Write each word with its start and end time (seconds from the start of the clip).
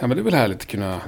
Ja, 0.00 0.06
men 0.06 0.10
det 0.16 0.20
är 0.20 0.24
väl 0.24 0.34
härligt 0.34 0.60
att 0.60 0.66
kunna 0.66 1.00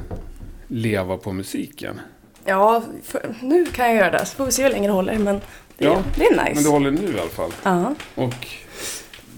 leva 0.69 1.17
på 1.17 1.33
musiken. 1.33 2.00
Ja, 2.44 2.83
för, 3.05 3.35
nu 3.43 3.67
kan 3.67 3.87
jag 3.87 3.97
göra 3.97 4.11
det. 4.11 4.27
Så 4.27 4.37
får 4.37 4.47
vi 4.47 4.53
se 4.53 4.63
hur 4.63 4.71
länge 4.71 4.89
det 4.89 4.93
håller. 4.95 5.19
Men 5.19 5.41
det, 5.79 5.85
Ja, 5.85 6.03
det 6.17 6.25
är 6.27 6.31
nice. 6.31 6.55
Men 6.55 6.63
du 6.65 6.70
håller 6.70 6.91
nu 6.91 7.17
i 7.17 7.21
alla 7.21 7.31
fall. 7.31 7.53
Ja. 7.63 7.95
Och 8.14 8.46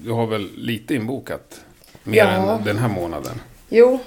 du 0.05 0.11
har 0.13 0.27
väl 0.27 0.51
lite 0.57 0.95
inbokat? 0.95 1.61
Mer 2.05 2.17
Ja. 2.19 2.25
än 2.59 2.65
den 2.65 2.79
här 2.79 2.89
månaden. 2.89 3.41
Jo, 3.69 3.99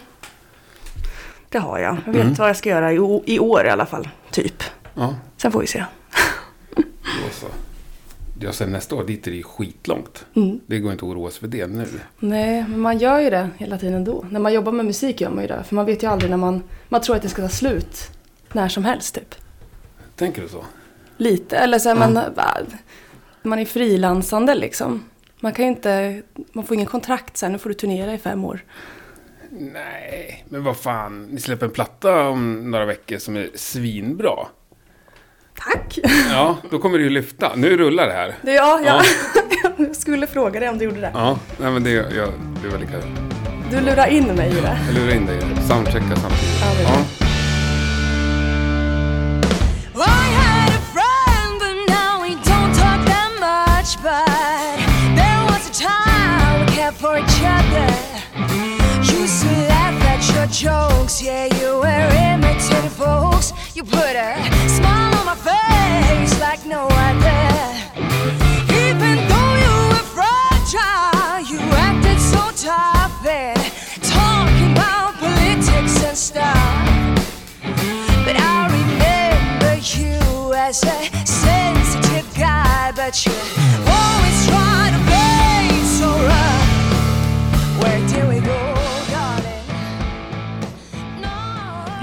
det 1.49 1.59
har 1.59 1.79
jag. 1.79 1.97
Jag 2.05 2.13
vet 2.13 2.21
Mm. 2.23 2.33
vad 2.33 2.49
jag 2.49 2.57
ska 2.57 2.69
göra 2.69 2.93
i, 2.93 3.21
i 3.25 3.39
år 3.39 3.65
i 3.65 3.69
alla 3.69 3.85
fall. 3.85 4.09
Typ. 4.31 4.63
Ja, 4.93 5.15
Sen 5.37 5.51
får 5.51 5.59
vi 5.59 5.67
se. 5.67 5.85
Då. 8.35 8.47
Ja, 8.47 8.51
sen 8.51 8.71
nästa 8.71 8.95
år, 8.95 9.03
dit 9.03 9.27
är 9.27 9.31
det 9.31 9.37
ju 9.37 9.43
skitlångt. 9.43 10.25
Mm. 10.35 10.59
Det 10.67 10.79
går 10.79 10.91
inte 10.91 11.05
att 11.05 11.11
oroa 11.11 11.31
sig 11.31 11.39
för 11.39 11.47
det 11.47 11.67
nu. 11.67 11.87
Nej, 12.19 12.65
men 12.67 12.79
man 12.79 12.97
gör 12.97 13.19
ju 13.19 13.29
det 13.29 13.49
hela 13.57 13.77
tiden 13.77 13.95
ändå. 13.95 14.25
När 14.29 14.39
man 14.39 14.53
jobbar 14.53 14.71
med 14.71 14.85
musik 14.85 15.21
gör 15.21 15.29
man 15.29 15.41
ju 15.41 15.47
det. 15.47 15.63
För 15.63 15.75
man 15.75 15.85
vet 15.85 16.03
ju 16.03 16.07
aldrig 16.07 16.29
när 16.29 16.37
man... 16.37 16.63
Man 16.89 17.01
tror 17.01 17.15
att 17.15 17.21
det 17.21 17.29
ska 17.29 17.41
ta 17.41 17.49
slut 17.49 18.11
när 18.53 18.67
som 18.67 18.85
helst 18.85 19.15
typ. 19.15 19.35
Tänker 20.15 20.41
du 20.41 20.47
så? 20.47 20.65
Lite. 21.17 21.57
Eller 21.57 21.79
så 21.79 21.89
är 21.89 21.95
man... 21.95 22.13
va, 22.13 22.57
Man 23.43 23.59
är 23.59 23.65
frilansande 23.65 24.55
liksom. 24.55 25.03
Man 25.39 25.51
kan 25.51 25.65
ju 25.65 25.71
inte... 25.71 26.21
Man 26.53 26.65
får 26.65 26.75
ingen 26.75 26.87
kontrakt 26.87 27.37
sen. 27.37 27.51
Nu 27.51 27.57
får 27.57 27.69
du 27.69 27.73
turnera 27.75 28.13
i 28.13 28.17
fem 28.17 28.45
år. 28.45 28.63
Nej, 29.49 30.45
men 30.49 30.63
vad 30.63 30.77
fan. 30.77 31.25
Ni 31.25 31.39
släpper 31.39 31.65
en 31.65 31.71
platta 31.71 32.27
om 32.27 32.71
några 32.71 32.85
veckor 32.85 33.17
som 33.17 33.35
är 33.35 33.49
svinbra. 33.55 34.47
Tack! 35.59 35.99
Ja, 36.31 36.57
då 36.71 36.79
kommer 36.79 36.97
det 36.97 37.03
ju 37.03 37.09
lyfta. 37.09 37.51
Nu 37.55 37.77
rullar 37.77 38.07
det 38.07 38.13
här. 38.13 38.35
Det, 38.41 38.51
ja, 38.53 38.79
ja. 38.85 39.01
jag 39.77 39.95
skulle 39.95 40.27
fråga 40.27 40.59
dig 40.59 40.69
om 40.69 40.77
du 40.77 40.85
gjorde 40.85 41.01
det. 41.01 41.11
Ja, 41.13 41.39
nej 41.57 41.71
men 41.71 41.83
det, 41.83 41.91
jag, 41.91 42.29
det 42.63 42.69
var 42.69 42.77
lika... 42.77 42.93
Du 43.71 43.81
lurar 43.81 44.07
in 44.07 44.25
mig 44.25 44.49
i 44.49 44.61
det. 44.61 44.77
Jag 44.87 44.95
lurar 44.95 45.15
in 45.15 45.25
dig. 45.25 45.39
Soundchecka 45.67 46.15
samtidigt. 46.15 46.61
Ja, 46.83 47.24
jokes, 60.59 61.21
yeah, 61.21 61.45
you 61.59 61.79
were 61.79 62.09
imitating 62.31 62.89
folks. 62.89 63.51
You 63.75 63.83
put 63.83 64.15
a 64.15 64.35
smile 64.69 65.13
on 65.15 65.25
my 65.25 65.35
face 65.35 66.39
like 66.39 66.65
no 66.65 66.87
other. 66.89 67.43
Even 68.71 69.15
though 69.27 69.53
you 69.65 69.75
were 69.91 70.07
fragile, 70.15 71.41
you 71.51 71.59
acted 71.75 72.19
so 72.21 72.41
tough 72.55 73.25
and 73.25 73.59
talking 74.01 74.71
about 74.71 75.15
politics 75.15 76.03
and 76.03 76.17
stuff. 76.17 77.25
But 78.25 78.37
I 78.39 78.67
remember 78.77 79.75
you 79.75 80.53
as 80.53 80.83
a 80.83 81.25
sensitive 81.25 82.33
guy, 82.33 82.93
but 82.95 83.25
you 83.25 83.33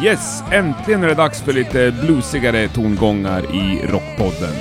Yes, 0.02 0.42
äntligen 0.52 1.04
är 1.04 1.08
det 1.08 1.14
dags 1.14 1.42
för 1.42 1.52
lite 1.52 1.94
bluesigare 2.02 2.68
tongångar 2.68 3.54
i 3.54 3.86
Rockpodden. 3.86 4.54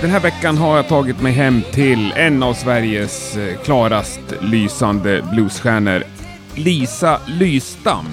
Den 0.00 0.10
här 0.10 0.20
veckan 0.20 0.56
har 0.56 0.76
jag 0.76 0.88
tagit 0.88 1.22
mig 1.22 1.32
hem 1.32 1.62
till 1.72 2.12
en 2.16 2.42
av 2.42 2.54
Sveriges 2.54 3.36
eh, 3.36 3.58
klarast 3.58 4.20
lysande 4.40 5.24
bluesstjärnor, 5.32 6.02
Lisa 6.54 7.20
Lystam. 7.26 8.06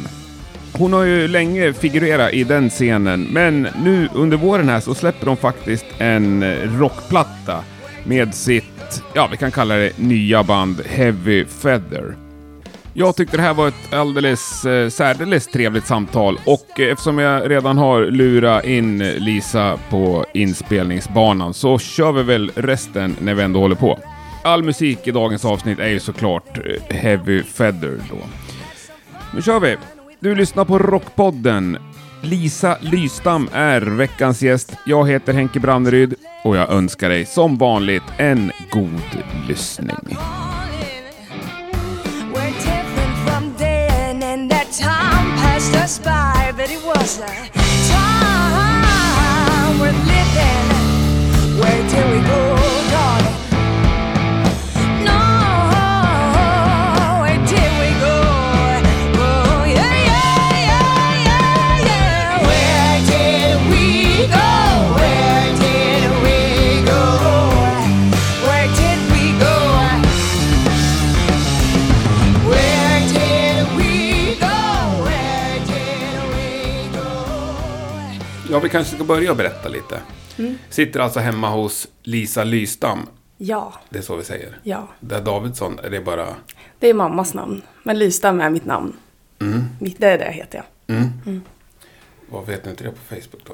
Hon 0.74 0.94
har 0.94 1.04
ju 1.04 1.28
länge 1.28 1.74
figurerat 1.74 2.34
i 2.34 2.44
den 2.44 2.70
scenen, 2.70 3.28
men 3.32 3.68
nu 3.84 4.10
under 4.14 4.38
våren 4.38 4.70
här 4.70 4.80
så 4.80 4.96
släpper 4.96 5.28
hon 5.28 5.38
faktiskt 5.38 5.86
en 5.98 6.44
eh, 6.44 6.80
rockplatta 6.80 7.64
med 8.04 8.36
sitt, 8.36 9.04
ja 9.14 9.28
vi 9.32 9.38
kan 9.38 9.52
kalla 9.52 9.76
det 9.76 9.98
nya 9.98 10.44
band 10.44 10.82
Heavy 10.86 11.46
Feather. 11.46 12.25
Jag 12.98 13.16
tyckte 13.16 13.38
det 13.38 13.44
här 13.44 13.54
var 13.54 13.68
ett 13.68 13.94
alldeles 13.94 14.66
eh, 14.66 14.90
särdeles 14.90 15.48
trevligt 15.48 15.88
samtal 15.88 16.40
och 16.46 16.80
eh, 16.80 16.92
eftersom 16.92 17.20
jag 17.20 17.52
redan 17.52 17.78
har 17.78 18.02
lurat 18.02 18.66
in 18.66 18.98
Lisa 18.98 19.80
på 19.90 20.26
inspelningsbanan 20.34 21.54
så 21.54 21.80
kör 21.80 22.12
vi 22.12 22.24
väl 22.24 22.52
resten 22.56 23.16
när 23.20 23.34
vi 23.34 23.44
ändå 23.44 23.60
håller 23.60 23.76
på. 23.76 24.00
All 24.44 24.64
musik 24.64 25.08
i 25.08 25.12
dagens 25.12 25.46
avsnitt 25.46 25.80
är 25.80 25.88
ju 25.88 26.00
såklart 26.00 26.58
eh, 26.58 26.96
Heavy 26.96 27.44
Feather 27.44 28.00
då. 28.10 28.18
Nu 29.36 29.42
kör 29.42 29.60
vi! 29.60 29.78
Du 30.20 30.36
lyssnar 30.36 30.66
på 30.66 30.80
Rockpodden. 30.80 31.78
Lisa 32.22 32.78
Lystam 32.82 33.50
är 33.54 33.82
veckans 33.82 34.42
gäst. 34.42 34.74
Jag 34.86 35.10
heter 35.10 35.34
Henke 35.34 35.60
Branneryd 35.60 36.14
och 36.44 36.58
jag 36.58 36.72
önskar 36.72 37.10
dig 37.10 37.26
som 37.26 37.58
vanligt 37.58 38.04
en 38.18 38.52
god 38.72 39.02
lyssning. 39.48 40.18
Vi 78.66 78.70
kanske 78.70 78.96
ska 78.96 79.04
börja 79.04 79.36
berätta 79.36 79.70
lite. 79.70 80.00
Mm. 80.38 80.58
Sitter 80.70 81.00
alltså 81.00 81.20
hemma 81.20 81.50
hos 81.50 81.88
Lisa 82.04 82.44
Lystam. 82.44 83.00
Ja, 83.38 83.74
Det 83.90 83.98
är 83.98 84.02
så 84.02 84.16
vi 84.16 84.24
säger. 84.24 84.58
ja. 84.64 84.88
Där 85.00 85.22
Davidsson, 85.22 85.80
är 85.84 85.90
det 85.90 86.02
bara... 86.02 86.28
Det 86.80 86.90
är 86.90 86.94
mammas 86.94 87.34
namn. 87.34 87.62
Men 87.84 88.00
Lystam 88.00 88.42
är 88.42 88.50
mitt 88.50 88.66
namn. 88.66 88.94
Mm. 89.42 89.64
Det 89.80 90.04
är 90.08 90.18
det 90.18 90.32
heter 90.32 90.64
jag. 90.88 90.98
Mm. 90.98 91.42
Vad 92.30 92.46
vet 92.46 92.66
ni 92.66 92.72
inte 92.72 92.84
det 92.84 92.90
på 92.92 93.16
Facebook 93.16 93.42
då? 93.48 93.54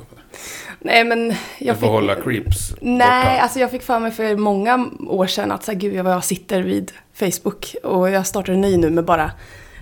Nej, 0.80 1.04
men 1.04 1.28
Jag 1.30 1.36
jag 1.60 1.76
får 1.76 1.82
fick... 1.88 1.90
hålla 1.92 2.16
creeps 2.16 2.74
Nej, 2.82 3.24
borta. 3.26 3.42
alltså 3.42 3.60
jag 3.60 3.72
fick 3.72 3.82
för 3.84 4.00
mig 4.00 4.12
för 4.12 4.36
många 4.36 4.90
år 5.08 5.28
sedan 5.28 5.52
att 5.52 5.64
så 5.64 5.72
här, 5.72 5.80
gud 5.80 6.04
vad 6.06 6.14
jag 6.14 6.24
sitter 6.24 6.62
vid 6.62 6.92
Facebook. 7.14 7.76
Och 7.84 8.10
jag 8.10 8.28
startar 8.28 8.54
en 8.54 8.62
ny 8.62 8.78
nu 8.78 8.90
med 8.90 9.06
bara 9.06 9.32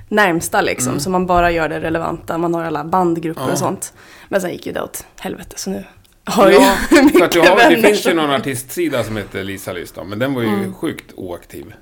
närmsta 0.10 0.62
liksom. 0.62 1.00
Så 1.00 1.10
man 1.10 1.26
bara 1.26 1.52
gör 1.52 1.70
det 1.70 1.80
relevanta. 1.80 2.38
Man 2.38 2.54
har 2.54 2.64
alla 2.64 2.84
bandgrupper 2.84 3.42
Mm. 3.42 3.48
Ja. 3.50 3.54
och 3.54 3.60
sånt. 3.60 3.94
Men 4.30 4.42
sen 4.42 4.52
gick 4.52 4.66
ju 4.66 4.72
det 4.72 4.82
åt 4.82 5.06
helvete 5.20 5.54
så 5.58 5.70
nu 5.70 5.84
har 6.24 6.50
Ja, 6.52 6.52
jag 6.52 6.62
ju 6.62 6.68
för 6.88 6.98
att 6.98 7.04
mycket 7.14 7.32
du 7.32 7.40
har, 7.40 7.48
det 7.50 7.56
vänner 7.56 7.88
finns 7.88 8.08
ju 8.08 8.14
någon 8.14 8.30
artistsida 8.32 9.04
som 9.04 9.18
heter 9.18 9.44
Lisa 9.44 9.74
Lystam, 9.74 10.10
men 10.10 10.20
den 10.20 10.34
var 10.34 10.42
ju 10.42 10.74
sjukt 10.74 11.12
oaktiv. 11.16 11.74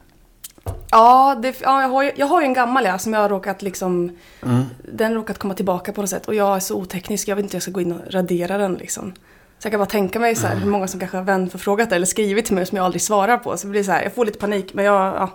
Ja, 0.91 1.35
det, 1.41 1.55
ja 1.61 1.81
jag, 1.81 1.89
har 1.89 2.03
ju, 2.03 2.11
jag 2.15 2.25
har 2.25 2.41
ju 2.41 2.45
en 2.47 2.53
gammal 2.53 2.85
ja, 2.85 2.97
som 2.97 3.13
jag 3.13 3.19
har 3.19 3.29
råkat 3.29 3.61
liksom... 3.61 4.11
Mm. 4.45 4.63
Den 4.94 5.07
har 5.11 5.15
råkat 5.15 5.38
komma 5.38 5.53
tillbaka 5.53 5.94
på 5.94 6.01
något 6.01 6.09
sätt. 6.09 6.27
Och 6.27 6.35
jag 6.35 6.55
är 6.55 6.59
så 6.59 6.75
oteknisk, 6.75 7.27
jag 7.27 7.35
vet 7.35 7.44
inte 7.44 7.53
hur 7.53 7.55
jag 7.57 7.63
ska 7.63 7.71
gå 7.71 7.81
in 7.81 7.91
och 7.91 8.13
radera 8.13 8.57
den 8.57 8.73
liksom. 8.73 9.13
Så 9.59 9.65
jag 9.65 9.71
kan 9.71 9.79
bara 9.79 9.85
tänka 9.85 10.19
mig 10.19 10.35
så 10.35 10.47
här, 10.47 10.55
hur 10.55 10.69
många 10.71 10.88
som 10.88 10.99
kanske 10.99 11.17
har 11.17 11.23
vänförfrågat 11.23 11.91
eller 11.91 12.05
skrivit 12.05 12.45
till 12.45 12.55
mig 12.55 12.65
som 12.65 12.75
jag 12.77 12.85
aldrig 12.85 13.01
svarar 13.01 13.38
på. 13.38 13.57
Så 13.57 13.67
det 13.67 13.71
blir 13.71 13.83
så 13.83 13.91
här, 13.91 14.03
jag 14.03 14.13
får 14.15 14.25
lite 14.25 14.39
panik 14.39 14.73
men 14.73 14.85
jag, 14.85 14.95
ja, 15.15 15.29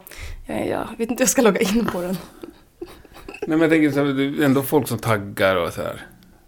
jag, 0.46 0.68
jag 0.68 0.88
vet 0.98 1.10
inte 1.10 1.14
hur 1.14 1.20
jag 1.20 1.28
ska 1.28 1.42
logga 1.42 1.60
in 1.60 1.86
på 1.92 2.00
den. 2.00 2.16
Nej, 3.46 3.58
men 3.58 3.60
jag 3.60 3.70
tänker 3.70 3.90
så 3.90 3.98
här, 4.04 4.12
det 4.12 4.42
är 4.42 4.44
ändå 4.44 4.62
folk 4.62 4.88
som 4.88 4.98
taggar 4.98 5.56
och 5.56 5.72
så 5.72 5.82
här. 5.82 6.06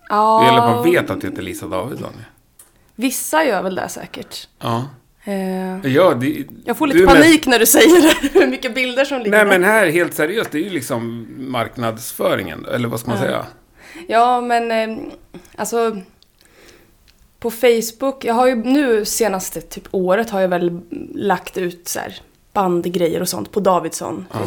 Ja, 0.09 0.41
Det 0.41 0.47
gäller 0.47 0.59
att 0.69 0.75
man 0.75 0.85
vet 0.93 1.11
att 1.11 1.21
det 1.21 1.27
heter 1.29 1.43
Lisa 1.43 1.67
Davidsson. 1.67 2.13
Vissa 2.95 3.45
gör 3.45 3.63
väl 3.63 3.75
det 3.75 3.89
säkert. 3.89 4.49
Ja. 4.59 4.85
Eh, 5.25 5.87
Ja, 5.93 6.15
det, 6.15 6.45
jag 6.65 6.77
får 6.77 6.87
lite 6.87 6.99
är 6.99 7.05
mest- 7.07 7.17
panik 7.17 7.47
när 7.47 7.59
du 7.59 7.67
säger 7.67 8.03
det, 8.03 8.29
hur 8.41 8.47
mycket 8.47 8.75
bilder 8.75 9.05
som 9.05 9.19
ligger 9.19 9.31
Nej, 9.31 9.41
där. 9.45 9.47
men 9.47 9.65
här 9.65 9.87
helt 9.87 10.15
seriöst, 10.15 10.51
det 10.51 10.59
är 10.59 10.63
ju 10.63 10.71
liksom 10.71 11.27
marknadsföringen, 11.39 12.67
eller 12.75 12.89
vad 12.89 13.01
ska 13.01 13.11
man 13.11 13.19
Ja. 13.19 13.25
säga? 13.25 13.47
Ja, 14.09 14.41
men 14.41 14.71
eh, 14.71 14.99
alltså 15.57 15.97
på 17.39 17.51
Facebook, 17.51 18.25
jag 18.25 18.35
har 18.35 18.47
ju 18.47 18.55
nu 18.55 19.05
senaste 19.05 19.61
typ 19.61 19.85
året 19.91 20.31
har 20.31 20.41
jag 20.41 20.49
väl 20.49 20.81
lagt 21.15 21.57
ut 21.59 21.89
så 21.89 21.99
här 21.99 22.17
bandgrejer 22.53 23.21
och 23.21 23.29
sånt 23.29 23.53
på 23.53 23.61
Davidsson, 23.61 24.27
Ja. 24.33 24.39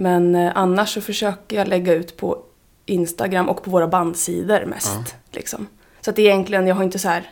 Men 0.00 0.34
eh, 0.34 0.52
annars 0.54 0.94
så 0.94 1.00
försöker 1.00 1.56
jag 1.56 1.68
lägga 1.68 1.94
ut 1.94 2.16
på 2.16 2.42
Instagram 2.86 3.48
och 3.48 3.64
på 3.64 3.70
våra 3.70 3.88
bandsidor 3.88 4.64
mest. 4.66 4.88
Ja. 4.94 5.04
Liksom. 5.30 5.66
Så 6.00 6.10
att 6.10 6.18
egentligen, 6.18 6.66
jag 6.66 6.74
har 6.74 6.84
inte 6.84 6.98
så 6.98 7.08
här 7.08 7.30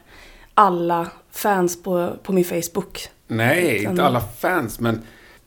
alla 0.54 1.06
fans 1.30 1.82
på, 1.82 2.12
på 2.22 2.32
min 2.32 2.44
Facebook. 2.44 3.08
Nej, 3.26 3.80
Utan- 3.80 3.90
inte 3.92 4.04
alla 4.04 4.20
fans, 4.20 4.80
men 4.80 5.02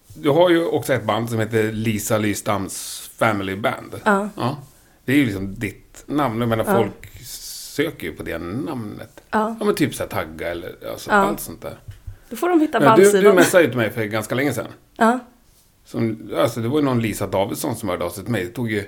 du 0.08 0.30
har 0.30 0.50
ju 0.50 0.66
också 0.66 0.94
ett 0.94 1.04
band 1.04 1.30
som 1.30 1.40
heter 1.40 1.72
Lisa 1.72 2.18
Lystams 2.18 3.10
Family 3.18 3.56
Band. 3.56 3.96
Ja. 4.04 4.30
Det 5.06 5.12
är 5.14 5.18
ju 5.18 5.26
liksom 5.26 5.56
ditt 5.56 6.04
namn. 6.06 6.40
Jag 6.40 6.50
menar, 6.50 6.66
Ja. 6.68 6.76
folk 6.76 7.22
söker 7.26 8.08
ju 8.08 8.14
på 8.16 8.24
det 8.24 8.38
namnet. 8.38 9.22
Ja. 9.32 9.56
Ja, 9.60 9.66
men 9.66 9.76
typ 9.76 9.96
så 9.96 10.04
här 10.04 10.10
tagga 10.10 10.48
eller 10.52 10.76
alltså, 10.92 11.10
Ja. 11.12 11.16
allt 11.16 11.40
sånt 11.40 11.62
där. 11.62 11.78
Då 12.30 12.36
får 12.36 12.50
de 12.50 12.62
hitta 12.62 12.80
Men 12.80 12.90
du, 12.96 13.04
du 13.04 13.12
bandsidan. 13.12 13.36
messade 13.36 13.64
ju 13.64 13.70
till 13.70 13.78
mig 13.78 13.90
för 13.92 14.04
ganska 14.04 14.36
länge 14.36 14.54
sedan. 14.54 14.68
Ja. 14.98 15.20
Som, 15.92 16.32
alltså, 16.38 16.60
det 16.60 16.68
var 16.68 16.80
ju 16.80 16.86
någon 16.86 17.02
Lisa 17.02 17.28
Davidsson 17.28 17.76
som 17.76 17.90
hörde 17.90 18.06
av 18.06 18.10
sig 18.10 18.24
till 18.24 18.32
mig. 18.32 18.46
Det 18.46 18.52
tog 18.52 18.72
ju 18.72 18.84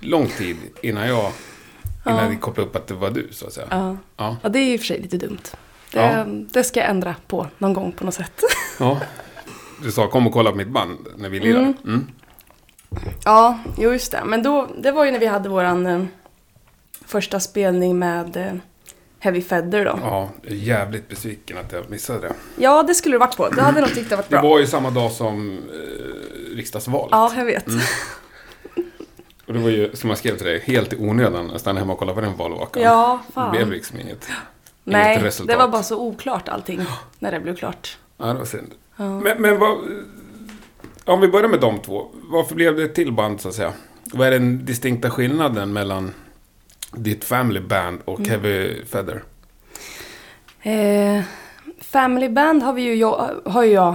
lång 0.00 0.26
tid 0.26 0.56
innan 0.82 1.08
jag 1.08 1.32
innan 2.06 2.18
Ja. 2.24 2.30
jag 2.32 2.40
kopplade 2.40 2.68
upp 2.68 2.76
att 2.76 2.86
det 2.86 2.94
var 2.94 3.10
du, 3.10 3.28
så 3.32 3.46
att 3.46 3.52
säga. 3.52 3.66
Ja. 3.70 3.96
Ja. 4.16 4.36
ja, 4.42 4.48
det 4.48 4.58
är 4.58 4.72
i 4.74 4.76
och 4.76 4.80
för 4.80 4.86
sig 4.86 5.00
lite 5.00 5.16
dumt. 5.16 5.38
Det, 5.92 6.00
Ja. 6.00 6.24
det 6.28 6.64
ska 6.64 6.80
jag 6.80 6.90
ändra 6.90 7.14
på 7.26 7.46
någon 7.58 7.72
gång 7.72 7.92
på 7.92 8.04
något 8.04 8.14
sätt. 8.14 8.40
ja. 8.78 9.00
Du 9.82 9.92
sa 9.92 10.10
kom 10.10 10.26
och 10.26 10.32
kolla 10.32 10.50
på 10.50 10.56
mitt 10.56 10.68
band 10.68 10.98
när 11.16 11.28
vi 11.28 11.40
lirar. 11.40 11.60
Mm. 11.60 11.74
Mm. 11.84 12.06
Ja, 13.24 13.58
jo 13.78 13.92
just 13.92 14.12
det. 14.12 14.22
Men 14.24 14.42
då, 14.42 14.68
det 14.78 14.92
var 14.92 15.04
ju 15.04 15.10
när 15.10 15.18
vi 15.18 15.26
hade 15.26 15.48
våran 15.48 15.86
eh, 15.86 16.04
första 17.06 17.40
spelning 17.40 17.98
med 17.98 18.36
eh, 18.36 18.52
Heavy 19.24 19.42
Feather 19.42 19.84
då. 19.84 19.98
Ja. 20.02 20.30
Ja, 20.42 20.54
jävligt 20.54 21.08
besviken 21.08 21.58
att 21.58 21.72
jag 21.72 21.90
missade 21.90 22.20
det. 22.56 22.84
det 22.86 22.94
skulle 22.94 23.14
det 23.14 23.18
varit 23.18 23.36
på. 23.36 23.48
Det 23.48 23.62
hade 23.62 23.80
nog 23.80 23.94
tyckt 23.94 24.10
det 24.10 24.16
varit 24.16 24.28
Det 24.30 24.38
bra. 24.40 24.42
var 24.50 24.58
ju 24.58 24.66
samma 24.66 24.90
dag 24.90 25.12
som 25.12 25.58
eh, 25.58 26.56
riksdagsvalet. 26.56 27.08
Ja, 27.10 27.32
jag 27.36 27.44
vet. 27.44 27.66
Mm. 27.66 27.80
Och 29.46 29.52
det 29.52 29.58
var 29.58 29.70
ju, 29.70 29.96
som 29.96 30.10
jag 30.10 30.18
skrev 30.18 30.36
till 30.36 30.46
dig, 30.46 30.60
helt 30.66 30.92
i 30.92 30.96
onödan 30.96 31.50
att 31.50 31.60
stanna 31.60 31.80
hemma 31.80 31.92
och 31.92 31.98
kolla 31.98 32.14
på 32.14 32.20
den 32.20 32.36
valvakan. 32.36 32.82
Ja, 32.82 33.20
Det 33.34 33.50
blev 33.50 33.62
fan. 33.62 33.70
liksom 33.70 34.00
inget, 34.00 34.28
Nej, 34.84 35.12
inget 35.14 35.24
resultat. 35.26 35.48
det 35.48 35.56
var 35.56 35.68
bara 35.68 35.82
så 35.82 36.00
oklart 36.00 36.48
allting 36.48 36.80
när 37.18 37.32
det 37.32 37.40
blev 37.40 37.56
klart. 37.56 37.98
Ja, 38.18 38.26
det 38.26 38.34
var 38.34 38.44
synd. 38.44 38.70
Ja. 38.96 39.20
Men, 39.20 39.42
men 39.42 39.58
vad... 39.58 39.78
Om 41.04 41.20
vi 41.20 41.28
börjar 41.28 41.48
med 41.48 41.60
de 41.60 41.78
två. 41.78 42.06
Varför 42.12 42.54
blev 42.54 42.76
det 42.76 42.82
ett 42.84 42.94
till 42.94 43.12
band, 43.12 43.40
så 43.40 43.48
att 43.48 43.54
säga? 43.54 43.72
Vad 44.12 44.26
är 44.26 44.30
den 44.30 44.64
distinkta 44.64 45.10
skillnaden 45.10 45.72
mellan 45.72 46.12
ditt 46.96 47.24
Family 47.24 47.60
Band 47.60 48.00
och 48.04 48.18
Mm. 48.18 48.30
Heavy 48.30 48.84
Feather? 48.84 49.22
Eh, 50.62 51.22
Family 51.80 52.28
Band 52.28 52.62
har, 52.62 52.72
vi 52.72 52.82
ju, 52.82 52.94
jag, 52.94 53.30
har 53.44 53.62
ju 53.64 53.72
jag 53.72 53.94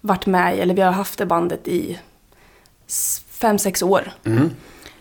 varit 0.00 0.26
med 0.26 0.56
i, 0.56 0.60
eller 0.60 0.74
vi 0.74 0.82
har 0.82 0.92
haft 0.92 1.18
det 1.18 1.26
bandet 1.26 1.68
i 1.68 1.98
fem, 3.30 3.58
sex 3.58 3.82
år. 3.82 4.12
Mm. 4.24 4.50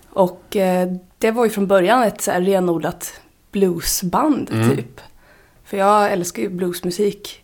Och 0.09 0.56
eh, 0.56 0.91
det 1.18 1.31
var 1.31 1.44
ju 1.44 1.50
från 1.50 1.68
början 1.68 2.03
ett 2.03 2.21
så 2.21 2.31
här 2.31 2.41
renodlat 2.41 3.21
bluesband 3.51 4.50
Mm. 4.51 4.75
typ. 4.75 5.01
För 5.63 5.77
jag 5.77 6.12
älskar 6.12 6.41
ju 6.44 6.50
bluesmusik. 6.50 7.44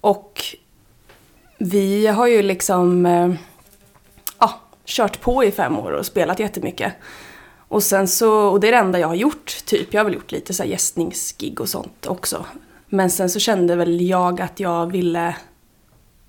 Och 0.00 0.40
vi 1.58 2.06
har 2.06 2.26
ju 2.26 2.42
liksom 2.42 3.06
eh, 3.06 3.32
ja, 4.38 4.60
kört 4.84 5.20
på 5.20 5.44
i 5.44 5.50
fem 5.50 5.78
år 5.78 5.90
och 5.92 6.06
spelat 6.06 6.38
jättemycket. 6.38 6.92
Och 7.70 7.82
sen 7.82 8.08
så, 8.08 8.32
och 8.32 8.60
det 8.60 8.68
är 8.68 8.72
det 8.72 8.78
enda 8.78 8.98
jag 8.98 9.08
har 9.08 9.14
gjort 9.14 9.64
typ. 9.64 9.94
Jag 9.94 10.00
har 10.00 10.04
väl 10.04 10.14
gjort 10.14 10.32
lite 10.32 10.54
så 10.54 10.62
här 10.62 10.70
gästningsgig 10.70 11.60
och 11.60 11.68
sånt 11.68 12.06
också. 12.06 12.46
Men 12.88 13.10
sen 13.10 13.30
så 13.30 13.38
kände 13.38 13.76
väl 13.76 14.00
jag 14.00 14.40
att 14.40 14.60
jag 14.60 14.92
ville 14.92 15.36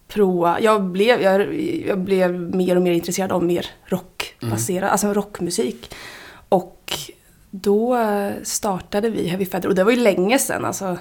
prova. 0.07 0.59
Jag 0.61 0.83
blev, 0.83 1.21
jag, 1.21 1.61
jag 1.87 1.99
blev 1.99 2.55
mer 2.55 2.75
och 2.75 2.81
mer 2.81 2.91
intresserad 2.91 3.31
av 3.31 3.43
mer 3.43 3.65
rockbaserad, 3.85 4.89
alltså 4.89 5.13
rockmusik. 5.13 5.95
Och 6.49 6.93
då 7.49 7.97
eh, 7.97 8.31
startade 8.43 9.09
vi 9.09 9.27
Heavy 9.27 9.45
Feather 9.45 9.69
och 9.69 9.75
det 9.75 9.83
var 9.83 9.91
ju 9.91 9.97
länge 9.97 10.39
sedan. 10.39 10.65
Alltså, 10.65 10.97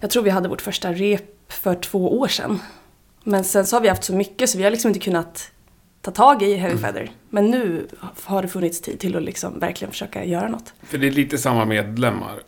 jag 0.00 0.10
tror 0.10 0.22
vi 0.22 0.30
hade 0.30 0.48
vårt 0.48 0.62
första 0.62 0.92
rep 0.92 1.52
för 1.52 1.74
två 1.74 2.18
år 2.18 2.28
sedan. 2.28 2.60
Men 3.24 3.44
sen 3.44 3.66
så 3.66 3.76
har 3.76 3.80
vi 3.80 3.88
haft 3.88 4.04
så 4.04 4.14
mycket 4.14 4.50
så 4.50 4.58
vi 4.58 4.64
har 4.64 4.70
liksom 4.70 4.88
inte 4.88 5.00
kunnat 5.00 5.50
ta 6.04 6.10
tag 6.10 6.42
i 6.42 6.54
Heavy 6.54 6.78
Feather. 6.78 7.10
Men 7.30 7.50
nu 7.50 7.86
har 8.24 8.42
det 8.42 8.48
funnits 8.48 8.80
tid 8.80 8.98
till 9.00 9.16
att 9.16 9.22
liksom 9.22 9.58
verkligen 9.58 9.92
försöka 9.92 10.24
göra 10.24 10.48
något. 10.48 10.72
För 10.82 10.98
det 10.98 11.06
är 11.06 11.10
lite 11.10 11.38
samma 11.38 11.64
medlemmar. 11.64 12.40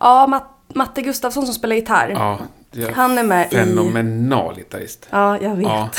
Ja, 0.00 0.26
Matt, 0.26 0.50
Matte 0.74 1.02
Gustafsson 1.02 1.46
som 1.46 1.54
spelar 1.54 1.76
gitarr. 1.76 2.08
Ja, 2.10 2.38
är 2.72 2.92
Han 2.92 3.18
är 3.18 3.24
med 3.24 3.52
i... 3.52 3.56
fenomenal 3.56 4.56
gitarrist. 4.56 5.08
Ja, 5.10 5.38
jag 5.40 5.56
vet. 5.56 5.66
Ja. 5.66 5.90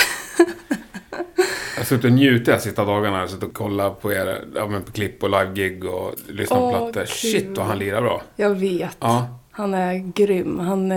Jag 1.76 1.80
har 1.82 1.86
suttit 1.86 2.06
och 2.06 2.12
njutit 2.12 2.46
de 2.46 2.60
sista 2.60 2.86
dagarna. 2.86 3.16
Jag 3.16 3.24
har 3.24 3.28
suttit 3.28 3.44
och 3.44 3.54
kollat 3.54 4.02
på 4.02 4.14
er 4.14 4.46
ja, 4.56 4.68
men 4.68 4.84
på 4.84 4.92
klipp 4.92 5.24
och 5.24 5.30
live-gig 5.30 5.86
och 5.86 6.14
lyssnat 6.28 6.60
på 6.60 6.70
plattor. 6.70 7.06
Shit 7.06 7.58
vad 7.58 7.68
han 7.68 7.80
lirar 7.80 8.02
bra. 8.02 8.22
Jag 8.36 8.50
vet. 8.50 8.98
Ja. 9.00 9.40
Han 9.52 9.74
är 9.74 9.94
grym. 9.94 10.60
Han 10.60 10.92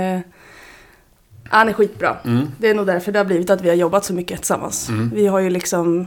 han 1.49 1.69
är 1.69 1.73
skitbra. 1.73 2.17
Mm. 2.25 2.47
Det 2.59 2.69
är 2.69 2.75
nog 2.75 2.87
därför 2.87 3.13
det 3.13 3.19
har 3.19 3.25
blivit 3.25 3.51
att 3.51 3.61
vi 3.61 3.69
har 3.69 3.77
jobbat 3.77 4.05
så 4.05 4.15
mycket 4.15 4.37
tillsammans. 4.39 4.89
Mm. 4.89 5.11
Vi 5.15 5.27
har 5.27 5.39
ju 5.39 5.51
liksom, 5.51 6.07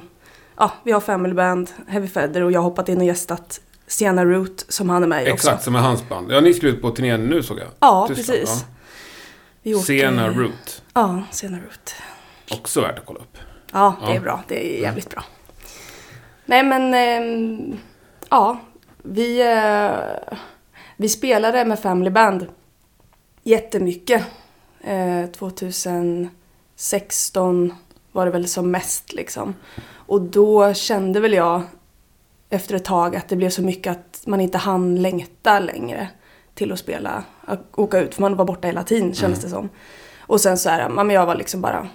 ja, 0.57 0.71
vi 0.83 0.91
har 0.91 0.99
Family 1.01 1.33
Band, 1.33 1.69
Heavy 1.87 2.07
Feather 2.07 2.41
och 2.43 2.51
jag 2.51 2.59
har 2.59 2.69
hoppat 2.69 2.89
in 2.89 2.97
och 2.97 3.05
gästat 3.05 3.61
Sienna 3.87 4.25
Root 4.25 4.65
som 4.69 4.89
han 4.89 5.03
är 5.03 5.07
med 5.07 5.19
i 5.21 5.31
också. 5.31 5.33
Exakt, 5.33 5.63
som 5.63 5.75
är 5.75 5.79
hans 5.79 6.09
band. 6.09 6.31
Ja, 6.31 6.39
ni 6.39 6.53
skulle 6.53 6.71
ut 6.71 6.81
på 6.81 6.91
turnén 6.91 7.25
nu 7.25 7.43
såg 7.43 7.59
jag. 7.59 7.67
Ja, 7.79 8.05
Tyskland, 8.07 8.39
precis. 8.39 8.65
Ja. 9.63 9.79
Sena 9.79 10.29
Root. 10.29 10.81
Ja, 10.93 11.23
Sienna 11.31 11.57
Root. 11.57 11.95
Också 12.51 12.81
värt 12.81 12.99
att 12.99 13.05
kolla 13.05 13.19
upp. 13.19 13.37
Ja, 13.73 13.95
det 14.01 14.07
Ja. 14.07 14.15
är 14.15 14.19
bra. 14.19 14.43
Det 14.47 14.77
är 14.77 14.81
jävligt 14.81 15.09
bra. 15.09 15.23
Nej 16.45 16.63
men, 16.63 16.93
ehm, 16.93 17.77
ja. 18.29 18.59
Vi, 19.03 19.41
eh, 19.41 20.35
vi 20.97 21.09
spelade 21.09 21.65
med 21.65 21.79
Family 21.79 22.09
Band 22.09 22.47
jättemycket. 23.43 24.23
Eh, 24.83 25.25
2016 25.25 27.73
var 28.11 28.25
det 28.25 28.31
väl 28.31 28.47
som 28.47 28.71
mest 28.71 29.13
liksom. 29.13 29.55
Och 29.93 30.21
då 30.21 30.73
kände 30.73 31.19
väl 31.19 31.33
jag 31.33 31.61
efter 32.49 32.75
ett 32.75 32.85
tag 32.85 33.15
att 33.15 33.27
det 33.27 33.35
blev 33.35 33.49
så 33.49 33.61
mycket 33.61 33.91
att 33.91 34.23
man 34.25 34.41
inte 34.41 34.57
hann 34.57 35.01
längta 35.01 35.59
längre 35.59 36.07
till 36.53 36.71
att 36.71 36.79
spela, 36.79 37.23
att 37.45 37.61
åka 37.75 37.99
ut, 37.99 38.15
för 38.15 38.21
man 38.21 38.35
var 38.35 38.45
borta 38.45 38.67
hela 38.67 38.83
tiden 38.83 39.13
kändes 39.13 39.41
det 39.41 39.49
som. 39.49 39.69
Och 40.19 40.41
sen 40.41 40.57
så 40.57 40.69
är 40.69 40.89
det, 40.89 41.13
jag 41.13 41.25
var 41.25 41.35
liksom 41.35 41.61
bara 41.61 41.87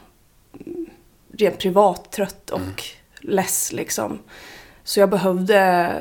rent 1.33 1.59
privat 1.59 2.13
trött 2.13 2.51
och 2.51 2.83
less 3.21 3.73
liksom. 3.73 4.19
Så 4.85 5.01
jag 5.01 5.11
behövde 5.11 5.93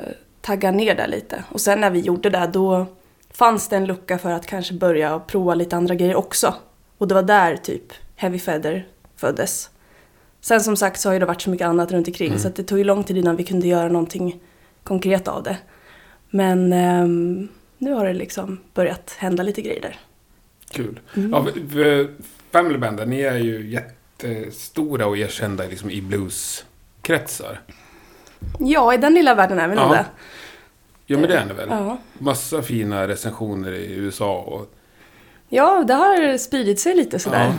tagga 0.41 0.71
ner 0.71 0.95
där 0.95 1.07
lite. 1.07 1.43
Och 1.49 1.61
sen 1.61 1.81
när 1.81 1.89
vi 1.89 1.99
gjorde 1.99 2.29
det 2.29 2.49
då 2.53 2.85
fanns 3.31 3.69
det 3.69 3.75
en 3.75 3.85
lucka 3.85 4.17
för 4.17 4.31
att 4.31 4.47
kanske 4.47 4.73
börja 4.73 5.19
prova 5.19 5.55
lite 5.55 5.75
andra 5.75 5.95
grejer 5.95 6.15
också. 6.15 6.53
Och 6.97 7.07
det 7.07 7.15
var 7.15 7.23
där 7.23 7.57
typ 7.57 7.93
Heavy 8.15 8.39
Feather 8.39 8.87
föddes. 9.15 9.69
Sen 10.41 10.61
som 10.61 10.77
sagt 10.77 10.99
så 10.99 11.09
har 11.09 11.19
det 11.19 11.25
varit 11.25 11.41
så 11.41 11.49
mycket 11.49 11.67
annat 11.67 11.91
runt 11.91 12.07
omkring 12.07 12.39
så 12.39 12.47
att 12.47 12.55
det 12.55 12.63
tog 12.63 12.77
ju 12.77 12.83
lång 12.83 13.03
tid 13.03 13.17
innan 13.17 13.35
vi 13.35 13.43
kunde 13.43 13.67
göra 13.67 13.87
någonting 13.87 14.39
konkret 14.83 15.27
av 15.27 15.43
det. 15.43 15.57
Men 16.29 16.73
ehm, 16.73 17.47
nu 17.77 17.91
har 17.91 18.05
det 18.05 18.13
liksom 18.13 18.59
börjat 18.73 19.15
hända 19.17 19.43
lite 19.43 19.61
grejer 19.61 19.81
där. 19.81 19.99
Kul. 20.69 20.99
Mm. 21.15 21.31
Ja, 21.31 21.47
Family 22.51 22.77
Band, 22.77 23.07
ni 23.07 23.21
är 23.21 23.37
ju 23.37 23.69
jättestora 23.69 25.07
och 25.07 25.17
erkända 25.17 25.63
liksom, 25.63 25.89
i 25.89 26.01
blueskretsar. 26.01 27.61
Ja, 28.59 28.93
i 28.93 28.97
den 28.97 29.13
lilla 29.13 29.35
världen 29.35 29.59
är 29.59 29.67
vi 29.67 29.75
nog 29.75 29.85
Ja. 29.85 29.91
det. 29.91 30.05
Ja, 31.05 31.17
men 31.17 31.29
det 31.29 31.37
är 31.37 31.45
ni 31.45 31.53
väl? 31.53 31.67
Ja. 31.69 31.97
Massa 32.17 32.61
fina 32.61 33.07
recensioner 33.07 33.71
i 33.71 33.93
USA 33.93 34.37
och, 34.37 34.73
ja, 35.49 35.83
det 35.87 35.93
har 35.93 36.37
spridit 36.37 36.79
sig 36.79 36.95
lite 36.95 37.19
sådär. 37.19 37.45
Ja. 37.45 37.53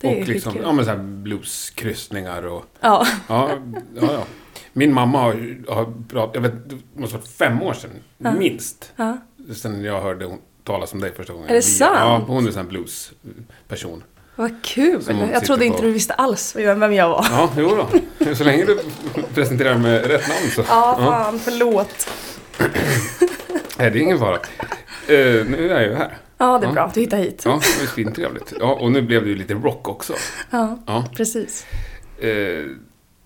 Det 0.00 0.20
är 0.20 0.24
liksom, 0.26 0.52
skitkul. 0.52 0.62
ja, 0.66 0.72
men 0.72 0.84
så 0.84 0.90
här 0.90 0.98
blueskryssningar 0.98 2.46
och... 2.46 2.64
Ja. 2.80 3.06
Ja, 3.28 3.50
ja, 4.00 4.12
ja. 4.12 4.24
Min 4.72 4.94
mamma 4.94 5.18
har, 5.22 5.56
har 5.72 5.92
pratat, 6.08 6.34
jag 6.34 6.42
vet, 6.42 6.70
det 6.70 6.76
måste 7.00 7.16
ha 7.16 7.20
varit 7.20 7.30
fem 7.30 7.62
år 7.62 7.72
sedan, 7.72 7.90
Ja. 8.18 8.32
minst. 8.32 8.92
ja. 8.96 9.18
Sen 9.56 9.84
jag 9.84 10.00
hörde 10.00 10.24
hon 10.24 10.38
talas 10.64 10.92
om 10.92 11.00
dig 11.00 11.12
första 11.14 11.32
gången. 11.32 11.48
Är 11.48 11.54
det 11.54 11.58
Via- 11.58 11.62
sant? 11.62 11.96
Ja, 12.00 12.22
hon 12.26 12.42
är 12.44 12.48
en 12.48 12.54
sån 12.54 12.68
bluesperson. 12.68 14.02
Vad 14.36 14.62
kul! 14.64 15.02
Jag 15.32 15.44
trodde 15.44 15.64
inte 15.66 15.78
på. 15.78 15.84
du 15.84 15.92
visste 15.92 16.14
alls 16.14 16.56
vem 16.56 16.92
jag 16.92 17.08
var. 17.08 17.26
Ja, 17.30 17.50
jo 17.56 17.76
då. 18.18 18.34
Så 18.34 18.44
länge 18.44 18.64
du 18.64 18.78
presenterar 19.34 19.78
med 19.78 20.06
rätt 20.06 20.28
namn 20.28 20.50
så. 20.54 20.60
Ja, 20.68 20.94
fan, 20.98 21.38
förlåt. 21.38 22.08
Nej, 23.78 23.90
det 23.90 23.98
är 23.98 24.02
ingen 24.02 24.18
fara. 24.18 24.34
Eh, 24.36 24.40
nu 25.46 25.70
är 25.70 25.80
jag 25.80 25.82
ju 25.82 25.94
här. 25.94 26.18
Ja, 26.38 26.58
det 26.58 26.64
är 26.66 26.68
Ja. 26.68 26.72
bra 26.74 26.82
att 26.84 26.94
du 26.94 27.00
hittade 27.00 27.22
hit. 27.22 27.42
Ja, 27.44 27.50
det 27.78 27.82
är 27.84 27.86
svintrevligt. 27.86 28.52
Ja, 28.60 28.74
och 28.80 28.92
nu 28.92 29.02
blev 29.02 29.22
det 29.22 29.28
ju 29.28 29.36
lite 29.36 29.54
rock 29.54 29.88
också. 29.88 30.14
Ja, 30.50 30.78
Ja, 30.86 31.04
precis. 31.16 31.66
eh, 32.20 32.28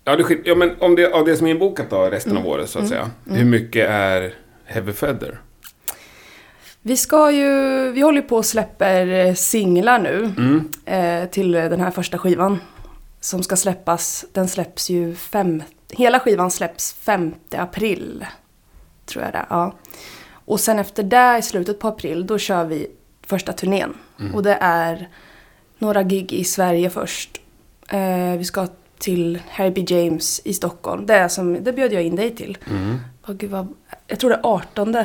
ja, 0.05 0.17
det, 0.17 0.39
ja 0.45 0.55
men 0.55 0.77
om 0.81 0.95
det, 0.97 1.13
av 1.13 1.25
det 1.25 1.37
som 1.37 1.47
är 1.47 1.51
inbokat 1.51 1.91
då, 1.91 2.03
resten 2.11 2.33
Mm. 2.33 2.43
av 2.45 2.49
året 2.49 2.71
så 2.71 2.79
att 2.79 2.89
säga. 2.89 3.11
Hur 3.31 3.45
mycket 3.45 3.89
är 3.91 4.35
Heavy 4.65 4.93
Feather? 4.93 5.41
Vi 6.83 6.97
ska 6.97 7.31
ju, 7.31 7.51
vi 7.93 8.01
håller 8.01 8.23
på 8.23 8.37
och 8.37 8.47
släpper 8.47 9.07
eh, 9.27 9.35
singlar 9.35 9.99
nu 9.99 10.33
Mm. 10.39 10.69
eh, 10.85 11.29
till 11.31 11.53
den 11.53 11.81
här 11.81 11.91
första 11.91 12.19
skivan. 12.19 12.59
Som 13.21 13.43
ska 13.43 13.57
släppas, 13.57 14.25
den 14.33 14.49
släpps 14.49 14.91
ju 14.91 15.15
fem, 15.15 15.63
hela 15.91 16.21
skivan 16.21 16.51
släpps 16.51 16.93
5 16.93 17.35
april. 17.51 18.27
Tror 19.07 19.25
jag 19.25 19.33
det, 19.33 19.47
ja. 19.51 19.75
Och 20.45 20.61
sen 20.61 20.79
efter 20.79 21.03
det, 21.03 21.39
i 21.39 21.43
slutet 21.43 21.79
på 21.81 21.89
april, 21.89 22.27
då 22.27 22.39
kör 22.39 22.65
vi 22.65 22.87
första 23.33 23.53
turnén. 23.53 23.95
Och 24.35 24.43
det 24.43 24.59
är 24.61 25.09
några 25.79 26.03
gig 26.03 26.33
i 26.33 26.45
Sverige 26.45 26.91
först. 26.91 27.41
Eh, 27.89 28.37
vi 28.39 28.45
ska 28.45 28.67
till 28.99 29.43
Harry 29.49 29.71
B. 29.71 29.85
James 29.89 30.41
i 30.45 30.53
Stockholm. 30.55 31.07
Det, 31.07 31.15
är 31.15 31.29
som, 31.29 31.65
det 31.65 31.73
bjöd 31.73 31.93
jag 31.93 32.03
in 32.03 32.17
dig 32.17 32.31
till. 32.37 32.59
Mm. 32.71 32.99
Åh, 33.27 33.35
gud, 33.35 33.51
vad, 33.51 33.75
jag 34.07 34.19
tror 34.19 34.31
det 34.31 34.37
är 34.37 34.47
18. 34.47 34.97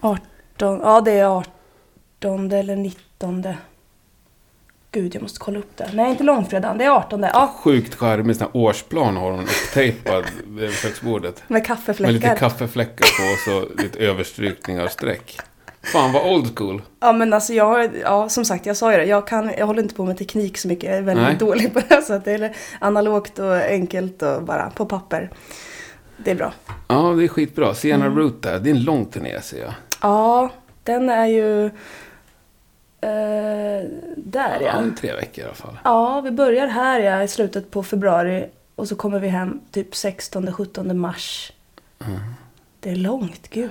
18. 0.00 0.80
Ja, 0.82 1.00
det 1.00 1.12
är 1.12 1.24
18 2.20 2.52
eller 2.52 2.76
19. 2.76 3.46
Gud, 4.92 5.14
jag 5.14 5.22
måste 5.22 5.38
kolla 5.38 5.58
upp 5.58 5.76
det. 5.76 5.90
Nej, 5.92 6.10
inte 6.10 6.24
långfredagen. 6.24 6.78
Det 6.78 6.84
är 6.84 6.90
18. 6.90 7.22
Ja, 7.22 7.54
Sjukt 7.64 7.94
charmig 7.94 8.36
sån 8.36 8.46
här 8.52 8.60
årsplan 8.60 9.16
har 9.16 9.30
hon 9.30 9.44
upptejpad 9.44 10.24
vid 10.46 10.72
köksbordet. 10.72 11.42
med 11.46 11.50
Med 11.56 11.66
kaffefläckar. 11.66 12.12
lite 12.12 12.36
kaffefläckar 12.38 13.06
på 13.18 13.32
och 13.32 13.38
så 13.38 13.82
lite 13.82 13.98
överstrykningar 13.98 14.84
och 14.84 14.90
streck. 14.90 15.38
Fan 15.82 16.12
vad 16.12 16.32
old 16.32 16.58
school. 16.58 16.82
Ja 17.00 17.12
men 17.12 17.32
alltså 17.32 17.52
jag 17.52 17.90
ja 18.02 18.28
som 18.28 18.44
sagt 18.44 18.66
jag 18.66 18.76
sa 18.76 18.92
ju 18.92 18.98
det, 18.98 19.04
jag, 19.04 19.26
kan, 19.26 19.52
jag 19.58 19.66
håller 19.66 19.82
inte 19.82 19.94
på 19.94 20.04
med 20.04 20.18
teknik 20.18 20.58
så 20.58 20.68
mycket, 20.68 20.84
jag 20.90 20.98
är 20.98 21.02
väldigt 21.02 21.26
Nej. 21.26 21.36
dålig 21.36 21.74
på 21.74 21.80
det. 21.88 22.02
Så 22.06 22.12
att 22.14 22.24
det 22.24 22.32
är 22.32 22.56
analogt 22.80 23.38
och 23.38 23.54
enkelt 23.56 24.22
och 24.22 24.42
bara 24.42 24.70
på 24.70 24.86
papper. 24.86 25.30
Det 26.16 26.30
är 26.30 26.34
bra. 26.34 26.52
Ja, 26.88 27.02
det 27.02 27.24
är 27.24 27.28
skitbra. 27.28 27.74
Sienna 27.74 28.06
Mm. 28.06 28.18
Root 28.18 28.42
där. 28.42 28.58
Det 28.58 28.70
är 28.70 28.74
en 28.74 28.82
lång 28.82 29.06
turné 29.06 29.40
ser 29.40 29.60
jag. 29.60 29.72
Ja, 30.02 30.50
den 30.84 31.08
är 31.10 31.26
ju... 31.26 31.70
Eh, 33.00 33.88
där 34.16 34.58
Ja, 34.60 34.82
ja. 34.82 34.82
tre 35.00 35.12
veckor 35.14 35.44
i 35.44 35.46
alla 35.46 35.54
fall. 35.54 35.78
Ja, 35.84 36.20
vi 36.20 36.30
börjar 36.30 36.66
här 36.66 37.00
ja, 37.00 37.22
i 37.22 37.28
slutet 37.28 37.70
på 37.70 37.82
februari 37.82 38.46
och 38.74 38.88
så 38.88 38.96
kommer 38.96 39.18
vi 39.20 39.28
hem 39.28 39.60
typ 39.70 39.92
16-17 39.94 40.94
mars. 40.94 41.52
Mm. 42.06 42.20
Det 42.80 42.90
är 42.90 42.96
långt, 42.96 43.48
gud. 43.50 43.70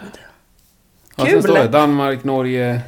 Ja, 1.17 1.25
Kul! 1.25 1.33
sen 1.33 1.43
står 1.43 1.53
det 1.53 1.67
Danmark, 1.67 2.23
Norge, 2.23 2.81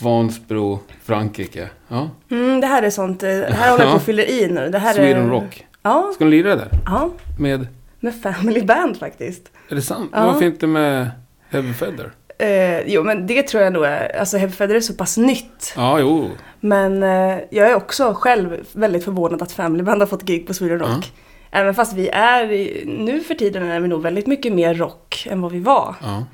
Vansbro, 0.00 0.80
Frankrike. 1.04 1.68
Ja. 1.88 2.10
Mm, 2.30 2.60
det 2.60 2.66
här 2.66 2.82
är 2.82 2.90
sånt, 2.90 3.22
eh, 3.22 3.28
det 3.28 3.54
här 3.54 3.70
håller 3.70 3.84
jag 3.84 3.92
på 3.92 3.96
och 4.00 4.02
fyller 4.02 4.30
i 4.30 4.48
nu. 4.50 4.68
Det 4.68 4.78
här 4.78 4.92
Sweden 4.94 5.26
är, 5.26 5.30
Rock. 5.30 5.66
Ja, 5.82 6.10
Ska 6.14 6.24
ni 6.24 6.30
lira 6.30 6.56
där? 6.56 6.68
ja, 6.86 7.10
Med... 7.38 7.66
med 8.00 8.14
Family 8.22 8.62
Band 8.62 8.96
faktiskt. 8.96 9.50
Är 9.68 9.74
det 9.74 9.82
sant? 9.82 10.10
Ja. 10.12 10.26
Varför 10.26 10.44
inte 10.44 10.66
med 10.66 11.10
Heavy 11.48 11.72
Feather? 11.72 12.10
Eh, 12.38 12.80
jo, 12.86 13.02
men 13.02 13.26
det 13.26 13.42
tror 13.42 13.62
jag 13.62 13.72
nog 13.72 13.84
är, 13.84 14.16
alltså 14.18 14.36
Heavy 14.36 14.52
Feather 14.52 14.74
är 14.74 14.80
så 14.80 14.94
pass 14.94 15.16
nytt. 15.16 15.72
Ja, 15.76 16.00
jo. 16.00 16.30
Men 16.60 17.02
eh, 17.02 17.38
jag 17.50 17.70
är 17.70 17.74
också 17.74 18.14
själv 18.14 18.56
väldigt 18.72 19.04
förvånad 19.04 19.42
att 19.42 19.52
Family 19.52 19.82
Band 19.82 20.02
har 20.02 20.06
fått 20.06 20.22
gig 20.22 20.46
på 20.46 20.54
Sweden 20.54 20.78
Rock. 20.78 21.12
Även 21.50 21.74
fast 21.74 21.92
vi 21.92 22.08
är, 22.08 22.46
nu 22.86 23.20
för 23.20 23.34
tiden 23.34 23.62
är 23.70 23.80
vi 23.80 23.88
nog 23.88 24.02
väldigt 24.02 24.26
mycket 24.26 24.52
mer 24.52 24.74
rock 24.74 25.26
än 25.30 25.40
vad 25.40 25.52
vi 25.52 25.60
var. 25.60 25.94
Ja. 26.02 26.24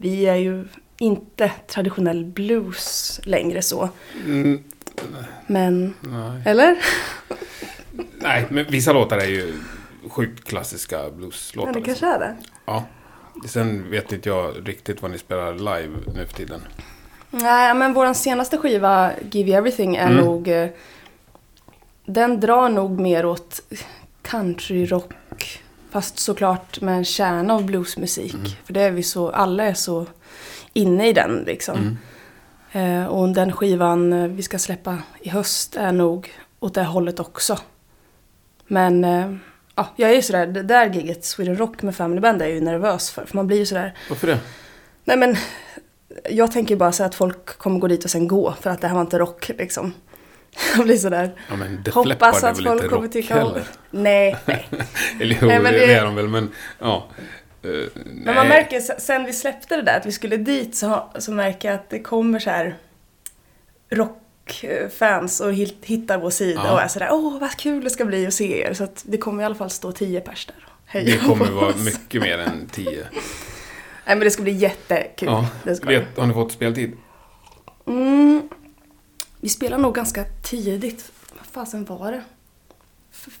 Vi 0.00 0.26
är 0.26 0.34
ju 0.36 0.64
inte 0.98 1.52
traditionell 1.66 2.24
blues 2.24 3.20
längre 3.24 3.62
så. 3.62 3.88
Mm, 4.26 4.62
Men, 5.46 5.94
nej. 6.00 6.42
eller? 6.44 6.78
nej, 8.20 8.46
men 8.50 8.64
vissa 8.68 8.92
låtar 8.92 9.18
är 9.18 9.26
ju 9.26 9.54
sjukt 10.08 10.44
klassiska 10.48 10.96
Ja, 10.98 11.10
blueslåtar. 11.10 11.72
det 11.72 11.78
liksom. 11.78 11.94
kanske 11.94 12.06
är 12.06 12.18
det. 12.18 12.36
Ja. 12.66 12.84
Sen 13.46 13.90
vet 13.90 14.12
inte 14.12 14.28
jag 14.28 14.54
riktigt 14.68 15.02
vad 15.02 15.10
ni 15.10 15.18
spelar 15.18 15.54
live 15.54 15.96
nu 16.14 16.26
för 16.26 16.34
tiden. 16.34 16.60
Nej, 17.30 17.74
men 17.74 17.92
vår 17.94 18.14
senaste 18.14 18.58
skiva, 18.58 19.12
Give 19.30 19.50
You 19.50 19.58
Everything, 19.58 19.96
är 19.96 20.06
Mm. 20.10 20.24
nog... 20.24 20.48
eh, 20.48 20.68
Den 22.06 22.40
drar 22.40 22.68
nog 22.68 23.00
mer 23.00 23.26
åt 23.26 23.60
countryrock. 24.22 25.12
Fast 25.90 26.18
såklart 26.18 26.80
med 26.80 26.96
en 26.96 27.04
kärna 27.04 27.54
av 27.54 27.64
bluesmusik. 27.64 28.34
Mm. 28.34 28.46
För 28.64 28.72
det 28.72 28.80
är 28.80 28.90
vi 28.90 29.02
så, 29.02 29.30
alla 29.30 29.64
är 29.64 29.74
så 29.74 30.06
inne 30.72 31.08
i 31.08 31.12
den 31.12 31.42
liksom. 31.46 31.78
Mm. 31.78 31.96
Eh, 33.02 33.06
och 33.06 33.28
den 33.28 33.52
skivan 33.52 34.12
eh, 34.12 34.28
vi 34.28 34.42
ska 34.42 34.58
släppa 34.58 34.98
i 35.20 35.28
höst 35.28 35.76
är 35.76 35.92
nog 35.92 36.32
åt 36.60 36.74
det 36.74 36.84
hållet 36.84 37.20
också. 37.20 37.58
Men 38.66 39.04
eh, 39.04 39.34
ja, 39.74 39.88
jag 39.96 40.10
är 40.10 40.14
ju 40.14 40.22
sådär, 40.22 40.46
det 40.46 40.62
där 40.62 40.90
giget, 40.90 41.24
Sweden 41.24 41.56
Rock 41.56 41.82
med 41.82 41.96
Family 41.96 42.20
Band, 42.20 42.42
är 42.42 42.46
jag 42.46 42.54
ju 42.54 42.60
nervös 42.60 43.10
för. 43.10 43.24
För 43.24 43.36
man 43.36 43.46
blir 43.46 43.58
ju 43.58 43.66
sådär, 43.66 43.94
Varför 44.08 44.26
det? 44.26 44.38
nej 45.04 45.16
men 45.16 45.36
jag 46.30 46.52
tänker 46.52 46.76
bara 46.76 46.92
så 46.92 47.04
att 47.04 47.14
folk 47.14 47.46
kommer 47.58 47.78
gå 47.78 47.88
dit 47.88 48.04
och 48.04 48.10
sen 48.10 48.28
gå 48.28 48.54
för 48.60 48.70
att 48.70 48.80
det 48.80 48.88
här 48.88 48.94
var 48.94 49.00
inte 49.02 49.18
rock 49.18 49.50
liksom. 49.58 49.94
Jag 50.76 50.84
blir 50.86 50.96
sådär, 50.96 51.30
Ja, 51.48 51.56
men 51.56 51.82
Def 51.82 51.94
hoppas 51.94 52.44
att 52.44 52.64
folk 52.64 52.90
kommer 52.90 53.08
tycka 53.08 53.44
om? 53.44 53.58
Nej, 53.90 54.36
nej. 54.44 54.68
Eller 55.20 55.38
jo, 55.42 55.48
Nej, 55.48 55.60
men 55.60 55.72
det 55.72 55.78
det- 55.86 55.94
är 55.94 56.04
de 56.04 56.14
väl, 56.14 56.28
men 56.28 56.50
ja. 56.78 57.06
Eh, 57.62 57.70
Men 58.06 58.34
man 58.34 58.48
märker 58.48 58.80
se- 58.80 59.00
sen 59.00 59.24
vi 59.24 59.32
släppte 59.32 59.76
det 59.76 59.82
där 59.82 59.96
att 59.96 60.06
vi 60.06 60.12
skulle 60.12 60.36
dit 60.36 60.76
så, 60.76 61.10
så 61.18 61.32
märker 61.32 61.68
jag 61.68 61.74
att 61.74 61.90
det 61.90 61.98
kommer 62.00 62.38
så 62.38 62.50
här 62.50 62.76
rockfans 63.90 65.40
och 65.40 65.52
hit- 65.52 65.84
hittar 65.84 66.18
vår 66.18 66.30
sida 66.30 66.60
Ja. 66.64 66.72
och 66.72 66.80
är 66.80 66.88
sådär 66.88 67.08
åh 67.10 67.40
vad 67.40 67.50
kul 67.56 67.84
det 67.84 67.90
ska 67.90 68.04
bli 68.04 68.26
att 68.26 68.34
se 68.34 68.60
er. 68.60 68.74
Så 68.74 68.84
att 68.84 69.04
det 69.06 69.18
kommer 69.18 69.42
i 69.42 69.46
alla 69.46 69.54
fall 69.54 69.70
stå 69.70 69.92
tio 69.92 70.20
pers 70.20 70.46
där. 70.46 70.56
Hej 70.86 71.04
Det 71.04 71.16
kommer 71.26 71.50
vara 71.50 71.74
mycket 71.76 72.22
mer 72.22 72.38
än 72.38 72.66
tio. 72.72 73.04
Nej 74.06 74.16
men 74.16 74.20
det 74.20 74.30
ska 74.30 74.42
bli 74.42 74.52
jättekul. 74.52 75.28
Ja. 75.28 75.46
Det 75.64 75.76
ska 75.76 75.86
det. 75.88 75.98
Vet, 75.98 76.18
har 76.18 76.26
ni 76.26 76.34
fått 76.34 76.52
speltid? 76.52 76.96
Mm, 77.86 78.48
vi 79.40 79.48
spelar 79.48 79.78
nog 79.78 79.94
ganska 79.94 80.24
tidigt. 80.24 81.12
Vad 81.36 81.46
fasen 81.46 81.84
var 81.84 82.12
det? 82.12 82.22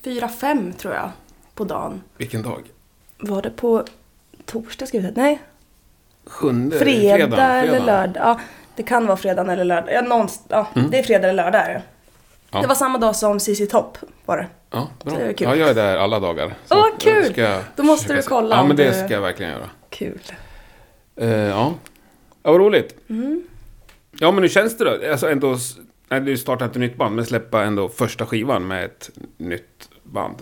Fyra, 0.04 0.28
fem 0.28 0.72
tror 0.72 0.94
jag 0.94 1.10
på 1.54 1.64
dagen. 1.64 2.02
Vilken 2.16 2.42
dag? 2.42 2.62
Var 3.18 3.42
det 3.42 3.50
på 3.50 3.84
torsdag 4.44 4.86
ska 4.86 4.98
vi 4.98 5.02
säga? 5.02 5.14
Nej, 5.16 5.38
Sjunde? 6.26 6.78
fredag, 6.78 7.18
fredagen, 7.18 7.40
eller 7.68 7.80
lördag. 7.80 8.16
Ja, 8.24 8.40
det 8.76 8.82
kan 8.82 9.06
vara 9.06 9.16
fredag 9.16 9.52
eller 9.52 9.64
lördag. 9.64 9.92
Ja, 9.94 10.00
någonstans, 10.02 10.46
ja 10.74 10.82
det 10.90 10.98
är 10.98 11.02
fredag 11.02 11.28
eller 11.28 11.42
lördag 11.44 11.60
är 11.62 11.74
det. 11.74 11.82
Ja. 12.50 12.60
Det 12.60 12.66
var 12.66 12.74
samma 12.74 12.98
dag 12.98 13.16
som 13.16 13.40
CC 13.40 13.66
Topp 13.70 13.98
var 14.24 14.36
det. 14.36 14.46
Ja, 14.70 14.88
bra. 15.04 15.18
Det 15.18 15.34
kul. 15.34 15.48
Ja, 15.48 15.56
jag 15.56 15.68
är 15.68 15.74
där 15.74 15.96
alla 15.96 16.20
dagar. 16.20 16.54
Åh, 16.70 16.84
att, 16.94 17.00
kul! 17.02 17.24
ska 17.32 17.60
Då 17.76 17.82
måste 17.82 18.14
du 18.16 18.22
kolla 18.22 18.56
Ja, 18.56 18.64
men 18.64 18.76
det 18.76 18.84
du- 18.90 18.92
ska 19.06 19.14
jag 19.14 19.20
verkligen 19.20 19.52
göra. 19.52 19.70
Kul. 19.90 20.20
Eh, 21.16 21.28
ja. 21.28 21.74
ja, 22.42 22.50
vad 22.52 22.60
roligt. 22.60 22.96
Mm. 23.08 23.42
Ja, 24.20 24.30
men 24.30 24.42
hur 24.42 24.48
känns 24.48 24.76
det 24.78 24.84
då? 24.84 25.10
Alltså 25.10 25.30
ändå, 25.30 25.56
nej, 26.08 26.20
du 26.20 26.36
startar 26.36 26.66
ett 26.66 26.74
nytt 26.74 26.96
band, 26.96 27.16
men 27.16 27.26
släppa 27.26 27.64
ändå 27.64 27.88
första 27.88 28.26
skivan 28.26 28.66
med 28.66 28.84
ett 28.84 29.10
nytt 29.36 29.90
band. 30.02 30.36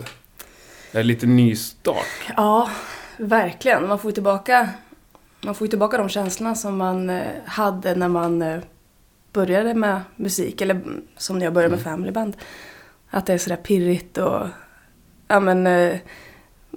Det 0.91 0.99
är 0.99 1.03
lite 1.03 1.25
nystart. 1.27 2.33
Ja, 2.37 2.69
verkligen. 3.17 3.87
Man 3.87 3.99
får 3.99 4.11
ju 4.11 4.13
tillbaka, 4.13 4.69
man 5.41 5.55
får 5.55 5.67
tillbaka 5.67 5.97
de 5.97 6.09
känslorna 6.09 6.55
som 6.55 6.77
man 6.77 7.09
eh, 7.09 7.23
hade 7.45 7.95
när 7.95 8.07
man 8.07 8.41
eh, 8.41 8.59
började 9.33 9.73
med 9.73 10.01
musik. 10.15 10.61
Eller 10.61 10.75
mm, 10.75 11.01
som 11.17 11.39
när 11.39 11.45
jag 11.45 11.53
började 11.53 11.75
med 11.75 11.83
Family 11.83 12.11
Band. 12.11 12.37
Att 13.09 13.25
det 13.25 13.33
är 13.33 13.37
sådär 13.37 13.57
pirrigt 13.57 14.17
och... 14.17 14.47
Ja 15.27 15.39
men... 15.39 15.67
eh, 15.67 15.97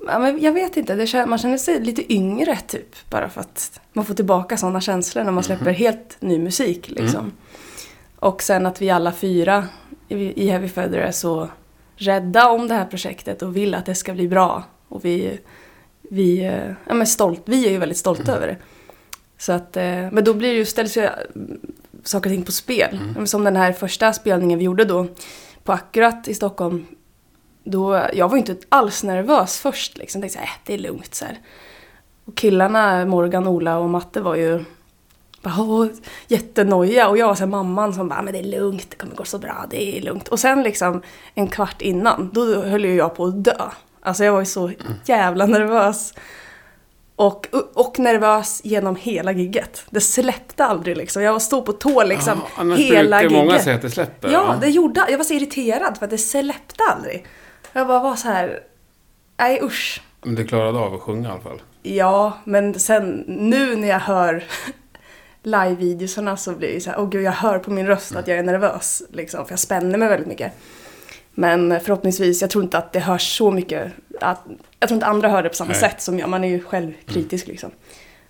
Ja, 0.07 0.19
men 0.19 0.41
jag 0.41 0.53
vet 0.53 0.77
inte, 0.77 0.95
det, 0.95 1.27
man 1.27 1.39
känner 1.39 1.59
sig 1.59 1.81
lite 1.81 2.13
yngre 2.13 2.57
typ. 2.57 3.11
Bara 3.11 3.29
för 3.29 3.41
att 3.41 3.81
man 3.93 4.05
får 4.05 4.15
tillbaka 4.15 4.57
sådana 4.57 4.81
känslor 4.81 5.25
när 5.25 5.33
man 5.33 5.43
släpper 5.43 5.71
helt 5.71 6.17
ny 6.21 6.39
musik 6.39 6.89
liksom. 6.89 7.33
Och 8.21 8.43
sen 8.43 8.67
att 8.67 8.83
vi 8.83 8.91
alla 8.91 9.13
fyra 9.13 9.65
i, 10.09 10.49
Heavy 10.51 10.69
Feather 10.69 10.99
är 10.99 11.13
så 11.13 11.49
rädda 11.97 12.49
om 12.49 12.69
det 12.69 12.75
här 12.75 12.85
projektet 12.85 13.43
och 13.43 13.57
vill 13.57 13.75
att 13.75 13.87
det 13.87 13.95
ska 13.95 14.13
bli 14.13 14.29
bra. 14.29 14.65
Och 14.89 15.05
vi, 15.05 15.41
vi, 16.03 16.45
eh, 16.45 16.73
ja, 16.87 16.95
men 16.95 17.07
stolt, 17.07 17.43
vi 17.45 17.67
är 17.67 17.71
ju 17.71 17.79
väldigt 17.79 17.99
stolta 17.99 18.37
över 18.37 18.47
det. 18.47 18.57
Så 19.39 19.53
att, 19.53 19.77
eh, 19.77 20.11
men 20.13 20.25
då 20.25 20.35
blir 20.35 20.49
det 20.49 20.55
ju, 20.55 20.65
ställs 20.65 20.97
ju 20.97 21.03
mm, 21.03 21.61
saker 22.05 22.31
och 22.31 22.35
ting 22.35 22.45
på 22.45 22.53
spel. 22.53 23.01
Men 23.15 23.27
Som 23.27 23.45
den 23.45 23.57
här 23.57 23.73
första 23.73 24.13
spelningen 24.13 24.59
vi 24.59 24.65
gjorde 24.65 24.85
då 24.85 25.07
på 25.65 25.73
Akkurat 25.73 26.29
i 26.29 26.35
Stockholm. 26.35 26.87
Då, 27.65 28.03
jag 28.15 28.29
var 28.29 28.37
ju 28.37 28.41
inte 28.41 28.57
alls 28.69 29.05
nervös 29.05 29.59
först 29.59 29.99
liksom. 29.99 30.23
Jag 30.23 30.33
tänkte 30.33 30.39
så 30.39 30.45
här, 30.45 30.55
äh, 30.57 30.61
det 30.67 30.75
är 30.75 30.79
lugnt 30.79 31.15
så 31.15 31.25
här. 31.25 31.39
Och 32.25 32.37
killarna, 32.37 33.05
Morgan, 33.05 33.47
Ola 33.47 33.79
och 33.79 33.91
Matte 33.91 34.21
var 34.21 34.35
ju 34.35 34.65
bara, 35.43 35.55
åh, 35.59 35.87
jättenoja. 36.29 37.09
Och 37.09 37.19
jag 37.19 37.27
var 37.27 37.35
så 37.35 37.41
här, 37.41 37.47
mamman 37.51 37.95
som 37.95 38.09
bara, 38.09 38.23
men 38.23 38.33
det 38.33 38.39
är 38.39 38.61
lugnt, 38.61 38.87
det 38.91 38.97
kommer 38.97 39.15
gå 39.15 39.25
så 39.25 39.39
bra, 39.39 39.67
det 39.71 39.99
är 39.99 40.03
lugnt. 40.03 40.29
Och 40.29 40.41
sen 40.41 40.63
liksom 40.63 41.03
en 41.35 41.49
kvart 41.49 41.83
innan, 41.83 42.31
då 42.33 42.63
höll 42.63 42.85
ju 42.85 42.95
jag 42.95 43.15
på 43.17 43.25
att 43.25 43.45
dö. 43.45 43.63
Alltså 44.03 44.25
jag 44.25 44.33
var 44.33 44.41
ju 44.41 44.47
så 44.47 44.71
jävla 45.05 45.47
nervös. 45.47 46.15
Och, 47.17 47.47
och 47.75 47.99
nervös 47.99 48.61
genom 48.65 48.97
hela 48.97 49.33
gigget. 49.33 49.85
Det 49.91 50.01
släppte 50.01 50.65
aldrig 50.65 50.97
liksom. 50.97 51.23
Jag 51.23 51.43
stod 51.43 51.65
på 51.67 51.73
tå 51.73 52.05
liksom 52.05 52.39
Ja, 52.45 52.51
annars 52.57 52.79
hela 52.79 53.23
gigget. 53.23 53.39
många 53.39 53.59
säga 53.59 53.77
att 53.77 53.83
det 53.83 53.91
släpper. 53.91 54.31
Ja, 54.33 54.55
det 54.61 54.69
gjorde 54.69 55.07
Jag 55.11 55.19
var 55.19 55.25
så 55.25 55.35
irriterad 55.35 55.99
för 55.99 56.05
att 56.05 56.11
det 56.11 56.19
släppte 56.19 56.83
aldrig. 56.91 57.27
Jag 57.73 57.87
bara 57.87 58.01
var 58.01 58.17
så 58.17 58.29
här, 58.29 58.61
nej 59.39 59.61
usch. 59.63 60.03
Men 60.23 60.35
du 60.35 60.47
klarade 60.47 60.79
av 60.79 60.95
att 60.95 61.01
sjunga 61.01 61.29
i 61.29 61.33
alla 61.33 61.41
fall. 61.41 61.63
Ja, 61.83 62.39
men 62.45 62.81
sen 62.81 63.25
nu 63.27 63.77
när 63.77 63.89
jag 63.89 64.01
hör 64.01 64.45
live-videosarna 65.43 66.37
så 66.37 66.53
blir 66.53 66.75
det 66.75 66.81
så 66.81 66.91
här, 66.91 67.01
åh 67.01 67.09
gud 67.09 67.23
jag 67.23 67.33
hör 67.33 67.59
på 67.59 67.71
min 67.71 67.87
röst 67.87 68.17
att 68.17 68.29
jag 68.29 68.39
är 68.39 68.43
nervös. 68.43 69.03
Liksom, 69.13 69.45
för 69.45 69.53
jag 69.53 69.59
spänner 69.59 69.99
mig 69.99 70.09
väldigt 70.09 70.29
mycket. 70.29 70.53
Men 71.35 71.81
förhoppningsvis, 71.81 72.41
jag 72.41 72.51
tror 72.51 72.65
inte 72.65 72.79
att 72.79 72.93
det 72.93 73.01
hörs 73.01 73.37
så 73.37 73.51
mycket. 73.51 73.93
Att, 74.21 74.41
jag 74.81 74.89
tror 74.89 74.97
inte 74.97 75.07
andra 75.07 75.29
hör 75.29 75.43
det 75.43 75.49
på 75.49 75.55
samma 75.55 75.71
Nej. 75.71 75.81
sätt 75.81 76.01
som 76.01 76.19
jag. 76.19 76.29
Man 76.29 76.45
är 76.45 76.49
ju 76.49 76.63
självkritisk 76.63 77.47
liksom. 77.47 77.71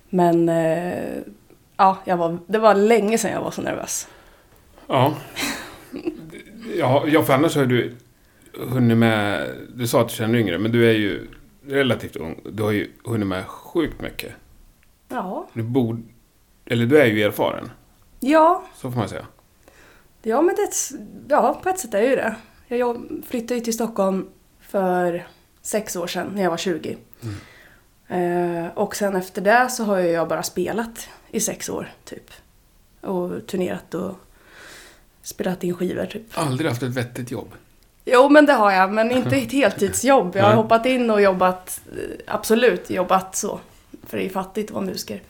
Men 0.09 0.49
eh, 0.49 1.19
ja, 1.77 1.99
jag 2.05 2.17
var, 2.17 2.39
det 2.47 2.59
var 2.59 2.75
länge 2.75 3.19
sedan 3.19 3.33
jag 3.33 3.41
var 3.41 3.51
så 3.51 3.63
nervös. 3.63 4.09
Ja. 4.87 5.15
Ja, 6.77 7.05
ja, 7.07 7.23
för 7.23 7.33
annars 7.33 7.57
har 7.57 7.67
du 7.67 7.97
hunnit 8.59 8.99
med... 8.99 9.51
Du 9.75 9.87
sa 9.87 10.01
att 10.01 10.09
du 10.09 10.15
känner 10.15 10.39
yngre, 10.39 10.59
men 10.59 10.73
du 10.73 10.91
är 10.91 10.95
ju 10.95 11.27
relativt 11.67 12.17
ung. 12.17 12.41
Du 12.53 12.63
har 12.63 12.71
ju 12.71 12.91
hunnit 13.05 13.27
med 13.27 13.47
sjukt 13.47 14.01
mycket. 14.01 14.33
Ja. 15.09 15.49
Du 15.53 15.63
bor... 15.63 15.99
Eller 16.71 16.87
du 16.87 16.99
är 17.01 17.07
ju 17.07 17.23
erfaren. 17.23 17.71
Ja, 18.21 18.65
Så 18.77 18.91
får 18.91 18.99
man 18.99 19.09
säga. 19.09 19.27
ja 20.23 20.43
men 20.43 20.55
det, 20.55 20.99
ja, 21.29 21.61
på 21.63 21.69
ett 21.69 21.79
sätt 21.79 21.95
är 21.95 22.03
ju 22.03 22.17
det. 22.17 22.35
Jag 22.69 23.07
flyttade 23.29 23.55
ju 23.55 23.61
till 23.61 23.75
Stockholm 23.75 24.29
för 24.61 25.27
sex 25.63 25.97
år 25.97 26.07
sedan 26.07 26.31
när 26.35 26.43
jag 26.43 26.51
var 26.51 26.57
20. 26.57 26.99
Eh, 28.09 28.67
och 28.75 28.97
sen 28.97 29.17
efter 29.17 29.43
det 29.43 29.69
så 29.71 29.85
har 29.85 29.99
jag 29.99 30.29
bara 30.29 30.43
spelat 30.43 31.09
i 31.31 31.41
sex 31.41 31.69
år 31.69 31.93
typ. 32.05 32.31
Och 33.01 33.47
turnerat 33.47 33.95
och 33.95 34.15
spelat 35.23 35.65
in 35.65 35.75
skivor 35.75 36.07
typ. 36.07 36.23
Aldrig 36.35 36.71
haft 36.71 36.83
ett 36.83 36.91
vettigt 36.97 37.31
jobb. 37.31 37.49
Jo 38.05 38.29
men 38.29 38.47
det 38.47 38.53
har 38.53 38.71
jag, 38.73 38.93
men 38.93 39.11
inte 39.11 39.37
ett 39.37 39.53
heltidsjobb. 39.53 40.37
Jag 40.37 40.45
har 40.45 40.55
hoppat 40.55 40.87
in 40.87 41.11
och 41.11 41.23
jobbat, 41.23 41.81
eh, 41.93 42.35
absolut 42.35 42.91
jobbat 42.91 43.37
så. 43.37 43.61
För 44.07 44.17
det 44.19 44.25
är 44.25 44.29
fattigt 44.31 44.71
att 44.71 44.75
vara 44.75 44.85
musiker. 44.85 45.23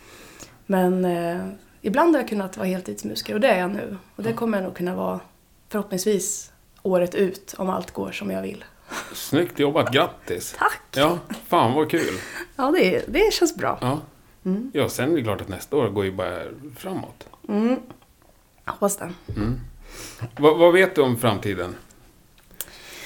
Men 0.70 1.04
eh, 1.04 1.46
ibland 1.80 2.14
har 2.14 2.22
jag 2.22 2.28
kunnat 2.28 2.56
vara 2.56 2.66
heltidsmusiker 2.68 3.34
och 3.34 3.40
det 3.40 3.48
är 3.48 3.58
jag 3.60 3.70
nu. 3.70 3.96
Och 4.16 4.22
det 4.22 4.32
kommer 4.32 4.58
jag 4.58 4.64
nog 4.64 4.76
kunna 4.76 4.94
vara 4.94 5.20
förhoppningsvis 5.68 6.52
året 6.82 7.14
ut 7.14 7.54
om 7.58 7.70
allt 7.70 7.90
går 7.90 8.12
som 8.12 8.30
jag 8.30 8.42
vill. 8.42 8.64
Snyggt 9.12 9.58
jobbat, 9.58 9.92
grattis! 9.92 10.54
Tack! 10.58 10.82
Ja, 10.94 11.18
fan 11.46 11.74
vad 11.74 11.90
kul! 11.90 12.18
Ja, 12.56 12.70
det, 12.70 13.04
det 13.08 13.32
känns 13.32 13.56
bra. 13.56 13.78
Ja. 13.80 14.00
ja, 14.72 14.88
sen 14.88 15.12
är 15.12 15.16
det 15.16 15.22
klart 15.22 15.40
att 15.40 15.48
nästa 15.48 15.76
år 15.76 15.88
går 15.88 16.04
ju 16.04 16.12
bara 16.12 16.42
framåt. 16.76 17.28
Mm. 17.48 17.76
Hoppas 18.64 18.96
det. 18.96 19.12
Vad, 20.36 20.58
vad 20.58 20.72
vet 20.72 20.94
du 20.94 21.02
om 21.02 21.16
framtiden? 21.16 21.74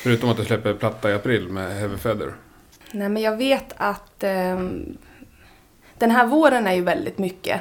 Förutom 0.03 0.31
att 0.31 0.37
du 0.37 0.45
släpper 0.45 0.75
platta 0.75 1.11
i 1.11 1.15
april 1.15 1.49
med 1.49 1.77
Heavy 1.79 1.97
Feather. 1.97 2.35
Nej, 2.93 3.09
men 3.09 3.23
jag 3.23 3.37
vet 3.37 3.73
att 3.77 4.25
ehm, 4.25 4.97
den 5.99 6.11
här 6.11 6.27
våren 6.27 6.67
är 6.67 6.75
ju 6.75 6.83
väldigt 6.83 7.19
mycket 7.19 7.61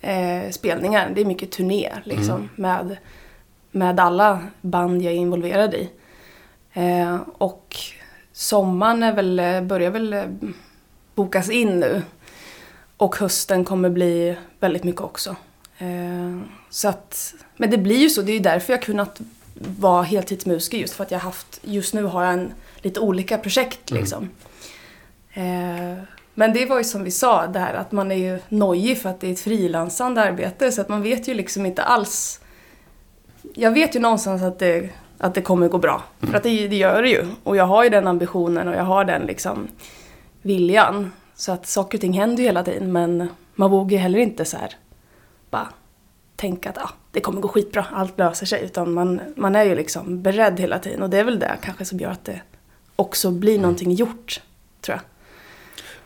eh, 0.00 0.50
spelningar. 0.50 1.10
Det 1.14 1.20
är 1.20 1.24
mycket 1.24 1.50
turné 1.50 1.92
liksom 2.04 2.48
med, 2.56 2.96
med 3.70 4.00
alla 4.00 4.38
band 4.60 5.02
jag 5.02 5.12
är 5.12 5.16
involverad 5.16 5.74
i. 5.74 5.90
Eh, 6.72 7.16
och 7.38 7.76
sommaren 8.32 9.02
är 9.02 9.12
väl, 9.12 9.38
eh, 9.38 9.60
börjar 9.60 9.90
väl 9.90 10.12
eh, 10.12 10.24
bokas 11.14 11.50
in 11.50 11.80
nu. 11.80 12.02
Och 12.96 13.16
hösten 13.16 13.64
kommer 13.64 13.90
bli 13.90 14.36
väldigt 14.60 14.84
mycket 14.84 15.00
också. 15.00 15.36
Eh, 15.78 16.40
så 16.70 16.88
att, 16.88 17.34
men 17.56 17.70
det 17.70 17.78
blir 17.78 17.98
ju 17.98 18.10
så, 18.10 18.22
det 18.22 18.32
är 18.32 18.34
ju 18.34 18.40
därför 18.40 18.72
jag 18.72 18.82
kunnat 18.82 19.20
vara 19.54 20.02
heltidsmusiker 20.02 20.78
just 20.78 20.94
för 20.94 21.04
att 21.04 21.10
jag 21.10 21.18
haft, 21.18 21.60
just 21.62 21.94
nu 21.94 22.02
har 22.04 22.24
jag 22.24 22.32
en, 22.32 22.52
lite 22.76 23.00
olika 23.00 23.38
projekt 23.38 23.90
liksom. 23.90 24.30
Eh, 25.32 26.04
men 26.34 26.52
det 26.52 26.66
var 26.66 26.78
ju 26.78 26.84
som 26.84 27.04
vi 27.04 27.10
sa 27.10 27.46
där 27.46 27.74
att 27.74 27.92
man 27.92 28.12
är 28.12 28.16
ju 28.16 28.38
nojig 28.48 28.98
för 28.98 29.10
att 29.10 29.20
det 29.20 29.28
är 29.28 29.32
ett 29.32 29.40
frilansande 29.40 30.22
arbete 30.22 30.72
så 30.72 30.80
att 30.80 30.88
man 30.88 31.02
vet 31.02 31.28
ju 31.28 31.34
liksom 31.34 31.66
inte 31.66 31.82
alls. 31.82 32.40
Jag 33.54 33.70
vet 33.70 33.96
ju 33.96 34.00
någonstans 34.00 34.42
att 34.42 34.58
det, 34.58 34.90
att 35.18 35.34
det 35.34 35.42
kommer 35.42 35.68
gå 35.68 35.78
bra. 35.78 36.02
För 36.20 36.34
att 36.34 36.42
det, 36.42 36.68
det 36.68 36.76
gör 36.76 37.02
det 37.02 37.08
ju. 37.08 37.26
Och 37.44 37.56
jag 37.56 37.64
har 37.64 37.84
ju 37.84 37.90
den 37.90 38.06
ambitionen 38.06 38.68
och 38.68 38.74
jag 38.74 38.84
har 38.84 39.04
den 39.04 39.22
liksom 39.22 39.68
viljan. 40.42 41.12
Så 41.34 41.52
att 41.52 41.66
saker 41.66 41.98
och 41.98 42.00
ting 42.00 42.12
händer 42.12 42.42
ju 42.42 42.48
hela 42.48 42.64
tiden 42.64 42.92
men 42.92 43.28
man 43.54 43.70
vågar 43.70 43.90
ju 43.90 43.98
heller 43.98 44.18
inte 44.18 44.44
så 44.44 44.56
här 44.56 44.74
bara 45.50 45.68
tänka 46.36 46.70
att 46.70 46.78
ah, 46.78 46.90
det 47.10 47.20
kommer 47.20 47.40
gå 47.40 47.48
skitbra, 47.48 47.86
allt 47.92 48.18
löser 48.18 48.46
sig. 48.46 48.64
Utan 48.64 48.92
man, 48.92 49.20
man 49.36 49.56
är 49.56 49.64
ju 49.64 49.74
liksom 49.74 50.22
beredd 50.22 50.60
hela 50.60 50.78
tiden 50.78 51.02
och 51.02 51.10
det 51.10 51.18
är 51.18 51.24
väl 51.24 51.38
det 51.38 51.58
kanske 51.62 51.84
som 51.84 51.98
gör 51.98 52.10
att 52.10 52.24
det 52.24 52.40
också 52.96 53.30
blir 53.30 53.58
någonting 53.58 53.92
gjort, 53.92 54.40
tror 54.80 54.96
jag. 54.96 55.11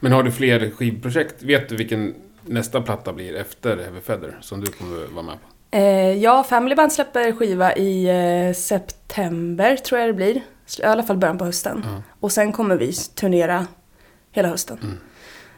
Men 0.00 0.12
har 0.12 0.22
du 0.22 0.32
fler 0.32 0.70
skivprojekt? 0.70 1.42
Vet 1.42 1.68
du 1.68 1.76
vilken 1.76 2.14
nästa 2.42 2.80
platta 2.82 3.12
blir 3.12 3.34
efter 3.36 3.76
Heavy 3.76 4.00
Feather 4.00 4.38
som 4.40 4.60
du 4.60 4.66
kommer 4.66 5.06
vara 5.14 5.22
med 5.26 5.34
på? 5.34 5.76
Eh, 5.76 6.12
ja, 6.22 6.44
Family 6.44 6.74
Band 6.74 6.92
släpper 6.92 7.32
skiva 7.32 7.76
i 7.76 8.08
eh, 8.48 8.54
september 8.54 9.76
tror 9.76 10.00
jag 10.00 10.08
det 10.08 10.12
blir. 10.14 10.40
I 10.78 10.82
alla 10.82 11.02
fall 11.02 11.16
början 11.16 11.38
på 11.38 11.44
hösten. 11.44 11.84
Och 12.20 12.32
sen 12.32 12.52
kommer 12.52 12.76
vi 12.76 12.92
turnera 12.92 13.66
hela 14.32 14.48
hösten. 14.48 14.78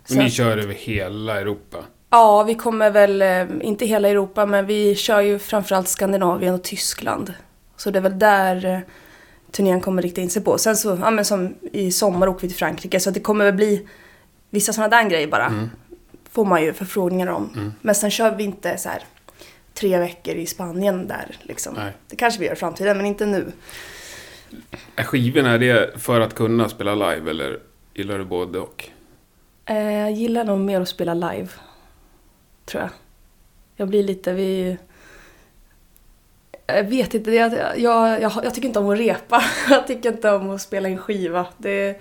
Och 0.02 0.08
Så- 0.08 0.14
ni 0.14 0.30
kör 0.30 0.58
över 0.58 0.74
hela 0.74 1.40
Europa? 1.40 1.76
Ja, 2.10 2.42
vi 2.42 2.54
kommer 2.54 2.90
väl, 2.90 3.22
eh, 3.22 3.46
inte 3.60 3.86
hela 3.86 4.08
Europa, 4.08 4.46
men 4.46 4.66
vi 4.66 4.94
kör 4.94 5.20
ju 5.20 5.38
framförallt 5.38 5.88
Skandinavien 5.88 6.54
och 6.54 6.62
Tyskland. 6.64 7.32
Så 7.76 7.90
det 7.90 7.98
är 7.98 8.02
väl 8.02 8.18
där 8.18 8.66
eh, 8.66 8.78
turnén 9.52 9.80
kommer 9.80 10.02
rikta 10.02 10.20
in 10.20 10.30
sig 10.30 10.44
på. 10.44 10.58
Sen 10.58 10.76
så, 10.76 10.98
ja 11.02 11.10
men 11.10 11.24
som 11.24 11.54
i 11.72 11.90
sommar 11.92 12.28
åker 12.28 12.40
vi 12.42 12.48
till 12.48 12.56
Frankrike, 12.56 13.00
så 13.00 13.10
det 13.10 13.20
kommer 13.20 13.44
väl 13.44 13.54
bli 13.54 13.88
vissa 14.50 14.72
sådana 14.72 14.96
där 14.96 15.10
grejer 15.10 15.26
bara. 15.26 15.68
Får 16.30 16.44
man 16.44 16.62
ju 16.62 16.72
förfrågningar 16.72 17.26
om. 17.26 17.72
Men 17.80 17.94
sen 17.94 18.10
kör 18.10 18.36
vi 18.36 18.44
inte 18.44 18.78
så 18.78 18.88
här 18.88 19.02
tre 19.74 19.98
veckor 19.98 20.34
i 20.34 20.46
Spanien 20.46 21.08
där 21.08 21.36
liksom. 21.42 21.74
Nej. 21.74 21.92
Det 22.08 22.16
kanske 22.16 22.40
vi 22.40 22.46
gör 22.46 22.52
i 22.52 22.56
framtiden, 22.56 22.96
men 22.96 23.06
inte 23.06 23.26
nu. 23.26 23.52
Är 24.96 25.04
skivorna 25.04 25.50
är 25.50 25.58
det 25.58 26.00
för 26.00 26.20
att 26.20 26.34
kunna 26.34 26.68
spela 26.68 26.94
live 26.94 27.30
eller 27.30 27.60
gillar 27.94 28.18
du 28.18 28.24
både 28.24 28.58
och? 28.58 28.88
Eh, 29.64 29.92
jag 29.92 30.12
gillar 30.12 30.44
nog 30.44 30.58
mer 30.58 30.80
att 30.80 30.88
spela 30.88 31.14
live. 31.14 31.48
Tror 32.64 32.82
jag. 32.82 32.90
Jag 33.76 33.88
blir 33.88 34.02
lite, 34.02 34.32
vi... 34.32 34.78
Jag 36.66 36.84
vet 36.84 37.14
inte, 37.14 37.30
jag, 37.30 37.52
jag, 37.76 38.22
jag, 38.22 38.32
jag 38.44 38.54
tycker 38.54 38.68
inte 38.68 38.78
om 38.78 38.90
att 38.90 38.98
repa. 38.98 39.42
Jag 39.70 39.86
tycker 39.86 40.12
inte 40.12 40.30
om 40.30 40.50
att 40.50 40.60
spela 40.62 40.88
in 40.88 40.98
skiva. 40.98 41.46
Det, 41.56 42.00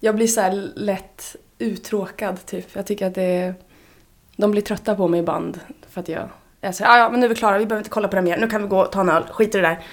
jag 0.00 0.16
blir 0.16 0.26
så 0.26 0.40
här 0.40 0.70
lätt 0.76 1.36
uttråkad 1.58 2.46
typ. 2.46 2.66
Jag 2.72 2.86
tycker 2.86 3.06
att 3.06 3.14
det 3.14 3.54
De 4.36 4.50
blir 4.50 4.62
trötta 4.62 4.94
på 4.94 5.08
mig 5.08 5.20
i 5.20 5.22
band. 5.22 5.60
För 5.90 6.00
att 6.00 6.08
jag, 6.08 6.28
jag 6.60 6.74
säger 6.74 6.90
ja, 6.90 6.98
ja 6.98 7.10
men 7.10 7.20
nu 7.20 7.26
är 7.26 7.30
vi 7.30 7.34
klara, 7.34 7.58
vi 7.58 7.66
behöver 7.66 7.80
inte 7.80 7.90
kolla 7.90 8.08
på 8.08 8.16
det 8.16 8.22
mer. 8.22 8.36
Nu 8.36 8.48
kan 8.48 8.62
vi 8.62 8.68
gå 8.68 8.80
och 8.80 8.92
ta 8.92 9.00
en 9.00 9.08
öl, 9.08 9.22
skit 9.30 9.54
i 9.54 9.58
det 9.58 9.66
där. 9.68 9.86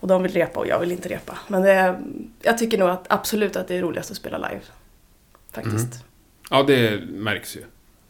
Och 0.00 0.08
de 0.08 0.22
vill 0.22 0.32
repa 0.32 0.60
och 0.60 0.66
jag 0.66 0.80
vill 0.80 0.92
inte 0.92 1.08
repa. 1.08 1.38
Men 1.48 1.62
det, 1.62 2.00
jag 2.42 2.58
tycker 2.58 2.78
nog 2.78 2.88
att 2.88 3.06
absolut 3.08 3.56
att 3.56 3.68
det 3.68 3.74
är 3.74 3.82
roligast 3.82 4.10
att 4.10 4.16
spela 4.16 4.38
live. 4.38 4.60
Faktiskt. 5.52 6.04
Ja, 6.50 6.62
det 6.62 7.00
märks 7.08 7.56
ju. 7.56 7.62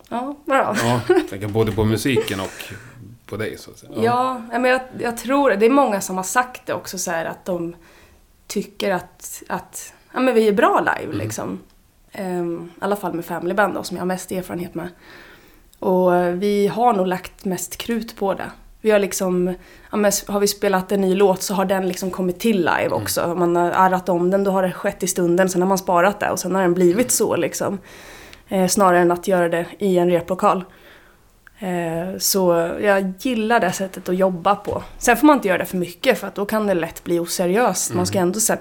Ja, 0.09 0.37
bra. 0.45 0.77
Ja, 0.83 1.01
tänker 1.31 1.49
både 1.49 1.73
på 1.73 1.85
musiken 1.85 2.41
och 2.41 2.75
på 3.27 3.37
dig 3.37 3.59
så 3.59 3.71
att 3.71 3.79
säga. 3.79 3.93
Ja, 3.95 4.43
ja, 4.53 4.59
men 4.59 4.71
jag, 4.71 4.81
jag 4.99 5.17
tror 5.17 5.51
det. 5.51 5.67
är 5.67 5.71
många 5.71 6.01
som 6.01 6.17
har 6.17 6.25
sagt 6.25 6.67
det 6.67 6.75
också 6.75 6.99
så 6.99 7.11
här 7.11 7.25
att 7.25 7.45
de 7.45 7.77
tycker 8.47 8.91
att, 8.91 9.43
att 9.49 9.93
ja, 10.13 10.21
men 10.21 10.35
vi 10.35 10.49
är 10.49 10.53
bra 10.53 10.81
live 10.81 11.13
liksom. 11.13 11.61
Ehm, 12.17 12.71
I 12.75 12.85
alla 12.85 12.97
fall 12.97 13.15
med 13.15 13.25
Family 13.25 13.55
Band 13.55 13.75
då, 13.75 13.83
som 13.83 13.97
jag 13.97 14.03
har 14.03 14.07
mest 14.07 14.33
erfarenhet 14.33 14.75
med. 14.75 14.89
Och 15.79 16.17
eh, 16.17 16.35
vi 16.35 16.67
har 16.67 16.93
nog 16.93 17.07
lagt 17.07 17.45
mest 17.45 17.77
krut 17.77 18.17
på 18.17 18.35
det. 18.35 18.51
Vi 18.81 18.91
har 18.91 18.99
liksom, 18.99 19.55
ja, 19.91 20.11
har 20.29 20.41
vi 20.41 20.47
spelat 20.47 20.93
en 20.93 21.01
ny 21.01 21.15
låt 21.15 21.43
så 21.43 21.55
har 21.55 21.65
den 21.65 21.89
liksom 21.89 22.11
kommit 22.11 22.41
till 22.41 22.59
live 22.59 22.89
också. 22.91 23.35
Man 23.39 23.57
har 23.57 23.71
arrat 23.71 24.09
om 24.09 24.31
den, 24.31 24.45
då 24.45 24.51
har 24.51 24.63
det 24.63 24.73
skett 24.73 25.03
i 25.03 25.07
stunden, 25.07 25.49
sen 25.49 25.63
har 25.63 25.69
man 25.69 25.79
sparat 25.79 26.21
det 26.21 26.31
och 26.31 26.39
sen 26.39 26.55
har 26.55 26.63
den 26.63 26.75
blivit 26.75 27.11
så 27.11 27.37
liksom. 27.37 27.79
Eh, 28.49 28.67
snarare 28.67 28.99
än 28.99 29.13
att 29.13 29.29
göra 29.29 29.49
det 29.49 29.67
i 29.79 29.99
en 29.99 30.11
replokal. 30.11 30.65
Eh, 31.59 32.19
Så 32.19 32.51
jag 32.81 33.13
gillar 33.21 33.61
det 33.61 33.73
sättet 33.73 34.09
att 34.09 34.17
jobba 34.17 34.55
på. 34.57 34.83
Sen 34.99 35.17
får 35.17 35.27
man 35.27 35.37
inte 35.37 35.49
göra 35.49 35.59
det 35.59 35.65
för 35.65 35.77
mycket 35.77 36.19
för 36.19 36.27
att 36.27 36.35
då 36.35 36.47
kan 36.47 36.67
det 36.67 36.75
lätt 36.75 37.05
bli 37.05 37.19
oseriöst. 37.19 37.95
Man 37.95 38.07
ska 38.07 38.19
ändå 38.19 38.41
så 38.41 38.53
här, 38.53 38.61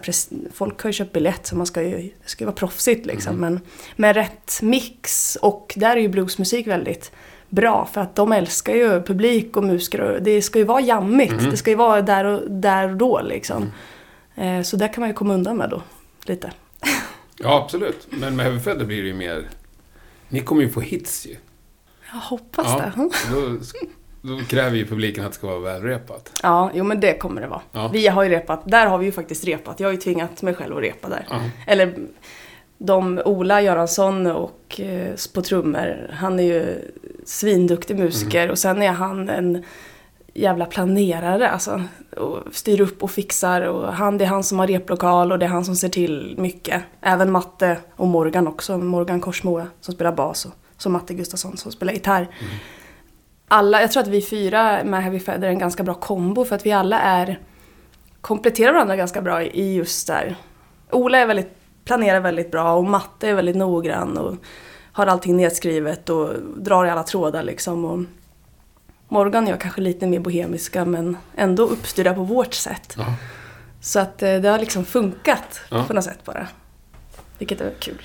folk 0.54 0.82
har 0.84 0.90
ju 0.90 0.94
köpt 0.94 1.14
biljett 1.14 1.48
så 1.48 1.56
man 1.56 1.66
ska 1.66 1.82
ju, 1.82 1.98
det 2.24 2.30
ska 2.30 2.42
ju 2.44 2.46
vara 2.46 2.56
proffsigt 2.56 3.06
liksom. 3.06 3.36
Men 3.36 3.60
med 3.96 4.16
rätt 4.16 4.60
mix 4.62 5.36
och 5.42 5.74
där 5.76 5.96
är 5.98 6.02
ju 6.02 6.08
bluesmusik 6.08 6.68
väldigt 6.68 7.12
bra 7.50 7.90
för 7.94 8.02
att 8.02 8.16
de 8.16 8.32
älskar 8.32 8.74
ju 8.76 9.02
publik 9.02 9.58
och 9.58 9.64
musiker 9.64 10.02
och 10.02 10.22
det 10.22 10.42
ska 10.42 10.60
ju 10.60 10.66
vara 10.66 10.82
jammigt. 10.82 11.52
Det 11.52 11.58
ska 11.58 11.70
ju 11.70 11.76
vara 11.76 12.02
där 12.02 12.26
och, 12.26 12.52
där 12.52 12.90
och 12.90 12.98
då 12.98 13.22
liksom. 13.22 13.72
Eh, 14.36 14.62
Så 14.62 14.78
där 14.78 14.94
kan 14.94 15.02
man 15.02 15.10
ju 15.10 15.14
komma 15.14 15.34
undan 15.34 15.58
med 15.58 15.70
då, 15.70 15.82
lite. 16.26 16.52
Ja, 17.38 17.62
absolut. 17.64 18.08
Men 18.10 18.36
med 18.36 18.46
Heavy 18.46 18.60
Feather 18.60 18.86
blir 18.86 19.02
det 19.02 19.08
ju 19.08 19.14
mer... 19.14 19.48
Ni 20.30 20.40
kommer 20.42 20.62
ju 20.62 20.70
få 20.70 20.80
hits 20.82 21.26
ju. 21.28 21.36
Jag 22.14 22.20
hoppas 22.20 22.66
Ja, 22.70 22.92
det. 22.96 23.10
då, 23.34 23.58
då 24.36 24.44
kräver 24.44 24.78
ju 24.78 24.86
publiken 24.88 25.26
att 25.26 25.32
det 25.32 25.36
ska 25.38 25.48
vara 25.48 25.60
välrepat. 25.60 26.40
Ja, 26.44 26.72
jo 26.74 26.84
men 26.84 27.00
det 27.00 27.18
kommer 27.18 27.42
det 27.42 27.48
vara. 27.48 27.62
Ja. 27.72 27.88
Vi 27.94 28.08
har 28.08 28.24
ju 28.24 28.30
repat, 28.30 28.62
där 28.66 28.88
har 28.88 28.98
vi 28.98 29.06
ju 29.06 29.12
faktiskt 29.12 29.46
repat. 29.46 29.80
Jag 29.80 29.88
har 29.88 29.92
ju 29.92 29.98
tvingat 30.00 30.42
mig 30.42 30.54
själv 30.54 30.78
att 30.78 30.84
repa 30.84 31.10
där. 31.10 31.26
Ja. 31.30 31.40
Eller 31.68 31.94
de, 32.78 33.22
Ola 33.26 33.62
Göransson 33.62 34.28
och 34.28 34.80
eh, 34.82 35.14
på 35.34 35.42
trummor, 35.42 36.12
han 36.14 36.40
är 36.40 36.44
ju 36.44 36.92
svinduktig 37.26 38.00
musiker 38.00 38.52
och 38.52 38.58
sen 38.60 38.82
är 38.82 38.92
han 38.92 39.30
en 39.30 39.64
jävla 40.34 40.66
planerare 40.66 41.50
alltså. 41.50 41.84
Och 42.18 42.40
styr 42.52 42.82
upp 42.82 43.04
och 43.04 43.12
fixar 43.12 43.62
och 43.62 43.94
han, 43.94 44.18
det 44.18 44.24
är 44.26 44.30
han 44.30 44.44
som 44.44 44.60
har 44.60 44.68
replokal 44.68 45.32
och 45.32 45.40
det 45.40 45.46
är 45.46 45.50
han 45.50 45.66
som 45.66 45.76
ser 45.76 45.90
till 45.90 46.36
mycket. 46.38 46.84
Även 47.02 47.32
Matte 47.32 47.78
och 47.96 48.08
Morgan 48.08 48.48
också, 48.48 48.78
Morgan 48.78 49.22
Korsmoa 49.22 49.68
som 49.82 49.94
spelar 49.94 50.12
bas 50.12 50.46
och 50.46 50.52
så 50.78 50.90
Matte 50.90 51.14
Gustafsson 51.14 51.58
som 51.58 51.72
spelar 51.72 51.94
gitarr. 51.94 52.28
Alla, 53.48 53.82
jag 53.82 53.92
tror 53.92 54.04
att 54.04 54.10
vi 54.10 54.22
fyra 54.22 54.84
med 54.84 55.04
Heavy 55.04 55.20
Feather 55.20 55.48
är 55.48 55.52
en 55.52 55.60
ganska 55.60 55.84
bra 55.84 55.94
kombo 55.94 56.46
för 56.46 56.56
att 56.56 56.66
vi 56.66 56.72
alla 56.72 57.00
är 57.00 57.40
kompletterar 58.22 58.74
varandra 58.74 58.96
ganska 58.96 59.22
bra 59.22 59.44
i 59.44 59.76
just 59.76 60.08
där. 60.08 60.36
Ola 60.92 61.18
är 61.18 61.26
väldigt, 61.26 61.52
planerar 61.86 62.20
väldigt 62.20 62.52
bra 62.52 62.74
och 62.76 62.84
Matte 62.84 63.28
är 63.30 63.34
väldigt 63.34 63.56
noggrann 63.56 64.18
och 64.18 64.36
har 64.92 65.08
allting 65.08 65.38
nedskrivet 65.38 66.10
och 66.10 66.30
drar 66.58 66.86
i 66.86 66.90
alla 66.90 67.04
trådar 67.04 67.44
liksom. 67.44 67.86
Och 67.86 68.04
Morgan 69.08 69.48
gör 69.48 69.58
kanske 69.58 69.82
lite 69.82 70.08
mer 70.08 70.20
bohemiska 70.20 70.86
men 70.86 71.18
ändå 71.36 71.64
uppstyrda 71.64 72.14
på 72.14 72.24
vårt 72.24 72.54
sätt. 72.54 72.96
Ja. 72.98 73.06
Så 73.82 74.00
att 74.00 74.24
eh, 74.24 74.36
det 74.36 74.50
har 74.50 74.60
liksom 74.60 74.86
funkat 74.86 75.62
Ja. 75.70 75.84
på 75.88 75.94
något 75.94 76.04
sätt 76.04 76.26
bara. 76.26 76.48
Vilket 77.38 77.62
är 77.62 77.72
kul. 77.80 78.02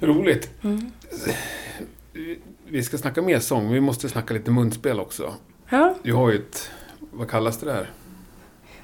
Roligt. 0.00 0.50
Mm. 0.64 0.90
Vi 2.68 2.82
ska 2.82 2.98
snacka 2.98 3.22
mer 3.22 3.38
sång, 3.40 3.72
vi 3.72 3.80
måste 3.80 4.08
snacka 4.08 4.34
lite 4.34 4.50
munspel 4.50 5.00
också. 5.00 5.34
Ja, 5.68 5.94
Du 6.02 6.12
har 6.12 6.30
ju 6.30 6.36
ett... 6.38 6.70
Vad 7.12 7.30
kallas 7.30 7.58
det 7.58 7.66
där? 7.66 7.90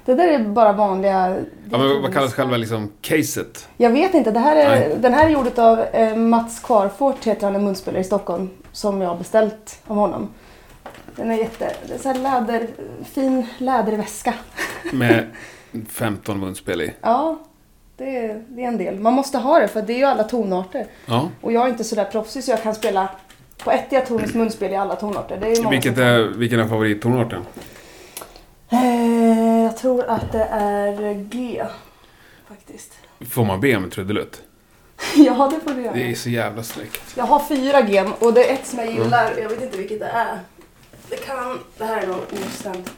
det 0.05 0.13
där 0.13 0.27
är 0.27 0.39
bara 0.39 0.73
vanliga... 0.73 1.37
Ja, 1.71 1.77
men 1.77 2.01
vad 2.01 2.13
kallas 2.13 2.33
själva 2.33 2.57
liksom 2.57 2.91
caset? 3.01 3.67
Jag 3.77 3.89
vet 3.89 4.13
inte. 4.13 4.31
Det 4.31 4.39
här 4.39 4.55
är, 4.55 4.69
Nej. 4.69 4.97
den 4.99 5.13
här 5.13 5.25
är 5.25 5.29
gjord 5.29 5.59
av 5.59 5.79
eh, 5.79 6.15
Mats 6.15 6.59
Kvarfort, 6.59 7.23
heter 7.23 7.45
han, 7.47 7.55
en 7.55 7.63
munspelare 7.63 8.01
i 8.01 8.03
Stockholm, 8.03 8.49
som 8.71 9.01
jag 9.01 9.09
har 9.09 9.17
beställt 9.17 9.81
av 9.87 9.95
honom. 9.95 10.29
Den 11.15 11.31
är 11.31 11.35
jätte... 11.35 11.71
Det 11.87 11.93
är 11.93 11.97
så 11.97 12.07
här 12.09 12.19
läder, 12.19 12.67
fin 13.03 13.45
läderväska. 13.57 14.33
Med 14.93 15.25
15 15.89 16.39
munspel 16.39 16.81
i. 16.81 16.93
Ja, 17.01 17.39
det 18.01 18.17
är, 18.17 18.43
det 18.47 18.63
är 18.63 18.67
en 18.67 18.77
del. 18.77 18.99
Man 18.99 19.13
måste 19.13 19.37
ha 19.37 19.59
det 19.59 19.67
för 19.67 19.81
det 19.81 19.93
är 19.93 19.97
ju 19.97 20.05
alla 20.05 20.23
tonarter. 20.23 20.85
Ja. 21.05 21.29
Och 21.41 21.51
jag 21.51 21.65
är 21.65 21.69
inte 21.69 21.83
sådär 21.83 22.05
proffsig 22.05 22.43
så 22.43 22.51
jag 22.51 22.63
kan 22.63 22.75
spela 22.75 23.09
på 23.57 23.71
ett 23.71 23.89
diatoniskt 23.89 24.35
munspel 24.35 24.71
i 24.71 24.75
alla 24.75 24.95
tonarter. 24.95 25.37
Det 25.41 25.47
är 25.51 25.69
Vilket 25.69 25.97
är, 25.97 26.19
vilken 26.19 26.59
är 26.59 26.67
favorittonarten? 26.67 27.45
Eh, 28.69 29.63
jag 29.63 29.77
tror 29.77 30.05
att 30.05 30.31
det 30.31 30.47
är 30.51 31.13
G. 31.13 31.63
Faktiskt. 32.47 32.93
Får 33.29 33.45
man 33.45 33.61
be 33.61 33.75
om 33.75 33.89
trudelutt? 33.89 34.41
ja, 35.15 35.51
det 35.53 35.69
får 35.69 35.75
du 35.75 35.81
göra. 35.81 35.93
Det 35.93 36.11
är 36.11 36.15
så 36.15 36.29
jävla 36.29 36.63
snyggt. 36.63 37.01
Jag 37.15 37.25
har 37.25 37.39
fyra 37.39 37.81
G 37.81 38.03
och 38.19 38.33
det 38.33 38.49
är 38.49 38.53
ett 38.53 38.67
som 38.67 38.79
jag 38.79 38.91
gillar. 38.91 39.33
Jag 39.41 39.49
vet 39.49 39.61
inte 39.61 39.77
vilket 39.77 39.99
det 39.99 40.05
är. 40.05 40.39
Det 41.09 41.15
kan... 41.15 41.59
Det 41.77 41.85
här 41.85 42.01
är 42.01 42.07
nog 42.07 42.17
ostämt. 42.47 42.91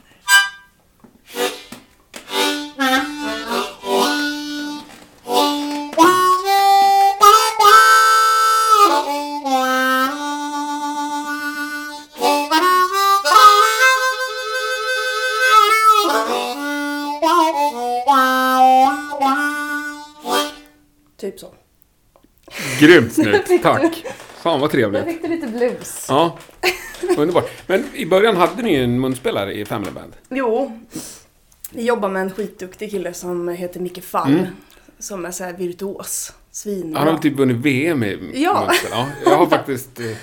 Typ 21.24 21.40
så. 21.40 21.48
Grymt 22.80 23.14
snyggt, 23.14 23.64
tack. 23.64 24.06
Fan 24.36 24.60
vad 24.60 24.70
Där 24.70 24.74
trevligt. 24.78 25.06
fick 25.06 25.22
du 25.22 25.28
lite 25.28 25.48
blues. 25.48 26.06
Ja, 26.10 26.38
underbart. 27.18 27.50
Men 27.68 27.86
i 27.94 28.06
början 28.06 28.36
hade 28.38 28.64
ni 28.64 28.76
ju 28.78 28.84
en 28.84 29.00
munspelare 29.00 29.54
i 29.54 29.66
Family 29.66 29.92
Band. 29.92 30.14
Jo, 30.30 30.80
vi 31.72 31.84
jobbar 31.86 32.10
med 32.10 32.22
en 32.22 32.32
skitduktig 32.32 32.92
kille 32.92 33.14
som 33.14 33.48
heter 33.48 33.80
Micke 33.80 34.04
Fall. 34.04 34.32
Mm. 34.34 34.46
Som 35.00 35.26
är 35.26 35.32
så 35.32 35.44
här 35.44 35.54
virtuos. 35.54 36.34
Svinbra. 36.52 37.00
Han 37.00 37.08
har 37.14 37.18
typ 37.22 37.34
vunnit 37.38 37.58
VM 37.58 38.04
i 38.04 38.32
Ja. 38.34 38.66
munspel. 38.68 38.92
Ja, 38.94 39.08
jag 39.26 39.38
har 39.38 39.46
faktiskt... 39.48 40.00
eh, 40.00 40.18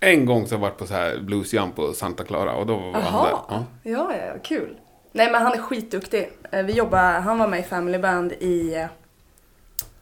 En 0.00 0.26
gång 0.26 0.46
så 0.46 0.54
har 0.54 0.58
jag 0.58 0.62
varit 0.62 0.78
på 0.78 0.86
så 0.86 0.94
här 0.94 1.18
bluesjump 1.18 1.76
på 1.76 1.92
Santa 1.92 2.24
Clara 2.24 2.54
och 2.54 2.66
då 2.66 2.76
var 2.76 2.92
han 2.92 3.02
Jaha. 3.02 3.24
där. 3.24 3.30
Ja. 3.48 3.64
Ja, 3.82 4.16
ja, 4.26 4.34
kul. 4.44 4.76
Nej, 5.12 5.30
men 5.32 5.42
han 5.42 5.52
är 5.52 5.58
skitduktig. 5.58 6.30
Eh, 6.52 6.62
Vi 6.62 6.72
jobbar, 6.72 7.20
han 7.20 7.38
var 7.38 7.48
med 7.48 7.60
i 7.60 7.62
Family 7.62 7.98
Band 7.98 8.32
i 8.32 8.74
eh, 8.74 8.86
vad 8.86 8.86
blir 8.86 8.86
det, 8.86 10.01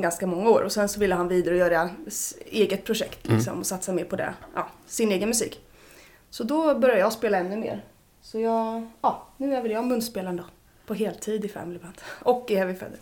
ganska 0.00 0.26
många 0.26 0.50
år 0.50 0.62
och 0.62 0.72
sen 0.72 0.88
så 0.88 1.00
ville 1.00 1.14
han 1.14 1.28
vidare 1.28 1.56
göra 1.56 1.90
s- 2.06 2.34
eget 2.46 2.84
projekt 2.84 3.26
Mm. 3.26 3.36
liksom, 3.36 3.58
och 3.58 3.66
satsa 3.66 3.92
mer 3.92 4.04
på 4.04 4.16
det. 4.16 4.34
Ja, 4.54 4.68
sin 4.86 5.12
egen 5.12 5.28
musik. 5.28 5.60
Så 6.30 6.44
då 6.44 6.78
började 6.78 7.00
jag 7.00 7.12
spela 7.12 7.38
ännu 7.38 7.56
mer. 7.56 7.84
Så 8.22 8.40
jag, 8.40 8.90
ja, 9.00 9.26
nu 9.36 9.54
är 9.54 9.62
väl 9.62 9.70
jag 9.70 9.86
munspelaren 9.86 10.36
då. 10.36 10.44
På 10.86 10.94
heltid 10.94 11.44
i 11.44 11.48
Family 11.48 11.78
Band. 11.78 11.94
Och 12.22 12.50
i 12.50 12.54
Heavy 12.56 12.74
Feather. 12.74 12.98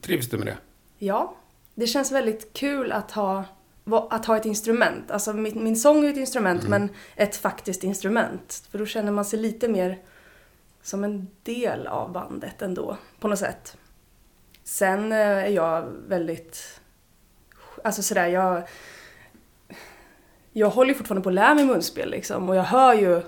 Trivs 0.00 0.28
du 0.30 0.36
med 0.38 0.46
det? 0.46 0.56
Ja, 0.98 1.34
det 1.74 1.86
känns 1.86 2.12
väldigt 2.12 2.52
kul 2.52 2.92
att 2.92 3.10
ha, 3.10 3.44
att 4.10 4.26
ha 4.26 4.36
ett 4.36 4.46
instrument. 4.46 5.10
Alltså 5.10 5.32
min, 5.32 5.64
min 5.64 5.76
sång 5.76 6.04
är 6.04 6.10
ett 6.10 6.16
instrument 6.16 6.68
men 6.68 6.88
ett 7.16 7.36
faktiskt 7.36 7.84
instrument. 7.84 8.66
För 8.70 8.78
då 8.78 8.86
känner 8.86 9.12
man 9.12 9.24
sig 9.24 9.38
lite 9.38 9.68
mer 9.68 9.98
som 10.82 11.04
en 11.04 11.28
del 11.42 11.86
av 11.86 12.12
bandet 12.12 12.62
ändå, 12.62 12.96
på 13.20 13.28
något 13.28 13.38
sätt. 13.38 13.76
Sen 14.74 15.12
eh, 15.12 15.18
är 15.18 15.48
jag 15.48 15.82
väldigt, 16.08 16.80
alltså 17.84 18.02
sådär, 18.02 18.26
jag, 18.26 18.62
jag 20.52 20.70
håller 20.70 20.94
fortfarande 20.94 21.22
på 21.22 21.28
att 21.28 21.34
lära 21.34 21.54
mig 21.54 21.64
munspel 21.64 22.10
liksom 22.10 22.48
och 22.48 22.56
jag 22.56 22.62
hör 22.62 22.94
ju 22.94 23.22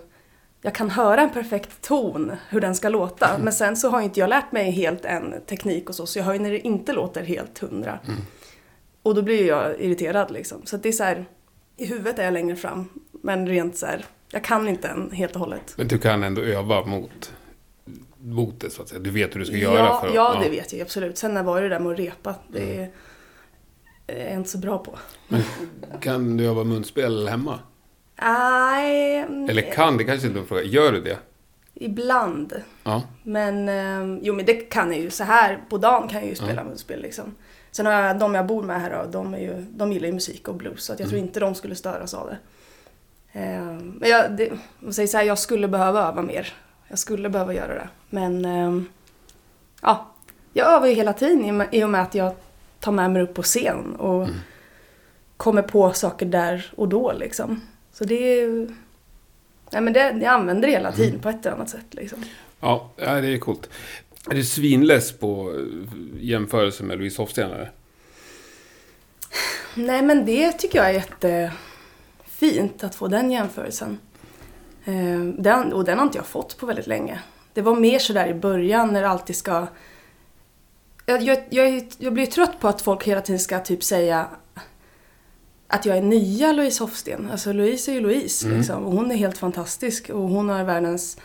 jag 0.63 0.75
kan 0.75 0.91
höra 0.91 1.21
en 1.21 1.31
perfekt 1.31 1.83
ton, 1.83 2.33
hur 2.49 2.61
den 2.61 2.75
ska 2.75 2.89
låta. 2.89 3.39
Men 3.39 3.53
sen 3.53 3.77
så 3.77 3.89
har 3.89 4.01
inte 4.01 4.21
jag 4.21 4.31
lärt 4.31 4.53
mig 4.53 4.71
helt 4.71 5.05
en 5.05 5.35
teknik 5.47 5.89
och 5.89 5.95
så, 5.95 6.07
så 6.07 6.19
jag 6.19 6.25
hör 6.25 6.33
ju 6.33 6.39
när 6.39 6.51
det 6.51 6.59
inte 6.59 6.93
låter 6.93 7.25
helt 7.25 7.59
hundra. 7.59 7.99
Och 9.03 9.15
då 9.15 9.23
blir 9.23 9.47
jag 9.49 9.81
irriterad 9.81 10.31
liksom. 10.31 10.67
Så 10.67 10.77
det 10.77 10.89
är 10.89 10.93
så 10.93 11.05
här, 11.05 11.25
i 11.77 11.87
huvudet 11.87 12.19
är 12.19 12.25
jag 12.25 12.33
längre 12.35 12.57
fram. 12.57 12.89
Men 13.23 13.49
rent 13.49 13.77
så 13.77 13.87
här, 13.87 14.05
jag 14.31 14.45
kan 14.45 14.69
inte 14.69 14.89
en 14.89 15.11
helt 15.11 15.35
och 15.35 15.41
hållet. 15.41 15.75
Men 15.77 15.89
du 15.89 15.99
kan 15.99 16.23
ändå 16.23 16.43
öva 16.43 16.85
mot, 16.85 17.33
mot 18.27 18.61
det 18.61 18.71
så 18.71 18.83
att 18.83 18.89
säga. 18.89 19.01
Du 19.01 19.11
vet 19.11 19.35
hur 19.35 19.41
du 19.41 19.47
ska 19.47 19.57
göra 19.57 19.79
ja, 19.79 20.01
för 20.01 20.09
att... 20.09 20.15
ja, 20.15 20.41
det 20.43 20.49
vet 20.49 20.73
jag 20.73 20.83
absolut. 20.83 21.19
Sen 21.19 21.35
när 21.35 21.43
var 21.43 21.63
det 21.63 21.69
där 21.69 21.81
med 21.81 21.93
att 21.93 21.99
repa, 21.99 22.35
det 22.49 22.77
är 22.77 22.91
är 24.07 24.25
jag 24.25 24.35
inte 24.35 24.51
så 24.51 24.59
bra 24.59 24.79
på. 24.79 24.99
Men 25.29 25.43
kan 26.01 26.37
du 26.37 26.47
öva 26.47 26.65
munspel 26.65 27.29
hemma? 27.29 27.59
Nej, 28.23 29.17
mm, 29.17 29.51
Eller 29.51 29.73
kan, 29.73 29.97
det 29.97 30.05
kanske 30.05 30.27
inte 30.27 30.39
är 30.39 30.41
en 30.41 30.47
fråga. 30.47 30.63
Gör 30.63 30.93
du 30.93 31.01
det? 31.01 31.19
ibland. 31.81 32.63
Ja. 32.83 33.03
Men, 33.23 33.69
eh, 33.69 34.19
jo 34.23 34.35
men 34.35 34.47
det 34.47 34.55
kan 34.55 34.93
jag 34.93 35.01
ju. 35.01 35.11
Så 35.11 35.25
här 35.25 35.61
på 35.69 35.79
dagen 35.79 36.09
kan 36.09 36.21
jag 36.21 36.29
ju 36.29 36.35
spela 36.35 36.65
munspel 36.65 37.03
liksom. 37.03 37.35
Sen 37.71 37.87
har 37.87 37.93
jag, 37.93 38.19
de 38.19 38.35
jag 38.35 38.47
bor 38.47 38.63
med 38.63 38.81
här 38.81 38.91
då, 38.91 39.11
de, 39.11 39.35
är 39.35 39.39
ju, 39.39 39.65
de 39.71 39.93
gillar 39.93 40.07
ju 40.07 40.15
musik 40.15 40.49
och 40.49 40.55
blues. 40.55 40.85
Så 40.85 40.93
att 40.93 41.01
jag 41.01 41.09
tror 41.09 41.21
inte 41.21 41.41
de 41.41 41.55
skulle 41.55 41.75
störas 41.75 42.15
av 42.15 42.29
det. 42.29 42.39
Eh, 43.41 43.63
men 43.75 44.11
jag, 44.11 44.37
det, 44.37 44.53
man 44.79 44.93
säger 44.93 45.07
så 45.07 45.17
här, 45.17 45.25
jag 45.25 45.39
skulle 45.39 45.69
behöva 45.69 46.09
öva 46.09 46.23
mer. 46.23 46.55
Jag 46.89 46.99
skulle 46.99 47.29
behöva 47.29 47.55
göra 47.55 47.75
det. 47.75 47.89
Men, 48.11 48.45
eh, 48.45 48.83
ja. 49.83 50.13
Jag 50.53 50.73
övar 50.73 50.87
ju 50.87 50.95
hela 50.95 51.13
tiden 51.13 51.45
i 51.73 51.85
och 51.85 51.91
med- 51.91 52.03
att 52.03 52.15
jag 52.15 52.35
tar 52.81 52.93
med 52.93 53.11
mig 53.11 53.23
upp 53.23 53.35
på 53.35 53.43
scen 53.43 53.97
och 53.97 54.29
kommer 55.37 55.63
på 55.63 55.93
saker 55.93 56.27
där 56.27 56.73
och 56.77 56.89
då 56.89 57.13
liksom. 57.13 57.61
Så 57.93 58.05
det 58.05 58.15
är. 58.41 58.47
Nej 59.71 59.83
men 59.83 59.93
det, 59.93 60.01
jag 60.01 60.25
använder 60.25 60.69
det 60.69 60.73
hela 60.75 60.93
tiden 60.93 61.21
på 61.21 61.29
ett 61.29 61.47
eller 61.47 61.57
annat 61.57 61.69
sätt 61.71 61.87
liksom. 61.91 62.25
Ja, 62.61 62.91
det 62.97 63.05
är 63.05 63.39
coolt. 63.39 63.71
Är 64.31 64.35
du 64.35 64.45
svinless 64.45 65.13
på 65.13 65.55
eh, 65.55 65.65
jämförelse 66.21 66.83
med 66.83 66.99
Louise 66.99 67.23
Hofsten? 67.23 67.67
Nej 69.75 70.03
men 70.03 70.27
det 70.27 70.53
tycker 70.53 70.79
jag 70.79 70.89
är 70.89 70.93
jättefint 70.93 72.85
att 72.85 72.95
få 72.95 73.09
den 73.09 73.31
jämförelsen. 73.31 73.99
Eh, 74.87 75.21
Den, 75.39 75.73
och 75.73 75.85
den 75.85 75.99
har 75.99 76.05
inte 76.05 76.19
jag 76.19 76.27
fått 76.27 76.57
på 76.57 76.67
väldigt 76.67 76.87
länge. 76.87 77.21
Det 77.55 77.63
var 77.63 77.75
mer 77.75 77.99
sådär 77.99 78.29
i 78.29 78.35
början 78.35 78.93
när 78.93 79.03
det 79.03 79.09
alltid 79.09 79.37
ska... 79.37 79.67
Jag, 81.07 81.23
jag, 81.23 81.39
jag, 81.51 81.89
jag 81.99 82.13
blir 82.13 82.27
trött 82.27 82.61
på 82.61 82.69
att 82.69 82.83
folk 82.83 83.05
hela 83.05 83.21
tiden 83.21 83.39
ska 83.41 83.59
typ 83.59 83.85
säga 83.85 84.29
att 85.69 85.87
jag 85.87 85.97
är 85.97 86.03
nya 86.03 86.53
Louise 86.53 86.83
Hofsten. 86.83 87.29
Alltså 87.33 87.53
Louise 87.53 87.91
är 87.91 87.95
ju 87.95 88.01
Louise 88.01 88.49
liksom. 88.49 88.85
Och 88.85 88.93
hon 88.93 89.11
är 89.11 89.17
helt 89.17 89.39
fantastisk 89.39 90.11
och 90.11 90.29
hon 90.29 90.49
har 90.49 90.65
världens, 90.65 91.19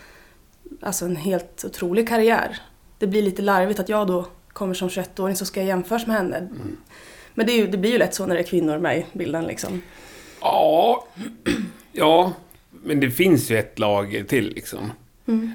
alltså 0.81 1.05
en 1.05 1.15
helt 1.15 1.65
otrolig 1.65 2.07
karriär. 2.09 2.61
Det 2.97 3.07
blir 3.07 3.21
lite 3.21 3.41
larvigt 3.41 3.79
att 3.79 3.89
jag 3.89 4.07
då 4.07 4.25
kommer 4.53 4.73
som 4.73 4.89
21-åring 4.89 5.35
så 5.35 5.45
ska 5.45 5.59
jag 5.59 5.67
jämföras 5.67 6.07
med 6.07 6.15
henne. 6.15 6.49
Men 7.33 7.45
det, 7.45 7.51
är 7.51 7.57
ju, 7.57 7.67
det 7.67 7.77
blir 7.77 7.91
ju 7.91 7.97
lätt 7.97 8.13
så 8.13 8.25
när 8.25 8.35
det 8.35 8.41
är 8.41 8.45
kvinnor 8.45 8.77
med 8.77 8.97
i 8.97 9.05
bilden 9.13 9.43
liksom. 9.43 9.81
Ja, 10.41 11.05
ja, 11.91 12.33
men 12.83 12.99
det 12.99 13.11
finns 13.11 13.51
ju 13.51 13.57
ett 13.57 13.79
lag 13.79 14.23
till 14.27 14.53
liksom. 14.55 14.91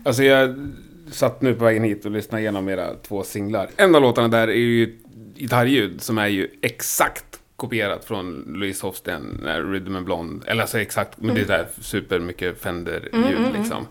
Alltså 0.04 0.22
jag 0.22 0.70
satt 1.10 1.42
nu 1.42 1.54
på 1.54 1.64
vägen 1.64 1.84
hit 1.84 2.04
och 2.04 2.10
lyssnade 2.10 2.42
igenom 2.42 2.68
era 2.68 2.94
två 2.94 3.22
singlar. 3.22 3.68
En 3.76 3.94
av 3.94 4.02
låtarna 4.02 4.28
där 4.28 4.48
är 4.48 4.54
ju 4.54 4.98
gitarrljud 5.34 6.00
som 6.00 6.18
är 6.18 6.26
ju 6.26 6.48
exakt 6.62 7.40
kopierat 7.56 8.04
från 8.04 8.44
Louise 8.46 8.86
Hofsten, 8.86 9.40
när 9.42 9.62
Rhythm 9.62 9.96
and 9.96 10.04
Blonde. 10.04 10.46
Eller 10.50 10.62
alltså 10.62 10.78
exakt, 10.78 11.20
men 11.20 11.34
det 11.34 11.40
är 11.40 11.46
där 11.46 11.66
super 11.80 12.18
mycket 12.18 12.60
Fender-ljud 12.60 13.58
liksom. 13.58 13.86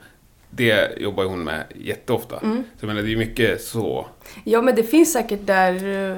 Det 0.50 0.98
jobbar 0.98 1.24
hon 1.26 1.44
med 1.44 1.64
jätteofta. 1.76 2.40
Så 2.40 2.64
jag 2.80 2.88
menar, 2.88 3.02
det 3.02 3.08
är 3.08 3.10
ju 3.10 3.18
mycket 3.18 3.62
så. 3.62 4.08
Ja 4.44 4.62
men 4.62 4.76
det 4.76 4.84
finns 4.84 5.14
säkert 5.14 5.46
där 5.46 6.10
eh, 6.12 6.18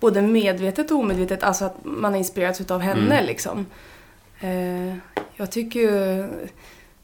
både 0.00 0.22
medvetet 0.22 0.90
och 0.90 0.98
omedvetet, 0.98 1.42
alltså 1.42 1.64
att 1.64 1.76
man 1.84 2.12
har 2.12 2.18
inspirerats 2.18 2.60
utav 2.60 2.80
henne 2.80 3.22
liksom. 3.26 3.66
Eh, 4.44 4.96
jag 5.36 5.50
tycker 5.50 5.80
ju, 5.80 6.28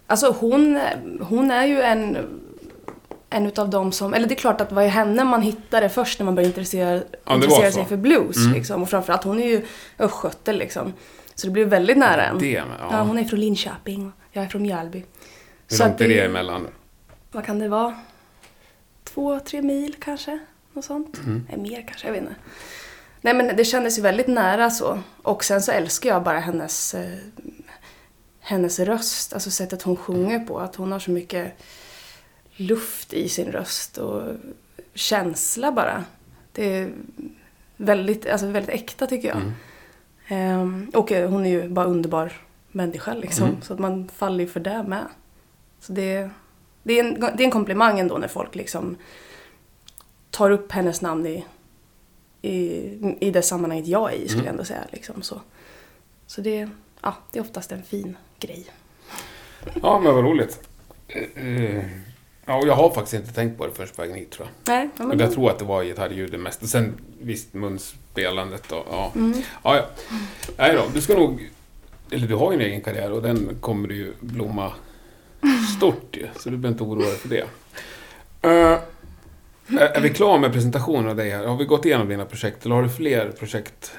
alltså 0.07 0.37
hon, 0.41 0.81
hon 1.21 1.51
är 1.51 1.65
ju 1.65 1.81
en 1.81 2.17
en 3.31 3.47
utav 3.47 3.71
dem 3.71 3.93
som, 3.93 4.15
eller 4.15 4.29
det 4.29 4.35
är 4.35 4.37
klart 4.37 4.61
att 4.61 4.69
det 4.69 4.75
var 4.75 4.83
ju 4.83 4.89
henne 4.89 5.25
man 5.25 5.43
hittade 5.43 5.89
först 5.89 6.19
när 6.19 6.25
man 6.25 6.35
började 6.35 6.49
intressera, 6.49 7.03
var 7.25 7.35
intressera 7.35 7.73
sig 7.73 7.85
för 7.85 7.97
blues. 7.97 8.37
Mm. 8.37 8.53
Liksom. 8.53 8.83
Och 8.83 8.91
framförallt, 8.91 9.25
hon 9.25 9.41
är 9.41 9.47
ju 9.47 9.67
östgöte 9.99 10.53
liksom. 10.53 10.93
Så 11.35 11.47
det 11.47 11.53
blev 11.53 11.69
väldigt 11.69 11.99
nära 11.99 12.25
en. 12.27 12.39
Det 12.39 12.51
ja. 12.51 12.65
Ja, 12.91 13.03
hon 13.03 13.19
är 13.19 13.25
från 13.25 13.41
Linköping 13.41 14.13
jag 14.33 14.45
är 14.45 14.49
från 14.49 14.63
Mjölby. 14.63 14.99
Hur 15.69 15.77
Så 15.77 15.83
långt 15.83 15.95
att 15.95 16.01
är 16.01 16.09
det 16.09 16.21
emellan? 16.21 16.67
Vad 17.33 17.45
kan 17.45 17.59
det 17.59 17.69
vara? 17.69 17.95
Två, 19.05 19.41
tre 19.41 19.63
mil 19.63 19.95
kanske? 20.01 20.39
Något 20.73 20.85
sånt. 20.85 21.19
Mm. 21.19 21.47
Nej, 21.49 21.59
mer 21.59 21.85
kanske, 21.89 22.07
jag 22.07 22.13
vet 22.13 22.23
inte. 22.23 22.35
Nej 23.21 23.35
men 23.35 23.57
det 23.57 23.65
kändes 23.65 23.99
ju 23.99 24.03
väldigt 24.03 24.27
nära 24.27 24.71
så. 24.71 24.99
Och 25.23 25.45
sen 25.45 25.63
så 25.63 25.73
älskar 25.73 26.11
jag 26.11 26.23
bara 26.23 26.39
hennes, 26.39 26.95
eh, 26.95 27.19
hennes 28.41 28.79
röst. 28.79 29.33
Alltså 29.33 29.51
sättet 29.51 29.83
hon 29.83 29.97
sjunger 29.97 30.41
på. 30.41 30.61
Att 30.61 30.77
hon 30.77 30.93
har 30.93 30.99
så 30.99 31.11
mycket 31.11 31.53
luft 32.57 33.13
i 33.13 33.29
sin 33.29 33.53
röst 33.53 33.99
och 33.99 34.23
känsla 34.95 35.73
bara. 35.73 36.05
Det 36.53 36.65
är 36.65 36.91
väldigt, 37.77 38.27
alltså 38.31 38.47
väldigt 38.47 38.75
äkta 38.75 39.07
tycker 39.07 39.29
jag. 39.29 39.37
Mm. 39.37 39.53
Ehm, 40.29 40.91
och 40.95 41.13
eh, 41.13 41.31
hon 41.31 41.47
är 41.47 41.51
ju 41.51 41.69
bara 41.69 41.87
underbar 41.87 42.33
människa 42.73 43.15
liksom. 43.15 43.49
Mm. 43.49 43.63
Så 43.63 43.73
att 43.73 43.79
man 43.79 44.09
faller 44.09 44.45
ju 44.45 44.51
för 44.51 44.61
det 44.61 44.83
med. 44.83 45.07
Så 45.81 45.93
det, 45.93 46.31
det, 46.83 46.99
är 46.99 47.05
en, 47.05 47.21
det 47.21 47.43
är 47.43 47.45
en 47.45 47.51
komplimang 47.51 48.01
ändå 48.01 48.19
när 48.19 48.29
folk 48.29 48.55
liksom 48.55 48.97
tar 50.31 50.51
upp 50.51 50.73
hennes 50.73 51.01
namn 51.01 51.27
i, 51.27 51.47
i, 52.43 53.17
i 53.21 53.31
det 53.31 53.43
sammanhanget 53.43 53.87
jag 53.87 54.13
är 54.13 54.17
i 54.17 54.29
skulle 54.29 54.33
Mm. 54.35 54.45
jag 54.47 54.53
ändå 54.53 54.65
säga. 54.65 54.85
Liksom, 54.93 55.23
så 55.23 55.41
så 56.27 56.41
det, 56.41 56.69
ja, 57.03 57.15
det 57.33 57.39
är 57.39 57.43
oftast 57.43 57.73
en 57.73 57.83
fin 57.83 58.17
grej. 58.41 58.67
Ja, 59.83 60.01
men 60.05 60.15
vad 60.15 60.25
roligt. 60.25 60.61
Eh, 61.09 61.47
eh, 61.47 61.85
Ja, 62.47 62.57
och 62.57 62.67
jag 62.69 62.75
har 62.75 62.91
faktiskt 62.91 63.15
inte 63.15 63.33
tänkt 63.35 63.59
på 63.59 63.67
det 63.67 63.73
först 63.75 63.97
på 63.97 64.03
vägen 64.03 64.17
hit 64.17 64.31
tror 64.31 64.49
jag. 64.65 64.75
Nej, 64.75 64.89
men 65.09 65.19
jag 65.19 65.33
tror 65.33 65.51
att 65.51 65.59
det 65.59 65.65
var 65.65 65.85
gitarrljudet 65.85 66.41
mest. 66.41 66.69
Sen 66.69 66.95
visst 67.21 67.55
munspelandet 67.55 68.73
och 68.73 68.87
ja. 68.91 69.13
Mm. 69.15 69.43
Ja, 69.65 69.77
ja. 69.77 69.87
Nej 70.57 70.75
då, 70.75 70.83
du 70.95 71.01
ska 71.01 71.15
nog... 71.15 71.51
Eller 72.11 72.27
du 72.27 72.35
har 72.35 72.53
ju 72.53 72.55
en 72.59 72.65
egen 72.65 72.81
karriär 72.81 73.13
och 73.13 73.23
den 73.23 73.57
kommer 73.61 73.89
ju 73.89 74.13
blomma 74.21 74.73
stort 75.77 76.17
ju. 76.17 76.29
Så 76.37 76.51
du 76.51 76.57
behöver 76.57 76.69
inte 76.69 76.85
oroa 76.85 77.07
dig 77.07 77.17
för 77.17 77.29
det. 77.29 77.47
Eh, 78.43 78.79
är, 79.79 80.01
vi 80.01 80.11
klara 80.11 80.39
med 80.39 80.53
presentationen 80.53 81.11
av 81.11 81.17
dig 81.17 81.31
här? 81.31 81.47
Har 81.47 81.57
vi 81.57 81.65
gått 81.65 81.85
igenom 81.85 82.09
dina 82.09 82.25
projekt 82.25 82.65
eller 82.65 82.75
har 82.75 82.83
du 82.83 82.89
fler 82.89 83.31
projekt 83.31 83.93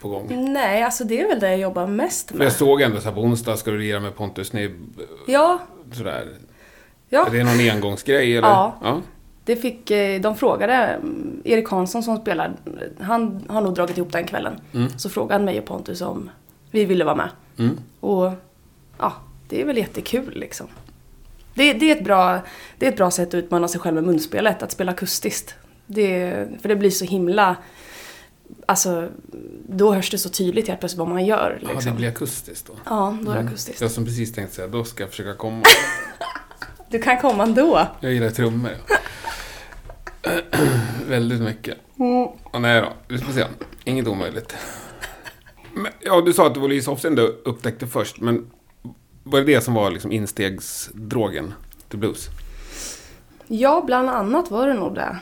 på 0.00 0.08
gång? 0.08 0.52
Nej, 0.52 0.82
alltså 0.82 1.04
det 1.04 1.20
är 1.20 1.28
väl 1.28 1.40
det 1.40 1.50
jag 1.50 1.58
jobbar 1.58 1.86
mest 1.86 2.28
För 2.30 2.38
med. 2.38 2.44
jag 2.44 2.52
såg 2.52 2.80
ändå 2.82 3.00
så 3.00 3.08
här 3.08 3.14
på 3.14 3.20
onsdag 3.20 3.56
ska 3.56 3.70
du 3.70 3.78
lira 3.78 4.00
med 4.00 4.16
Pontus 4.16 4.52
Nibb. 4.52 5.00
Ja, 5.26 5.58
Sådär. 5.92 6.28
ja. 7.08 7.26
Är 7.26 7.30
det 7.30 7.44
någon 7.44 7.70
engångsgrej 7.76 8.36
eller? 8.36 8.48
Ja. 8.48 8.78
ja. 8.82 9.00
Det 9.44 9.56
fick, 9.56 9.90
eh, 9.90 10.20
de 10.20 10.36
frågade, 10.36 10.74
mm, 10.74 11.42
Erik 11.44 11.68
Hansson 11.68 12.02
som 12.02 12.16
spelar, 12.16 12.52
han 13.00 13.44
har 13.48 13.60
nog 13.60 13.74
dragit 13.74 13.98
ihop 13.98 14.12
den 14.12 14.24
kvällen. 14.24 14.60
Mm. 14.74 14.98
Så 14.98 15.10
frågade 15.10 15.34
han 15.34 15.44
mig 15.44 15.58
och 15.58 15.64
Pontus 15.64 16.00
om 16.00 16.30
vi 16.70 16.84
ville 16.84 17.04
vara 17.04 17.14
med. 17.14 17.28
Mm. 17.58 17.76
Och 18.00 18.32
ja, 18.98 19.12
det 19.48 19.60
är 19.60 19.64
väl 19.64 19.76
jättekul 19.76 20.32
liksom. 20.36 20.66
Det, 21.56 21.72
det, 21.72 21.90
är 21.90 21.96
ett 21.96 22.04
bra, 22.04 22.40
det 22.78 22.86
är 22.86 22.90
ett 22.90 22.96
bra 22.96 23.10
sätt 23.10 23.28
att 23.28 23.34
utmana 23.34 23.68
sig 23.68 23.80
själv 23.80 23.94
med 23.94 24.04
munspelet, 24.04 24.62
att 24.62 24.72
spela 24.72 24.92
akustiskt. 24.92 25.54
Det, 25.86 26.30
för 26.62 26.68
det 26.68 26.76
blir 26.76 26.90
så 26.90 27.04
himla... 27.04 27.56
Alltså, 28.66 29.08
då 29.68 29.92
hörs 29.92 30.10
det 30.10 30.18
så 30.18 30.28
tydligt 30.28 30.68
helt 30.68 30.80
plötsligt 30.80 30.98
vad 30.98 31.08
man 31.08 31.26
gör. 31.26 31.58
Ja, 31.62 31.68
Liksom. 31.72 31.92
det 31.92 31.96
blir 31.96 32.08
akustiskt 32.08 32.66
då. 32.66 32.72
Ja, 32.84 33.18
då 33.22 33.30
är 33.30 33.34
det 33.34 33.48
akustiskt. 33.48 33.80
Jag 33.80 33.90
som 33.90 34.04
precis 34.04 34.32
tänkte 34.32 34.54
säga, 34.56 34.68
då 34.68 34.84
ska 34.84 35.02
jag 35.02 35.10
försöka 35.10 35.34
komma. 35.34 35.62
Du 36.90 36.98
kan 37.02 37.18
komma 37.18 37.42
ändå. 37.42 37.86
Jag 38.00 38.12
gillar 38.12 38.30
trummor. 38.30 38.70
ja. 40.22 40.30
Väldigt 41.08 41.40
mycket. 41.40 41.78
Och 42.44 42.60
nej 42.60 42.80
då, 42.80 42.88
vi 43.08 43.18
får 43.18 43.32
se. 43.32 43.44
Inget 43.84 44.06
omöjligt. 44.06 44.54
Men, 45.74 45.92
ja, 46.00 46.20
du 46.20 46.32
sa 46.32 46.46
att 46.46 46.54
det 46.54 46.60
var 46.60 46.68
Lisa 46.68 46.90
Hofsten 46.90 47.14
du 47.14 47.42
upptäckte 47.44 47.86
först, 47.86 48.20
men 48.20 48.50
var 49.26 49.40
det 49.40 49.46
det 49.46 49.60
som 49.60 49.74
var 49.74 49.90
liksom 49.90 50.12
instegsdrogen 50.12 51.54
till 51.88 51.98
blues? 51.98 52.28
Ja, 53.46 53.82
bland 53.86 54.10
annat 54.10 54.50
var 54.50 54.66
det 54.66 54.74
nog 54.74 54.94
det. 54.94 55.16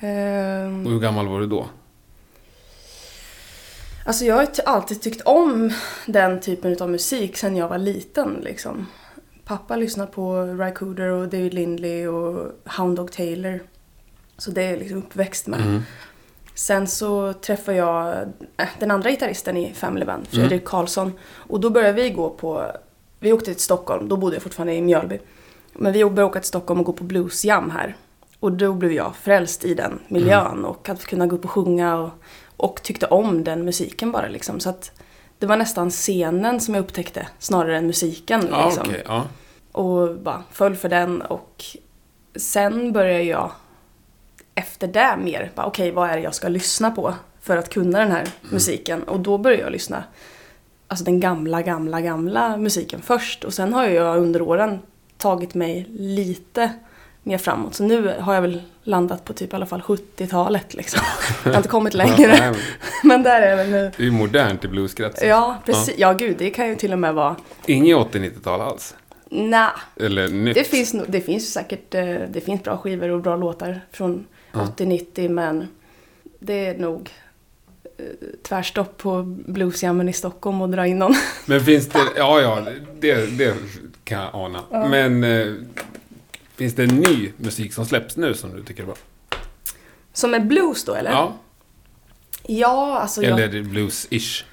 Ehm, 0.00 0.86
Och 0.86 0.92
hur 0.92 1.00
gammal 1.00 1.28
var 1.28 1.40
du 1.40 1.46
då? 1.46 1.66
Alltså 4.06 4.24
jag 4.24 4.34
har 4.34 4.48
alltid 4.66 5.02
tyckt 5.02 5.20
om 5.20 5.72
den 6.06 6.40
typen 6.40 6.76
av 6.82 6.90
musik 6.90 7.36
sen 7.36 7.56
jag 7.56 7.68
var 7.68 7.78
liten 7.78 8.40
liksom. 8.42 8.86
Pappa 9.44 9.76
lyssnade 9.76 10.12
på 10.12 10.42
Ry 10.44 10.74
Cooder 10.74 11.08
och 11.08 11.28
David 11.28 11.54
Lindley 11.54 12.06
och 12.06 12.52
Hound 12.76 12.96
Dog 12.96 13.12
Taylor. 13.12 13.60
Så 14.38 14.50
det 14.50 14.62
är 14.62 14.76
liksom 14.76 14.98
uppväxt 14.98 15.46
med. 15.46 15.60
Mm. 15.60 15.82
Sen 16.54 16.86
så 16.86 17.32
träffade 17.32 17.78
jag 17.78 18.16
äh, 18.56 18.68
den 18.78 18.90
andra 18.90 19.10
gitarristen 19.10 19.56
i 19.56 19.72
Family 19.74 20.04
Band, 20.04 20.28
Fredrik 20.28 20.64
Karlsson. 20.64 21.12
Och 21.22 21.60
då 21.60 21.70
började 21.70 22.02
vi 22.02 22.10
gå 22.10 22.30
på, 22.30 22.72
vi 23.22 23.32
åkte 23.32 23.54
till 23.54 23.62
Stockholm, 23.62 24.08
då 24.08 24.16
bodde 24.16 24.36
jag 24.36 24.42
fortfarande 24.42 24.74
i 24.74 24.82
Mjölby. 24.82 25.18
Men 25.72 25.92
vi 25.92 26.04
började 26.04 26.24
åka 26.24 26.40
till 26.40 26.48
Stockholm 26.48 26.80
och 26.80 26.86
gå 26.86 26.92
på 26.92 27.04
bluesjam 27.04 27.70
här. 27.70 27.96
Och 28.40 28.52
då 28.52 28.72
blev 28.72 28.92
jag 28.92 29.16
frälst 29.16 29.64
i 29.64 29.74
den 29.74 29.98
miljön 30.08 30.64
och 30.64 30.88
att 30.88 31.04
kunna 31.04 31.26
gå 31.26 31.36
upp 31.36 31.44
och 31.44 31.50
sjunga 31.50 31.96
och, 31.96 32.10
och 32.56 32.82
tyckte 32.82 33.06
om 33.06 33.44
den 33.44 33.64
musiken 33.64 34.12
bara 34.12 34.28
liksom. 34.28 34.60
Så 34.60 34.70
att 34.70 34.92
det 35.38 35.46
var 35.46 35.56
nästan 35.56 35.90
scenen 35.90 36.60
som 36.60 36.74
jag 36.74 36.82
upptäckte 36.82 37.26
snarare 37.38 37.78
än 37.78 37.86
musiken. 37.86 38.46
Ja, 38.50 38.66
liksom. 38.66 38.84
okej. 38.88 39.02
ja. 39.06 39.24
Och 39.72 40.16
bara 40.16 40.42
föll 40.52 40.76
för 40.76 40.88
den 40.88 41.22
och 41.22 41.64
sen 42.36 42.92
började 42.92 43.22
jag 43.22 43.50
efter 44.54 44.86
det 44.86 45.16
mer, 45.22 45.50
okej 45.54 45.90
vad 45.90 46.10
är 46.10 46.16
det 46.16 46.22
jag 46.22 46.34
ska 46.34 46.48
lyssna 46.48 46.90
på 46.90 47.14
för 47.40 47.56
att 47.56 47.68
kunna 47.68 47.98
den 47.98 48.10
här 48.10 48.28
musiken? 48.50 49.02
Och 49.02 49.20
då 49.20 49.38
började 49.38 49.62
jag 49.62 49.72
lyssna, 49.72 50.04
alltså 50.92 51.04
den 51.04 51.20
gamla, 51.20 51.62
gamla, 51.62 52.00
gamla 52.00 52.56
musiken 52.56 53.02
först. 53.02 53.44
Och 53.44 53.54
sen 53.54 53.72
har 53.72 53.86
jag 53.86 54.18
under 54.18 54.42
åren 54.42 54.78
tagit 55.18 55.54
mig 55.54 55.86
lite 55.90 56.72
mer 57.22 57.38
framåt. 57.38 57.74
Så 57.74 57.84
nu 57.84 58.14
har 58.20 58.34
jag 58.34 58.42
väl 58.42 58.62
landat 58.82 59.24
på 59.24 59.32
typ 59.32 59.52
i 59.52 59.56
alla 59.56 59.66
fall 59.66 59.80
70-talet 59.80 60.74
liksom. 60.74 61.00
Jag 61.44 61.50
har 61.50 61.56
inte 61.56 61.68
kommit 61.68 61.94
längre. 62.02 62.26
nej, 62.38 62.54
men 63.04 63.22
där 63.28 63.42
är 63.42 63.56
jag 63.58 63.68
nu. 63.68 63.90
det 63.96 64.02
är 64.02 64.04
ju 64.04 64.10
modernt 64.10 64.64
i 64.64 64.68
blueskretsen. 64.68 65.28
Ja, 65.28 65.56
precis. 65.66 65.94
Ja, 65.98 66.12
gud, 66.12 66.36
det 66.38 66.50
kan 66.50 66.68
ju 66.68 66.74
till 66.74 66.92
och 66.92 66.98
med 66.98 67.14
vara... 67.14 67.36
Inget 67.66 67.96
80-90-tal 67.96 68.60
alls. 68.60 68.94
Nja, 69.30 69.72
Eller 69.96 70.28
nytt. 70.28 70.54
Det 70.54 70.64
finns, 70.64 70.94
det 71.08 71.20
finns 71.20 71.52
säkert 71.52 71.94
eh, 71.94 72.04
det 72.04 72.40
finns 72.44 72.62
bra 72.62 72.76
skivor 72.76 73.08
och 73.08 73.20
bra 73.20 73.36
låtar 73.36 73.80
från 73.92 74.26
80-90 74.52 75.28
men 75.28 75.68
det 76.38 76.66
är 76.66 76.78
nog 76.78 77.10
tvärstopp 78.42 78.98
på 78.98 79.22
bluesjammen 79.26 80.08
i 80.08 80.12
Stockholm 80.12 80.62
och 80.62 80.68
dra 80.68 80.86
in 80.86 80.98
någon. 80.98 81.14
Men 81.46 81.60
finns 81.60 81.88
det... 81.88 81.98
Ja, 82.16 82.40
ja, 82.40 82.66
det, 83.00 83.38
det 83.38 83.54
kan 84.04 84.20
jag 84.20 84.30
ana. 84.32 84.62
Men 84.70 85.24
eh, 85.24 85.54
finns 86.56 86.74
det 86.74 86.86
ny 86.86 87.32
musik 87.36 87.74
som 87.74 87.86
släpps 87.86 88.16
nu 88.16 88.34
som 88.34 88.56
du 88.56 88.62
tycker 88.62 88.82
är 88.82 88.86
bra? 88.86 88.96
Som 90.12 90.34
är 90.34 90.40
blues 90.40 90.84
då 90.84 90.94
eller? 90.94 91.10
Ja, 91.10 91.36
Ja, 92.46 92.98
alltså 92.98 93.22
jag, 93.22 93.32
eller 93.32 93.48
är 93.48 93.52
det 93.52 93.62
blues-ish? 93.62 94.44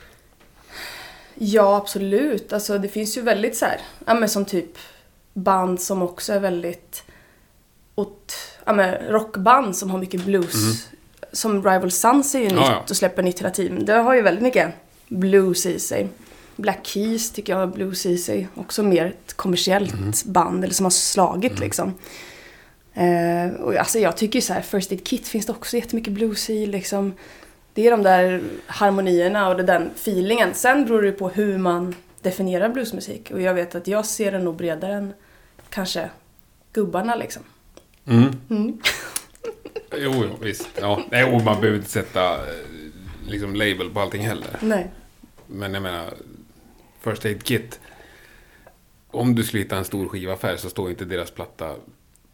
ja 1.35 1.77
absolut. 1.77 2.53
Alltså 2.53 2.77
det 2.77 2.87
finns 2.89 3.17
ju 3.17 3.21
väldigt 3.21 3.57
så 3.57 3.65
här, 3.65 3.81
ja 4.05 4.13
men 4.13 4.29
som 4.29 4.45
typ 4.45 4.77
band 5.33 5.81
som 5.81 6.01
också 6.01 6.33
är 6.33 6.39
väldigt 6.39 7.03
åt, 7.95 8.35
ja 8.65 8.73
men 8.73 8.95
rockband 8.95 9.77
som 9.77 9.89
har 9.89 9.97
mycket 9.97 10.25
blues. 10.25 10.87
Som 11.31 11.63
Rival 11.63 11.91
Sons 11.91 12.35
är 12.35 12.39
ju 12.39 12.45
nytt. 12.45 12.55
Ja, 12.55 12.71
ja. 12.71 12.83
och 12.89 12.97
släpper 12.97 13.23
nytt 13.23 13.39
hela 13.39 13.49
tiden. 13.51 13.85
Det 13.85 13.93
har 13.93 14.15
ju 14.15 14.21
väldigt 14.21 14.43
mycket 14.43 14.69
blues 15.07 15.65
i 15.65 15.79
sig. 15.79 16.07
Black 16.55 16.79
Keys 16.87 17.31
tycker 17.31 17.53
jag 17.53 17.59
har 17.59 17.67
blues 17.67 18.05
i 18.05 18.17
sig. 18.17 18.47
Också 18.55 18.83
mer 18.83 19.05
ett 19.05 19.33
kommersiellt 19.33 19.93
Mhm. 19.93 20.11
band, 20.25 20.63
eller 20.63 20.73
som 20.73 20.85
har 20.85 20.91
slagit 20.91 21.59
liksom. 21.59 21.93
Eh, 22.93 23.61
och 23.61 23.75
alltså 23.75 23.99
jag 23.99 24.17
tycker 24.17 24.35
ju 24.35 24.41
så 24.41 24.53
här, 24.53 24.61
First 24.61 24.91
Aid 24.91 25.03
Kit 25.07 25.27
finns 25.27 25.45
det 25.45 25.51
också 25.51 25.77
jättemycket 25.77 26.13
blues 26.13 26.49
i 26.49 26.65
liksom. 26.65 27.13
Det 27.73 27.87
är 27.87 27.91
de 27.91 28.03
där 28.03 28.41
harmonierna 28.67 29.49
och 29.49 29.57
det 29.57 29.63
den 29.63 29.89
feelingen. 29.95 30.53
Sen 30.53 30.85
beror 30.85 31.01
det 31.01 31.11
på 31.11 31.29
hur 31.29 31.57
man 31.57 31.95
definierar 32.21 32.69
bluesmusik. 32.69 33.31
Och 33.33 33.41
jag 33.41 33.53
vet 33.53 33.75
att 33.75 33.87
jag 33.87 34.05
ser 34.05 34.31
den 34.31 34.43
nog 34.43 34.55
bredare 34.55 34.93
än 34.93 35.13
kanske 35.69 36.09
gubbarna 36.73 37.15
liksom. 37.15 37.43
Mm. 38.07 38.35
Mm. 38.49 38.77
Jo, 39.97 40.11
jo, 40.15 40.37
visst. 40.41 40.69
Ja. 40.81 41.03
Nej, 41.11 41.23
och 41.23 41.41
man 41.43 41.59
behöver 41.61 41.77
inte 41.77 41.89
sätta 41.89 42.33
eh, 42.33 42.39
liksom 43.27 43.55
label 43.55 43.89
på 43.89 43.99
allting 43.99 44.21
heller. 44.21 44.49
Nej. 44.61 44.87
Men 45.47 45.73
jag 45.73 45.83
menar, 45.83 46.13
First 47.01 47.25
Aid 47.25 47.43
Kit. 47.43 47.79
Om 49.11 49.35
du 49.35 49.43
skulle 49.43 49.63
hitta 49.63 49.77
en 49.77 49.85
stor 49.85 50.07
skivaffär 50.07 50.55
så 50.57 50.69
står 50.69 50.89
inte 50.89 51.05
deras 51.05 51.31
platta 51.31 51.75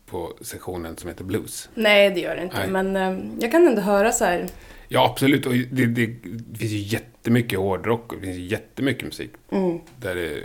på 0.05 0.33
sektionen 0.41 0.97
som 0.97 1.09
heter 1.09 1.23
blues. 1.23 1.69
Nej, 1.75 2.09
det 2.09 2.19
gör 2.19 2.35
det 2.35 2.43
inte. 2.43 2.57
Nej. 2.67 2.83
Men 2.83 2.95
eh, 2.95 3.25
jag 3.39 3.51
kan 3.51 3.67
ändå 3.67 3.81
höra 3.81 4.11
så 4.11 4.25
här. 4.25 4.47
Ja, 4.87 5.09
absolut. 5.11 5.45
Och 5.45 5.53
det, 5.53 5.85
det, 5.85 6.05
det 6.31 6.57
finns 6.59 6.71
ju 6.71 6.77
jättemycket 6.77 7.59
hårdrock 7.59 8.13
och 8.13 8.19
det 8.19 8.25
finns 8.25 8.37
ju 8.37 8.45
jättemycket 8.45 9.03
musik 9.05 9.31
Mm. 9.51 9.79
där, 9.97 10.15
det, 10.15 10.41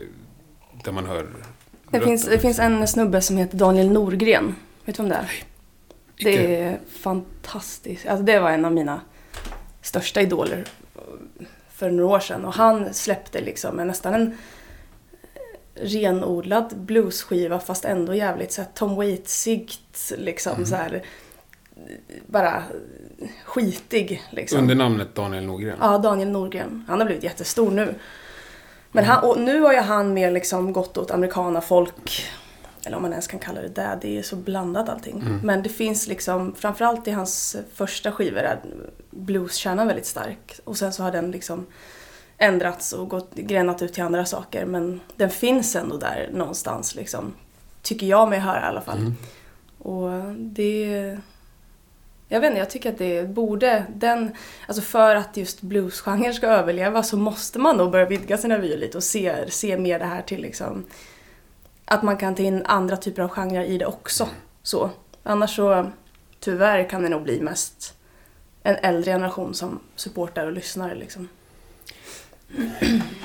där 0.84 0.92
man 0.92 1.06
hör 1.06 1.26
Det 1.90 2.00
finns, 2.00 2.26
det 2.26 2.38
finns 2.38 2.58
en 2.58 2.88
snubbe 2.88 3.20
som 3.20 3.36
heter 3.36 3.58
Daniel 3.58 3.90
Norgren. 3.90 4.54
Vet 4.84 4.96
du 4.96 5.02
vem 5.02 5.10
det 5.10 5.16
är? 5.16 5.24
Icke. 5.24 5.44
Det 6.22 6.56
är 6.56 6.78
fantastiskt. 6.90 8.06
Alltså 8.06 8.24
det 8.24 8.38
var 8.38 8.50
en 8.50 8.64
av 8.64 8.72
mina 8.72 9.00
största 9.82 10.20
idoler 10.20 10.64
för 11.74 11.90
några 11.90 12.16
år 12.16 12.20
sedan. 12.20 12.44
Och 12.44 12.54
han 12.54 12.94
släppte 12.94 13.40
liksom 13.40 13.76
nästan 13.76 14.14
en 14.14 14.38
renodlad 15.74 16.76
bluesskiva 16.76 17.58
fast 17.58 17.84
ändå 17.84 18.14
jävligt 18.14 18.52
så 18.52 18.62
här 18.62 18.68
Tom 18.74 18.96
Waitsigt 18.96 20.12
liksom 20.18 20.66
så 20.66 20.74
här 20.76 21.02
bara 22.26 22.62
skitig 23.44 24.22
liksom. 24.30 24.58
Under 24.58 24.74
namnet 24.74 25.14
Daniel 25.14 25.46
Norgren. 25.46 25.78
Ja, 25.80 25.98
Daniel 25.98 26.30
Norgren. 26.30 26.84
Han 26.88 26.98
har 26.98 27.06
blivit 27.06 27.24
jättestor 27.24 27.70
nu. 27.70 27.94
Men 28.92 29.04
han, 29.04 29.24
och 29.24 29.40
nu 29.40 29.60
har 29.60 29.72
ju 29.72 29.78
han 29.78 30.14
mer 30.14 30.30
liksom 30.30 30.72
gått 30.72 30.98
åt 30.98 31.10
amerikana 31.10 31.60
folk. 31.60 32.24
Eller 32.86 32.96
om 32.96 33.02
man 33.02 33.10
ens 33.10 33.26
kan 33.26 33.40
kalla 33.40 33.60
det 33.60 33.68
det. 33.68 33.98
Det 34.00 34.18
är 34.18 34.22
så 34.22 34.36
blandat 34.36 34.88
allting. 34.88 35.24
Men 35.42 35.62
det 35.62 35.68
finns 35.68 36.06
liksom, 36.06 36.54
framförallt 36.54 37.08
i 37.08 37.10
hans 37.10 37.56
första 37.74 38.12
skivor 38.12 38.38
är 38.38 38.60
blueskärnan 39.10 39.86
väldigt 39.86 40.06
stark. 40.06 40.60
Och 40.64 40.76
sen 40.76 40.92
så 40.92 41.02
har 41.02 41.12
den 41.12 41.30
liksom 41.30 41.66
ändrats 42.38 42.92
och 42.92 43.08
gått, 43.08 43.34
grenat 43.34 43.82
ut 43.82 43.92
till 43.92 44.02
andra 44.02 44.24
saker. 44.24 44.66
Men 44.66 45.00
den 45.16 45.30
finns 45.30 45.76
ändå 45.76 45.96
där 45.96 46.30
någonstans 46.32 46.94
liksom. 46.94 47.32
Tycker 47.82 48.06
jag 48.06 48.28
mig 48.28 48.38
höra 48.38 48.60
i 48.60 48.64
alla 48.64 48.80
fall. 48.80 49.12
Och 49.78 50.10
det... 50.36 51.18
Jag 52.32 52.40
vet 52.40 52.48
inte, 52.48 52.58
jag 52.58 52.70
tycker 52.70 52.90
att 52.92 52.98
det 52.98 53.28
borde, 53.28 53.84
den, 53.94 54.30
alltså 54.66 54.82
för 54.82 55.16
att 55.16 55.36
just 55.36 55.60
bluesgenren 55.60 56.34
ska 56.34 56.46
överleva 56.46 57.02
så 57.02 57.16
måste 57.16 57.58
man 57.58 57.76
nog 57.76 57.90
börja 57.90 58.06
vidga 58.06 58.38
sina 58.38 58.58
vyer 58.58 58.76
lite 58.76 58.96
och 58.96 59.04
se, 59.04 59.50
se 59.50 59.78
mer 59.78 59.98
det 59.98 60.04
här 60.04 60.22
till 60.22 60.42
liksom, 60.42 60.84
att 61.90 62.02
man 62.02 62.16
kan 62.16 62.34
ta 62.34 62.42
in 62.42 62.62
andra 62.66 62.96
typer 62.96 63.22
av 63.22 63.28
genrer 63.28 63.64
i 63.64 63.78
det 63.78 63.86
också. 63.86 64.28
Så. 64.62 64.90
Annars 65.22 65.56
så, 65.56 65.90
tyvärr 66.40 66.88
kan 66.88 67.02
det 67.02 67.08
nog 67.08 67.22
bli 67.22 67.40
mest 67.40 67.94
en 68.62 68.76
äldre 68.76 69.12
generation 69.12 69.54
som 69.54 69.80
supportar 69.96 70.46
och 70.46 70.52
lyssnar 70.52 70.94
liksom. 70.94 71.28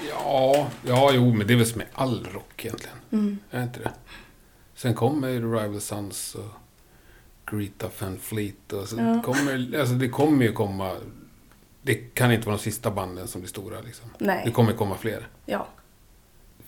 Ja, 0.10 0.68
ja, 0.86 1.12
jo, 1.14 1.34
men 1.34 1.48
det 1.48 1.54
är 1.54 1.58
väl 1.58 1.66
som 1.66 1.78
med 1.78 1.88
all 1.94 2.26
rock 2.34 2.66
egentligen. 2.66 2.98
Mm. 3.12 3.38
Är 3.52 3.58
det 3.58 3.64
inte 3.64 3.80
det? 3.80 3.92
Sen 4.76 4.94
kommer 4.94 5.28
ju 5.28 5.40
Rival 5.56 5.82
Sons 5.82 6.36
och 6.36 6.52
Greta 7.52 7.90
Van 8.00 8.18
Fleet 8.18 8.74
och 8.74 8.88
så 8.90 8.96
Ja. 8.98 9.22
kommer, 9.26 9.80
alltså 9.80 9.96
det 9.96 10.10
kommer 10.10 10.46
ju 10.46 10.52
komma, 10.54 10.96
det 11.82 11.94
kan 11.96 12.32
inte 12.32 12.46
vara 12.48 12.58
de 12.58 12.64
sista 12.64 12.92
banden 12.92 13.28
som 13.28 13.42
blir 13.42 13.50
stora 13.50 13.82
liksom. 13.82 14.10
Nej. 14.18 14.42
Det 14.46 14.52
kommer 14.52 14.74
komma 14.74 14.98
fler. 14.98 15.28
Ja. 15.46 15.68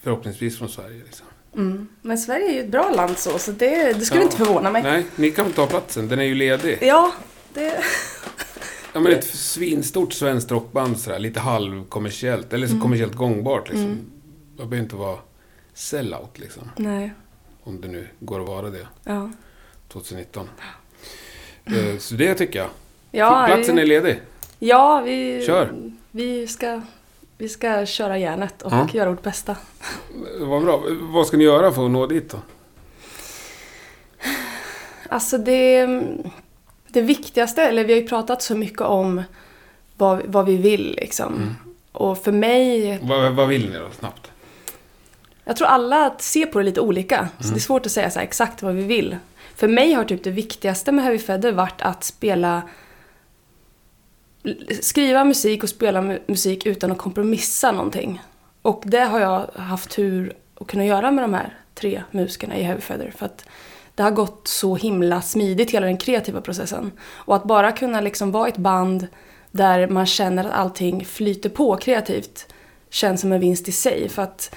Förhoppningsvis 0.01 0.57
från 0.57 0.69
Sverige 0.69 1.03
liksom. 1.05 1.27
Mm. 1.58 1.88
Men 2.02 2.17
Sverige 2.17 2.50
är 2.50 2.54
ju 2.54 2.60
ett 2.60 2.72
bra 2.72 2.89
land 2.91 3.17
så, 3.17 3.39
så 3.39 3.52
det, 3.52 3.93
det 3.93 4.06
skulle 4.06 4.20
Ja. 4.22 4.26
inte 4.26 4.38
förvåna 4.38 4.72
mig. 4.72 4.84
Nej, 4.84 5.06
ni 5.15 5.32
kan 5.32 5.52
ta 5.52 5.67
platsen, 5.67 6.08
den 6.08 6.20
är 6.20 6.24
ju 6.24 6.36
ledig. 6.36 6.78
Ja, 6.82 7.12
det... 7.54 7.80
Ja 8.93 9.00
men 9.00 9.12
ett 9.12 9.24
svinstort 9.28 10.13
svenskt 10.13 10.52
rockband 10.52 11.00
sådär, 11.00 11.20
lite 11.20 11.39
halvkommersiellt, 11.39 12.54
eller 12.54 12.67
så 12.67 12.72
Mm. 12.74 12.82
kommersiellt 12.82 13.15
gångbart 13.15 13.70
liksom. 13.70 13.98
Det 14.52 14.58
behöver 14.58 14.78
inte 14.78 14.96
vara 14.96 15.17
sellout 15.74 16.39
liksom. 16.39 16.72
Nej. 16.76 17.13
Om 17.63 17.82
det 17.82 17.88
nu 17.88 18.08
går 18.20 18.41
att 18.41 18.48
vara 18.48 18.70
det, 18.70 18.88
Ja. 19.04 19.32
2019. 19.88 20.50
Eh, 21.65 21.98
Så 22.00 22.15
det 22.15 22.34
tycker 22.34 22.60
jag. 22.60 22.70
Ja, 23.12 23.43
Platsen 23.48 23.76
vi- 23.76 23.82
är 23.82 23.86
ledig. 23.86 24.22
Ja, 24.60 25.02
vi, 25.06 25.43
Kör. 25.46 25.74
vi, 26.12 26.48
ska, 26.48 26.82
vi 27.38 27.50
ska 27.50 27.86
köra 27.86 28.17
järnet 28.17 28.62
och 28.62 28.71
Ja. 28.73 28.88
göra 28.93 29.10
vårt 29.10 29.21
bästa. 29.23 29.56
Vad 30.39 30.63
bra. 30.63 30.84
Vad 31.00 31.28
ska 31.28 31.38
ni 31.38 31.43
göra 31.43 31.71
för 31.71 31.86
att 31.86 31.91
nå 31.91 32.08
dit 32.08 32.30
då? 32.32 32.38
Alltså 35.10 35.38
det, 35.38 35.86
det 36.88 37.02
viktigaste, 37.02 37.63
eller 37.63 37.84
vi 37.84 37.93
har 37.93 38.02
ju 38.02 38.08
pratat 38.08 38.41
så 38.41 38.56
mycket 38.56 38.82
om 38.82 39.23
vad, 39.97 40.21
vad 40.26 40.45
vi 40.45 40.58
vill 40.58 40.95
liksom. 41.02 41.34
Mm. 41.36 41.56
Och 41.91 42.17
för 42.23 42.32
mig, 42.32 43.00
Vad, 43.02 43.32
vad 43.36 43.47
vill 43.47 43.69
ni 43.69 43.78
då, 43.78 43.88
snabbt? 44.00 44.32
jag 45.45 45.56
tror 45.58 45.67
alla 45.67 46.15
ser 46.19 46.45
på 46.45 46.60
det 46.60 46.65
lite 46.65 46.82
olika. 46.82 47.30
Så 47.39 47.47
det 47.50 47.56
är 47.56 47.60
svårt 47.60 47.86
att 47.86 47.91
säga 47.91 48.12
så 48.12 48.19
här 48.19 48.26
exakt 48.26 48.62
vad 48.63 48.73
vi 48.76 48.84
vill. 48.84 49.17
För 49.56 49.67
mig 49.67 49.93
har 49.93 50.04
typ 50.04 50.23
det 50.23 50.32
viktigaste 50.32 50.91
med 50.91 51.04
Heavy 51.06 51.19
Feather 51.19 51.52
varit 51.52 51.82
att 51.82 52.04
spela 52.04 52.62
skriva 54.81 55.23
musik 55.23 55.63
och 55.63 55.69
spela 55.69 56.01
musik 56.01 56.65
utan 56.65 56.91
att 56.91 56.97
kompromissa 56.97 57.71
någonting. 57.71 58.21
Och 58.62 58.83
det 58.86 58.99
har 58.99 59.19
jag 59.19 59.47
haft 59.55 59.89
tur 59.89 60.33
att 60.55 60.67
kunna 60.67 60.86
göra 60.86 61.12
med 61.12 61.23
de 61.23 61.33
här 61.33 61.57
tre 61.73 62.03
musikerna 62.12 62.57
i 62.57 62.63
Heavy 62.63 62.81
Feather. 62.81 63.13
För 63.17 63.25
att 63.25 63.45
det 63.95 64.03
har 64.03 64.12
gått 64.12 64.47
så 64.47 64.75
himla 64.75 65.21
smidigt, 65.21 65.71
hela 65.71 65.86
den 65.86 65.97
kreativa 65.97 66.41
processen. 66.41 66.91
Och 67.01 67.36
att 67.36 67.43
bara 67.43 67.71
kunna 67.71 68.01
liksom 68.01 68.31
vara 68.31 68.47
ett 68.47 68.57
band 68.57 69.07
där 69.51 69.88
man 69.88 70.05
känner 70.05 70.45
att 70.45 70.53
allting 70.53 71.05
flyter 71.05 71.49
på 71.49 71.77
kreativt 71.77 72.53
känns 72.89 73.21
som 73.21 73.31
en 73.31 73.39
vinst 73.39 73.67
i 73.67 73.71
sig. 73.71 74.10
För 74.10 74.21
att, 74.21 74.55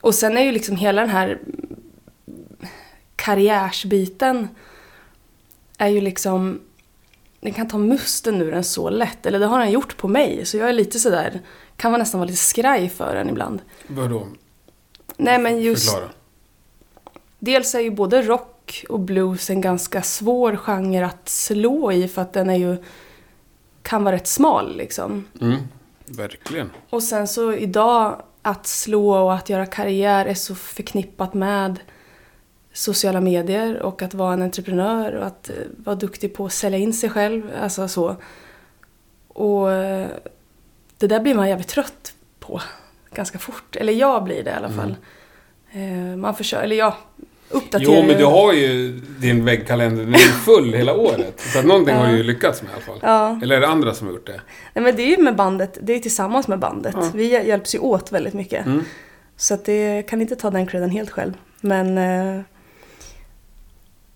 och 0.00 0.14
sen 0.14 0.36
är 0.36 0.42
ju 0.42 0.52
liksom 0.52 0.76
hela 0.76 1.00
den 1.00 1.10
här 1.10 1.38
karriärsbiten 3.16 4.48
är 5.78 5.88
ju 5.88 6.00
liksom 6.00 6.60
den 7.44 7.52
kan 7.52 7.68
ta 7.68 7.78
musten 7.78 8.42
ur 8.42 8.50
den 8.52 8.64
så 8.64 8.90
lätt. 8.90 9.26
Eller 9.26 9.38
det 9.38 9.46
har 9.46 9.58
den 9.58 9.70
gjort 9.70 9.96
på 9.96 10.08
mig. 10.08 10.46
Så 10.46 10.56
jag 10.56 10.68
är 10.68 10.72
lite 10.72 10.98
sådär, 10.98 11.40
kan 11.76 11.90
man 11.90 12.00
nästan 12.00 12.20
vara 12.20 12.26
lite 12.26 12.42
skraj 12.42 12.88
för 12.88 13.14
den 13.14 13.28
ibland. 13.28 13.62
Vadå? 13.86 14.26
Nej 15.16 15.38
men 15.38 15.60
just, 15.60 15.90
Förklara. 15.90 16.10
dels 17.38 17.74
är 17.74 17.80
ju 17.80 17.90
både 17.90 18.22
rock 18.22 18.84
och 18.88 19.00
blues 19.00 19.50
en 19.50 19.60
ganska 19.60 20.02
svår 20.02 20.56
genre 20.56 21.04
att 21.04 21.28
slå 21.28 21.92
i 21.92 22.08
för 22.08 22.22
att 22.22 22.32
den 22.32 22.50
är 22.50 22.56
ju, 22.56 22.76
kan 23.82 24.04
vara 24.04 24.14
rätt 24.14 24.26
smal 24.26 24.76
liksom. 24.76 25.24
Mm, 25.40 25.56
verkligen. 26.04 26.70
Och 26.90 27.02
sen 27.02 27.28
så 27.28 27.52
idag, 27.52 28.22
att 28.42 28.66
slå 28.66 29.10
och 29.10 29.34
att 29.34 29.48
göra 29.48 29.66
karriär 29.66 30.26
är 30.26 30.34
så 30.34 30.54
förknippat 30.54 31.34
med 31.34 31.80
sociala 32.76 33.20
medier 33.20 33.82
och 33.82 34.02
att 34.02 34.14
vara 34.14 34.32
en 34.32 34.42
entreprenör 34.42 35.12
och 35.12 35.26
att 35.26 35.48
eh, 35.50 35.54
vara 35.76 35.96
duktig 35.96 36.34
på 36.34 36.46
att 36.46 36.52
sälja 36.52 36.78
in 36.78 36.92
sig 36.92 37.10
själv. 37.10 37.42
Alltså 37.62 37.88
så. 37.88 38.16
Och 39.28 39.72
eh, 39.72 40.06
det 40.98 41.06
där 41.06 41.20
blir 41.20 41.34
man 41.34 41.48
jävligt 41.48 41.68
trött 41.68 42.12
på 42.40 42.60
ganska 43.14 43.38
fort. 43.38 43.76
Eller 43.76 43.92
jag 43.92 44.24
blir 44.24 44.44
det 44.44 44.50
i 44.50 44.54
alla 44.54 44.68
fall. 44.70 44.96
Eh, 45.72 46.16
Man 46.16 46.34
försöker, 46.34 46.64
eller 46.64 46.76
ja, 46.76 46.96
uppdaterar 47.50 47.90
Jo, 48.00 48.04
men 48.06 48.18
du 48.18 48.24
har 48.24 48.52
ju 48.52 49.00
din 49.18 49.44
väggkalender, 49.44 50.04
den 50.04 50.14
är 50.14 50.18
full 50.18 50.74
hela 50.74 50.94
året. 50.96 51.40
Så 51.40 51.58
att 51.58 51.64
någonting 51.64 51.94
har 51.96 52.06
du 52.08 52.16
ju 52.16 52.22
lyckats 52.22 52.62
med 52.62 52.70
i 52.70 52.74
alla 52.74 52.82
fall. 52.84 52.98
Ja. 53.02 53.40
Eller 53.42 53.56
är 53.56 53.60
det 53.60 53.68
andra 53.68 53.94
som 53.94 54.06
har 54.06 54.14
gjort 54.14 54.26
det? 54.26 54.40
Nej 54.74 54.84
men 54.84 54.96
det 54.96 55.02
är 55.02 55.16
ju 55.16 55.22
med 55.22 55.36
bandet, 55.36 55.78
det 55.82 55.92
är 55.92 55.98
tillsammans 55.98 56.48
med 56.48 56.58
bandet. 56.58 56.94
Ja. 56.98 57.10
Vi 57.14 57.30
hjä- 57.32 57.46
hjälps 57.46 57.74
ju 57.74 57.78
åt 57.78 58.12
väldigt 58.12 58.34
mycket. 58.34 58.66
Mm. 58.66 58.84
Så 59.36 59.54
att 59.54 59.64
det 59.64 60.02
kan 60.02 60.20
inte 60.20 60.36
ta 60.36 60.50
den 60.50 60.66
credden 60.66 60.90
helt 60.90 61.10
själv. 61.10 61.32
Men 61.60 61.98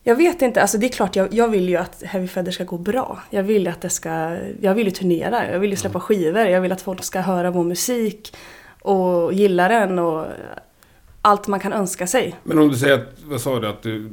jag 0.09 0.14
vet 0.14 0.42
inte, 0.42 0.62
alltså 0.62 0.79
det 0.79 0.87
är 0.87 0.88
klart 0.88 1.16
jag, 1.16 1.35
jag 1.35 1.49
vill 1.49 1.68
ju 1.68 1.77
att 1.77 2.03
Heavy 2.03 2.29
Feather 2.29 2.53
ska 2.53 2.64
gå 2.64 2.79
bra. 2.79 3.23
Jag 3.31 3.42
vill 3.42 3.62
ju 3.62 3.68
att 3.68 3.81
det 3.81 3.90
ska, 3.90 4.37
jag 4.61 4.75
vill 4.75 4.87
ju 4.87 4.90
turnera, 4.90 5.53
jag 5.53 5.59
vill 5.59 5.71
ju 5.71 5.77
släppa 5.77 6.01
skivor, 6.01 6.47
jag 6.47 6.61
vill 6.61 6.73
att 6.73 6.81
folk 6.81 7.05
ska 7.05 7.21
höra 7.21 7.51
vår 7.51 7.64
musik 7.64 8.37
och 8.83 9.33
gilla 9.33 9.68
den 9.68 9.99
och 9.99 10.27
allt 11.23 11.47
man 11.47 11.61
kan 11.61 11.73
önska 11.73 12.07
sig. 12.07 12.37
Men 12.44 12.59
om 12.59 12.68
du 12.68 12.77
säger 12.77 12.94
att, 12.94 13.21
vad 13.25 13.40
sa 13.40 13.61
du, 13.61 13.68
att 13.68 13.83
du 13.83 14.11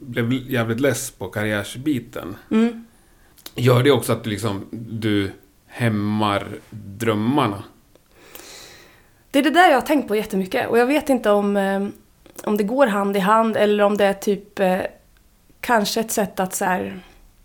blev 0.00 0.32
jävligt 0.32 0.80
less 0.80 1.10
på 1.10 1.28
karriärsbiten. 1.28 2.36
Mm. 2.50 2.84
Gör 3.54 3.82
det 3.82 3.90
också 3.90 4.12
att 4.12 4.24
du 4.24 4.30
liksom, 4.30 4.66
du 4.70 5.30
hämmar 5.66 6.46
drömmarna? 6.70 7.62
Det 9.30 9.38
är 9.38 9.42
det 9.42 9.50
där 9.50 9.68
jag 9.68 9.76
har 9.76 9.86
tänkt 9.86 10.08
på 10.08 10.16
jättemycket 10.16 10.68
och 10.68 10.78
jag 10.78 10.86
vet 10.86 11.08
inte 11.08 11.30
om, 11.30 11.56
eh, 11.56 11.86
om 12.44 12.56
det 12.56 12.64
går 12.64 12.86
hand 12.86 13.16
i 13.16 13.20
hand 13.20 13.56
eller 13.56 13.84
om 13.84 13.96
det 13.96 14.04
är 14.04 14.14
typ 14.14 14.60
eh, 14.60 14.80
kanske 15.62 16.00
ett 16.00 16.10
sätt 16.10 16.40
att 16.40 16.54
så 16.54 16.64
här, 16.64 17.00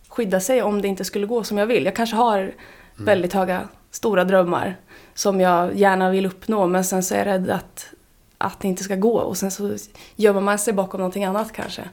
skydda 0.07 0.39
sig 0.39 0.61
om 0.61 0.81
det 0.81 0.87
inte 0.87 1.05
skulle 1.05 1.27
gå 1.27 1.43
som 1.43 1.57
jag 1.57 1.65
vill. 1.65 1.85
Jag 1.85 1.95
kanske 1.95 2.15
har 2.15 2.53
väldigt 2.95 3.33
höga, 3.33 3.67
stora 3.91 4.23
drömmar 4.23 4.75
som 5.13 5.41
jag 5.41 5.75
gärna 5.75 6.09
vill 6.09 6.25
uppnå 6.25 6.67
men 6.67 6.83
sen 6.83 7.03
så 7.03 7.13
är 7.13 7.17
jag 7.17 7.27
rädd 7.27 7.49
att, 7.49 7.89
att 8.37 8.59
det 8.59 8.67
inte 8.67 8.83
ska 8.83 8.95
gå 8.95 9.17
och 9.17 9.37
sen 9.37 9.51
så 9.51 9.75
gömmer 10.15 10.41
man 10.41 10.59
sig 10.59 10.73
bakom 10.73 10.97
någonting 10.97 11.25
annat 11.25 11.53
kanske. 11.53 11.89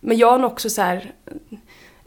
Men 0.00 0.16
jag 0.16 0.38
har 0.38 0.44
också 0.44 0.70
så 0.70 0.82
här, 0.82 1.12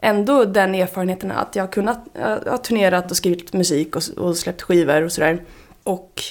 ändå 0.00 0.44
den 0.44 0.74
erfarenheten 0.74 1.32
att 1.32 1.56
jag 1.56 1.62
har 1.62 1.72
kunnat, 1.72 2.06
jag 2.14 2.50
har 2.50 2.58
turnerat 2.58 3.10
och 3.10 3.16
skrivit 3.16 3.52
musik 3.52 3.96
och, 3.96 4.02
och 4.16 4.36
släppt 4.36 4.62
skivor 4.62 5.02
och 5.02 5.12
sådär. 5.12 5.42
Och 5.82 6.22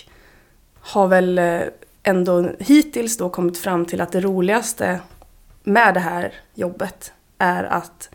har 0.80 1.08
väl 1.08 1.40
eh, 1.40 1.62
ändå 2.04 2.50
hittills 2.60 3.18
då 3.18 3.30
kommit 3.30 3.58
fram 3.58 3.86
till 3.86 4.02
att 4.02 4.12
det 4.12 4.22
roligaste 4.22 5.00
med 5.64 5.94
det 5.94 6.00
här 6.00 6.34
jobbet 6.54 7.14
är 7.38 7.64
att 7.64 8.10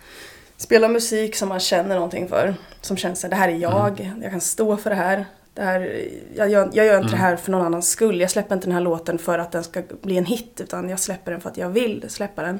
spela 0.57 0.89
musik 0.89 1.37
som 1.37 1.49
man 1.49 1.61
känner 1.61 1.95
någonting 1.95 2.29
för. 2.29 2.55
Som 2.81 2.97
känns 2.97 3.25
att 3.25 3.31
det 3.31 3.37
här 3.37 3.49
är 3.49 3.57
jag, 3.57 4.13
jag 4.23 4.31
kan 4.31 4.41
stå 4.41 4.77
för 4.77 4.91
det 4.91 4.97
här. 4.97 5.25
Det 5.55 5.63
här 5.63 6.09
jag, 6.35 6.49
gör, 6.49 6.71
jag 6.73 6.87
gör 6.87 6.99
inte 6.99 7.11
det 7.11 7.17
här 7.17 7.37
för 7.37 7.51
någon 7.51 7.67
annans 7.67 7.89
skull. 7.91 8.21
Jag 8.21 8.31
släpper 8.31 8.55
inte 8.55 8.67
den 8.67 8.75
här 8.75 8.81
låten 8.81 9.19
för 9.19 9.39
att 9.39 9.53
den 9.53 9.65
ska 9.65 9.83
bli 10.03 10.17
en 10.17 10.25
hit 10.25 10.61
utan 10.61 10.89
jag 10.89 11.01
släpper 11.01 11.33
den 11.33 11.41
för 11.41 11.51
att 11.51 11.57
jag 11.57 11.69
vill 11.69 12.05
släppa 12.09 12.43
den. 12.43 12.59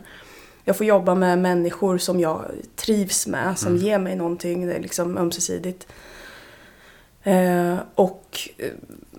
jag 0.65 0.77
får 0.77 0.87
jobba 0.87 1.15
med 1.15 1.39
människor 1.39 1.99
som 1.99 2.21
jag 2.21 2.45
trivs 2.77 3.27
med, 3.27 3.59
som 3.59 3.77
ger 3.77 3.99
mig 3.99 4.17
någonting. 4.17 4.67
Det 4.67 4.75
är 4.75 4.81
liksom 4.81 5.19
ömsesidigt. 5.19 5.87
Eh, 7.23 7.77
och 7.95 8.39
eh, 8.57 8.71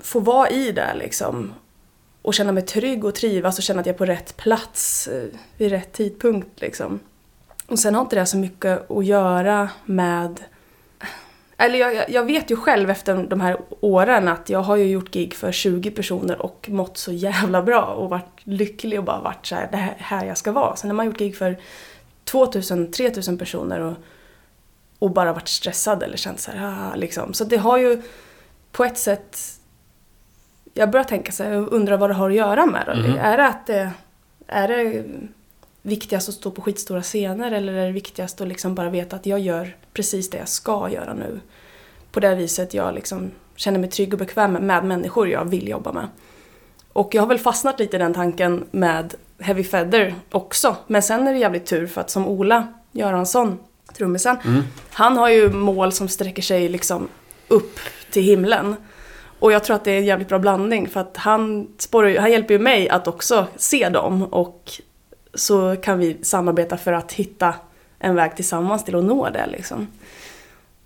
få 0.02 0.20
vara 0.20 0.50
i 0.50 0.72
det 0.72 0.96
liksom. 0.96 1.54
Och 2.30 2.36
känna 2.36 2.52
mig 2.52 2.66
trygg 2.66 3.06
och 3.06 3.16
trivas 3.16 3.58
och 3.58 3.64
känna 3.64 3.80
att 3.80 3.86
jag 3.86 3.94
är 3.94 3.98
på 3.98 4.06
rätt 4.06 4.38
plats 4.38 5.08
eh, 5.08 5.24
vid 5.58 5.72
rätt 5.72 5.94
tidpunkt 5.94 6.62
liksom. 6.62 7.00
Och 7.68 7.80
sen 7.80 7.96
har 7.96 8.02
inte 8.02 8.16
det 8.16 8.26
så 8.26 8.38
mycket 8.38 8.92
att 8.92 9.06
göra 9.06 9.70
med... 9.86 10.42
Eller 11.58 11.80
jag, 11.80 12.10
jag 12.10 12.26
vet 12.26 12.52
ju 12.52 12.56
själv 12.56 12.90
efter 12.90 13.24
de 13.24 13.42
här 13.42 13.58
åren 13.80 14.28
att 14.28 14.50
jag 14.50 14.60
har 14.60 14.76
ju 14.76 14.86
gjort 14.86 15.12
gig 15.12 15.34
för 15.34 15.52
20 15.52 15.92
personer 15.92 16.42
och 16.42 16.70
mått 16.70 16.98
så 16.98 17.12
jävla 17.12 17.62
bra 17.62 17.86
och 17.86 18.10
varit 18.10 18.42
lycklig 18.44 19.00
och 19.00 19.06
bara 19.06 19.22
varit 19.22 19.46
så 19.46 19.56
här, 19.56 19.68
det 19.72 19.78
här, 19.78 19.96
här 19.98 20.26
jag 20.26 20.38
ska 20.38 20.52
vara. 20.52 20.76
Sen 20.76 20.88
när 20.88 20.96
man 20.96 21.06
har 21.06 21.12
gjort 21.12 21.20
gig 21.20 21.38
för 21.38 21.60
2000, 22.24 22.92
3000 22.92 23.38
personer 23.38 23.80
och, 23.80 23.96
och 25.00 25.12
bara 25.12 25.34
varit 25.34 25.48
stressad 25.48 26.04
eller 26.04 26.18
känt 26.18 26.40
så 26.40 26.52
här, 26.52 26.92
ah, 26.92 26.96
liksom. 26.96 27.34
Så 27.34 27.44
det 27.44 27.58
har 27.58 27.78
ju 27.78 28.02
på 28.72 28.86
ett 28.86 28.98
sätt... 28.98 29.59
Jag 30.80 30.90
börjar 30.90 31.04
tänka 31.04 31.32
så 31.32 31.44
här, 31.44 31.74
undrar 31.74 31.98
vad 31.98 32.10
det 32.10 32.14
har 32.14 32.30
att 32.30 32.36
göra 32.36 32.66
med. 32.66 32.98
Mhm. 32.98 33.18
Är 33.18 33.38
det 33.38 33.48
att 33.48 33.68
det... 33.68 33.92
Är 34.48 34.68
det 34.68 35.06
viktigast 35.82 36.30
att 36.30 36.36
stå 36.36 36.52
på 36.52 36.62
skitstora 36.62 37.02
scener 37.02 37.52
eller 37.52 37.74
är 37.74 37.86
det 37.86 37.92
viktigast 37.92 38.42
att 38.42 38.48
liksom 38.48 38.76
bara 38.76 38.90
veta 38.90 39.16
att 39.16 39.26
jag 39.26 39.40
gör 39.40 39.76
precis 39.94 40.30
det 40.30 40.38
jag 40.38 40.48
ska 40.48 40.90
göra 40.90 41.14
nu? 41.14 41.40
På 42.12 42.20
det 42.20 42.36
viset 42.36 42.74
jag 42.74 42.96
liksom 42.96 43.32
känner 43.56 43.80
mig 43.80 43.90
trygg 43.90 44.14
och 44.14 44.20
bekväm 44.20 44.54
med 44.54 44.84
människor 44.84 45.30
jag 45.30 45.50
vill 45.50 45.68
jobba 45.68 45.92
med. 45.92 46.08
Och 46.94 47.16
jag 47.16 47.22
har 47.22 47.28
väl 47.28 47.40
fastnat 47.40 47.80
lite 47.80 47.96
i 47.96 48.00
den 48.00 48.14
tanken 48.14 48.66
med 48.72 49.14
Heavy 49.40 49.64
Feather 49.64 50.16
också. 50.32 50.76
Men 50.88 51.02
sen 51.02 51.28
är 51.28 51.34
det 51.34 51.40
jävligt 51.40 51.66
tur 51.66 51.88
för 51.88 52.02
att 52.02 52.10
som 52.10 52.28
Ola 52.28 52.68
Göransson, 52.92 53.60
trummisen, 53.98 54.38
han 54.92 55.18
har 55.18 55.30
ju 55.30 55.50
mål 55.50 55.92
som 55.92 56.08
sträcker 56.08 56.42
sig 56.42 56.70
liksom 56.70 57.08
upp 57.48 57.80
till 58.12 58.24
himlen. 58.24 58.76
Och 59.40 59.52
jag 59.52 59.64
tror 59.64 59.76
att 59.76 59.84
det 59.84 59.92
är 59.92 59.98
en 59.98 60.06
jävligt 60.06 60.28
bra 60.28 60.40
blandning 60.40 60.88
för 60.90 61.00
att 61.00 61.18
han, 61.18 61.68
spårar, 61.78 62.08
ju- 62.10 62.18
han 62.20 62.32
hjälper 62.32 62.54
ju 62.54 62.60
mig 62.60 62.90
att 62.90 63.08
också 63.08 63.48
se 63.56 63.90
dem 63.90 64.24
och 64.24 64.72
så 65.34 65.76
kan 65.76 66.00
vi 66.00 66.18
samarbeta 66.22 66.78
för 66.78 66.94
att 66.94 67.12
hitta 67.14 67.56
en 68.00 68.16
väg 68.16 68.36
tillsammans 68.36 68.86
till 68.86 68.96
att 68.96 69.04
nå 69.04 69.30
det 69.30 69.48
liksom. 69.48 69.88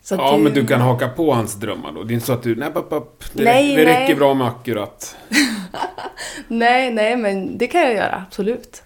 Så 0.01 0.15
Ja, 0.15 0.31
det- 0.31 0.43
men 0.43 0.53
du 0.53 0.67
kan 0.67 0.81
haka 0.81 1.09
på 1.09 1.33
hans 1.33 1.55
drömmar 1.55 1.91
då. 1.91 2.03
Det 2.03 2.11
är 2.11 2.15
inte 2.15 2.25
så 2.25 2.33
att 2.33 2.43
du, 2.43 2.55
nej, 2.55 2.69
upp, 2.75 2.87
upp. 2.91 3.23
Det, 3.33 3.43
Nej, 3.43 3.75
det 3.75 3.85
nej. 3.85 3.85
räcker 3.85 4.15
bra 4.15 4.33
med 4.33 4.47
akkurat. 4.47 5.15
Nej, 6.47 6.91
nej, 6.91 7.17
men 7.17 7.57
det 7.57 7.67
kan 7.67 7.81
jag 7.81 7.93
göra, 7.93 8.23
absolut. 8.27 8.83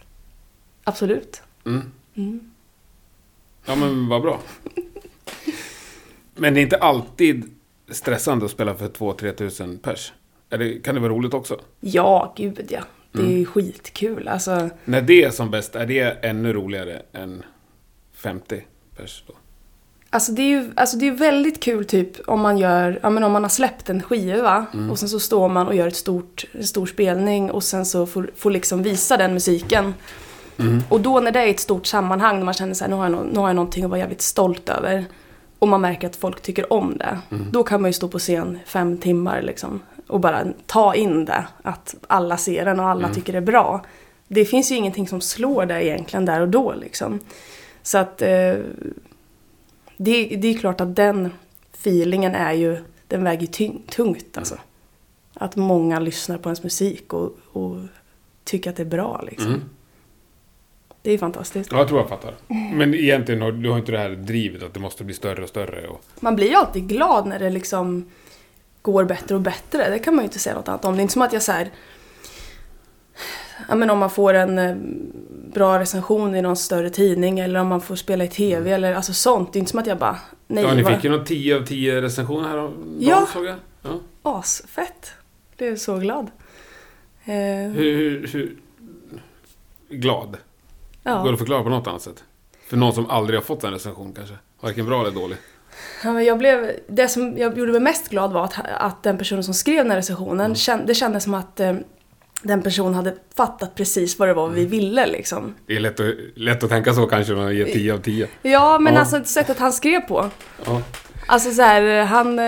Absolut. 0.84 1.42
Mm. 1.66 1.92
Mm. 2.16 2.52
Ja, 3.66 3.76
men 3.76 4.08
vad 4.10 4.22
bra. 4.22 4.40
Men 6.36 6.54
det 6.54 6.60
är 6.60 6.62
inte 6.62 6.78
alltid 6.78 7.52
stressande 7.92 8.46
att 8.46 8.52
spela 8.52 8.76
för 8.76 8.88
2-3 8.88 9.32
tusen 9.32 9.78
pers. 9.78 10.14
Det, 10.50 10.84
kan 10.84 10.96
det 10.96 11.02
vara 11.02 11.12
roligt 11.12 11.34
också? 11.34 11.60
Ja, 11.80 12.34
gud 12.38 12.68
ja. 12.70 12.80
Det 13.12 13.20
är 13.22 13.26
Mm. 13.26 13.46
skitkul. 13.46 14.28
Alltså, 14.28 14.70
När 14.86 15.02
det 15.02 15.24
är 15.24 15.30
som 15.32 15.52
bäst, 15.52 15.76
är 15.76 15.86
det 15.86 16.02
ännu 16.26 16.54
roligare 16.54 17.02
än 17.14 17.44
50 18.14 18.64
pers 18.98 19.24
då? 19.28 19.34
alltså 20.10 20.32
det 20.32 20.42
är 20.42 20.48
ju 20.48 20.72
alltså 20.76 20.98
det 20.98 21.08
är 21.08 21.12
väldigt 21.12 21.64
kul 21.64 21.86
typ 21.86 22.30
om 22.30 22.42
man 22.42 22.58
gör, 22.58 23.00
ja 23.04 23.10
men 23.10 23.24
om 23.24 23.32
man 23.32 23.44
har 23.44 23.50
släppt 23.50 23.90
en 23.90 24.02
skiva 24.04 24.66
och 24.92 25.00
sen 25.00 25.10
så 25.10 25.20
står 25.20 25.50
man 25.50 25.68
och 25.68 25.76
gör 25.76 25.88
ett 25.88 25.96
stort, 25.96 26.46
en 26.52 26.64
stor 26.64 26.86
spelning 26.86 27.52
och 27.52 27.64
sen 27.64 27.86
så 27.86 28.06
får, 28.06 28.32
får 28.36 28.52
liksom 28.52 28.84
visa 28.84 29.18
den 29.18 29.34
musiken. 29.34 29.94
Och 30.90 31.02
då 31.02 31.20
när 31.20 31.32
det 31.32 31.40
är 31.40 31.48
ett 31.48 31.60
stort 31.60 31.86
sammanhang, 31.86 32.38
när 32.38 32.46
man 32.46 32.54
känner 32.54 32.88
nu 32.88 32.96
har, 32.96 33.04
jag 33.04 33.12
nå- 33.12 33.24
nu 33.24 33.40
har 33.40 33.48
jag 33.48 33.56
någonting 33.56 33.84
att 33.84 33.90
vara 33.90 34.00
jävligt 34.00 34.22
stolt 34.22 34.70
över. 34.70 35.06
Och 35.60 35.68
man 35.68 35.82
märker 35.82 36.08
att 36.08 36.16
folk 36.16 36.42
tycker 36.42 36.74
om 36.74 36.98
det. 36.98 37.20
Då 37.52 37.64
kan 37.64 37.82
man 37.82 37.90
ju 37.90 37.94
stå 37.94 38.08
på 38.08 38.20
scen 38.20 38.60
fem 38.66 38.98
timmar 38.98 39.42
liksom. 39.42 39.80
Och 40.08 40.20
bara 40.20 40.46
ta 40.66 40.96
in 40.96 41.26
det. 41.26 41.48
Att 41.62 41.96
alla 42.08 42.38
ser 42.38 42.66
den 42.66 42.80
och 42.80 42.88
alla 42.88 43.14
tycker 43.14 43.34
det 43.34 43.40
är 43.40 43.42
bra. 43.42 43.86
Det 44.28 44.46
finns 44.46 44.72
ju 44.72 44.76
ingenting 44.76 45.08
som 45.08 45.22
slår 45.22 45.66
det 45.66 45.86
egentligen 45.86 46.26
där 46.26 46.42
och 46.42 46.50
då 46.50 46.74
liksom. 46.74 47.20
Så 47.84 47.98
att 47.98 48.22
eh, 48.22 48.56
det, 49.98 50.28
det 50.28 50.48
är 50.48 50.58
klart 50.58 50.82
att 50.82 50.96
den 50.96 51.32
feelingen 51.74 52.36
är 52.36 52.54
ju, 52.54 52.78
den 53.08 53.24
väger 53.24 53.48
tyng, 53.48 53.82
tungt 53.90 54.38
alltså. 54.38 54.56
Att 55.34 55.56
många 55.56 56.00
lyssnar 56.00 56.38
på 56.38 56.50
ens 56.50 56.64
musik 56.64 57.14
och, 57.14 57.38
och 57.52 57.78
tycker 58.44 58.70
att 58.70 58.76
det 58.76 58.84
är 58.84 58.86
bra 58.86 59.22
liksom. 59.28 59.62
Mm. 60.98 61.02
Det 61.02 61.12
är 61.12 61.18
fantastiskt. 61.18 61.72
Ja, 61.72 61.78
jag 61.78 61.88
tror 61.88 62.00
jag 62.00 62.10
fattar. 62.10 62.34
Men 62.74 62.94
egentligen 62.94 63.42
har 63.42 63.52
du 63.52 63.70
har 63.70 63.78
inte 63.78 63.92
det 63.92 63.98
här 63.98 64.10
drivet 64.10 64.64
att 64.64 64.74
det 64.74 64.80
måste 64.80 65.04
bli 65.04 65.14
större 65.14 65.44
och 65.44 65.50
större. 65.50 65.88
Och... 65.88 66.02
Man 66.20 66.36
blir 66.36 66.48
ju 66.48 66.56
alltid 66.56 66.88
glad 66.88 67.28
när 67.28 67.40
det 67.40 67.50
liksom 67.50 68.10
går 68.82 69.04
bättre 69.06 69.36
och 69.36 69.42
bättre. 69.42 69.90
Det 69.90 70.00
kan 70.00 70.16
man 70.16 70.24
ju 70.24 70.28
inte 70.28 70.40
säga 70.40 70.56
något 70.56 70.68
annat 70.68 70.86
om. 70.86 70.96
Det 70.96 71.00
är 71.00 71.02
inte 71.02 71.14
som 71.14 71.22
att 71.22 71.34
jag 71.34 71.42
här, 71.54 71.72
Ja 73.70 73.76
men 73.76 73.90
om 73.90 74.00
man 74.00 74.10
får 74.10 74.34
en 74.34 74.60
eh, 74.60 74.76
bra 75.54 75.80
recension 75.80 76.36
i 76.36 76.42
någon 76.42 76.58
större 76.58 76.90
tidning 76.90 77.40
eller 77.40 77.60
om 77.60 77.68
man 77.68 77.82
får 77.82 77.96
spela 77.96 78.24
i 78.24 78.28
TV 78.28 78.72
eller 78.72 78.94
alltså 78.94 79.14
sånt. 79.14 79.54
Det 79.54 79.58
är 79.58 79.60
inte 79.60 79.72
som 79.72 79.80
att 79.80 79.88
jag 79.88 79.98
bara, 79.98 80.20
nej 80.48 80.64
ja, 80.64 80.74
ni 80.74 80.84
fick 80.84 81.04
ju 81.04 81.10
någon 81.10 81.26
10 81.26 81.58
av 81.58 81.66
10 81.66 82.02
recensioner 82.02 82.50
här 82.50 82.58
om 82.58 82.98
Ja. 83.00 83.28
såg 83.34 83.46
jag. 83.46 83.56
Ja. 83.82 84.00
asfett. 84.22 85.12
Blev 85.58 85.76
så 85.78 85.98
glad. 85.98 86.28
Eh, 87.26 87.34
Hur, 87.34 87.98
hur, 87.98 88.28
hur... 88.28 88.56
Glad? 89.90 90.38
Går 91.14 91.24
det 91.24 91.28
ja. 91.28 91.34
att 91.34 91.40
förklara 91.40 91.64
på 91.64 91.70
något 91.70 91.88
annat 91.88 92.02
sätt? 92.02 92.24
För 92.70 92.78
någon 92.78 92.94
som 92.94 93.10
aldrig 93.10 93.40
har 93.40 93.44
fått 93.44 93.64
en 93.64 93.72
recension 93.72 94.14
kanske? 94.16 94.36
Varken 94.62 94.86
bra 94.86 95.02
eller 95.02 95.12
dålig. 95.12 95.38
Ja, 96.04 96.14
men 96.14 96.26
jag 96.26 96.38
blev, 96.38 96.72
det 96.88 97.08
som 97.08 97.38
jag 97.38 97.58
gjorde 97.58 97.72
mig 97.72 97.82
mest 97.82 98.10
glad 98.10 98.32
var 98.34 98.44
att, 98.44 98.54
att 98.78 99.04
den 99.04 99.18
personen 99.18 99.44
som 99.44 99.54
skrev 99.54 99.78
den 99.78 99.90
här 99.92 99.98
recensionen, 99.98 100.46
Mm. 100.46 100.56
kände, 100.56 100.86
det 100.86 100.94
kändes 100.96 101.24
som 101.24 101.34
att 101.34 101.60
eh, 101.60 101.74
den 102.42 102.62
personen 102.62 102.94
hade 102.94 103.16
fattat 103.36 103.76
precis 103.76 104.20
vad 104.20 104.28
det 104.28 104.34
var 104.34 104.48
vi 104.50 104.60
Mm. 104.60 104.72
ville 104.72 105.08
liksom. 105.08 105.54
Det 105.66 105.76
är 105.76 105.80
lätt 105.80 106.00
att, 106.00 106.16
lätt 106.36 106.64
att 106.64 106.70
tänka 106.70 106.94
så 106.94 107.06
kanske 107.08 107.34
när 107.34 107.42
man 107.44 107.56
ger 107.56 107.66
10 107.66 107.94
av 107.94 107.98
10. 107.98 108.28
Ja, 108.42 108.80
men 108.80 108.94
Ja. 108.94 109.00
alltså 109.00 109.24
sättet 109.24 109.60
han 109.60 109.74
skrev 109.74 110.00
på. 110.02 110.30
Ja. 110.66 110.82
Alltså 111.28 111.52
så 111.52 111.62
här, 111.62 112.04
han... 112.04 112.40
eh, 112.40 112.46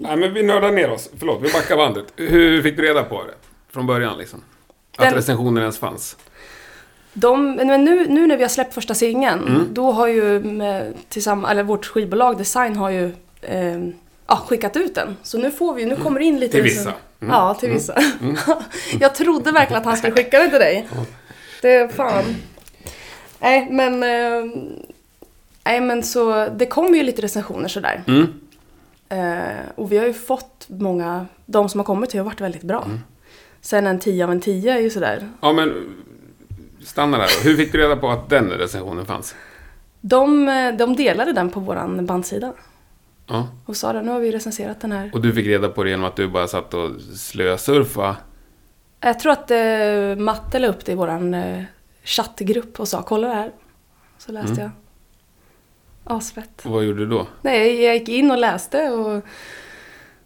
Nej, 0.00 0.16
men 0.16 0.34
vi 0.34 0.42
nördar 0.42 0.70
ner 0.70 0.90
oss. 0.90 1.10
Förlåt, 1.18 1.42
vi 1.42 1.52
backar 1.52 1.76
bandet. 1.76 2.04
Hur 2.16 2.62
fick 2.62 2.76
du 2.76 2.82
reda 2.82 3.02
på 3.04 3.22
det? 3.24 3.34
Från 3.72 3.86
början 3.86 4.18
liksom? 4.18 4.42
Att 4.96 5.04
Den- 5.04 5.14
recensioner 5.14 5.60
ens 5.60 5.78
fanns? 5.78 6.16
De, 7.14 7.54
men 7.54 7.84
nu, 7.84 8.06
nu 8.08 8.26
när 8.26 8.36
vi 8.36 8.42
har 8.42 8.48
släppt 8.48 8.74
första 8.74 8.94
singeln, 8.94 9.40
Mm. 9.48 9.66
då 9.70 9.92
har 9.92 10.06
ju 10.06 10.40
med, 10.40 10.94
tillsammans, 11.08 11.50
eller 11.50 11.62
vårt 11.62 11.86
skivbolag 11.86 12.38
Design 12.38 12.76
har 12.76 12.90
ju 12.90 13.12
eh, 13.42 13.78
ja, 14.26 14.36
skickat 14.36 14.76
ut 14.76 14.94
den. 14.94 15.16
Så 15.22 15.38
nu 15.38 15.50
får 15.50 15.74
vi, 15.74 15.84
nu 15.86 15.96
kommer 15.96 16.20
det 16.20 16.26
in 16.26 16.38
lite... 16.40 16.52
Till 16.52 16.62
vissa. 16.62 16.92
Mm. 17.20 17.34
Ja, 17.34 17.54
till 17.54 17.70
vissa. 17.70 17.94
jag 19.00 19.14
trodde 19.14 19.52
verkligen 19.52 19.80
att 19.80 19.86
han 19.86 19.96
skulle 19.96 20.12
skicka 20.12 20.38
den 20.38 20.50
till 20.50 20.58
dig. 20.58 20.88
Det, 21.62 21.94
fan. 21.94 22.24
Nej, 23.40 23.68
men... 23.70 24.02
Eh, 24.02 24.52
nej, 25.64 25.80
men 25.80 26.02
så 26.02 26.48
det 26.56 26.66
kommer 26.66 26.96
ju 26.98 27.02
lite 27.02 27.22
recensioner 27.22 27.68
sådär. 27.68 28.02
Mm. 28.06 28.26
Eh, 29.08 29.60
och 29.74 29.92
vi 29.92 29.98
har 29.98 30.06
ju 30.06 30.12
fått 30.12 30.66
många, 30.68 31.26
de 31.46 31.68
som 31.68 31.80
har 31.80 31.84
kommit 31.84 32.10
till 32.10 32.20
har 32.20 32.24
varit 32.24 32.40
väldigt 32.40 32.62
bra. 32.62 32.82
Mm. 32.84 33.00
Sen 33.60 33.86
en 33.86 33.98
10 33.98 34.24
av 34.24 34.30
en 34.32 34.40
10 34.40 34.72
är 34.74 34.78
ju 34.80 34.90
sådär. 34.90 35.28
Ja, 35.40 35.52
men 35.52 35.74
stanna 36.84 37.18
där. 37.18 37.28
Hur 37.44 37.56
fick 37.56 37.72
du 37.72 37.78
reda 37.78 37.96
på 37.96 38.10
att 38.10 38.28
den 38.28 38.50
recensionen 38.50 39.06
fanns? 39.06 39.34
De, 40.00 40.48
eh, 40.48 40.74
de 40.74 40.96
delade 40.96 41.32
den 41.32 41.50
på 41.50 41.60
våran 41.60 42.06
bandsida. 42.06 42.52
Ja. 43.26 43.48
Och 43.66 43.76
sa 43.76 43.92
det, 43.92 44.02
nu 44.02 44.10
har 44.10 44.20
vi 44.20 44.32
recenserat 44.32 44.80
den 44.80 44.92
här. 44.92 45.10
Och 45.14 45.20
du 45.20 45.32
fick 45.32 45.46
reda 45.46 45.68
på 45.68 45.84
det 45.84 45.90
genom 45.90 46.04
att 46.06 46.16
du 46.16 46.28
bara 46.28 46.48
satt 46.48 46.74
och 46.74 46.90
slösurfa? 47.16 48.16
Jag 49.00 49.18
tror 49.20 49.32
att 49.32 49.50
eh, 49.50 50.16
Matte 50.24 50.58
la 50.58 50.68
upp 50.68 50.84
det 50.84 50.92
i 50.92 50.94
våran 50.94 51.34
eh, 51.34 51.62
chattgrupp 52.04 52.80
och 52.80 52.88
sa, 52.88 53.02
kolla 53.02 53.28
det 53.28 53.34
här. 53.34 53.52
Så 54.18 54.32
läste 54.32 54.50
Mm. 54.52 54.62
jag. 54.62 54.70
Asfett. 56.16 56.62
Och 56.66 56.70
vad 56.70 56.84
gjorde 56.84 56.98
du 56.98 57.06
då? 57.06 57.26
Nej, 57.42 57.82
jag 57.82 57.94
gick 57.94 58.08
in 58.08 58.30
och 58.30 58.38
läste 58.38 58.90
och... 58.90 59.22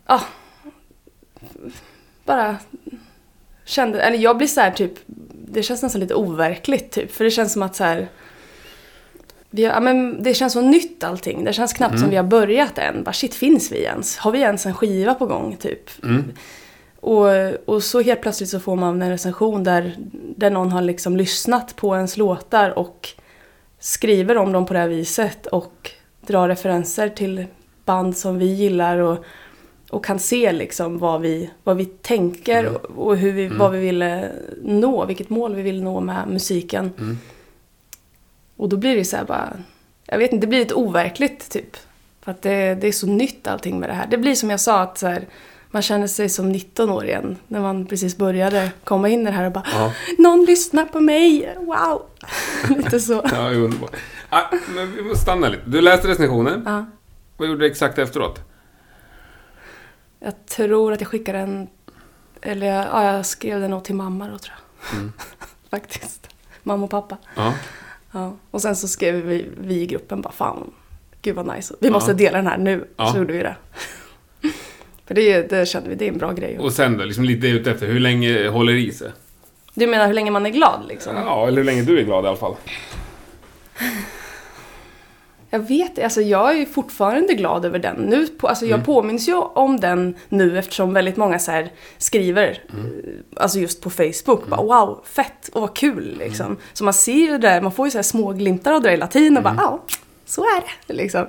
Ja. 0.06 0.20
bara 2.24 2.56
kände, 3.64 4.00
eller 4.02 4.18
jag 4.18 4.36
blir 4.38 4.48
så 4.48 4.60
här 4.60 4.70
typ, 4.70 4.92
det 5.46 5.62
känns 5.62 5.82
nästan 5.82 6.00
lite 6.00 6.14
overkligt 6.14 6.90
typ. 6.90 7.12
För 7.12 7.24
det 7.24 7.30
känns 7.30 7.52
som 7.52 7.62
att 7.62 7.76
så 7.76 7.84
här, 7.84 8.08
vi 9.50 9.64
har, 9.64 9.72
ja, 9.72 9.80
men 9.80 10.22
det 10.22 10.34
känns 10.34 10.52
så 10.52 10.60
nytt 10.60 11.04
allting. 11.04 11.44
Det 11.44 11.52
känns 11.52 11.72
knappt 11.72 12.00
som 12.00 12.10
vi 12.10 12.16
har 12.16 12.24
börjat 12.24 12.78
än. 12.78 13.02
Bara 13.02 13.12
shit, 13.12 13.34
finns 13.34 13.72
vi 13.72 13.82
ens? 13.82 14.16
Har 14.16 14.32
vi 14.32 14.38
ens 14.38 14.66
en 14.66 14.74
skiva 14.74 15.14
på 15.14 15.26
gång 15.26 15.56
typ? 15.56 16.04
Mm. 16.04 16.24
Och, 17.00 17.28
och 17.74 17.82
så 17.82 18.00
helt 18.00 18.20
plötsligt 18.20 18.50
så 18.50 18.60
får 18.60 18.76
man 18.76 19.02
en 19.02 19.10
recension 19.10 19.64
där, 19.64 19.96
där 20.36 20.50
någon 20.50 20.72
har 20.72 20.82
liksom 20.82 21.16
lyssnat 21.16 21.76
på 21.76 21.96
ens 21.96 22.16
låtar 22.16 22.78
och 22.78 23.08
skriver 23.78 24.36
om 24.36 24.52
dem 24.52 24.66
på 24.66 24.72
det 24.72 24.80
här 24.80 24.88
viset 24.88 25.46
och 25.46 25.90
drar 26.26 26.48
referenser 26.48 27.08
till 27.08 27.46
band 27.84 28.16
som 28.16 28.38
vi 28.38 28.46
gillar 28.46 28.98
och, 28.98 29.24
och 29.90 30.04
kan 30.04 30.18
se 30.18 30.52
liksom 30.52 30.98
vad 30.98 31.20
vi, 31.20 31.50
vad 31.64 31.76
vi 31.76 31.84
tänker 31.84 32.64
Mm. 32.64 32.74
och, 32.96 33.16
hur 33.16 33.32
vi, 33.32 33.48
vad 33.48 33.72
vi 33.72 33.78
ville 33.80 34.32
nå, 34.62 35.04
vilket 35.06 35.30
mål 35.30 35.54
vi 35.54 35.62
vill 35.62 35.82
nå 35.82 36.00
med 36.00 36.28
musiken. 36.28 36.92
Mm. 36.98 37.18
Och 38.56 38.68
då 38.68 38.76
blir 38.76 38.96
det 38.96 39.04
så 39.04 39.16
här 39.16 39.24
bara, 39.24 39.52
jag 40.06 40.18
vet 40.18 40.32
inte, 40.32 40.46
det 40.46 40.50
blir 40.50 40.58
lite 40.58 40.74
overkligt 40.74 41.50
typ. 41.50 41.76
För 42.22 42.30
att 42.30 42.42
det, 42.42 42.74
det 42.74 42.86
är 42.88 42.92
så 42.92 43.06
nytt 43.06 43.46
allting 43.46 43.80
med 43.80 43.88
det 43.88 43.94
här. 43.94 44.06
Det 44.06 44.18
blir 44.18 44.34
som 44.34 44.50
jag 44.50 44.60
sa 44.60 44.80
att 44.80 44.98
så 44.98 45.06
här, 45.06 45.26
man 45.70 45.82
känner 45.82 46.06
sig 46.06 46.28
som 46.28 46.52
19 46.52 46.90
år 46.90 47.04
igen. 47.04 47.36
När 47.48 47.60
man 47.60 47.86
precis 47.86 48.16
började 48.16 48.70
komma 48.84 49.08
in 49.08 49.20
i 49.22 49.24
det 49.24 49.30
här 49.30 49.46
och 49.46 49.52
bara 49.52 49.64
Ja. 49.72 49.92
Någon 50.18 50.44
lyssnar 50.44 50.84
på 50.84 51.00
mig! 51.00 51.56
Wow! 51.58 52.02
lite 52.76 53.00
så. 53.00 53.22
Ja, 53.32 53.50
underbart. 53.50 53.96
Ah, 54.28 54.42
men 54.74 54.96
vi 54.96 55.02
måste 55.02 55.22
stanna 55.22 55.48
lite. 55.48 55.62
Du 55.66 55.80
läste 55.80 56.08
recensionen. 56.08 56.62
Ja. 56.66 56.86
Vad 57.36 57.48
gjorde 57.48 57.60
du 57.60 57.66
exakt 57.66 57.98
efteråt? 57.98 58.40
Jag 60.20 60.46
tror 60.46 60.92
att 60.92 61.00
jag 61.00 61.08
skickade 61.08 61.38
en... 61.38 61.68
Eller 62.42 62.66
ja, 62.66 63.04
jag 63.14 63.26
skrev 63.26 63.60
den 63.60 63.70
nog 63.70 63.84
till 63.84 63.94
mamma 63.94 64.28
då 64.28 64.38
tror 64.38 64.54
jag. 64.90 64.98
Mm. 64.98 65.12
Faktiskt. 65.70 66.28
Mamma 66.62 66.84
och 66.84 66.90
pappa. 66.90 67.16
Ja. 67.36 67.54
Ja. 68.12 68.36
Och 68.50 68.62
sen 68.62 68.76
så 68.76 68.88
skrev 68.88 69.14
vi, 69.14 69.46
vi 69.60 69.74
i 69.80 69.86
gruppen 69.86 70.20
bara 70.20 70.32
fan, 70.32 70.70
gud 71.22 71.34
vad 71.36 71.54
nice. 71.56 71.74
Vi 71.80 71.90
måste 71.90 72.10
Ja. 72.10 72.14
dela 72.16 72.36
den 72.38 72.46
här 72.46 72.58
nu. 72.58 72.88
Ja. 72.96 73.12
Så 73.12 73.18
gjorde 73.18 73.32
vi 73.32 73.38
det. 73.38 73.56
För 75.06 75.14
det, 75.14 75.42
det 75.50 75.66
kände 75.68 75.88
vi, 75.88 75.94
det 75.94 76.04
är 76.04 76.12
en 76.12 76.18
bra 76.18 76.32
grej. 76.32 76.58
Och 76.58 76.72
sen 76.72 76.96
då, 76.98 77.04
liksom 77.04 77.24
lite 77.24 77.46
ute 77.48 77.70
efter 77.70 77.86
hur 77.86 78.00
länge 78.00 78.48
håller 78.48 78.72
i 78.72 78.92
sig? 78.92 79.12
Du 79.74 79.86
menar 79.86 80.06
hur 80.06 80.14
länge 80.14 80.30
man 80.30 80.46
är 80.46 80.50
glad 80.50 80.84
liksom? 80.88 81.16
Ja, 81.16 81.46
eller 81.46 81.56
hur 81.56 81.64
länge 81.64 81.82
du 81.82 81.98
är 81.98 82.02
glad 82.04 82.24
i 82.24 82.28
alla 82.28 82.36
fall. 82.36 82.56
Jag 85.56 85.68
vet 85.68 85.98
alltså 85.98 86.20
jag 86.20 86.58
är 86.58 86.66
fortfarande 86.66 87.34
glad 87.34 87.64
över 87.64 87.78
den. 87.78 87.96
Nu, 87.96 88.26
på, 88.26 88.48
alltså 88.48 88.66
jag 88.66 88.84
påminns 88.84 89.28
ju 89.28 89.34
om 89.34 89.80
den 89.80 90.14
nu 90.28 90.58
eftersom 90.58 90.92
väldigt 90.92 91.16
många 91.16 91.38
så 91.38 91.66
skriver, 91.98 92.48
eh, 92.48 93.42
alltså 93.42 93.58
just 93.58 93.80
på 93.80 93.90
Facebook, 93.90 94.46
bara 94.46 94.62
wow, 94.62 95.00
fett 95.04 95.48
och 95.52 95.60
vad 95.60 95.76
kul 95.76 96.16
liksom. 96.18 96.56
Så 96.72 96.84
man 96.84 96.94
ser 96.94 97.12
ju 97.12 97.26
det 97.26 97.38
där, 97.38 97.60
man 97.60 97.72
får 97.72 97.86
ju 97.86 97.90
så 97.90 97.98
här 97.98 98.02
små 98.02 98.32
glimtar 98.32 98.72
av 98.72 98.82
det 98.82 98.90
hela 98.90 99.06
tiden 99.06 99.36
och 99.36 99.42
bara 99.42 99.54
ja, 99.58 99.82
så 100.24 100.42
är 100.42 100.62
det 100.86 100.94
liksom. 100.94 101.26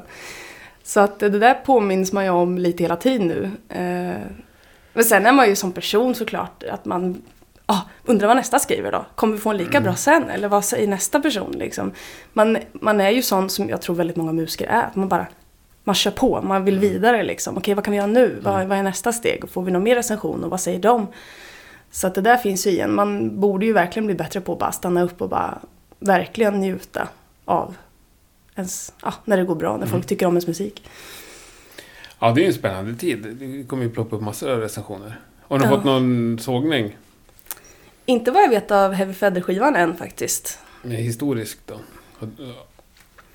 Så 0.84 1.00
att 1.00 1.20
det 1.20 1.30
där 1.30 1.54
påminns 1.54 2.14
man 2.14 2.24
ju 2.24 2.30
om 2.30 2.58
lite 2.58 2.84
hela 2.84 2.96
tiden 2.96 3.28
nu. 3.28 3.52
Eh, 3.70 4.22
Men 4.94 5.04
sen 5.04 5.26
är 5.26 5.32
man 5.32 5.50
ju 5.50 5.56
som 5.56 5.72
person 5.72 6.16
såklart 6.16 6.64
att 6.64 6.86
man 6.86 7.22
ah, 7.70 7.82
undrar 8.06 8.28
vad 8.28 8.38
nästa 8.38 8.60
skriver 8.60 8.92
då? 8.92 9.06
Kommer 9.16 9.34
vi 9.34 9.40
få 9.40 9.50
en 9.50 9.58
lika 9.58 9.82
bra 9.82 9.96
sen? 9.96 10.30
Eller 10.30 10.48
vad 10.48 10.66
säger 10.66 10.88
nästa 10.88 11.20
person 11.20 11.52
liksom? 11.52 11.92
Man, 12.34 12.58
man 12.74 13.02
är 13.02 13.10
ju 13.10 13.22
sån 13.22 13.50
som 13.50 13.70
jag 13.70 13.82
tror 13.82 13.96
väldigt 13.96 14.16
många 14.18 14.32
musiker 14.34 14.68
är. 14.68 14.84
Att 14.84 14.96
man 14.96 15.10
bara 15.10 15.28
man 15.84 15.96
kör 15.96 16.12
på, 16.12 16.42
man 16.42 16.66
vill 16.66 16.80
vidare 16.80 17.24
liksom. 17.24 17.58
Okej, 17.58 17.74
vad 17.74 17.84
kan 17.84 17.92
vi 17.92 17.98
göra 17.98 18.08
nu? 18.08 18.40
Vad, 18.42 18.68
vad 18.68 18.78
är 18.78 18.84
nästa 18.84 19.14
steg? 19.14 19.44
Och 19.44 19.50
får 19.50 19.64
vi 19.64 19.72
någon 19.72 19.84
mer 19.84 19.96
recension 19.96 20.44
och 20.44 20.50
vad 20.50 20.62
säger 20.62 20.80
de? 20.80 21.08
Så 21.92 22.08
att 22.08 22.16
det 22.16 22.22
där 22.22 22.38
finns 22.38 22.68
ju 22.68 22.72
igen. 22.72 22.96
Man 22.96 23.40
borde 23.40 23.66
ju 23.66 23.74
verkligen 23.74 24.06
bli 24.06 24.16
bättre 24.16 24.42
på 24.42 24.54
att 24.54 24.60
bara 24.60 24.72
stanna 24.72 25.04
upp 25.04 25.22
och 25.22 25.30
bara 25.30 25.60
verkligen 26.00 26.60
njuta 26.60 27.08
av 27.46 27.76
ens, 28.56 28.94
ja, 29.04 29.14
när 29.26 29.38
det 29.38 29.44
går 29.44 29.56
bra, 29.56 29.78
när 29.78 29.88
folk 29.88 30.06
tycker 30.06 30.26
om 30.26 30.34
ens 30.34 30.48
musik. 30.48 30.84
Ja, 32.20 32.32
det 32.32 32.42
är 32.42 32.44
ju 32.44 32.48
en 32.48 32.54
spännande 32.54 32.96
tid. 32.96 33.36
Det 33.40 33.64
kommer 33.64 33.84
ju 33.84 33.90
ploppa 33.90 34.16
upp 34.16 34.22
massor 34.22 34.52
av 34.52 34.60
recensioner. 34.60 35.20
Har 35.42 35.60
du 35.60 35.66
Ja. 35.66 35.70
fått 35.72 35.84
någon 35.84 36.40
sågning? 36.40 36.98
Inte 38.10 38.32
vad 38.32 38.44
jag 38.44 38.50
vet 38.50 38.72
av 38.72 38.94
Heavy 38.94 39.14
Feather-skivan 39.14 39.76
än 39.76 39.98
faktiskt. 39.98 40.60
Eh, 40.84 40.90
Historiskt 40.90 41.60
då? 41.66 41.74
Har, 42.20 42.30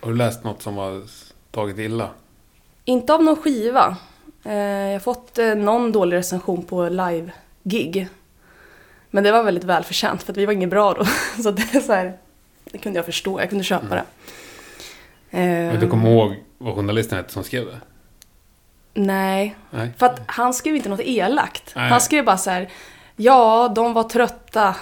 har 0.00 0.10
du 0.10 0.16
läst 0.16 0.44
något 0.44 0.62
som 0.62 0.76
har 0.76 1.02
tagit 1.50 1.78
illa? 1.78 2.10
Inte 2.84 3.14
av 3.14 3.22
någon 3.24 3.36
skiva. 3.36 3.96
Eh, 4.44 4.52
jag 4.54 4.92
har 4.92 4.98
fått 4.98 5.38
eh, 5.38 5.54
någon 5.54 5.92
dålig 5.92 6.16
recension 6.16 6.64
på 6.64 6.88
live-gig. 6.88 8.08
Men 9.10 9.24
det 9.24 9.32
var 9.32 9.42
väldigt 9.42 9.64
välförtjänt 9.64 10.22
för 10.22 10.32
att 10.32 10.36
vi 10.36 10.46
var 10.46 10.52
inget 10.52 10.70
bra 10.70 10.94
då. 10.94 11.04
Så 11.42 11.50
det 11.50 11.74
är 11.74 11.80
så 11.80 11.92
här, 11.92 12.16
det 12.64 12.78
kunde 12.78 12.98
jag 12.98 13.06
förstå, 13.06 13.40
jag 13.40 13.48
kunde 13.48 13.64
köpa 13.64 13.94
det. 13.94 14.04
Men 15.30 15.70
Eh, 15.74 15.80
du 15.80 15.88
kommer 15.88 16.10
ihåg 16.10 16.36
vad 16.58 16.74
journalisten 16.74 17.18
hette 17.18 17.32
som 17.32 17.44
skrev 17.44 17.66
det? 17.66 17.80
nej, 18.94 19.56
Nej. 19.70 19.90
för 19.98 20.06
att 20.06 20.20
han 20.26 20.54
skrev 20.54 20.76
inte 20.76 20.88
något 20.88 21.00
elakt. 21.00 21.72
Nej. 21.76 21.88
Han 21.90 22.00
skrev 22.00 22.24
bara 22.24 22.38
så 22.38 22.50
här, 22.50 22.68
ja, 23.22 23.72
de 23.74 23.92
var 23.92 24.02
trötta. 24.02 24.76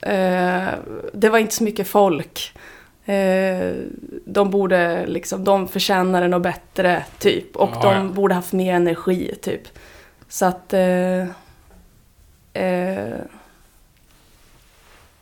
Eh, 0.00 0.68
det 1.12 1.28
var 1.28 1.38
inte 1.38 1.54
så 1.54 1.64
mycket 1.64 1.88
folk. 1.88 2.52
Eh, 3.04 3.74
de 4.24 4.50
borde 4.50 5.06
liksom, 5.06 5.44
de 5.44 5.68
förtjänade 5.68 6.28
något 6.28 6.42
bättre, 6.42 7.04
typ. 7.18 7.56
Och 7.56 7.70
Ja, 7.74 7.92
de 7.92 8.06
ja. 8.06 8.12
borde 8.12 8.34
haft 8.34 8.52
mer 8.52 8.74
energi, 8.74 9.34
typ. 9.42 9.62
Så 10.28 10.46
att... 10.46 10.72
Eh, 10.72 11.20
eh, 12.52 13.18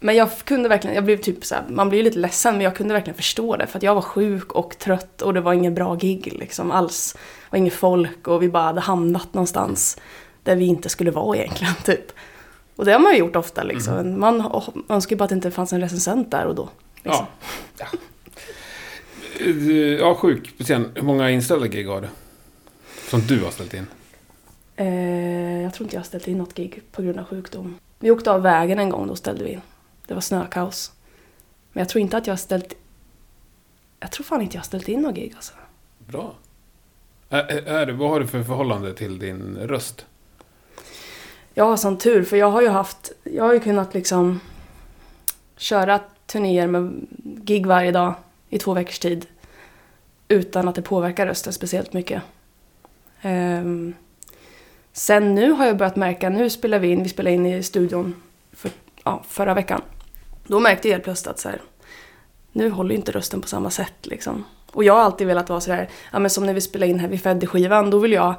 men 0.01 0.17
jag 0.17 0.39
kunde 0.45 0.69
verkligen, 0.69 0.95
jag 0.95 1.05
blev 1.05 1.17
typ 1.17 1.45
så 1.45 1.55
här, 1.55 1.65
man 1.69 1.89
blir 1.89 2.03
lite 2.03 2.19
ledsen 2.19 2.55
men 2.55 2.65
jag 2.65 2.77
kunde 2.77 2.95
verkligen 2.95 3.17
förstå 3.17 3.57
det 3.57 3.67
för 3.67 3.79
att 3.79 3.83
jag 3.83 3.95
var 3.95 4.03
sjuk 4.03 4.53
och 4.53 4.79
trött 4.79 5.23
och 5.23 5.35
det 5.35 5.41
var 5.41 5.53
ingen 5.53 5.75
bra 5.75 5.95
gig 5.95 6.37
liksom 6.39 6.71
alls. 6.71 7.13
Det 7.15 7.21
var 7.51 7.59
inget 7.59 7.75
folk 7.75 8.29
och 8.29 8.43
vi 8.43 8.49
bara 8.49 8.63
hade 8.63 8.81
hamnat 8.81 9.35
någonstans 9.35 9.99
där 10.43 10.57
vi 10.57 10.67
inte 10.67 10.89
skulle 10.89 11.11
vara 11.11 11.37
egentligen 11.37 11.75
typ. 11.85 12.13
Och 12.79 12.85
det 12.85 12.93
har 12.93 12.99
man 13.01 13.13
ju 13.13 13.19
gjort 13.19 13.37
ofta 13.37 13.63
liksom. 13.63 14.21
Man 14.21 14.41
h- 14.41 14.73
önskar 14.89 15.17
ju 15.17 15.19
bara 15.19 15.25
att 15.25 15.29
det 15.31 15.35
inte 15.35 15.51
fanns 15.51 15.73
en 15.73 15.81
recensent 15.81 16.31
där 16.31 16.45
och 16.47 16.55
då. 16.55 16.69
Liksom. 17.05 17.27
Ja. 17.79 17.87
ja. 17.93 17.99
Eh, 19.41 19.73
Ja, 19.99 20.15
sjuk. 20.15 20.55
Hur 20.95 21.03
många 21.03 21.31
inställda 21.31 21.67
gig 21.67 21.87
har 21.89 22.01
du? 22.01 22.09
Som 23.11 23.21
du 23.21 23.45
har 23.45 23.51
ställt 23.51 23.75
in? 23.75 23.87
Eh, 24.77 25.63
jag 25.63 25.75
tror 25.75 25.85
inte 25.87 25.97
jag 25.97 26.01
har 26.01 26.05
ställt 26.07 26.29
in 26.29 26.39
något 26.39 26.55
gig 26.55 26.83
på 26.93 27.03
grund 27.03 27.19
av 27.19 27.25
sjukdom. 27.25 27.79
Vi 27.99 28.11
åkte 28.11 28.31
av 28.33 28.43
vägen 28.43 28.79
en 28.79 28.91
gång, 28.91 29.07
då 29.07 29.17
ställde 29.17 29.45
vi 29.45 29.51
in. 29.51 29.61
Det 30.07 30.15
var 30.15 30.21
snökaos. 30.21 30.93
Men 31.73 31.81
jag 31.81 31.89
tror 31.89 32.03
inte 32.03 32.17
att 32.17 32.27
jag 32.27 32.33
har 32.33 32.39
ställt... 32.39 32.75
Jag 34.01 34.13
tror 34.13 34.25
fan 34.25 34.43
inte 34.43 34.57
jag 34.57 34.61
har 34.61 34.67
ställt 34.67 34.89
in 34.89 35.01
något 35.03 35.15
gig 35.15 35.33
alltså. 35.37 35.53
Bra. 36.07 36.35
Är, 37.29 37.69
är, 37.69 37.87
vad 37.93 38.11
har 38.11 38.21
du 38.21 38.27
för 38.27 38.43
förhållande 38.43 38.95
till 38.95 39.19
din 39.19 39.57
röst? 39.57 40.07
Jag 41.59 41.65
har 41.65 41.77
sån 41.77 41.99
tur 41.99 42.25
för 42.25 42.37
jag 42.37 42.51
har 42.51 42.63
ju 42.63 42.69
haft... 42.69 43.13
Jag 43.25 43.45
har 43.45 43.55
ju 43.55 43.61
kunnat 43.61 43.95
liksom 43.95 44.41
köra 45.57 46.01
turnéer 46.27 46.67
med 46.67 47.07
gig 47.23 47.67
varje 47.67 47.93
dag 47.93 48.15
i 48.49 48.59
två 48.59 48.75
veckors 48.75 48.99
tid. 48.99 49.27
Utan 50.29 50.69
att 50.69 50.75
det 50.75 50.83
påverkar 50.83 51.27
rösten 51.27 51.53
speciellt 51.53 51.93
mycket. 51.93 52.23
Um, 53.23 53.95
sen 54.93 55.35
nu 55.35 55.51
har 55.51 55.67
jag 55.67 55.77
börjat 55.77 55.97
märka, 55.97 56.29
nu 56.29 56.51
spelar 56.51 56.79
vi 56.79 56.89
in, 56.89 57.03
vi 57.03 57.09
spelade 57.09 57.35
in 57.35 57.47
i 57.47 57.63
studion 57.63 58.23
för, 58.53 58.71
ja, 59.05 59.23
förra 59.29 59.55
veckan. 59.55 59.83
Då 60.47 60.61
märkte 60.61 60.89
jag 60.89 60.95
helt 60.95 61.05
plötsligt 61.05 61.31
att 61.31 61.39
så 61.39 61.49
här, 61.49 61.63
nu 62.53 62.71
håller 62.71 62.91
ju 62.91 62.97
inte 62.97 63.13
rösten 63.13 63.41
på 63.41 63.49
samma 63.49 63.71
sätt 63.71 63.95
liksom. 64.03 64.45
Och 64.73 64.85
jag 64.85 64.95
har 64.95 65.01
alltid 65.01 65.27
velat 65.27 65.49
vara 65.49 65.61
sådär, 65.61 65.89
ja 66.13 66.19
men 66.19 66.31
som 66.31 66.47
när 66.47 66.55
vi 66.55 66.61
spelade 66.61 66.91
in 66.91 66.99
här 66.99 67.09
vid 67.09 67.23
Fedde-skivan, 67.23 67.91
då 67.91 67.99
vill 67.99 68.13
jag 68.13 68.35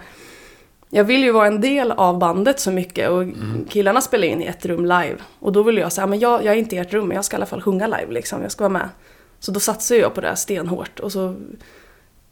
jag 0.89 1.03
vill 1.03 1.23
ju 1.23 1.31
vara 1.31 1.47
en 1.47 1.61
del 1.61 1.91
av 1.91 2.19
bandet 2.19 2.59
så 2.59 2.71
mycket 2.71 3.09
och 3.09 3.23
killarna 3.69 4.01
spelar 4.01 4.27
in 4.27 4.41
i 4.41 4.45
ett 4.45 4.65
rum 4.65 4.83
live. 4.85 5.15
Och 5.39 5.51
då 5.51 5.63
vill 5.63 5.77
jag 5.77 5.91
säga, 5.91 6.07
men 6.07 6.19
jag, 6.19 6.45
jag 6.45 6.53
är 6.53 6.57
inte 6.57 6.75
i 6.75 6.79
ert 6.79 6.93
rum, 6.93 7.07
men 7.07 7.15
jag 7.15 7.25
ska 7.25 7.35
i 7.35 7.37
alla 7.37 7.45
fall 7.45 7.61
sjunga 7.61 7.87
live 7.87 8.07
liksom, 8.13 8.41
jag 8.41 8.51
ska 8.51 8.63
vara 8.63 8.73
med. 8.73 8.89
Så 9.39 9.51
då 9.51 9.59
satsar 9.59 9.95
jag 9.95 10.13
på 10.13 10.21
det 10.21 10.27
här 10.27 10.35
stenhårt 10.35 10.99
och 10.99 11.11
så 11.11 11.35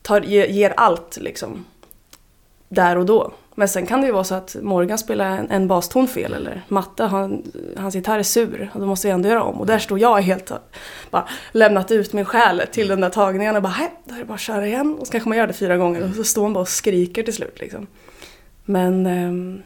tar, 0.01 0.21
ge- 0.21 0.47
ger 0.51 0.73
allt 0.77 1.17
liksom. 1.21 1.65
Där 2.69 2.97
och 2.97 3.05
då. 3.05 3.31
Men 3.55 3.69
sen 3.69 3.85
kan 3.85 4.01
det 4.01 4.07
ju 4.07 4.13
vara 4.13 4.23
så 4.23 4.35
att 4.35 4.55
Morgan 4.61 4.97
spelar 4.97 5.25
en, 5.37 5.51
en 5.51 5.67
baston 5.67 6.07
fel 6.07 6.33
eller 6.33 6.61
Matte, 6.67 7.03
han, 7.03 7.43
hans 7.77 7.95
gitarr 7.95 8.19
är 8.19 8.23
sur 8.23 8.69
och 8.73 8.79
då 8.79 8.85
måste 8.85 9.07
jag 9.07 9.15
ändå 9.15 9.29
göra 9.29 9.43
om. 9.43 9.59
Och 9.59 9.65
där 9.65 9.79
står 9.79 9.99
jag 9.99 10.21
helt 10.21 10.51
bara 11.11 11.27
lämnat 11.51 11.91
ut 11.91 12.13
min 12.13 12.25
själ 12.25 12.61
till 12.71 12.87
den 12.87 13.01
där 13.01 13.09
tagningen 13.09 13.55
och 13.55 13.61
bara, 13.61 13.69
hej, 13.69 13.91
då 14.05 14.15
är 14.15 14.19
det 14.19 14.25
bara 14.25 14.33
att 14.33 14.39
köra 14.39 14.67
igen. 14.67 14.97
Och 14.99 15.07
så 15.07 15.11
kanske 15.11 15.29
man 15.29 15.37
gör 15.37 15.47
det 15.47 15.53
fyra 15.53 15.77
gånger 15.77 16.03
och 16.09 16.15
så 16.15 16.23
står 16.23 16.41
man 16.43 16.53
bara 16.53 16.61
och 16.61 16.69
skriker 16.69 17.23
till 17.23 17.33
slut 17.33 17.59
liksom. 17.59 17.87
Men 18.69 19.05
ehm, 19.05 19.61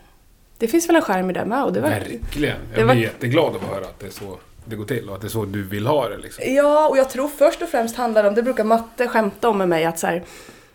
det 0.58 0.68
finns 0.68 0.90
väl 0.90 0.96
en 0.96 1.02
skärm 1.02 1.30
i 1.30 1.34
det 1.34 1.46
med. 1.46 1.64
Och 1.64 1.74
det 1.74 1.82
var, 1.82 1.90
Verkligen. 1.90 2.56
Jag 2.70 2.80
det 2.80 2.84
var- 2.84 2.94
blir 2.94 3.04
jätteglad 3.04 3.56
att 3.56 3.62
höra 3.62 3.86
att 3.86 4.00
det 4.00 4.06
är 4.06 4.12
så 4.12 4.38
det 4.66 4.76
går 4.76 4.86
till 4.86 5.10
och 5.10 5.16
att 5.16 5.22
det 5.22 5.28
är 5.28 5.30
så 5.30 5.46
du 5.46 5.64
vill 5.64 5.88
ha 5.88 6.10
det. 6.10 6.18
Liksom. 6.18 6.44
Ja, 6.56 6.88
och 6.90 6.98
jag 6.98 7.10
tror 7.10 7.28
först 7.28 7.62
och 7.62 7.70
främst 7.70 7.96
handlar 7.96 8.24
det 8.24 8.30
om, 8.30 8.36
det 8.36 8.44
brukar 8.44 8.64
Matte 8.64 9.08
skämta 9.08 9.50
om 9.50 9.58
med 9.58 9.70
mig, 9.70 9.86
att 9.86 10.00
så 10.00 10.08
här, 10.08 10.24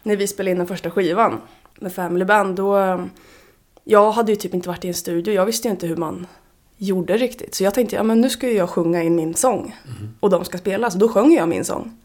när 0.03 0.17
vi 0.17 0.27
spelade 0.27 0.51
in 0.51 0.59
den 0.59 0.67
första 0.67 0.91
skivan 0.91 1.41
med 1.81 1.93
Family 1.93 2.25
Band, 2.25 2.57
då... 2.57 3.01
Jag 3.89 4.13
hade 4.13 4.33
ju 4.33 4.37
typ 4.37 4.55
inte 4.55 4.69
varit 4.69 4.85
i 4.85 4.89
en 4.89 4.95
studio, 4.95 5.35
jag 5.35 5.47
visste 5.47 5.69
ju 5.69 5.73
inte 5.73 5.87
hur 5.87 5.97
man 5.97 6.27
gjorde 6.77 7.17
riktigt. 7.17 7.55
Så 7.55 7.65
jag 7.65 7.75
tänkte, 7.75 7.97
ja 7.97 8.03
men 8.03 8.21
nu 8.21 8.31
ska 8.31 8.49
ju 8.49 8.53
jag 8.55 8.71
sjunga 8.71 9.03
in 9.03 9.17
min 9.17 9.35
sång. 9.35 9.77
Och 10.21 10.31
de 10.31 10.45
ska 10.45 10.59
spela, 10.59 10.91
så 10.91 10.99
då 10.99 11.09
sjöng 11.09 11.33
jag 11.35 11.49
min 11.49 11.65
sång. 11.65 11.99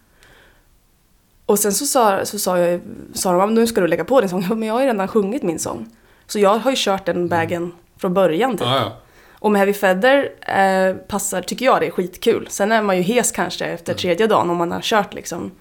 Och 1.46 1.60
sen 1.60 1.74
så 1.74 1.86
sa, 1.86 2.26
så 2.26 2.40
sa, 2.40 2.60
jag, 2.60 2.82
sa 3.14 3.32
de, 3.32 3.40
"Ja, 3.40 3.46
men 3.46 3.56
nu 3.56 3.68
ska 3.68 3.82
du 3.82 3.88
lägga 3.88 4.04
på 4.06 4.22
din 4.22 4.30
sång. 4.30 4.46
Men 4.50 4.64
jag 4.64 4.74
har 4.74 4.82
ju 4.82 4.88
redan 4.88 5.08
sjungit 5.08 5.44
min 5.44 5.60
sång. 5.60 5.90
Så 6.32 6.40
jag 6.40 6.58
har 6.58 6.72
ju 6.72 6.78
kört 6.80 7.06
den 7.06 7.28
vägen 7.28 7.72
från 7.98 8.14
början 8.14 8.52
typ. 8.52 8.68
Ja, 8.68 8.76
ja. 8.76 8.98
Och 9.32 9.52
med 9.52 9.60
Heavy 9.60 9.74
Feather 9.74 10.32
eh, 10.42 10.96
passar, 10.96 11.42
tycker 11.42 11.66
jag 11.66 11.82
det 11.82 11.88
är 11.88 11.92
skitkul. 11.92 12.48
Sen 12.50 12.72
är 12.72 12.82
man 12.82 12.98
ju 12.98 13.04
hes 13.04 13.32
kanske 13.32 13.66
efter 13.66 13.94
tredje 13.94 14.28
dagen 14.28 14.50
om 14.50 14.58
man 14.58 14.72
har 14.72 14.82
kört 14.82 15.14
liksom 15.14 15.52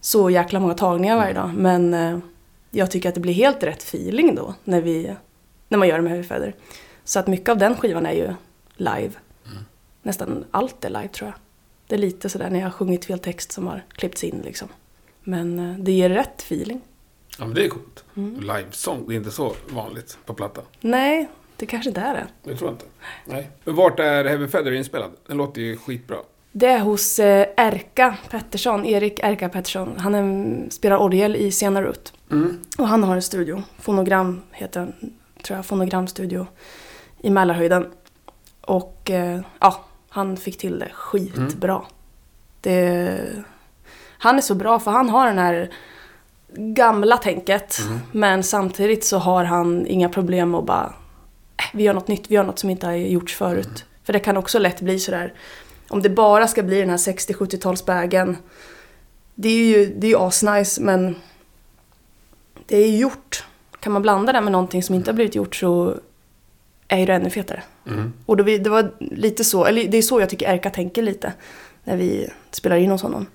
så 0.00 0.30
jäkla 0.30 0.60
många 0.60 0.74
tagningar 0.74 1.16
varje 1.16 1.32
dag. 1.32 1.54
Men 1.54 1.94
eh, 1.94 2.18
jag 2.70 2.90
tycker 2.90 3.08
att 3.08 3.14
det 3.14 3.20
blir 3.20 3.32
helt 3.32 3.62
rätt 3.62 3.82
feeling 3.82 4.34
då 4.34 4.54
när, 4.64 4.80
vi, 4.80 5.14
när 5.68 5.78
man 5.78 5.88
gör 5.88 5.96
det 5.96 6.02
med 6.02 6.12
Heavy 6.12 6.28
Feather. 6.28 6.54
Så 7.04 7.18
att 7.18 7.26
mycket 7.26 7.48
av 7.48 7.58
den 7.58 7.76
skivan 7.76 8.06
är 8.06 8.12
ju 8.12 8.34
live. 8.76 9.12
Nästan 10.02 10.44
allt 10.50 10.84
är 10.84 10.90
live 10.90 11.08
tror 11.08 11.30
jag. 11.30 11.38
Det 11.86 11.94
är 11.94 11.98
lite 11.98 12.28
sådär 12.28 12.50
när 12.50 12.58
jag 12.58 12.66
har 12.66 12.72
sjungit 12.72 13.04
fel 13.04 13.18
text 13.18 13.52
som 13.52 13.66
har 13.66 13.84
klippts 13.92 14.24
in 14.24 14.42
liksom. 14.44 14.68
Men 15.24 15.58
eh, 15.58 15.78
det 15.78 15.92
ger 15.92 16.10
rätt 16.10 16.42
feeling. 16.42 16.80
Ja, 17.38 17.44
men 17.44 17.54
det 17.54 17.64
är 17.64 17.68
coolt. 17.68 18.04
Mm. 18.16 18.40
Livesång, 18.40 19.04
det 19.08 19.14
är 19.14 19.16
inte 19.16 19.30
så 19.30 19.54
vanligt 19.68 20.18
på 20.24 20.34
platta. 20.34 20.60
Nej, 20.80 21.28
det 21.56 21.66
kanske 21.66 21.90
inte 21.90 22.00
är 22.00 22.14
det. 22.14 22.26
Det 22.42 22.56
tror 22.56 22.70
jag 22.70 22.74
inte. 22.74 22.86
Nej. 23.24 23.50
Men 23.64 23.74
vart 23.74 24.00
är 24.00 24.24
Heavy 24.24 24.48
Feather 24.48 24.72
inspelad? 24.72 25.10
Den 25.26 25.36
låter 25.36 25.60
ju 25.60 25.76
skitbra. 25.76 26.16
Det 26.52 26.66
är 26.66 26.80
hos 26.80 27.18
eh, 27.18 27.46
Erka 27.56 28.16
Pettersson, 28.30 28.84
Erik 28.86 29.20
Erka 29.22 29.48
Pettersson. 29.48 29.94
Han 29.98 30.14
är, 30.14 30.70
spelar 30.70 30.96
orgel 30.96 31.36
i 31.36 31.52
Sena 31.52 31.82
Rut. 31.82 32.12
Mm. 32.30 32.58
Och 32.78 32.88
han 32.88 33.04
har 33.04 33.14
en 33.14 33.22
studio, 33.22 33.62
Fonogram 33.78 34.42
heter 34.52 34.80
den, 34.80 35.14
tror 35.42 35.56
jag, 35.56 35.66
Fonogramstudio 35.66 36.46
i 37.20 37.30
Mälarhöjden. 37.30 37.86
Och 38.60 39.10
eh, 39.10 39.40
ja, 39.58 39.84
han 40.08 40.36
fick 40.36 40.58
till 40.58 40.78
det 40.78 40.90
skitbra. 40.92 41.82
Det, 42.60 43.18
han 44.18 44.36
är 44.36 44.40
så 44.40 44.54
bra 44.54 44.78
för 44.78 44.90
han 44.90 45.08
har 45.08 45.26
den 45.26 45.38
här 45.38 45.70
gamla 46.56 47.16
tänket. 47.16 47.78
Men 48.12 48.42
samtidigt 48.42 49.04
så 49.04 49.18
har 49.18 49.44
han 49.44 49.86
inga 49.86 50.08
problem 50.08 50.54
att 50.54 50.64
bara, 50.64 50.94
äh, 51.56 51.64
vi 51.72 51.82
gör 51.82 51.94
något 51.94 52.08
nytt, 52.08 52.30
vi 52.30 52.34
gör 52.34 52.44
något 52.44 52.58
som 52.58 52.70
inte 52.70 52.86
har 52.86 52.92
gjorts 52.92 53.34
förut. 53.34 53.84
För 54.04 54.12
det 54.12 54.20
kan 54.20 54.36
också 54.36 54.58
lätt 54.58 54.80
bli 54.80 54.98
sådär, 54.98 55.34
om 55.88 56.02
det 56.02 56.10
bara 56.10 56.48
ska 56.48 56.62
bli 56.62 56.80
den 56.80 56.90
här 56.90 56.96
60-70-talsbägen. 56.96 58.36
Det 59.34 59.48
är 59.48 59.64
ju, 59.64 59.86
det 59.86 60.06
är 60.06 60.08
ju 60.08 60.16
asnice 60.16 60.80
men 60.80 61.14
det 62.66 62.76
är 62.76 62.88
ju 62.88 62.96
gjort. 62.96 63.44
Kan 63.80 63.92
man 63.92 64.02
blanda 64.02 64.32
det 64.32 64.40
med 64.40 64.52
någonting 64.52 64.82
som 64.82 64.94
inte 64.94 65.10
har 65.10 65.14
blivit 65.14 65.34
gjort 65.34 65.56
så 65.56 65.94
är 66.88 66.98
ju 66.98 67.06
det 67.06 67.12
ännu 67.14 67.30
fetare. 67.30 67.62
Mm. 67.86 68.12
Och 68.26 68.36
då 68.36 68.44
vi, 68.44 68.58
det 68.58 68.70
var 68.70 68.94
lite 68.98 69.44
så, 69.44 69.64
eller 69.64 69.88
det 69.88 69.98
är 69.98 70.02
så 70.02 70.20
jag 70.20 70.30
tycker 70.30 70.54
Erka 70.54 70.70
tänker 70.70 71.02
lite 71.02 71.32
när 71.84 71.96
vi 71.96 72.28
spelar 72.50 72.76
in 72.76 72.90
hos 72.90 73.02
honom. 73.02 73.26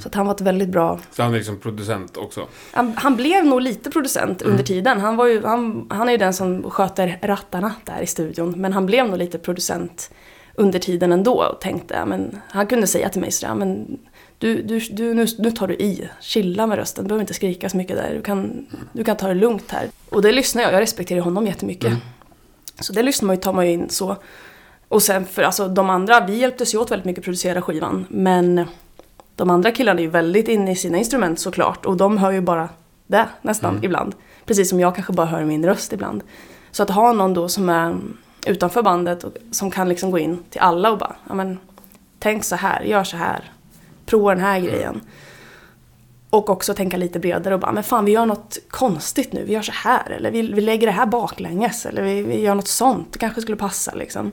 Så 0.00 0.08
att 0.08 0.14
han 0.14 0.26
var 0.26 0.34
ett 0.34 0.40
väldigt 0.40 0.68
bra... 0.68 1.00
Så 1.10 1.22
han 1.22 1.32
är 1.32 1.36
liksom 1.36 1.58
producent 1.58 2.16
också. 2.16 2.46
Han, 2.72 2.92
han 2.96 3.16
blev 3.16 3.44
nog 3.44 3.60
lite 3.60 3.90
producent 3.90 4.42
under 4.42 4.64
tiden. 4.64 5.00
Han, 5.00 5.16
var 5.16 5.26
ju, 5.26 5.42
han, 5.42 5.86
han 5.90 6.08
är 6.08 6.12
ju 6.12 6.18
den 6.18 6.34
som 6.34 6.70
sköter 6.70 7.18
rattarna 7.22 7.74
där 7.84 8.00
i 8.00 8.06
studion. 8.06 8.54
Men 8.56 8.72
han 8.72 8.86
blev 8.86 9.08
nog 9.08 9.18
lite 9.18 9.38
producent 9.38 10.10
under 10.56 10.78
tiden 10.78 11.12
ändå 11.12 11.42
och 11.42 11.60
tänkte, 11.60 12.04
men 12.04 12.40
han 12.48 12.66
kunde 12.66 12.86
säga 12.86 13.08
till 13.08 13.20
mig 13.20 13.30
sådär, 13.32 13.54
men 13.54 13.98
du, 14.38 14.62
du, 14.62 14.78
du, 14.78 15.14
nu, 15.14 15.26
nu 15.38 15.50
tar 15.50 15.66
du 15.66 15.74
i, 15.74 16.08
chilla 16.20 16.66
med 16.66 16.78
rösten, 16.78 17.04
du 17.04 17.08
behöver 17.08 17.22
inte 17.22 17.34
skrika 17.34 17.68
så 17.68 17.76
mycket 17.76 17.96
där, 17.96 18.14
du 18.14 18.22
kan, 18.22 18.66
du 18.92 19.04
kan 19.04 19.16
ta 19.16 19.28
det 19.28 19.34
lugnt 19.34 19.70
här. 19.70 19.88
Och 20.08 20.22
det 20.22 20.32
lyssnar 20.32 20.62
jag, 20.62 20.72
jag 20.72 20.80
respekterar 20.80 21.20
honom 21.20 21.46
jättemycket. 21.46 21.92
Så 22.80 22.92
det 22.92 23.02
lyssnar 23.02 23.26
man 23.26 23.36
ju, 23.36 23.42
tar 23.42 23.52
man 23.52 23.66
ju 23.66 23.72
in 23.72 23.88
så. 23.88 24.16
Och 24.88 25.02
sen 25.02 25.26
för 25.26 25.42
alltså 25.42 25.68
de 25.68 25.90
andra, 25.90 26.26
vi 26.26 26.36
hjälptes 26.36 26.74
ju 26.74 26.78
åt 26.78 26.90
väldigt 26.90 27.04
mycket 27.04 27.18
att 27.18 27.24
producera 27.24 27.62
skivan, 27.62 28.06
men 28.08 28.64
de 29.36 29.50
andra 29.50 29.70
killarna 29.70 30.00
är 30.00 30.04
ju 30.04 30.10
väldigt 30.10 30.48
inne 30.48 30.72
i 30.72 30.76
sina 30.76 30.98
instrument 30.98 31.40
såklart 31.40 31.86
och 31.86 31.96
de 31.96 32.18
hör 32.18 32.30
ju 32.30 32.40
bara 32.40 32.68
det 33.06 33.28
nästan 33.42 33.84
ibland. 33.84 34.14
Precis 34.44 34.70
som 34.70 34.80
jag 34.80 34.94
kanske 34.94 35.12
bara 35.12 35.26
hör 35.26 35.44
min 35.44 35.66
röst 35.66 35.92
ibland. 35.92 36.22
Så 36.70 36.82
att 36.82 36.90
ha 36.90 37.12
någon 37.12 37.34
då 37.34 37.48
som 37.48 37.68
är 37.68 37.96
utanför 38.46 38.82
bandet 38.82 39.24
och 39.24 39.32
som 39.50 39.70
kan 39.70 39.88
liksom 39.88 40.10
gå 40.10 40.18
in 40.18 40.38
till 40.50 40.60
alla 40.60 40.90
och 40.90 40.98
bara, 40.98 41.16
ja 41.28 41.34
men 41.34 41.58
tänk 42.18 42.44
så 42.44 42.56
här, 42.56 42.82
gör 42.82 43.04
så 43.04 43.16
här, 43.16 43.50
prova 44.06 44.34
den 44.34 44.44
här 44.44 44.60
grejen. 44.60 45.00
Och 46.30 46.50
också 46.50 46.74
tänka 46.74 46.96
lite 46.96 47.18
bredare 47.18 47.54
och 47.54 47.60
bara, 47.60 47.72
men 47.72 47.82
fan 47.82 48.04
vi 48.04 48.12
gör 48.12 48.26
något 48.26 48.58
konstigt 48.68 49.32
nu, 49.32 49.44
vi 49.44 49.52
gör 49.52 49.62
så 49.62 49.72
här 49.72 50.10
eller 50.10 50.30
vi, 50.30 50.42
vi 50.42 50.60
lägger 50.60 50.86
det 50.86 50.92
här 50.92 51.06
baklänges 51.06 51.86
eller 51.86 52.02
vi, 52.02 52.22
vi 52.22 52.40
gör 52.40 52.54
något 52.54 52.68
sånt, 52.68 53.12
det 53.12 53.18
kanske 53.18 53.40
skulle 53.40 53.56
passa 53.56 53.94
liksom. 53.94 54.32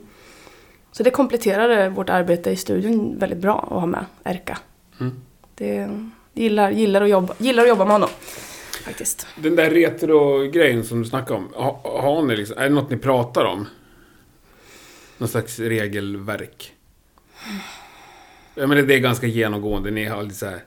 Så 0.92 1.02
det 1.02 1.10
kompletterade 1.10 1.88
vårt 1.88 2.10
arbete 2.10 2.50
i 2.50 2.56
studion 2.56 3.18
väldigt 3.18 3.38
bra 3.38 3.68
att 3.70 3.80
ha 3.80 3.86
med 3.86 4.04
Erka. 4.24 4.58
Mm. 5.00 5.20
Det 5.54 5.88
gillar, 6.34 6.70
gillar, 6.70 7.02
att 7.02 7.08
jobba, 7.08 7.34
gillar 7.38 7.62
att 7.62 7.68
jobba 7.68 7.84
med 7.84 7.92
honom. 7.92 8.08
Faktiskt. 8.84 9.26
Den 9.36 9.56
där 9.56 9.70
retro-grejen 9.70 10.84
som 10.84 11.02
du 11.02 11.08
snackade 11.08 11.38
om. 11.38 11.48
Ha, 11.54 11.80
har 11.84 12.22
ni 12.22 12.36
liksom, 12.36 12.58
är 12.58 12.62
det 12.62 12.74
något 12.74 12.90
ni 12.90 12.96
pratar 12.96 13.44
om? 13.44 13.66
Någon 15.18 15.28
slags 15.28 15.58
regelverk? 15.58 16.72
Jag 18.54 18.68
menar 18.68 18.82
det 18.82 18.94
är 18.94 18.98
ganska 18.98 19.26
genomgående. 19.26 19.90
Ni 19.90 20.04
har 20.04 20.22
lite 20.22 20.34
så 20.34 20.46
här 20.46 20.64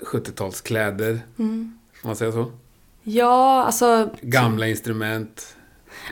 70-talskläder. 0.00 1.18
Mm. 1.38 1.78
Får 2.00 2.08
man 2.08 2.16
säga 2.16 2.32
så? 2.32 2.52
Ja, 3.02 3.64
alltså, 3.64 4.10
Gamla 4.20 4.68
instrument. 4.68 5.55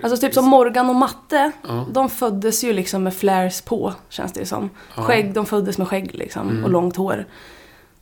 Alltså 0.03 0.17
typ 0.17 0.35
som 0.35 0.45
Morgan 0.45 0.89
och 0.89 0.97
Matte. 0.97 1.53
Ja. 1.69 1.87
De 1.91 2.11
föddes 2.11 2.65
ju 2.65 2.73
liksom 2.73 3.03
med 3.03 3.15
flares 3.15 3.63
på, 3.63 3.95
känns 4.09 4.33
det 4.33 4.47
som. 4.47 4.71
Skägg, 4.95 5.35
de 5.35 5.47
föddes 5.47 5.79
med 5.79 5.89
skägg 5.89 6.15
liksom, 6.15 6.65
och 6.65 6.71
långt 6.71 6.97
hår. 6.97 7.27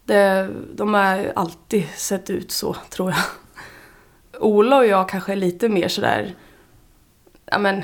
Det, 0.04 0.50
de 0.74 0.94
har 0.94 1.32
alltid 1.36 1.88
sett 1.96 2.30
ut 2.30 2.50
så, 2.50 2.76
tror 2.90 3.10
jag. 3.10 3.20
Ola 4.42 4.76
och 4.76 4.86
jag 4.86 5.08
kanske 5.08 5.32
är 5.32 5.36
lite 5.36 5.68
mer 5.68 5.88
sådär, 5.88 6.34
ja 7.44 7.58
men, 7.58 7.82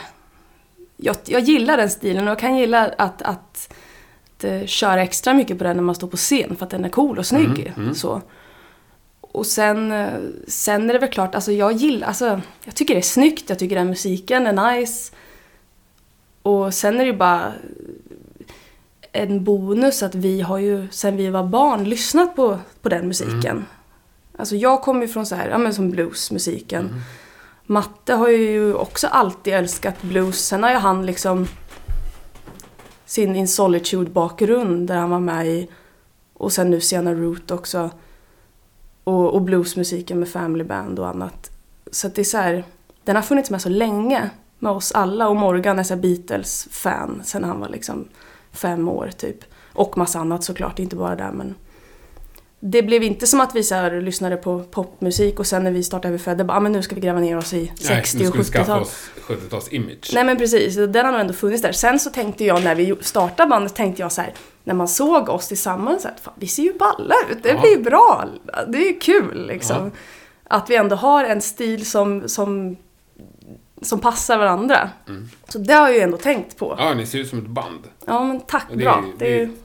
jag, 0.96 1.16
jag 1.24 1.40
gillar 1.40 1.76
den 1.76 1.90
stilen 1.90 2.24
och 2.24 2.30
jag 2.30 2.38
kan 2.38 2.56
gilla 2.56 2.84
att, 2.98 3.22
att, 3.22 3.22
att 3.22 4.44
eh, 4.44 4.66
köra 4.66 5.02
extra 5.02 5.34
mycket 5.34 5.58
på 5.58 5.64
den 5.64 5.76
när 5.76 5.82
man 5.82 5.94
står 5.94 6.08
på 6.08 6.16
scen 6.16 6.56
för 6.56 6.64
att 6.64 6.70
den 6.70 6.84
är 6.84 6.88
cool 6.88 7.18
och 7.18 7.26
snygg. 7.26 7.72
Så. 7.94 8.22
Och 9.32 9.46
sen, 9.46 9.92
eh, 9.92 10.12
sen 10.48 10.90
är 10.90 10.94
det 10.94 10.98
väl 10.98 11.10
klart, 11.10 11.34
alltså 11.34 11.52
jag 11.52 11.72
gillar, 11.72 12.08
alltså 12.08 12.40
jag 12.64 12.74
tycker 12.74 12.94
det 12.94 13.00
är 13.00 13.02
snyggt, 13.02 13.50
jag 13.50 13.58
tycker 13.58 13.76
den 13.76 13.88
musiken 13.88 14.46
är 14.46 14.76
nice. 14.76 15.12
Och 16.42 16.74
sen 16.74 16.94
är 16.94 16.98
det 16.98 17.10
ju 17.10 17.16
bara 17.16 17.52
en 19.12 19.44
bonus 19.44 20.02
att 20.02 20.14
vi 20.14 20.40
har 20.40 20.58
ju 20.58 20.88
sen 20.90 21.16
vi 21.16 21.28
var 21.28 21.44
barn 21.44 21.84
lyssnat 21.84 22.36
på, 22.36 22.58
på 22.82 22.88
den 22.88 23.08
musiken. 23.08 23.66
Alltså 24.38 24.56
jag 24.56 24.82
kommer 24.82 25.00
ju 25.00 25.08
från 25.08 25.26
så 25.26 25.34
här, 25.34 25.48
ja 25.48 25.58
men 25.58 25.74
som 25.74 25.90
bluesmusiken. 25.90 27.02
Matte 27.66 28.14
har 28.14 28.28
ju 28.28 28.74
också 28.74 29.06
alltid 29.06 29.54
älskat 29.54 30.02
blues. 30.02 30.46
Sen 30.46 30.62
har 30.62 30.70
ju 30.70 30.76
han 30.76 31.06
liksom 31.06 31.46
sin 33.06 33.36
In 33.36 33.46
Solitude-bakgrund 33.46 34.86
där 34.86 34.96
han 34.96 35.10
var 35.10 35.20
med 35.20 35.46
i 35.46 35.68
och 36.34 36.52
sen 36.52 36.70
nu 36.70 36.80
Sienna 36.80 37.14
Root 37.14 37.50
också. 37.50 37.90
Och, 39.08 39.34
och 39.34 39.42
bluesmusiken 39.42 40.18
med 40.18 40.28
Family 40.28 40.64
Band 40.64 40.98
och 40.98 41.08
annat. 41.08 41.50
Så 41.90 42.06
att 42.06 42.14
det 42.14 42.22
är 42.22 42.24
så 42.24 42.38
här, 42.38 42.64
den 43.04 43.16
har 43.16 43.22
funnits 43.22 43.50
med 43.50 43.62
så 43.62 43.68
länge 43.68 44.30
med 44.58 44.72
oss 44.72 44.92
alla 44.92 45.28
och 45.28 45.36
Morgan 45.36 45.78
är 45.78 45.82
så 45.82 45.96
Beatles-fan 45.96 47.22
sen 47.24 47.44
han 47.44 47.60
var 47.60 47.68
liksom 47.68 48.08
fem 48.52 48.88
år 48.88 49.10
typ. 49.16 49.36
Och 49.72 49.98
massa 49.98 50.18
annat 50.18 50.44
såklart, 50.44 50.78
inte 50.78 50.96
bara 50.96 51.16
där 51.16 51.32
men 51.32 51.54
det 52.60 52.82
blev 52.82 53.02
inte 53.02 53.26
som 53.26 53.40
att 53.40 53.54
vi 53.54 53.62
så 53.62 53.74
här 53.74 54.00
lyssnade 54.00 54.36
på 54.36 54.58
popmusik 54.70 55.38
och 55.38 55.46
sen 55.46 55.64
när 55.64 55.70
vi 55.70 55.82
startade 55.82 56.08
Heavy 56.08 56.18
Feather 56.18 56.44
bara, 56.44 56.56
ah, 56.56 56.60
men 56.60 56.72
nu 56.72 56.82
ska 56.82 56.94
vi 56.94 57.00
gräva 57.00 57.20
ner 57.20 57.36
oss 57.36 57.52
i 57.52 57.72
60 57.76 58.18
Nej, 58.18 58.28
och 58.28 58.36
nu 58.36 58.44
ska 58.44 58.58
vi 58.58 58.64
skaffa 58.64 58.72
70-tal. 58.72 58.82
oss 58.82 59.10
70-tals-image. 59.26 60.10
Nej 60.14 60.24
men 60.24 60.36
precis, 60.36 60.74
den 60.76 61.04
har 61.04 61.12
nog 61.12 61.20
ändå 61.20 61.34
funnits 61.34 61.62
där. 61.62 61.72
Sen 61.72 61.98
så 61.98 62.10
tänkte 62.10 62.44
jag 62.44 62.64
när 62.64 62.74
vi 62.74 62.94
startade 63.00 63.50
bandet 63.50 63.74
tänkte 63.74 64.02
jag 64.02 64.12
så 64.12 64.20
här, 64.20 64.34
när 64.68 64.74
man 64.74 64.88
såg 64.88 65.28
oss 65.28 65.48
tillsammans, 65.48 66.06
att 66.06 66.20
fan, 66.20 66.34
vi 66.36 66.46
ser 66.48 66.62
ju 66.62 66.72
balla 66.78 67.14
ut, 67.30 67.42
det 67.42 67.48
Ja. 67.48 67.60
blir 67.60 67.78
bra, 67.84 68.24
det 68.68 68.78
är 68.78 68.86
ju 68.92 68.98
kul 68.98 69.46
liksom. 69.46 69.76
Ja. 69.84 69.90
Att 70.56 70.70
vi 70.70 70.76
ändå 70.76 70.96
har 70.96 71.24
en 71.24 71.40
stil 71.42 71.86
som, 71.90 72.28
som, 72.28 72.76
som 73.82 74.00
passar 74.00 74.38
varandra. 74.38 74.90
Så 75.48 75.58
det 75.58 75.72
har 75.74 75.88
jag 75.88 75.94
ju 75.96 76.00
ändå 76.00 76.16
tänkt 76.16 76.56
på. 76.56 76.74
Ja, 76.78 76.84
Ja, 76.88 76.94
ni 76.94 77.06
ser 77.06 77.18
ut 77.18 77.28
som 77.28 77.38
ett 77.38 77.46
band. 77.46 77.84
men 78.06 78.40
tack, 78.40 78.66
det 78.68 78.74
är- 78.74 78.78
bra. 78.84 79.04
Det, 79.18 79.24
är, 79.26 79.30
det- 79.30 79.38
ju- 79.38 79.56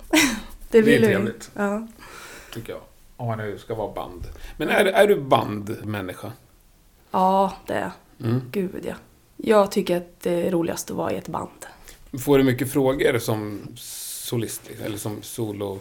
det, 0.70 0.78
är 0.78 0.82
vill 0.82 1.01
vi. 1.01 1.08
trevligt. 1.08 1.51
Ja. 1.56 1.88
Tycker 2.54 2.74
jag. 2.74 2.82
Om 3.18 3.28
man 3.28 3.38
nu 3.38 3.58
ska 3.58 3.76
vara 3.76 3.93
band. 3.93 4.24
Men 4.58 4.70
är, 4.70 4.86
är 4.86 5.08
du 5.08 5.22
bandmänniska? 5.22 6.32
ja, 7.12 7.54
det 7.66 7.74
är 7.74 7.91
Mm. 8.24 8.41
Gud 8.51 8.86
ja. 8.88 8.93
Jag 9.38 9.72
tycker 9.72 9.97
att 9.97 10.20
det 10.22 10.47
är 10.47 10.51
roligast 10.51 10.91
att 10.91 10.97
vara 10.97 11.12
i 11.12 11.16
ett 11.18 11.28
band. 11.28 11.49
Får 12.26 12.38
du 12.38 12.43
mycket 12.43 12.72
frågor 12.72 13.20
som 13.20 13.62
solist? 14.34 14.61
Eller 14.86 14.97
som 14.97 15.21
solo? 15.21 15.79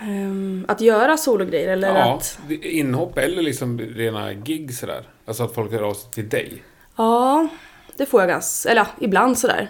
Ehm, 0.00 0.64
att 0.68 0.80
göra 0.80 1.16
sologrejer 1.16 1.68
eller 1.68 1.88
ja, 1.88 2.14
att... 2.14 2.38
inhopp 2.62 3.18
eller 3.18 3.42
liksom 3.42 3.78
rena 3.78 4.34
gig 4.34 4.74
sådär. 4.74 5.08
Alltså 5.24 5.44
att 5.44 5.54
folk 5.54 5.72
hör 5.72 5.82
av 5.82 5.94
sig 5.94 6.10
till 6.10 6.28
dig. 6.28 6.62
Ja, 6.96 7.48
det 7.96 8.06
får 8.06 8.20
jag 8.20 8.28
ganska, 8.28 8.70
eller 8.70 8.80
ja, 8.80 8.88
ibland 9.00 9.38
sådär. 9.38 9.68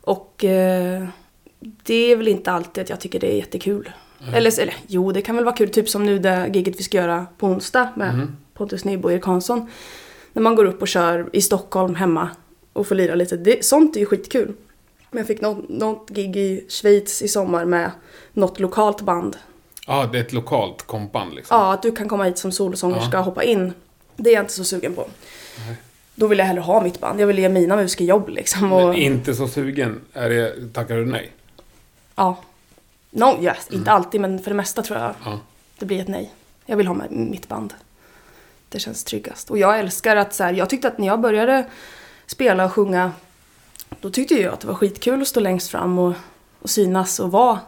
Och 0.00 0.44
eh, 0.44 1.04
det 1.60 2.12
är 2.12 2.16
väl 2.16 2.28
inte 2.28 2.52
alltid 2.52 2.82
att 2.82 2.90
jag 2.90 3.00
tycker 3.00 3.20
det 3.20 3.32
är 3.32 3.36
jättekul. 3.36 3.90
Eller, 4.34 4.60
eller 4.60 4.74
jo, 4.86 5.12
det 5.12 5.22
kan 5.22 5.36
väl 5.36 5.44
vara 5.44 5.56
kul, 5.56 5.68
typ 5.68 5.88
som 5.88 6.06
nu 6.06 6.18
det 6.18 6.50
giget 6.54 6.78
vi 6.78 6.82
ska 6.82 6.96
göra 6.96 7.26
på 7.38 7.46
onsdag 7.46 7.92
med 7.96 8.32
Pontus 8.54 8.84
Nybo 8.84 9.08
och 9.08 9.12
Erik 9.12 9.24
Hansson. 9.24 9.70
När 10.32 10.42
man 10.42 10.54
går 10.54 10.64
upp 10.64 10.82
och 10.82 10.88
kör 10.88 11.30
i 11.32 11.40
Stockholm 11.40 11.94
hemma 11.94 12.30
och 12.72 12.86
får 12.86 12.94
lira 12.94 13.14
lite. 13.14 13.36
Det, 13.36 13.64
sånt 13.64 13.96
är 13.96 14.00
ju 14.00 14.06
skitkul. 14.06 14.54
Men 15.10 15.18
jag 15.18 15.26
fick 15.26 15.40
något, 15.40 15.68
något 15.68 16.10
gig 16.10 16.36
i 16.36 16.66
Schweiz 16.68 17.22
i 17.22 17.28
sommar 17.28 17.64
med 17.64 17.90
något 18.32 18.60
lokalt 18.60 19.00
band. 19.02 19.36
Ja, 19.86 20.08
det 20.12 20.18
är 20.18 20.22
ett 20.22 20.32
lokalt 20.32 20.82
kompband 20.82 21.34
liksom. 21.34 21.56
Ja, 21.58 21.72
att 21.72 21.82
du 21.82 21.92
kan 21.92 22.08
komma 22.08 22.24
hit 22.24 22.38
som 22.38 22.52
solosångerska 22.52 23.18
och 23.18 23.24
hoppa 23.24 23.42
in. 23.42 23.72
Det 24.16 24.30
är 24.30 24.34
jag 24.34 24.42
inte 24.42 24.52
så 24.52 24.64
sugen 24.64 24.94
på. 24.94 25.06
Då 26.14 26.26
vill 26.26 26.38
jag 26.38 26.46
hellre 26.46 26.60
ha 26.60 26.82
mitt 26.82 27.00
band. 27.00 27.20
Jag 27.20 27.26
vill 27.26 27.38
ge 27.38 27.48
mina 27.48 27.76
musiker 27.76 28.04
jobb 28.04 28.28
liksom. 28.28 28.72
Och, 28.72 28.88
Men 28.88 28.96
inte 28.96 29.34
så 29.34 29.48
sugen. 29.48 30.00
Är 30.12 30.30
det, 30.30 30.72
tackar 30.72 30.96
du 30.96 31.06
nej? 31.06 31.32
ja. 32.14 32.36
No, 33.10 33.36
ja, 33.40 33.54
inte 33.70 33.90
alltid, 33.90 34.20
men 34.20 34.38
för 34.38 34.50
det 34.50 34.54
mesta 34.56 34.82
tror 34.82 34.98
jag 34.98 35.14
Ja. 35.24 35.38
det 35.78 35.86
blir 35.86 36.00
ett 36.00 36.08
nej. 36.08 36.32
Jag 36.66 36.76
vill 36.76 36.86
ha 36.86 36.94
med 36.94 37.10
mitt 37.10 37.48
band. 37.48 37.74
Det 38.68 38.78
känns 38.78 39.04
tryggast. 39.04 39.50
Och 39.50 39.58
jag 39.58 39.78
älskar 39.78 40.16
att 40.16 40.34
så 40.34 40.44
här, 40.44 40.52
jag 40.52 40.70
tyckte 40.70 40.88
att 40.88 40.98
när 40.98 41.06
jag 41.06 41.20
började 41.20 41.66
spela 42.26 42.64
och 42.64 42.72
sjunga, 42.72 43.12
då 44.00 44.10
tyckte 44.10 44.34
jag 44.34 44.54
att 44.54 44.60
det 44.60 44.66
var 44.66 44.74
skitkul 44.74 45.22
att 45.22 45.28
stå 45.28 45.40
längst 45.40 45.70
fram 45.70 45.98
och, 45.98 46.14
och 46.62 46.70
synas 46.70 47.20
och 47.20 47.30
vara 47.30 47.58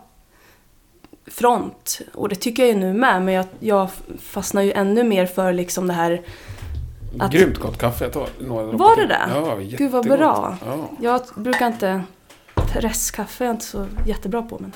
front. 1.27 2.01
Och 2.15 2.29
det 2.29 2.35
tycker 2.35 2.63
jag 2.63 2.73
ju 2.73 2.79
nu 2.79 2.93
med, 2.93 3.23
men 3.23 3.35
jag, 3.35 3.47
jag 3.59 3.89
fastnar 4.23 4.63
ju 4.63 4.73
ännu 4.73 5.05
mer 5.05 5.27
för 5.27 5.53
liksom 5.53 5.87
det 5.87 5.93
här 5.93 6.23
Att- 7.19 7.33
Grymt 7.33 7.59
gott 7.59 7.79
kaffe. 7.79 8.05
Jag 8.05 8.13
tar 8.13 8.29
några 8.39 8.65
Var 8.77 8.97
det 8.97 9.07
det? 9.07 9.21
Ja, 9.35 9.57
Gud 9.57 9.91
vad 9.91 10.05
jättegott. 10.05 10.19
bra. 10.19 10.57
Ja. 10.67 10.91
Jag 11.01 11.23
brukar 11.43 11.67
inte... 11.67 12.03
Restkaffe 12.75 13.45
är 13.45 13.47
jag 13.47 13.55
inte 13.55 13.65
så 13.65 13.87
jättebra 14.07 14.43
på. 14.43 14.59
Men... 14.59 14.73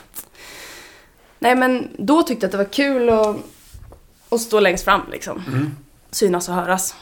Nej 1.38 1.54
men 1.54 1.88
då 1.98 2.22
tyckte 2.22 2.44
jag 2.44 2.48
att 2.48 2.52
det 2.52 2.58
var 2.58 2.72
kul 2.72 3.10
att, 3.10 3.36
att 4.28 4.40
stå 4.40 4.60
längst 4.60 4.84
fram 4.84 5.00
liksom. 5.12 5.42
Mm. 5.48 5.70
Synas 6.10 6.48
och 6.48 6.54
höras. 6.54 6.94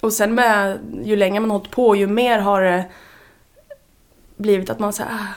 Och 0.00 0.12
sen 0.12 0.34
med, 0.34 0.78
ju 1.04 1.16
längre 1.16 1.40
man 1.40 1.50
har 1.50 1.58
hållit 1.58 1.70
på 1.70 1.96
ju 1.96 2.06
mer 2.06 2.38
har 2.38 2.62
det 2.62 2.84
blivit 4.36 4.70
att 4.70 4.78
man 4.78 4.92
så 4.92 5.02
här, 5.02 5.10
ah, 5.12 5.28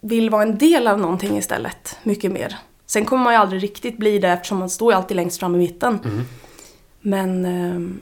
vill 0.00 0.30
vara 0.30 0.42
en 0.42 0.58
del 0.58 0.86
av 0.86 1.00
någonting 1.00 1.36
istället. 1.38 1.96
Mycket 2.02 2.32
mer. 2.32 2.56
Sen 2.86 3.04
kommer 3.04 3.24
man 3.24 3.32
ju 3.32 3.38
aldrig 3.38 3.62
riktigt 3.62 3.98
bli 3.98 4.18
det 4.18 4.28
eftersom 4.28 4.58
man 4.58 4.70
står 4.70 4.92
ju 4.92 4.96
alltid 4.96 5.16
längst 5.16 5.40
fram 5.40 5.54
i 5.54 5.58
mitten. 5.58 5.98
Mm. 6.04 6.24
Men, 7.00 7.44
ehm, 7.44 8.00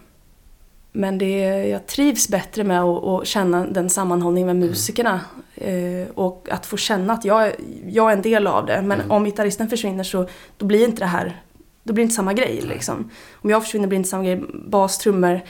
men 0.92 1.18
det, 1.18 1.38
jag 1.66 1.86
trivs 1.86 2.28
bättre 2.28 2.64
med 2.64 2.82
att, 2.82 3.04
att 3.04 3.26
känna 3.26 3.66
den 3.66 3.90
sammanhållningen 3.90 4.46
med 4.46 4.56
musikerna. 4.56 5.20
Eh, 5.54 6.08
och 6.14 6.48
att 6.50 6.66
få 6.66 6.76
känna 6.76 7.12
att 7.12 7.24
jag, 7.24 7.52
jag 7.86 8.12
är 8.12 8.16
en 8.16 8.22
del 8.22 8.46
av 8.46 8.66
det. 8.66 8.82
Men 8.82 9.00
Mm. 9.00 9.10
om 9.10 9.24
gitarristen 9.24 9.68
försvinner 9.68 10.04
så 10.04 10.28
då 10.56 10.66
blir 10.66 10.84
inte 10.84 11.02
det 11.02 11.06
här 11.06 11.42
då 11.82 11.92
blir 11.92 12.02
det 12.02 12.06
inte 12.06 12.14
samma 12.14 12.32
grej. 12.32 12.60
Liksom. 12.68 13.10
Om 13.32 13.50
jag 13.50 13.62
försvinner 13.62 13.88
blir 13.88 13.96
det 13.96 14.00
inte 14.00 14.08
samma 14.08 14.24
grej. 14.24 14.42
Bas, 14.68 14.98
trummor. 14.98 15.40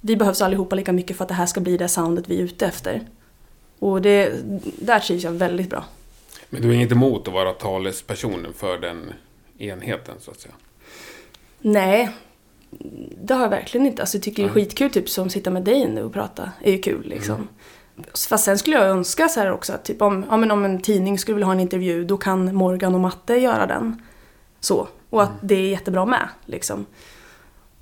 Vi 0.00 0.16
behövs 0.16 0.42
allihopa 0.42 0.76
lika 0.76 0.92
mycket 0.92 1.16
för 1.16 1.24
att 1.24 1.28
det 1.28 1.34
här 1.34 1.46
ska 1.46 1.60
bli 1.60 1.76
det 1.76 1.88
soundet 1.88 2.28
vi 2.28 2.38
är 2.38 2.42
ute 2.42 2.66
efter. 2.66 3.02
Och 3.78 4.02
det, 4.02 4.32
där 4.78 5.00
trivs 5.00 5.24
jag 5.24 5.32
väldigt 5.32 5.70
bra. 5.70 5.84
Men 6.48 6.62
du 6.62 6.70
är 6.70 6.74
inte 6.74 6.94
emot 6.94 7.28
att 7.28 7.34
vara 7.34 7.52
talespersonen 7.52 8.52
för 8.52 8.78
den 8.78 9.12
enheten, 9.58 10.14
så 10.20 10.30
att 10.30 10.40
säga? 10.40 10.54
Nej, 11.58 12.10
det 13.22 13.34
har 13.34 13.42
jag 13.42 13.50
verkligen 13.50 13.86
inte. 13.86 14.02
Alltså, 14.02 14.16
jag 14.16 14.22
tycker 14.22 14.42
det 14.42 14.48
är 14.48 14.52
skitkul 14.52 14.90
typ 14.90 15.08
som 15.08 15.26
att 15.26 15.32
sitta 15.32 15.50
med 15.50 15.62
dig 15.62 15.88
nu 15.88 16.02
och 16.02 16.12
prata. 16.12 16.50
är 16.62 16.72
ju 16.72 16.78
kul 16.78 17.08
liksom. 17.08 17.48
Fast 18.28 18.44
sen 18.44 18.58
skulle 18.58 18.76
jag 18.76 18.86
önska 18.86 19.28
så 19.28 19.40
här 19.40 19.52
också 19.52 19.72
att 19.72 19.84
typ 19.84 20.02
om, 20.02 20.26
ja, 20.30 20.36
men 20.36 20.50
om 20.50 20.64
en 20.64 20.80
tidning 20.80 21.18
skulle 21.18 21.34
vilja 21.34 21.46
ha 21.46 21.52
en 21.52 21.60
intervju 21.60 22.04
då 22.04 22.16
kan 22.16 22.54
Morgan 22.54 22.94
och 22.94 23.00
Matte 23.00 23.34
göra 23.36 23.66
den. 23.66 24.02
Så. 24.60 24.88
Och 25.10 25.22
att 25.22 25.32
det 25.40 25.54
är 25.54 25.70
jättebra 25.70 26.04
med 26.04 26.28
liksom. 26.44 26.86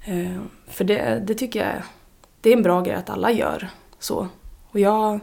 Eh, 0.05 0.41
för 0.69 0.85
det, 0.85 1.23
det 1.27 1.35
tycker 1.35 1.61
jag 1.61 1.83
det 2.41 2.53
är 2.53 2.57
en 2.57 2.63
bra 2.63 2.81
grej 2.81 2.95
att 2.95 3.11
alla 3.11 3.31
gör 3.31 3.69
så. 3.99 4.29
Och 4.71 4.81
jag... 4.81 5.21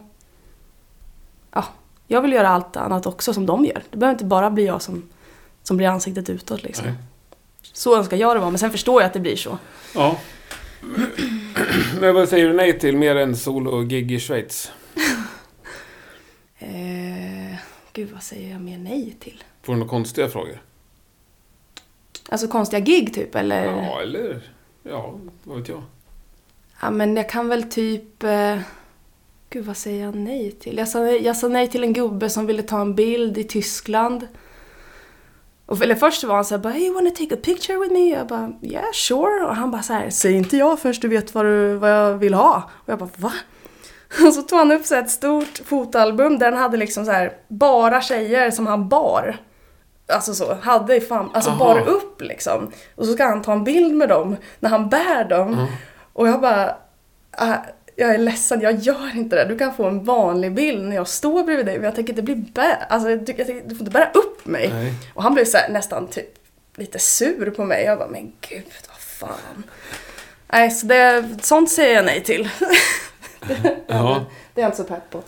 Ja, 2.11 2.17
jag 2.17 2.21
vill 2.21 2.33
göra 2.33 2.47
allt 2.49 2.75
annat 2.77 3.05
också 3.05 3.33
som 3.33 3.45
de 3.45 3.65
gör. 3.65 3.83
Det 3.91 3.97
behöver 3.97 4.13
inte 4.13 4.25
bara 4.25 4.51
bli 4.51 4.65
jag 4.65 4.81
som, 4.81 5.09
som 5.63 5.77
blir 5.77 5.87
ansiktet 5.87 6.29
utåt 6.29 6.63
liksom. 6.63 6.85
Nej. 6.85 6.95
Så 7.61 7.97
önskar 7.97 8.17
jag 8.17 8.35
det 8.35 8.39
vara, 8.39 8.49
men 8.49 8.59
sen 8.59 8.71
förstår 8.71 9.01
jag 9.01 9.07
att 9.07 9.13
det 9.13 9.19
blir 9.19 9.35
så. 9.35 9.57
Ja. 9.95 10.17
Men 12.01 12.15
vad 12.15 12.29
säger 12.29 12.47
du 12.47 12.53
nej 12.53 12.79
till 12.79 12.97
mer 12.97 13.15
än 13.15 13.35
solo-gig 13.35 14.11
i 14.11 14.19
Schweiz? 14.19 14.71
Eh, 16.63 17.57
gud, 17.93 18.11
vad 18.13 18.23
säger 18.23 18.51
jag 18.51 18.61
mer 18.61 18.77
nej 18.77 19.15
till? 19.19 19.43
Får 19.61 19.73
du 19.73 19.79
några 19.79 19.89
konstiga 19.89 20.29
frågor? 20.29 20.61
Alltså 22.29 22.47
konstiga 22.47 22.79
gig 22.79 23.13
typ, 23.13 23.35
eller? 23.35 23.65
Ja, 23.65 23.71
Ja, 23.71 24.01
eller... 24.01 24.41
Ja, 24.83 25.15
vad 25.43 25.57
vet 25.57 25.69
jag? 25.69 26.93
men 26.93 27.15
jag 27.15 27.29
kan 27.29 27.47
väl 27.47 27.63
typ... 27.63 28.23
Eh, 28.23 28.57
gud, 29.53 29.65
vad 29.65 29.77
säger 29.77 30.05
jag 30.05 30.15
nej 30.15 30.51
till? 30.51 30.77
Jag 30.77 30.87
sa, 30.87 31.07
jag 31.07 31.37
sa 31.37 31.47
nej 31.47 31.67
till 31.67 31.83
en 31.83 31.93
gubbe 31.93 32.29
som 32.29 32.45
ville 32.45 32.63
ta 32.63 32.81
en 32.81 32.95
bild 32.95 33.37
i 33.37 33.43
Tyskland. 33.43 34.27
Och, 35.65 35.81
eller 35.81 35.95
först 35.95 36.23
var 36.23 36.35
han 36.35 36.45
så 36.45 36.55
här, 36.55 36.61
bara, 36.61 36.73
hey, 36.73 36.85
you 36.85 36.93
wanna 36.93 37.09
take 37.09 37.35
a 37.35 37.37
picture 37.43 37.77
with 37.77 37.93
me? 37.93 38.09
Jag 38.09 38.27
bara, 38.27 38.51
yeah, 38.61 38.91
sure. 38.93 39.45
Och 39.45 39.55
han 39.55 39.71
bara 39.71 39.81
så 39.81 39.93
här, 39.93 40.09
säg 40.09 40.33
inte 40.33 40.57
ja 40.57 40.77
först 40.77 41.01
du 41.01 41.07
vet 41.07 41.35
vad, 41.35 41.45
du, 41.45 41.75
vad 41.75 41.91
jag 41.91 42.13
vill 42.13 42.33
ha. 42.33 42.69
Och 42.71 42.89
jag 42.89 42.99
bara, 42.99 43.09
va? 43.17 43.31
Och 44.27 44.33
så 44.33 44.41
tog 44.41 44.59
han 44.59 44.71
upp 44.71 44.85
så 44.85 44.95
ett 44.95 45.09
stort 45.09 45.61
fotoalbum 45.65 46.39
där 46.39 46.51
han 46.51 46.61
hade 46.61 46.77
liksom 46.77 47.05
så 47.05 47.11
här 47.11 47.33
bara 47.47 48.01
tjejer 48.01 48.51
som 48.51 48.67
han 48.67 48.89
bar. 48.89 49.37
Alltså 50.07 50.33
så, 50.33 50.53
hade 50.61 50.95
i 50.95 51.01
fan, 51.01 51.29
alltså 51.33 51.49
Aha. 51.49 51.65
bar 51.65 51.79
upp 51.87 52.21
liksom. 52.21 52.71
Och 52.95 53.05
så 53.05 53.13
ska 53.13 53.23
han 53.23 53.41
ta 53.41 53.51
en 53.51 53.63
bild 53.63 53.95
med 53.95 54.09
dem 54.09 54.35
när 54.59 54.69
han 54.69 54.89
bär 54.89 55.23
dem. 55.23 55.67
Och 56.13 56.27
jag 56.27 56.41
bara, 56.41 56.75
ah, 57.31 57.55
jag 58.05 58.13
är 58.15 58.19
ledsen, 58.19 58.61
jag 58.61 58.75
gör 58.75 59.15
inte 59.17 59.35
det. 59.35 59.45
Du 59.45 59.57
kan 59.57 59.73
få 59.75 59.85
en 59.85 60.03
vanlig 60.03 60.53
bild 60.53 60.83
när 60.83 60.95
jag 60.95 61.07
står 61.07 61.43
bredvid 61.43 61.65
dig 61.65 61.75
men 61.75 61.85
jag 61.85 61.95
tänker 61.95 62.11
inte 62.13 62.21
bli 62.21 62.35
bä- 62.35 62.85
alltså, 62.89 63.09
jag 63.09 63.25
tänker, 63.25 63.45
du 63.45 63.75
får 63.75 63.79
inte 63.87 63.91
bära 63.91 64.09
upp 64.13 64.45
mig. 64.45 64.69
Nej. 64.73 64.93
Och 65.13 65.23
han 65.23 65.33
blev 65.33 65.45
så 65.45 65.57
här, 65.57 65.69
nästan 65.69 66.07
typ 66.07 66.27
lite 66.75 66.99
sur 66.99 67.51
på 67.51 67.65
mig. 67.65 67.83
Jag 67.85 67.97
bara, 67.97 68.07
men 68.09 68.31
gud 68.49 68.63
vad 68.89 68.97
fan. 69.29 69.63
Nej, 70.53 70.71
så 70.71 70.85
det, 70.85 71.29
sånt 71.41 71.71
säger 71.71 71.95
jag 71.95 72.05
nej 72.05 72.23
till. 72.23 72.49
Ja. 73.87 74.25
Det 74.53 74.61
är 74.61 74.63
jag 74.63 74.67
inte 74.67 74.77
så 74.77 74.83
pepp 74.83 75.09
på. 75.09 75.21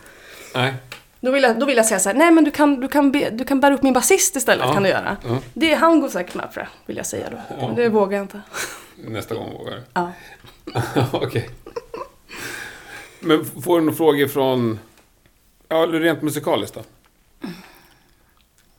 Nej. 0.55 0.73
Då 1.19 1.31
vill, 1.31 1.43
jag, 1.43 1.59
då 1.59 1.65
vill 1.65 1.77
jag 1.77 1.85
säga 1.85 1.99
så 1.99 2.09
här, 2.09 2.15
nej 2.15 2.31
men 2.31 2.43
du 2.43 2.51
kan, 2.51 2.79
du 2.79 2.87
kan, 2.87 3.11
be, 3.11 3.29
du 3.29 3.43
kan 3.43 3.59
bära 3.59 3.73
upp 3.73 3.83
min 3.83 3.93
basist 3.93 4.35
istället, 4.35 4.65
Ja. 4.67 4.73
kan 4.73 4.83
du 4.83 4.89
göra. 4.89 5.17
Ja. 5.27 5.37
Det, 5.53 5.73
han 5.73 5.99
går 6.01 6.09
säkert 6.09 6.35
med 6.35 6.53
på 6.53 6.59
det, 6.59 6.67
vill 6.85 6.97
jag 6.97 7.05
säga 7.05 7.29
då. 7.31 7.37
Ja. 7.59 7.67
Men 7.67 7.75
det 7.75 7.89
vågar 7.89 8.17
jag 8.17 8.23
inte. 8.23 8.41
Nästa 8.95 9.35
gång 9.35 9.53
vågar 9.57 9.71
du. 9.71 9.81
Ja. 9.93 10.11
Okej. 11.11 11.49
Men 13.23 13.45
får 13.45 13.79
du 13.79 13.85
några 13.85 13.97
frågor 13.97 14.27
från... 14.27 14.79
Ja, 15.67 15.87
rent 15.91 16.21
musikaliskt 16.21 16.75
då? 16.75 16.81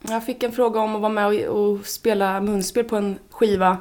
Jag 0.08 0.26
fick 0.26 0.42
en 0.42 0.52
fråga 0.52 0.80
om 0.80 0.94
att 0.94 1.00
vara 1.00 1.12
med 1.12 1.48
och, 1.48 1.72
och 1.72 1.86
spela 1.86 2.40
munspel 2.40 2.84
på 2.84 2.96
en 2.96 3.18
skiva 3.30 3.78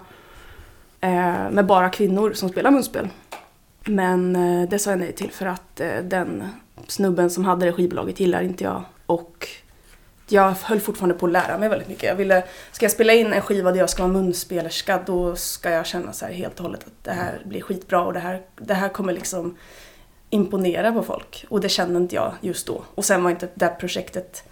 eh, 1.01 1.49
med 1.51 1.65
bara 1.65 1.89
kvinnor 1.89 2.33
som 2.33 2.49
spelar 2.49 2.71
munspel. 2.71 3.07
Men 3.85 4.35
eh, 4.35 4.69
det 4.69 4.79
sa 4.79 4.89
jag 4.89 4.99
nej 4.99 5.13
till 5.13 5.31
för 5.31 5.45
att 5.45 5.79
eh, 5.79 5.97
den 6.03 6.43
snubben 6.87 7.29
som 7.29 7.45
hade 7.45 7.65
det 7.65 7.73
skivbolaget 7.73 8.19
gillar 8.19 8.41
inte 8.41 8.63
jag. 8.63 8.83
Och 9.05 9.47
jag 10.27 10.55
höll 10.61 10.79
fortfarande 10.79 11.15
på 11.15 11.25
att 11.25 11.31
lära 11.31 11.57
mig 11.57 11.69
väldigt 11.69 11.87
mycket. 11.87 12.03
Jag 12.03 12.15
ville, 12.15 12.43
ska 12.71 12.85
jag 12.85 12.91
spela 12.91 13.13
in 13.13 13.33
en 13.33 13.41
skiva 13.41 13.71
där 13.71 13.79
jag 13.79 13.89
ska 13.89 14.03
vara 14.03 14.13
munspelerska 14.13 15.03
då 15.05 15.35
ska 15.35 15.69
jag 15.69 15.85
känna 15.85 16.13
så 16.13 16.25
här 16.25 16.33
helt 16.33 16.59
och 16.59 16.65
hållet 16.65 16.83
att 16.83 17.03
det 17.03 17.11
här 17.11 17.41
blir 17.45 17.61
skitbra 17.61 18.01
och 18.01 18.13
det 18.13 18.19
här, 18.19 18.41
det 18.57 18.73
här 18.73 18.89
kommer 18.89 19.13
liksom 19.13 19.57
imponera 20.33 20.91
på 20.91 21.03
folk. 21.03 21.45
Och 21.49 21.61
det 21.61 21.69
kände 21.69 21.99
inte 21.99 22.15
jag 22.15 22.33
just 22.41 22.67
då. 22.67 22.83
Och 22.95 23.05
sen 23.05 23.23
var 23.23 23.31
inte 23.31 23.49
det 23.55 23.65
här 23.65 23.75
projektet 23.75 24.43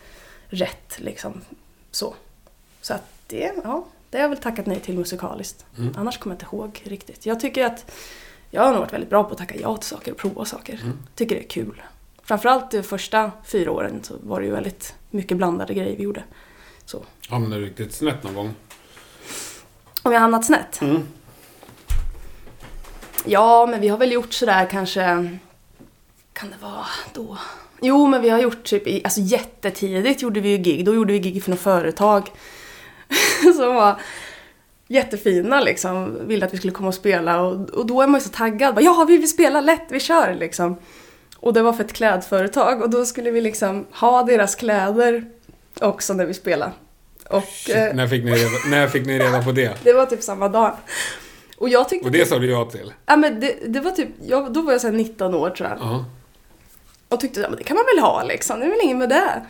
rätt 0.49 0.93
liksom. 0.97 1.41
Så. 1.91 2.15
Så 2.81 2.93
att 2.93 3.03
det, 3.27 3.51
ja, 3.63 3.85
det 4.09 4.17
har 4.17 4.21
jag 4.21 4.29
väl 4.29 4.37
tackat 4.37 4.65
nej 4.65 4.79
till 4.79 4.97
musikaliskt. 4.97 5.65
Mm. 5.77 5.93
Annars 5.97 6.17
kommer 6.17 6.35
jag 6.35 6.43
inte 6.43 6.55
ihåg 6.55 6.81
riktigt. 6.85 7.25
Jag 7.25 7.39
tycker 7.39 7.65
att 7.65 7.91
jag 8.49 8.61
har 8.61 8.71
nog 8.71 8.79
varit 8.79 8.93
väldigt 8.93 9.09
bra 9.09 9.23
på 9.23 9.31
att 9.31 9.37
tacka 9.37 9.55
ja 9.55 9.77
till 9.77 9.87
saker 9.87 10.11
och 10.11 10.17
prova 10.17 10.45
saker. 10.45 10.79
Mm. 10.83 10.99
Tycker 11.15 11.35
det 11.35 11.41
är 11.41 11.47
kul. 11.49 11.81
Framförallt 12.23 12.71
de 12.71 12.83
första 12.83 13.31
fyra 13.45 13.71
åren 13.71 14.03
så 14.03 14.15
var 14.23 14.39
det 14.39 14.45
ju 14.45 14.51
väldigt 14.51 14.95
mycket 15.09 15.37
blandade 15.37 15.73
grejer 15.73 15.97
vi 15.97 16.03
gjorde. 16.03 16.23
Så. 16.85 17.03
Hamnar 17.29 17.57
du 17.57 17.65
riktigt 17.65 17.93
snett 17.93 18.23
någon 18.23 18.33
gång? 18.33 18.53
Om 20.03 20.11
jag 20.11 20.19
har 20.19 20.19
hamnat 20.19 20.45
snett? 20.45 20.81
Mm. 20.81 21.03
Ja, 23.25 23.65
men 23.65 23.81
vi 23.81 23.87
har 23.87 23.97
väl 23.97 24.11
gjort 24.11 24.33
sådär 24.33 24.67
kanske... 24.71 25.37
Kan 26.33 26.49
det 26.49 26.65
vara 26.65 26.85
då? 27.13 27.37
Jo, 27.81 28.07
men 28.07 28.21
vi 28.21 28.29
har 28.29 28.39
gjort 28.39 28.63
typ 28.63 28.87
i, 28.87 29.01
alltså 29.03 29.19
jättetidigt 29.21 30.21
gjorde 30.21 30.39
vi 30.39 30.49
ju 30.49 30.57
gig. 30.57 30.85
Då 30.85 30.95
gjorde 30.95 31.13
vi 31.13 31.19
gig 31.19 31.43
för 31.43 31.51
något 31.51 31.59
företag. 31.59 32.31
som 33.55 33.75
var 33.75 34.01
jättefina 34.87 35.61
liksom. 35.61 36.27
Ville 36.27 36.45
att 36.45 36.53
vi 36.53 36.57
skulle 36.57 36.73
komma 36.73 36.87
och 36.87 36.95
spela 36.95 37.41
och, 37.41 37.69
och 37.69 37.85
då 37.85 38.01
är 38.01 38.07
man 38.07 38.19
ju 38.19 38.23
så 38.23 38.29
taggad. 38.29 38.75
Bara, 38.75 38.81
ja, 38.81 39.05
vi 39.07 39.17
vill 39.17 39.29
spela 39.29 39.61
lätt, 39.61 39.85
vi 39.89 39.99
kör 39.99 40.35
liksom. 40.35 40.77
Och 41.37 41.53
det 41.53 41.61
var 41.61 41.73
för 41.73 41.83
ett 41.83 41.93
klädföretag 41.93 42.81
och 42.81 42.89
då 42.89 43.05
skulle 43.05 43.31
vi 43.31 43.41
liksom 43.41 43.85
ha 43.91 44.23
deras 44.23 44.55
kläder 44.55 45.25
också 45.79 46.13
när 46.13 46.25
vi 46.25 46.33
spelade. 46.33 46.71
Och 47.29 47.69
eh, 47.69 47.95
När, 47.95 48.07
fick 48.07 48.23
ni 48.23 48.31
reda, 48.31 48.69
när 48.69 48.87
fick 48.87 49.05
ni 49.05 49.19
reda 49.19 49.43
på 49.43 49.51
det? 49.51 49.77
det 49.83 49.93
var 49.93 50.05
typ 50.05 50.23
samma 50.23 50.49
dag. 50.49 50.77
Och 51.57 51.69
jag 51.69 51.89
tyckte... 51.89 52.05
Och 52.05 52.11
det 52.11 52.27
sa 52.27 52.39
du 52.39 52.51
ja 52.51 52.65
till? 52.65 52.93
Ja 53.05 53.15
men 53.15 53.39
det, 53.39 53.55
det 53.67 53.79
var 53.79 53.91
typ, 53.91 54.09
jag, 54.25 54.53
då 54.53 54.61
var 54.61 54.71
jag 54.71 54.81
så 54.81 54.87
här 54.87 54.93
19 54.93 55.35
år 55.35 55.49
tror 55.49 55.69
jag. 55.69 55.77
Ja. 55.81 56.05
Och 57.11 57.19
tyckte 57.19 57.47
att 57.47 57.57
det 57.57 57.63
kan 57.63 57.75
man 57.75 57.85
väl 57.95 58.03
ha 58.03 58.23
liksom, 58.23 58.59
det 58.59 58.65
är 58.65 58.69
väl 58.69 58.79
inget 58.83 58.97
med 58.97 59.09
det. 59.09 59.41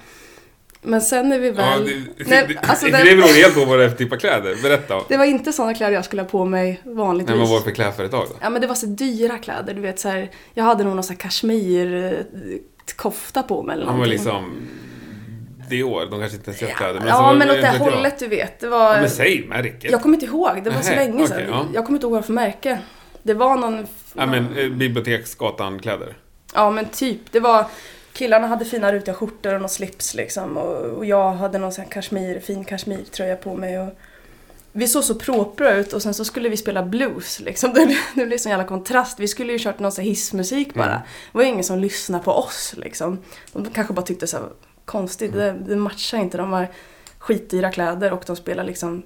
Men 0.81 1.01
sen 1.01 1.29
när 1.29 1.39
vi 1.39 1.47
ja 1.47 1.53
väl... 1.53 1.85
det, 1.85 2.29
Nej, 2.29 2.45
det, 2.47 2.69
alltså 2.69 2.85
det, 2.85 2.91
den- 2.91 3.05
det 3.05 3.15
beror 3.15 3.43
helt 3.43 3.55
på 3.55 3.65
vad 3.65 3.79
det 3.79 3.85
är 3.85 3.89
för 3.89 3.97
typ 3.97 4.13
av 4.13 4.17
kläder. 4.17 4.55
Berätta. 4.63 4.95
Det 5.09 5.17
var 5.17 5.25
inte 5.25 5.53
sådana 5.53 5.73
kläder 5.73 5.93
jag 5.93 6.05
skulle 6.05 6.21
ha 6.21 6.29
på 6.29 6.45
mig 6.45 6.81
vanligtvis. 6.83 7.29
Nej, 7.29 7.39
men 7.39 7.47
vad 7.49 7.55
är 7.55 7.59
det 7.59 7.63
för 7.63 7.75
klädföretag 7.75 8.25
då? 8.29 8.35
Ja 8.41 8.49
men 8.49 8.61
det 8.61 8.67
var 8.67 8.75
så 8.75 8.85
dyra 8.85 9.37
kläder, 9.37 9.73
du 9.73 9.81
vet 9.81 9.99
så 9.99 10.09
här, 10.09 10.31
Jag 10.53 10.63
hade 10.63 10.83
nog 10.83 10.95
någon 10.95 11.03
sån 11.03 11.15
här 11.15 11.19
kashmir 11.21 12.03
eh, 12.03 12.57
kofta 12.95 13.43
på 13.43 13.63
mig 13.63 13.73
eller 13.73 13.85
var 13.85 13.91
någonting. 13.93 14.11
liksom 14.13 14.67
Dior. 15.69 16.05
De 16.11 16.19
kanske 16.19 16.37
inte 16.37 16.49
ens 16.51 16.61
gör 16.61 16.69
kläder. 16.69 17.01
Ja, 17.07 17.13
alltså, 17.13 17.37
men 17.37 17.49
åt 17.49 17.55
det 17.61 17.61
jag. 17.61 17.91
hållet 17.91 18.19
du 18.19 18.27
vet. 18.27 18.59
Det 18.59 18.67
var... 18.67 18.93
Ja, 18.93 18.99
men 19.01 19.09
säg 19.09 19.45
märket. 19.47 19.91
Jag 19.91 20.01
kommer 20.01 20.15
inte 20.15 20.25
ihåg, 20.25 20.63
det 20.63 20.69
var 20.69 20.81
så 20.81 20.95
länge 20.95 21.27
sedan. 21.27 21.41
ja. 21.49 21.65
Jag 21.73 21.85
kommer 21.85 21.97
inte 21.97 22.05
ihåg 22.05 22.13
vad 22.13 22.25
för 22.25 22.33
märke. 22.33 22.79
Det 23.23 23.33
var 23.33 23.57
någon... 23.57 23.87
Ja, 24.13 24.25
men 24.25 24.57
eh, 24.57 24.69
Biblioteksgatan-kläder. 24.69 26.15
Ja 26.53 26.71
men 26.71 26.85
typ, 26.89 27.31
det 27.31 27.39
var 27.39 27.65
Killarna 28.13 28.47
hade 28.47 28.65
fina 28.65 28.93
rutiga 28.93 29.13
skjortor 29.13 29.53
och 29.53 29.61
någon 29.61 29.69
slips 29.69 30.13
liksom 30.13 30.57
och, 30.57 30.75
och 30.75 31.05
jag 31.05 31.31
hade 31.33 31.57
någon 31.57 31.71
sån 31.71 31.83
här 31.83 31.91
kashmir, 31.91 32.39
fin 32.39 32.65
kashmirtröja 32.65 33.35
på 33.35 33.55
mig 33.55 33.79
och 33.79 33.89
vi 34.73 34.87
såg 34.87 35.03
så 35.03 35.15
propra 35.15 35.73
ut 35.73 35.93
och 35.93 36.01
sen 36.01 36.13
så 36.13 36.25
skulle 36.25 36.49
vi 36.49 36.57
spela 36.57 36.83
blues 36.83 37.39
liksom. 37.39 37.73
Det, 37.73 37.97
det 38.15 38.25
blev 38.25 38.37
sån 38.37 38.49
jävla 38.49 38.67
kontrast. 38.67 39.19
Vi 39.19 39.27
skulle 39.27 39.51
ju 39.53 39.59
kört 39.59 39.79
någon 39.79 39.91
sån 39.91 40.03
hissmusik 40.05 40.73
bara. 40.73 40.85
Mm. 40.85 41.01
Det 41.31 41.37
var 41.37 41.43
ju 41.43 41.49
ingen 41.49 41.63
som 41.63 41.79
lyssnade 41.79 42.23
på 42.23 42.31
oss 42.31 42.73
liksom. 42.77 43.19
De 43.53 43.65
kanske 43.65 43.93
bara 43.93 44.05
tyckte 44.05 44.27
så 44.27 44.37
här, 44.37 44.45
konstigt, 44.85 45.33
det, 45.33 45.51
det 45.51 45.75
matchar 45.75 46.17
inte. 46.17 46.37
De 46.37 46.53
har 46.53 46.67
skitdyra 47.17 47.71
kläder 47.71 48.13
och 48.13 48.23
de 48.27 48.35
spelar 48.35 48.63
liksom 48.63 49.03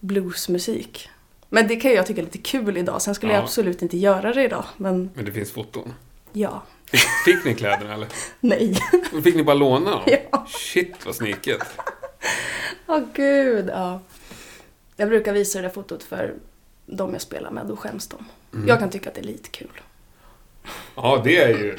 bluesmusik. 0.00 1.08
Men 1.48 1.68
det 1.68 1.76
kan 1.76 1.90
ju 1.90 1.96
jag 1.96 2.06
tycka 2.06 2.20
är 2.20 2.24
lite 2.24 2.38
kul 2.38 2.76
idag. 2.76 3.02
Sen 3.02 3.14
skulle 3.14 3.32
jag 3.32 3.40
Ja. 3.40 3.44
absolut 3.44 3.82
inte 3.82 3.96
göra 3.96 4.32
det 4.32 4.44
idag. 4.44 4.64
Men 4.76 5.10
Men 5.14 5.24
det 5.24 5.32
finns 5.32 5.52
foton. 5.52 5.92
Ja, 6.40 6.62
Fick, 7.24 7.44
ni 7.44 7.54
kläderna 7.54 7.94
eller? 7.94 8.08
nej. 8.40 8.74
Fick 9.24 9.34
ni 9.34 9.42
bara 9.42 9.54
låna 9.54 9.90
dem? 9.90 10.00
Ja. 10.06 10.46
Shit 10.48 11.06
vad 11.06 11.14
sniket. 11.14 11.62
Åh 12.86 13.00
gud, 13.14 13.68
ja. 13.72 14.00
Jag 14.96 15.08
brukar 15.08 15.32
visa 15.32 15.58
det 15.58 15.68
där 15.68 15.74
fotot 15.74 16.02
för 16.02 16.34
de 16.86 17.12
jag 17.12 17.22
spelar 17.22 17.50
med, 17.50 17.66
då 17.66 17.76
skäms 17.76 18.08
de. 18.08 18.24
Mm. 18.54 18.68
Jag 18.68 18.78
kan 18.78 18.90
tycka 18.90 19.08
att 19.08 19.14
det 19.14 19.20
är 19.20 19.24
lite 19.24 19.48
kul. 19.48 19.80
Ja, 20.94 21.20
det 21.24 21.36
är 21.36 21.48
ju... 21.48 21.76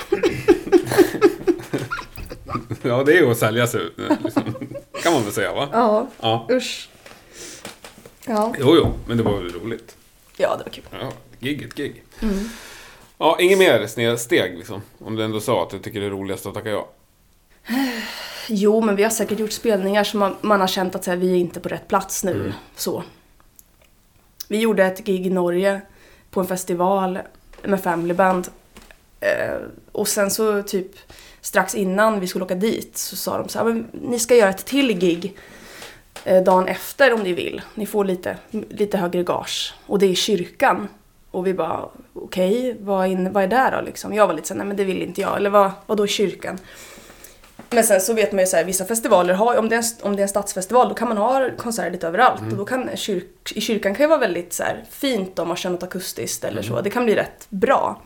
ja, 2.84 3.04
det 3.04 3.14
är 3.18 3.22
ju 3.22 3.32
att 3.32 3.38
sälja 3.38 3.68
sig 3.68 3.82
ut. 3.82 3.94
Liksom. 4.24 4.44
kan 5.04 5.14
man 5.14 5.24
väl 5.24 5.34
säga 5.34 5.54
va? 5.54 5.70
Ja, 5.72 6.08
Ja. 6.20 6.48
usch. 6.52 6.90
Ja, 8.26 8.54
Jo, 8.60 8.76
jo, 8.76 8.94
men 9.08 9.18
det 9.18 9.24
var 9.24 9.38
väl 9.38 9.54
roligt. 9.54 9.98
ja 10.38 10.56
det 10.58 10.64
var 10.64 10.72
kul. 10.72 10.84
Ja, 10.92 11.12
gig 11.40 11.62
ett 11.64 11.76
gig. 11.76 12.04
Mm. 12.22 12.50
Ja, 13.18 13.38
inget 13.40 13.58
mer 13.58 13.88
snedsteg 13.88 14.58
liksom. 14.58 14.82
Om 15.00 15.16
du 15.16 15.24
ändå 15.24 15.40
sa 15.40 15.64
att 15.64 15.70
du 15.70 15.80
tycker 15.80 16.00
det 16.00 16.06
är 16.06 16.10
roligast 16.10 16.46
att 16.46 16.54
tacka 16.54 16.70
ja. 16.70 16.90
Jo, 18.50 18.82
men 18.82 18.96
vi 18.96 19.04
har 19.04 19.10
säkert 19.10 19.40
gjort 19.40 19.52
spelningar 19.52 20.04
som 20.04 20.20
man, 20.20 20.36
man 20.42 20.60
har 20.60 20.68
känt 20.68 20.96
att 20.96 21.04
så 21.04 21.12
här, 21.12 21.18
vi 21.18 21.32
är 21.32 21.36
inte 21.36 21.60
på 21.60 21.70
rätt 21.70 21.88
plats 21.88 22.24
nu. 22.24 22.32
Mm. 22.32 22.54
Så. 22.76 23.04
Vi 24.48 24.60
gjorde 24.60 24.86
ett 24.86 25.06
gig 25.06 25.28
i 25.28 25.30
Norge 25.30 25.82
på 26.32 26.40
en 26.40 26.48
festival 26.48 27.20
med 27.64 27.84
Family 27.84 28.14
Band. 28.14 28.48
Eh, 29.20 29.58
och 29.92 30.08
sen 30.08 30.32
så 30.32 30.64
typ 30.64 30.92
strax 31.42 31.76
innan 31.76 32.20
vi 32.20 32.28
skulle 32.28 32.46
åka 32.46 32.56
dit 32.56 32.98
så 32.98 33.16
sa 33.16 33.38
de 33.38 33.50
så 33.50 33.60
här, 33.60 33.66
men 33.66 33.88
ni 33.92 34.20
ska 34.20 34.36
göra 34.36 34.50
ett 34.50 34.66
till 34.66 34.94
gig 34.94 35.38
eh, 36.24 36.44
dagen 36.44 36.68
efter 36.68 37.14
om 37.14 37.24
ni 37.24 37.34
vill. 37.34 37.62
Ni 37.76 37.86
får 37.86 38.06
lite, 38.06 38.38
lite 38.70 38.98
högre 38.98 39.24
gage. 39.24 39.74
Och 39.86 40.00
det 40.00 40.06
är 40.06 40.10
i 40.10 40.16
kyrkan. 40.16 40.88
Och 41.32 41.48
vi 41.48 41.54
bara, 41.54 41.90
okej, 42.14 42.78
vad, 42.82 43.06
är 43.06 43.10
in- 43.10 43.34
vad 43.34 43.44
är 43.44 43.48
det 43.48 43.70
då 43.78 43.82
liksom? 43.82 44.14
Jag 44.14 44.28
var 44.28 44.34
lite 44.34 44.48
såhär, 44.48 44.58
nej 44.58 44.68
men 44.68 44.78
det 44.78 44.84
vill 44.84 45.02
inte 45.02 45.22
jag. 45.22 45.38
Eller 45.38 45.50
vad, 45.50 45.72
vad 45.86 45.98
då 45.98 46.08
kyrkan? 46.08 46.58
Men 47.70 47.84
sen 47.84 48.02
så 48.02 48.14
vet 48.14 48.32
man 48.32 48.40
ju 48.40 48.46
så 48.46 48.58
här, 48.58 48.64
vissa 48.64 48.86
festivaler 48.86 49.34
har, 49.34 49.58
om 49.58 49.70
det, 49.70 49.76
är 49.76 49.80
en, 49.80 49.84
om 50.02 50.16
det 50.16 50.20
är 50.20 50.24
en 50.24 50.30
stadsfestival, 50.30 50.90
då 50.90 50.96
kan 50.96 51.08
man 51.08 51.18
ha 51.18 51.50
konserter 51.58 51.92
lite 51.92 52.08
överallt. 52.08 52.42
Och 52.52 52.58
då 52.58 52.66
kan 52.66 52.90
kyrk, 52.98 53.52
i 53.56 53.62
kyrkan 53.62 53.96
kan 53.96 54.04
ju 54.04 54.08
vara 54.08 54.20
väldigt 54.20 54.54
så 54.54 54.64
här, 54.64 54.84
fint 54.90 55.40
om 55.40 55.48
man 55.48 55.58
kör 55.58 55.70
något 55.70 55.84
akustiskt 55.84 56.44
eller 56.44 56.62
så. 56.62 56.82
Det 56.82 56.90
kan 56.90 57.06
bli 57.06 57.16
rätt 57.16 57.48
bra. 57.50 58.02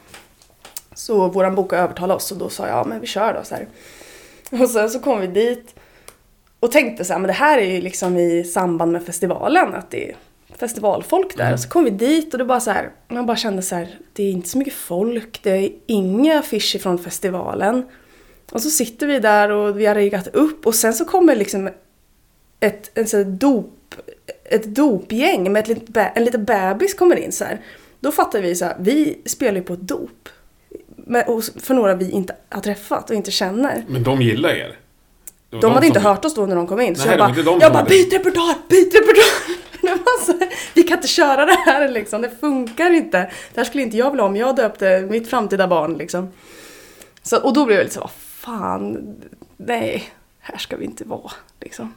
Så 0.96 1.28
våran 1.28 1.56
bokare 1.56 1.80
övertalade 1.82 2.14
oss 2.14 2.32
och 2.32 2.38
då 2.38 2.50
sa 2.50 2.68
jag, 2.68 2.78
ja 2.78 2.84
men 2.84 3.00
vi 3.02 3.08
kör 3.08 3.34
då 3.34 3.40
så 3.44 3.56
här. 3.56 3.68
Och 4.64 4.70
sen 4.70 4.90
så 4.90 5.00
kom 5.00 5.20
vi 5.22 5.28
dit 5.28 5.76
och 6.60 6.72
tänkte 6.72 7.06
så 7.06 7.14
här, 7.14 7.20
men 7.20 7.28
det 7.28 7.34
här 7.34 7.58
är 7.58 7.66
ju 7.72 7.82
liksom 7.82 8.18
i 8.18 8.44
samband 8.44 8.92
med 8.92 9.06
festivalen, 9.06 9.76
att 9.76 9.92
det 9.92 10.16
festivalfolk 10.62 11.38
där. 11.38 11.54
Och 11.54 11.60
så 11.60 11.70
kom 11.70 11.84
vi 11.84 11.90
dit 11.90 12.34
och 12.34 12.38
det 12.38 12.46
bara 12.46 12.60
så 12.60 12.72
här, 12.72 12.90
man 13.08 13.26
bara 13.26 13.38
kände 13.38 13.62
så 13.62 13.76
här, 13.76 13.98
det 14.14 14.24
är 14.24 14.32
inte 14.32 14.50
så 14.50 14.58
mycket 14.58 14.74
folk, 14.74 15.40
det 15.44 15.50
är 15.52 15.72
inga 15.86 16.40
affischer 16.40 16.80
från 16.80 16.98
festivalen. 16.98 17.86
Och 18.52 18.62
så 18.62 18.70
sitter 18.70 19.08
vi 19.08 19.20
där 19.20 19.50
och 19.52 19.80
vi 19.80 19.86
har 19.86 19.96
riggat 19.96 20.28
upp 20.28 20.66
och 20.66 20.76
sen 20.76 20.94
så 20.94 21.06
kommer 21.06 21.36
liksom 21.36 21.70
ett, 22.60 22.92
en 22.94 23.06
här 23.14 23.24
dop, 23.24 23.96
ett 24.46 24.64
dopgäng 24.76 25.52
med 25.52 25.60
ett 25.60 25.68
litet, 25.68 26.12
en 26.16 26.24
liten 26.26 26.46
bebis 26.46 26.94
kommer 26.94 27.16
in 27.16 27.32
så 27.32 27.44
här. 27.44 27.62
Då 28.00 28.12
fattar 28.12 28.42
vi 28.42 28.56
så 28.56 28.66
här, 28.66 28.76
vi 28.80 29.22
spelar 29.26 29.58
ju 29.58 29.64
på 29.64 29.74
ett 29.74 29.80
dop. 29.88 30.30
För 31.60 31.74
några 31.74 31.96
vi 31.96 32.12
inte 32.12 32.36
har 32.50 32.62
träffat 32.62 33.10
och 33.10 33.16
inte 33.16 33.32
känner. 33.32 33.84
Men 33.88 34.04
de 34.04 34.22
gillar 34.22 34.50
er. 34.50 34.78
Var 35.50 35.62
De 35.62 35.72
hade 35.72 35.88
inte 35.88 36.00
som- 36.00 36.10
hört 36.10 36.26
oss 36.26 36.36
då 36.36 36.46
när 36.46 36.56
de 36.56 36.68
kom 36.68 36.82
in. 36.82 36.96
Så 36.96 37.06
Nej, 37.06 37.10
jag 37.10 37.18
det 37.18 37.22
var 37.22 37.28
bara, 37.28 37.30
inte 37.40 37.52
de 37.52 37.60
jag 37.62 37.74
bara 37.74 37.84
byt 37.84 38.14
repertoar, 38.14 38.56
byt 38.70 38.96
repertoar! 38.96 39.62
Det 39.82 39.88
var 39.90 40.26
så 40.26 40.32
här, 40.32 40.50
Vi 40.74 40.84
kan 40.84 40.98
inte 40.98 41.08
köra 41.08 41.46
det 41.46 41.58
här 41.66 41.88
liksom, 41.90 42.22
det 42.22 42.32
funkar 42.40 42.92
inte. 42.92 43.18
Det 43.54 43.60
här 43.60 43.64
skulle 43.64 43.84
inte 43.84 43.98
jag 43.98 44.12
vilja 44.12 44.24
ha 44.24 44.30
om 44.30 44.36
jag 44.36 44.56
döpte 44.56 45.08
mitt 45.10 45.30
framtida 45.30 45.68
barn 45.68 45.94
liksom. 45.94 46.30
Så, 47.24 47.38
och 47.42 47.54
då 47.54 47.66
blev 47.66 47.78
jag 47.78 47.84
lite 47.84 47.96
så 47.96 48.10
fan, 48.18 49.16
nej, 49.58 50.04
här 50.40 50.58
ska 50.58 50.78
vi 50.78 50.86
inte 50.86 51.04
vara 51.04 51.32
liksom. 51.60 51.94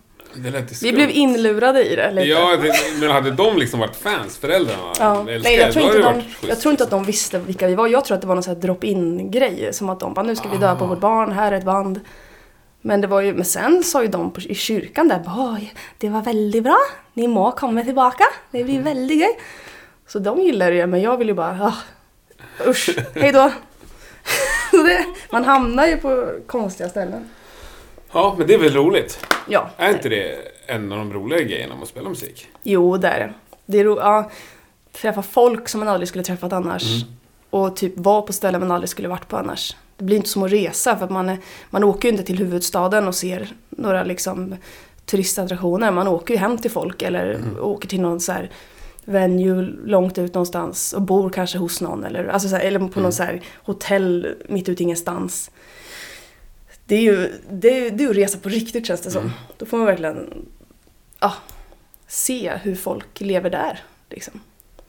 Vi 0.83 0.93
blev 0.93 1.11
inlurade 1.11 1.85
i 1.93 1.97
det 1.97 2.11
lite. 2.11 2.29
Ja, 2.29 2.59
men 3.01 3.11
hade 3.11 3.31
de 3.31 3.57
liksom 3.59 3.81
varit 3.81 3.97
fans, 3.97 4.37
föräldrarna? 4.39 4.93
Ja. 4.99 5.23
Nej, 5.23 5.57
jag 5.57 5.73
tror, 5.73 5.85
inte 5.87 5.99
de, 5.99 6.23
jag 6.49 6.61
tror 6.61 6.71
inte 6.71 6.85
att 6.85 6.91
de 6.91 7.05
visste 7.05 7.39
vilka 7.39 7.67
vi 7.67 7.75
var. 7.75 7.89
Jag 7.89 8.05
tror 8.05 8.15
att 8.15 8.21
det 8.21 8.27
var 8.27 8.35
någon 8.35 8.43
sån 8.43 8.55
här 8.55 8.61
drop-in 8.63 9.31
grej. 9.31 9.69
Som 9.73 9.89
att 9.89 10.01
de 10.01 10.15
bara, 10.15 10.23
nu 10.27 10.37
ska 10.37 10.49
vi 10.49 10.57
döpa 10.57 10.85
Ah. 10.85 10.87
vårt 10.87 11.01
barn, 11.01 11.33
här 11.33 11.53
är 11.53 11.57
ett 11.57 11.65
band. 11.65 12.01
Men, 12.87 13.01
det 13.01 13.07
var 13.07 13.21
ju, 13.21 13.35
men 13.35 13.45
sen 13.45 13.83
sa 13.85 14.03
ju 14.03 14.09
de 14.09 14.31
på, 14.31 14.41
i 14.41 14.55
kyrkan 14.55 15.09
där, 15.09 15.19
bara, 15.19 15.53
"Oj, 15.55 15.75
det 15.99 16.09
var 16.09 16.23
väldigt 16.23 16.63
bra, 16.65 16.77
ni 17.15 17.29
må 17.29 17.53
komma 17.53 17.83
tillbaka, 17.83 18.25
det 18.51 18.65
blir 18.65 18.83
väldigt 18.83 19.19
gøy. 19.21 19.33
Så 20.07 20.19
de 20.19 20.41
gillar 20.41 20.71
det 20.71 20.77
ju, 20.77 20.87
men 20.87 21.01
jag 21.03 21.17
vill 21.17 21.29
ju 21.29 21.35
bara, 21.35 21.59
ah, 21.65 21.75
usch, 22.69 22.91
hej 23.15 23.33
då. 23.33 23.53
Så 24.71 24.77
det, 24.83 25.05
man 25.33 25.45
hamnar 25.45 25.87
ju 25.87 25.97
på 25.97 26.29
konstiga 26.47 26.89
ställen. 26.89 27.31
Ja, 28.13 28.35
men 28.39 28.47
det 28.47 28.55
är 28.55 28.59
väl 28.59 28.73
roligt? 28.75 29.27
Ja. 29.49 29.71
Är 29.77 29.89
inte 29.93 30.09
det 30.09 30.37
en 30.67 30.93
av 30.93 30.99
de 30.99 31.13
roliga 31.13 31.41
grejerna 31.41 31.75
med 31.75 31.83
att 31.83 31.89
spela 31.89 32.09
musik? 32.09 32.49
Jo, 32.63 32.97
det 32.97 33.09
är 33.09 33.19
det. 33.19 33.33
Det 33.67 33.79
är 33.79 33.85
ro- 33.85 33.99
ja, 34.01 34.31
träffa 34.93 35.23
folk 35.23 35.69
som 35.69 35.81
man 35.81 35.89
aldrig 35.89 36.09
skulle 36.09 36.25
träffat 36.25 36.53
annars. 36.53 36.83
Och 37.51 37.77
typ 37.77 37.93
vara 37.97 38.23
på 38.23 38.33
ställen 38.33 38.61
man 38.61 38.71
aldrig 38.71 38.89
skulle 38.89 39.09
varit 39.09 39.29
på 39.29 39.37
annars. 39.37 39.77
Det 39.97 40.05
blir 40.05 40.17
inte 40.17 40.29
som 40.29 40.43
att 40.43 40.53
resa 40.53 40.97
för 40.97 41.05
att 41.05 41.11
man, 41.11 41.37
man 41.71 41.85
åker 41.85 42.09
ju 42.09 42.13
inte 42.13 42.25
till 42.25 42.39
huvudstaden 42.39 43.09
och 43.09 43.15
ser 43.15 43.49
några 43.71 44.05
liksom 44.05 44.57
turistattraktioner. 45.07 45.91
Man 45.91 46.09
åker 46.09 46.35
ju 46.35 46.41
hem 46.41 46.59
till 46.59 46.71
folk 46.71 47.03
eller 47.03 47.41
åker 47.61 47.89
till 47.89 48.01
någon 48.01 48.21
så 48.21 48.33
här 48.33 48.51
venue 49.05 49.63
långt 49.85 50.19
ut 50.19 50.35
någonstans 50.35 50.93
och 50.93 51.03
bor 51.03 51.31
kanske 51.31 51.59
hos 51.59 51.81
någon 51.81 52.05
eller, 52.05 52.25
alltså 52.25 52.49
så 52.49 52.57
här, 52.57 52.63
eller 52.63 52.89
på 52.89 53.01
någon 53.01 53.13
så 53.13 53.23
här 53.23 53.43
hotell 53.63 54.35
mitt 54.49 54.69
ute 54.69 54.83
ingenstans. 54.83 55.51
Det 56.87 56.97
är 56.97 57.01
ju 57.01 57.33
det 57.51 57.87
är, 57.87 57.91
det 57.91 58.05
är 58.05 58.11
att 58.11 58.17
resa 58.17 58.39
på 58.39 58.49
riktigt 58.49 58.87
känns 58.87 59.01
det 59.01 59.11
som. 59.11 59.33
Då 59.59 59.67
får 59.67 59.77
man 59.77 59.87
verkligen 59.87 60.47
ja, 61.21 61.33
se 62.07 62.53
hur 62.63 62.75
folk 62.75 63.21
lever 63.21 63.51
där. 63.51 63.83
Liksom. 64.11 64.41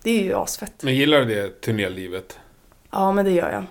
Det 0.03 0.12
är 0.12 0.24
ju 0.24 0.34
asfett. 0.34 0.84
Men 0.84 0.95
gillar 0.95 1.20
du 1.20 1.26
det 1.26 1.62
turnélivet? 1.62 2.39
Ja, 2.91 3.12
men 3.12 3.26
det 3.26 3.32
gör 3.32 3.51
jag. 3.51 3.66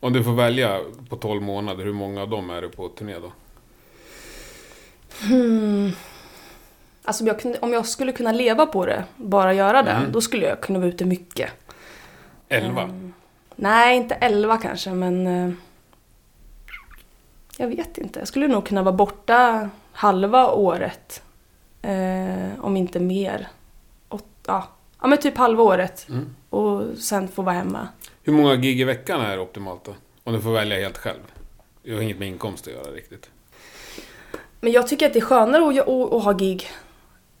Om 0.00 0.12
du 0.12 0.24
får 0.24 0.32
välja 0.32 0.80
på 1.08 1.16
12 1.16 1.42
månader, 1.42 1.84
hur 1.84 1.92
många 1.92 2.22
av 2.22 2.28
dem 2.30 2.50
är 2.50 2.62
du 2.62 2.68
på 2.68 2.88
turné 2.88 3.14
då? 3.18 3.32
Alltså 7.04 7.22
om 7.24 7.26
jag, 7.26 7.40
kunde, 7.40 7.58
om 7.58 7.72
jag 7.72 7.86
skulle 7.86 8.12
kunna 8.12 8.32
leva 8.32 8.66
på 8.66 8.86
det, 8.86 9.04
bara 9.16 9.54
göra 9.54 9.82
det, 9.82 9.90
Mm. 9.90 10.12
då 10.12 10.20
skulle 10.20 10.46
jag 10.46 10.60
kunna 10.60 10.78
vara 10.78 10.88
ute 10.88 11.04
mycket. 11.04 11.50
11? 12.48 12.90
Nej, 13.56 13.96
inte 13.96 14.14
11 14.14 14.58
kanske, 14.58 14.90
men... 14.90 15.26
eh, 15.26 15.52
jag 17.56 17.68
vet 17.68 17.98
inte. 17.98 18.18
Jag 18.18 18.28
skulle 18.28 18.48
nog 18.48 18.66
kunna 18.66 18.82
vara 18.82 18.94
borta 18.96 19.68
halva 19.92 20.50
året. 20.50 21.22
Eh, 21.82 22.60
om 22.64 22.76
inte 22.76 23.00
mer. 23.00 23.48
Åt, 24.08 24.24
ja. 24.46 24.68
ja, 25.00 25.06
men 25.06 25.18
typ 25.18 25.36
halva 25.38 25.62
året. 25.62 26.06
Mm. 26.08 26.34
Och 26.50 26.82
sen 26.98 27.28
få 27.28 27.42
vara 27.42 27.54
hemma. 27.54 27.88
Hur 28.30 28.36
många 28.36 28.56
gig 28.56 28.80
i 28.80 28.84
veckan 28.84 29.20
är 29.20 29.40
optimalt 29.40 29.84
då? 29.84 29.94
Om 30.24 30.32
du 30.32 30.40
får 30.40 30.52
välja 30.52 30.76
helt 30.80 30.98
själv. 30.98 31.20
Det 31.82 31.94
har 31.94 32.00
inget 32.00 32.18
med 32.18 32.28
inkomst 32.28 32.66
att 32.66 32.72
göra 32.72 32.90
riktigt. 32.92 33.30
Men 34.60 34.72
jag 34.72 34.86
tycker 34.86 35.06
att 35.06 35.12
det 35.12 35.18
är 35.18 35.24
skönare 35.24 35.62
att, 35.68 35.88
att, 35.88 36.12
att 36.12 36.24
ha 36.24 36.32
gig. 36.32 36.68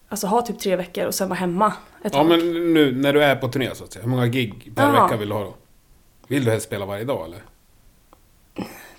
Alltså 0.08 0.26
ha 0.26 0.42
typ 0.42 0.58
tre 0.58 0.76
veckor 0.76 1.06
och 1.06 1.14
sen 1.14 1.28
vara 1.28 1.38
hemma 1.38 1.66
ett 1.68 1.74
Ja, 2.02 2.08
tag. 2.10 2.26
men 2.26 2.74
nu 2.74 2.92
när 2.92 3.12
du 3.12 3.22
är 3.22 3.36
på 3.36 3.48
turné 3.48 3.74
så 3.74 3.84
att 3.84 3.92
säga. 3.92 4.02
Hur 4.02 4.10
många 4.10 4.26
gig 4.26 4.72
per 4.76 4.82
Jaha. 4.82 5.04
vecka 5.04 5.16
vill 5.16 5.28
du 5.28 5.34
ha 5.34 5.44
då? 5.44 5.54
Vill 6.28 6.44
du 6.44 6.50
helst 6.50 6.66
spela 6.66 6.86
varje 6.86 7.04
dag 7.04 7.24
eller? 7.26 7.42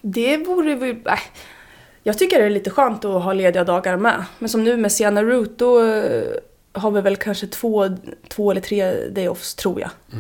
Det 0.01 0.37
vore 0.37 0.75
väl... 0.75 0.89
Äh. 0.89 1.19
Jag 2.03 2.17
tycker 2.17 2.39
det 2.39 2.45
är 2.45 2.49
lite 2.49 2.69
skönt 2.69 3.05
att 3.05 3.23
ha 3.23 3.33
lediga 3.33 3.63
dagar 3.63 3.97
med. 3.97 4.25
Men 4.39 4.49
som 4.49 4.63
nu 4.63 4.77
med 4.77 4.91
Sienna 4.91 5.23
Root, 5.23 5.57
då 5.57 5.83
eh, 5.85 6.23
har 6.73 6.91
vi 6.91 7.01
väl 7.01 7.15
kanske 7.15 7.47
två, 7.47 7.97
två 8.27 8.51
eller 8.51 8.61
tre 8.61 8.91
day-offs 9.09 9.55
tror 9.55 9.81
jag. 9.81 9.89
Eh, 10.13 10.19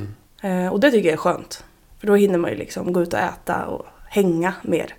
och 0.71 0.79
det 0.79 0.91
tycker 0.91 1.09
jag 1.09 1.13
är 1.13 1.17
skönt. 1.17 1.63
För 1.99 2.07
då 2.07 2.15
hinner 2.15 2.37
man 2.37 2.51
ju 2.51 2.57
liksom 2.57 2.93
gå 2.93 3.01
ut 3.01 3.13
och 3.13 3.19
äta 3.19 3.65
och 3.65 3.85
hänga 4.09 4.53
mer. 4.61 4.95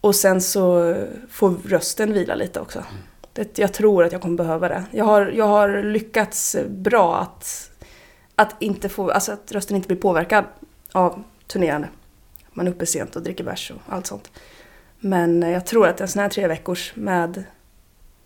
Och 0.00 0.14
sen 0.14 0.40
så 0.40 0.94
får 1.30 1.54
rösten 1.64 2.12
vila 2.12 2.34
lite 2.34 2.60
också. 2.60 2.84
Det, 3.32 3.58
jag 3.58 3.72
tror 3.72 4.04
att 4.04 4.12
jag 4.12 4.22
kommer 4.22 4.36
behöva 4.36 4.68
det. 4.68 4.84
Jag 4.90 5.04
har, 5.04 5.26
jag 5.26 5.48
har 5.48 5.82
lyckats 5.82 6.56
bra 6.68 7.16
att, 7.16 7.70
att, 8.34 8.56
inte 8.58 8.88
få, 8.88 9.10
alltså 9.10 9.32
att 9.32 9.52
rösten 9.52 9.76
inte 9.76 9.88
blir 9.88 9.96
påverkad 9.96 10.44
av 10.92 11.22
turnerande. 11.46 11.88
Man 12.52 12.66
är 12.66 12.70
uppe 12.70 12.86
sent 12.86 13.16
och 13.16 13.22
dricker 13.22 13.44
bärs 13.44 13.70
och 13.70 13.94
allt 13.94 14.06
sånt. 14.06 14.30
Men 15.00 15.42
eh, 15.42 15.50
jag 15.50 15.66
tror 15.66 15.86
att 15.86 16.00
en 16.00 16.08
sån 16.08 16.22
här 16.22 16.28
tre 16.28 16.48
veckors 16.48 16.92
med, 16.96 17.44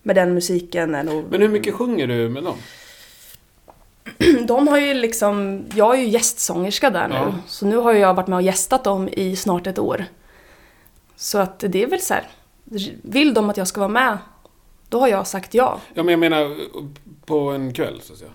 med 0.02 0.16
den 0.16 0.34
musiken 0.34 0.94
är 0.94 1.02
nog... 1.02 1.24
Men 1.30 1.40
hur 1.40 1.48
mycket 1.48 1.74
sjunger 1.74 2.06
du 2.06 2.28
med 2.28 2.44
dem? 2.44 2.56
De 4.46 4.68
har 4.68 4.78
ju 4.78 4.94
liksom, 4.94 5.64
jag 5.74 5.94
är 5.94 6.00
ju 6.02 6.08
gästsångerska 6.08 6.90
där 6.90 7.08
nu. 7.08 7.14
Ja. 7.14 7.34
Så 7.46 7.66
nu 7.66 7.76
har 7.76 7.92
jag 7.92 8.14
varit 8.14 8.26
med 8.28 8.36
och 8.36 8.42
gästat 8.42 8.84
dem 8.84 9.08
i 9.12 9.36
snart 9.36 9.66
ett 9.66 9.78
år. 9.78 10.04
Så 11.16 11.38
att 11.38 11.58
det 11.68 11.82
är 11.82 11.86
väl 11.86 12.00
så 12.00 12.14
här, 12.14 12.28
vill 13.02 13.34
de 13.34 13.50
att 13.50 13.56
jag 13.56 13.68
ska 13.68 13.80
vara 13.80 13.88
med, 13.88 14.18
då 14.88 15.00
har 15.00 15.08
jag 15.08 15.26
sagt 15.26 15.54
ja. 15.54 15.80
Ja, 15.94 16.02
men 16.02 16.12
jag 16.12 16.18
menar 16.18 16.56
på 17.26 17.38
en 17.50 17.72
kväll, 17.72 18.00
så 18.02 18.12
att 18.12 18.18
säga. 18.18 18.30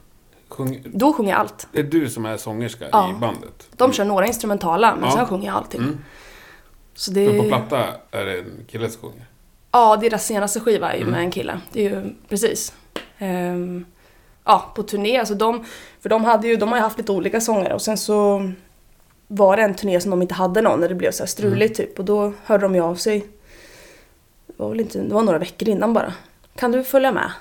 Sjung, 0.50 0.82
Då 0.86 1.14
sjunger 1.14 1.32
jag 1.32 1.40
allt. 1.40 1.68
det 1.72 1.80
är 1.80 1.84
du 1.84 2.10
som 2.10 2.26
är 2.26 2.38
sångerska 2.38 2.86
Ja. 2.92 3.10
i 3.10 3.14
bandet? 3.14 3.68
De 3.78 3.94
kör 3.94 4.06
några 4.06 4.28
instrumentala, 4.28 4.96
men 4.96 5.10
Ja. 5.10 5.16
sen 5.16 5.26
sjunger 5.26 5.46
jag 5.48 5.56
allting. 5.56 5.82
Mm. 5.82 5.98
Så 6.94 7.12
det, 7.12 7.28
Men 7.30 7.38
på 7.42 7.48
platta 7.48 7.86
är 8.12 8.26
det 8.26 8.40
en 8.40 8.66
kille 8.68 8.90
som 8.90 9.02
sjunger? 9.02 9.26
Ja, 9.72 9.98
deras 9.98 10.26
senaste 10.26 10.60
skiva 10.60 10.92
är 10.92 10.96
ju 10.96 11.02
Mm. 11.02 11.12
med 11.12 11.22
en 11.22 11.32
kille. 11.32 11.60
Det 11.72 11.86
är 11.86 11.90
ju 11.90 12.14
precis. 12.30 12.74
Ehm, 13.18 13.86
ja, 14.48 14.72
på 14.76 14.84
turné, 14.84 15.18
alltså 15.18 15.36
de, 15.36 15.66
för 16.02 16.10
de 16.10 16.24
hade 16.24 16.48
ju, 16.48 16.56
de 16.56 16.70
har 16.70 16.78
ju 16.78 16.82
haft 16.84 16.98
lite 16.98 17.12
olika 17.12 17.42
sångare 17.42 17.74
och 17.74 17.82
sen 17.82 17.98
så 17.98 18.52
var 19.28 19.58
det 19.58 19.64
en 19.64 19.76
turné 19.76 20.02
som 20.02 20.12
de 20.12 20.22
inte 20.22 20.34
hade 20.34 20.62
någon 20.62 20.80
när 20.80 20.90
det 20.90 20.96
blev 20.96 21.12
så 21.12 21.24
här 21.24 21.28
struligt 21.28 21.80
Mm. 21.80 21.88
typ 21.90 22.00
och 22.00 22.06
då 22.06 22.34
hörde 22.44 22.64
de 22.64 22.76
ju 22.76 22.82
av 22.82 22.96
sig. 22.96 23.20
Det 24.48 24.54
var 24.58 24.70
väl 24.70 24.80
inte, 24.80 25.00
det 25.00 25.14
var 25.14 25.22
några 25.24 25.40
veckor 25.40 25.70
innan 25.70 25.94
bara. 25.94 26.14
Kan 26.56 26.72
du 26.72 26.84
följa 26.84 27.12
med? 27.12 27.32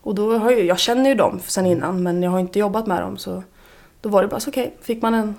Och 0.00 0.14
då 0.14 0.38
har 0.38 0.50
ju, 0.50 0.62
jag 0.64 0.78
känner 0.78 1.10
ju 1.10 1.14
dem 1.16 1.40
sen 1.46 1.66
innan 1.66 2.02
men 2.02 2.22
jag 2.22 2.30
har 2.30 2.40
inte 2.40 2.58
jobbat 2.58 2.86
med 2.86 3.02
dem 3.02 3.18
så 3.18 3.42
då 4.00 4.08
var 4.08 4.22
det 4.22 4.28
bara 4.28 4.40
så 4.40 4.50
okej, 4.50 4.74
fick 4.80 5.02
man 5.02 5.14
en 5.14 5.34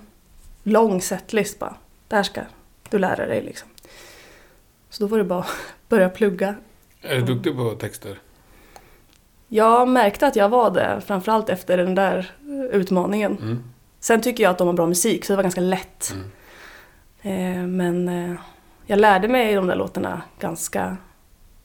lång 0.63 1.01
setlist 1.01 1.59
bara. 1.59 1.75
Det 2.07 2.15
här 2.15 2.23
ska 2.23 2.41
du 2.89 2.99
lära 2.99 3.25
dig 3.25 3.41
liksom. 3.41 3.69
Så 4.89 5.03
då 5.03 5.07
var 5.07 5.17
det 5.17 5.23
bara 5.23 5.39
att 5.39 5.47
börja 5.89 6.09
plugga 6.09 6.55
Är 7.01 7.15
du 7.15 7.21
duktig 7.21 7.55
på 7.55 7.71
texter? 7.71 8.19
Jag 9.53 9.87
märkte 9.87 10.27
att 10.27 10.35
jag 10.35 10.49
var 10.49 10.71
det, 10.71 11.01
framförallt 11.05 11.49
efter 11.49 11.77
den 11.77 11.95
där 11.95 12.31
utmaningen. 12.71 13.37
Mm. 13.41 13.63
Sen 13.99 14.21
tycker 14.21 14.43
jag 14.43 14.51
att 14.51 14.57
de 14.57 14.67
har 14.67 14.73
bra 14.73 14.85
musik, 14.87 15.25
så 15.25 15.33
det 15.33 15.37
var 15.37 15.43
ganska 15.43 15.61
lätt. 15.61 16.13
Mm. 17.21 17.61
Eh, 17.61 17.67
men 17.67 18.09
eh, 18.09 18.39
jag 18.85 18.99
lärde 18.99 19.27
mig 19.27 19.55
de 19.55 19.67
där 19.67 19.75
låtarna 19.75 20.21
ganska 20.39 20.97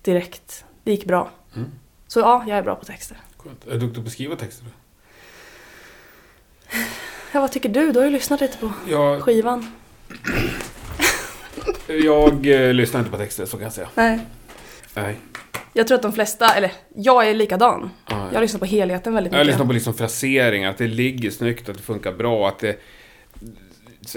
direkt. 0.02 0.64
Det 0.84 0.90
gick 0.90 1.04
bra. 1.04 1.30
Mm. 1.56 1.70
Så 2.06 2.20
ja, 2.20 2.44
jag 2.48 2.58
är 2.58 2.62
bra 2.62 2.74
på 2.74 2.84
texter. 2.84 3.16
Skönt. 3.36 3.66
Är 3.66 3.70
du 3.70 3.78
duktig 3.78 4.02
på 4.02 4.06
att 4.06 4.12
skriva 4.12 4.36
texter? 4.36 4.64
då? 4.64 4.70
Ja, 7.32 7.40
vad 7.40 7.52
tycker 7.52 7.68
du? 7.68 7.92
Du 7.92 7.98
har 7.98 8.06
ju 8.06 8.12
lyssnat 8.12 8.40
lite 8.40 8.58
på 8.58 8.72
Jag, 8.88 9.22
skivan. 9.22 9.72
jag 11.86 12.46
eh, 12.46 12.74
lyssnar 12.74 13.00
inte 13.00 13.10
på 13.10 13.18
texter, 13.18 13.46
så 13.46 13.56
kan 13.56 13.64
jag 13.64 13.72
säga. 13.72 13.88
Nej. 13.94 14.20
Nej. 14.94 15.18
Jag 15.72 15.86
tror 15.86 15.96
att 15.96 16.02
de 16.02 16.12
flesta, 16.12 16.54
eller 16.54 16.72
jag 16.94 17.28
är 17.28 17.34
likadan. 17.34 17.90
Ja, 18.10 18.28
Jag 18.32 18.40
lyssnar 18.40 18.58
på 18.58 18.66
helheten 18.66 19.14
väldigt 19.14 19.32
Jag 19.32 19.38
mycket. 19.40 19.46
lyssnar 19.46 19.66
på 19.66 19.72
liksom 19.72 19.94
fraseringar, 19.94 20.70
att 20.70 20.78
det 20.78 20.86
ligger 20.86 21.30
snyggt, 21.30 21.68
att 21.68 21.76
det 21.76 21.82
funkar 21.82 22.12
bra, 22.12 22.48
att 22.48 22.58
det... 22.58 22.76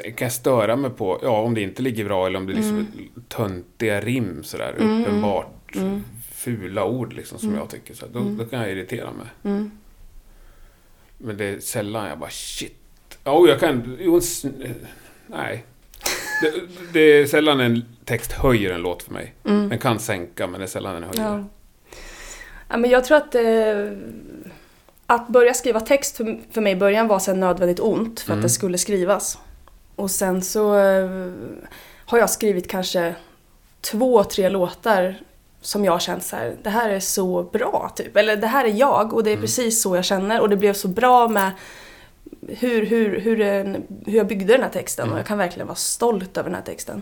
Kan 0.03 0.25
jag 0.25 0.31
störa 0.31 0.75
mig 0.75 0.91
på, 0.91 1.19
ja 1.23 1.41
om 1.41 1.53
det 1.53 1.61
inte 1.61 1.81
ligger 1.81 2.05
bra 2.05 2.27
eller 2.27 2.39
om 2.39 2.45
det 2.45 2.53
är 2.53 2.55
liksom 2.55 2.87
töntiga 3.27 4.01
rim 4.01 4.43
sådär, 4.43 4.75
Mm, 4.79 5.01
uppenbart 5.01 5.75
mm. 5.75 6.03
fula 6.33 6.85
ord 6.85 7.13
liksom 7.13 7.39
som 7.39 7.55
jag 7.55 7.69
tycker. 7.69 7.93
Så, 7.93 8.05
då, 8.13 8.19
då 8.19 8.45
kan 8.45 8.59
jag 8.59 8.71
irritera 8.71 9.11
mig. 9.11 9.27
Mm. 9.43 9.71
Men 11.17 11.37
det 11.37 11.45
är 11.45 11.59
sällan 11.59 12.07
jag 12.07 12.19
bara 12.19 12.29
shit. 12.29 12.77
Ja, 13.23 13.47
jag 13.47 13.59
kan... 13.59 13.97
Jo, 14.01 14.21
nej. 15.27 15.65
Det, 16.41 16.53
det 16.93 16.99
är 16.99 17.25
sällan 17.25 17.59
en 17.59 17.85
text 18.05 18.31
höjer 18.31 18.73
en 18.73 18.81
låt 18.81 19.03
för 19.03 19.13
mig. 19.13 19.33
Mm. 19.45 19.69
Den 19.69 19.79
kan 19.79 19.99
sänka, 19.99 20.47
men 20.47 20.59
det 20.59 20.65
är 20.65 20.67
sällan 20.67 20.93
den 20.93 21.03
höjer. 21.03 21.23
Ja. 21.37 21.43
ja, 22.69 22.77
men 22.77 22.89
jag 22.89 23.05
tror 23.05 23.17
att 23.17 23.35
eh, 23.35 23.91
att 25.05 25.27
börja 25.27 25.53
skriva 25.53 25.79
text 25.79 26.17
för, 26.17 26.39
för 26.51 26.61
mig 26.61 26.73
i 26.73 26.75
början 26.75 27.07
var 27.07 27.19
sen 27.19 27.39
nödvändigt 27.39 27.79
ont 27.79 28.19
för 28.19 28.31
Mm. 28.31 28.39
att 28.39 28.43
det 28.43 28.49
skulle 28.49 28.77
skrivas. 28.77 29.37
Och 29.95 30.11
sen 30.11 30.41
så 30.41 30.77
eh, 30.77 31.31
har 32.05 32.17
jag 32.17 32.29
skrivit 32.29 32.67
kanske 32.69 33.15
två, 33.81 34.23
tre 34.23 34.49
låtar 34.49 35.15
som 35.61 35.85
jag 35.85 35.91
har 35.91 35.99
känt 35.99 36.23
så 36.23 36.35
här, 36.35 36.55
det 36.63 36.69
här 36.69 36.89
är 36.89 36.99
så 36.99 37.43
bra 37.43 37.91
typ. 37.95 38.17
Eller 38.17 38.35
det 38.35 38.47
här 38.47 38.65
är 38.65 38.69
jag 38.73 39.13
och 39.13 39.23
det 39.23 39.29
är 39.29 39.33
Mm. 39.33 39.41
precis 39.41 39.81
så 39.81 39.95
jag 39.95 40.05
känner 40.05 40.41
och 40.41 40.49
det 40.49 40.55
blev 40.57 40.73
så 40.73 40.87
bra 40.87 41.27
med 41.27 41.51
hur, 42.47 42.85
hur, 42.85 43.19
hur, 43.19 43.37
den, 43.37 43.83
hur 44.05 44.17
jag 44.17 44.27
byggde 44.27 44.53
den 44.53 44.63
här 44.63 44.69
texten 44.69 45.03
Mm. 45.03 45.13
och 45.13 45.19
jag 45.19 45.25
kan 45.27 45.37
verkligen 45.37 45.67
vara 45.67 45.75
stolt 45.75 46.37
över 46.37 46.49
den 46.49 46.55
här 46.55 46.65
texten. 46.65 47.01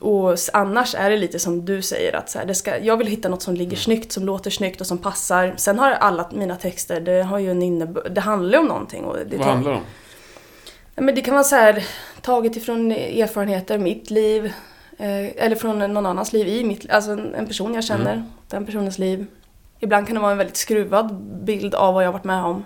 Och 0.00 0.36
annars 0.52 0.94
är 0.94 1.10
det 1.10 1.16
lite 1.16 1.38
som 1.38 1.64
du 1.64 1.82
säger 1.82 2.16
att 2.16 2.30
så 2.30 2.38
här, 2.38 2.46
det 2.46 2.54
ska, 2.54 2.78
jag 2.78 2.96
vill 2.96 3.06
hitta 3.06 3.28
något 3.28 3.42
som 3.42 3.54
ligger 3.54 3.76
snyggt, 3.76 4.12
som 4.12 4.24
låter 4.26 4.50
snyggt 4.50 4.80
och 4.80 4.86
som 4.86 4.98
passar. 4.98 5.54
Sen 5.56 5.78
har 5.78 5.90
alla 5.90 6.30
mina 6.34 6.56
texter, 6.56 7.00
det 7.00 7.22
har 7.22 7.38
ju 7.38 7.50
en 7.50 7.62
innebörd, 7.62 8.12
det 8.12 8.20
handlar 8.20 8.58
om 8.58 8.66
någonting. 8.66 9.04
Och 9.04 9.16
det, 9.26 9.36
Vad 9.36 9.46
handlar 9.46 9.70
det 9.70 9.76
om? 9.76 9.82
Ja, 10.94 11.02
men 11.02 11.14
det 11.14 11.20
kan 11.22 11.34
vara 11.34 11.44
så 11.44 11.56
här, 11.56 11.84
taget 12.22 12.56
ifrån 12.56 12.92
erfarenheter, 12.92 13.78
mitt 13.78 14.10
liv, 14.10 14.44
eh, 14.98 15.44
eller 15.44 15.56
från 15.56 15.78
någon 15.78 16.06
annans 16.06 16.32
liv 16.32 16.48
i 16.48 16.64
mitt 16.64 16.90
Alltså 16.90 17.10
en, 17.10 17.34
en 17.34 17.46
person 17.46 17.74
jag 17.74 17.84
känner, 17.84 18.12
Mm. 18.12 18.24
den 18.48 18.66
personens 18.66 18.98
liv. 18.98 19.26
Ibland 19.80 20.06
kan 20.06 20.14
det 20.14 20.20
vara 20.22 20.32
en 20.32 20.38
väldigt 20.38 20.56
skruvad 20.56 21.14
bild 21.44 21.74
av 21.74 21.94
vad 21.94 22.04
jag 22.04 22.12
varit 22.12 22.24
med 22.24 22.44
om. 22.44 22.64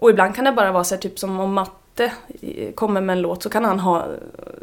Och 0.00 0.10
ibland 0.10 0.34
kan 0.34 0.44
det 0.44 0.52
bara 0.52 0.72
vara 0.72 0.84
så 0.84 0.94
här, 0.94 1.02
typ 1.02 1.18
som 1.18 1.40
om 1.40 1.52
Matte 1.54 2.12
kommer 2.74 3.00
med 3.00 3.12
en 3.12 3.22
låt 3.22 3.42
så 3.42 3.50
kan 3.50 3.64
han 3.64 3.80
ha 3.80 4.06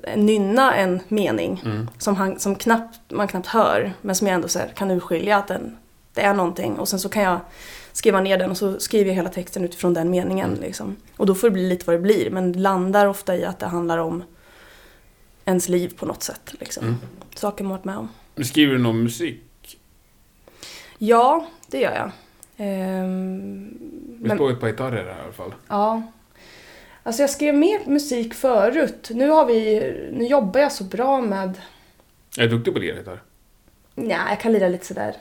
en 0.03 0.25
nynna 0.25 0.75
en 0.75 0.99
mening 1.07 1.61
Mm. 1.65 1.89
som, 1.97 2.15
han, 2.15 2.39
som 2.39 2.55
knappt, 2.55 2.99
man 3.11 3.27
knappt 3.27 3.47
hör 3.47 3.93
men 4.01 4.15
som 4.15 4.27
jag 4.27 4.35
ändå 4.35 4.47
så 4.47 4.59
här, 4.59 4.67
kan 4.67 4.91
urskilja 4.91 5.37
att 5.37 5.47
den, 5.47 5.77
det 6.13 6.21
är 6.21 6.33
någonting 6.33 6.79
och 6.79 6.87
sen 6.87 6.99
så 6.99 7.09
kan 7.09 7.23
jag 7.23 7.39
skriva 7.91 8.21
ner 8.21 8.37
den 8.37 8.51
och 8.51 8.57
så 8.57 8.79
skriver 8.79 9.05
jag 9.09 9.15
hela 9.15 9.29
texten 9.29 9.65
utifrån 9.65 9.93
den 9.93 10.09
meningen. 10.09 10.49
Mm. 10.49 10.61
Liksom. 10.61 10.95
Och 11.17 11.25
då 11.25 11.35
får 11.35 11.47
det 11.47 11.51
bli 11.53 11.69
lite 11.69 11.85
vad 11.85 11.95
det 11.95 11.99
blir 12.01 12.29
men 12.29 12.51
det 12.51 12.59
landar 12.59 13.05
ofta 13.05 13.35
i 13.35 13.45
att 13.45 13.59
det 13.59 13.65
handlar 13.65 13.97
om 13.97 14.23
ens 15.45 15.69
liv 15.69 15.93
på 15.97 16.05
något 16.05 16.23
sätt. 16.23 16.53
Liksom. 16.59 16.83
Mm. 16.83 16.95
Saker 17.35 17.63
man 17.63 17.71
varit 17.71 17.85
med 17.85 17.97
om. 17.97 18.09
Men 18.35 18.45
Skriver 18.45 18.73
du 18.73 18.79
någon 18.79 19.03
musik? 19.03 19.79
Ja, 20.97 21.47
det 21.67 21.79
gör 21.79 21.95
jag. 21.95 22.11
Ehm, 22.57 23.77
Vi 24.21 24.29
står 24.29 24.51
ett 24.51 24.59
par 24.59 24.67
gitarrer 24.67 25.03
här 25.13 25.19
i 25.19 25.23
alla 25.23 25.33
fall. 25.33 25.53
Ja. 25.67 26.01
Alltså 27.03 27.21
jag 27.23 27.29
skrev 27.29 27.55
mer 27.55 27.79
musik 27.85 28.33
förut. 28.33 29.09
Nu 29.13 29.29
har 29.29 29.45
vi, 29.45 29.79
nu 30.13 30.25
jobbar 30.25 30.59
jag 30.59 30.71
så 30.71 30.83
bra 30.83 31.21
med, 31.21 31.61
Är 32.37 32.41
du 32.47 32.47
duktig 32.49 32.73
på 32.73 32.79
det, 32.79 32.85
gitarr? 32.85 33.21
nej 33.95 34.17
jag 34.29 34.39
kan 34.39 34.53
lira 34.53 34.67
lite 34.67 34.85
sådär, 34.85 35.15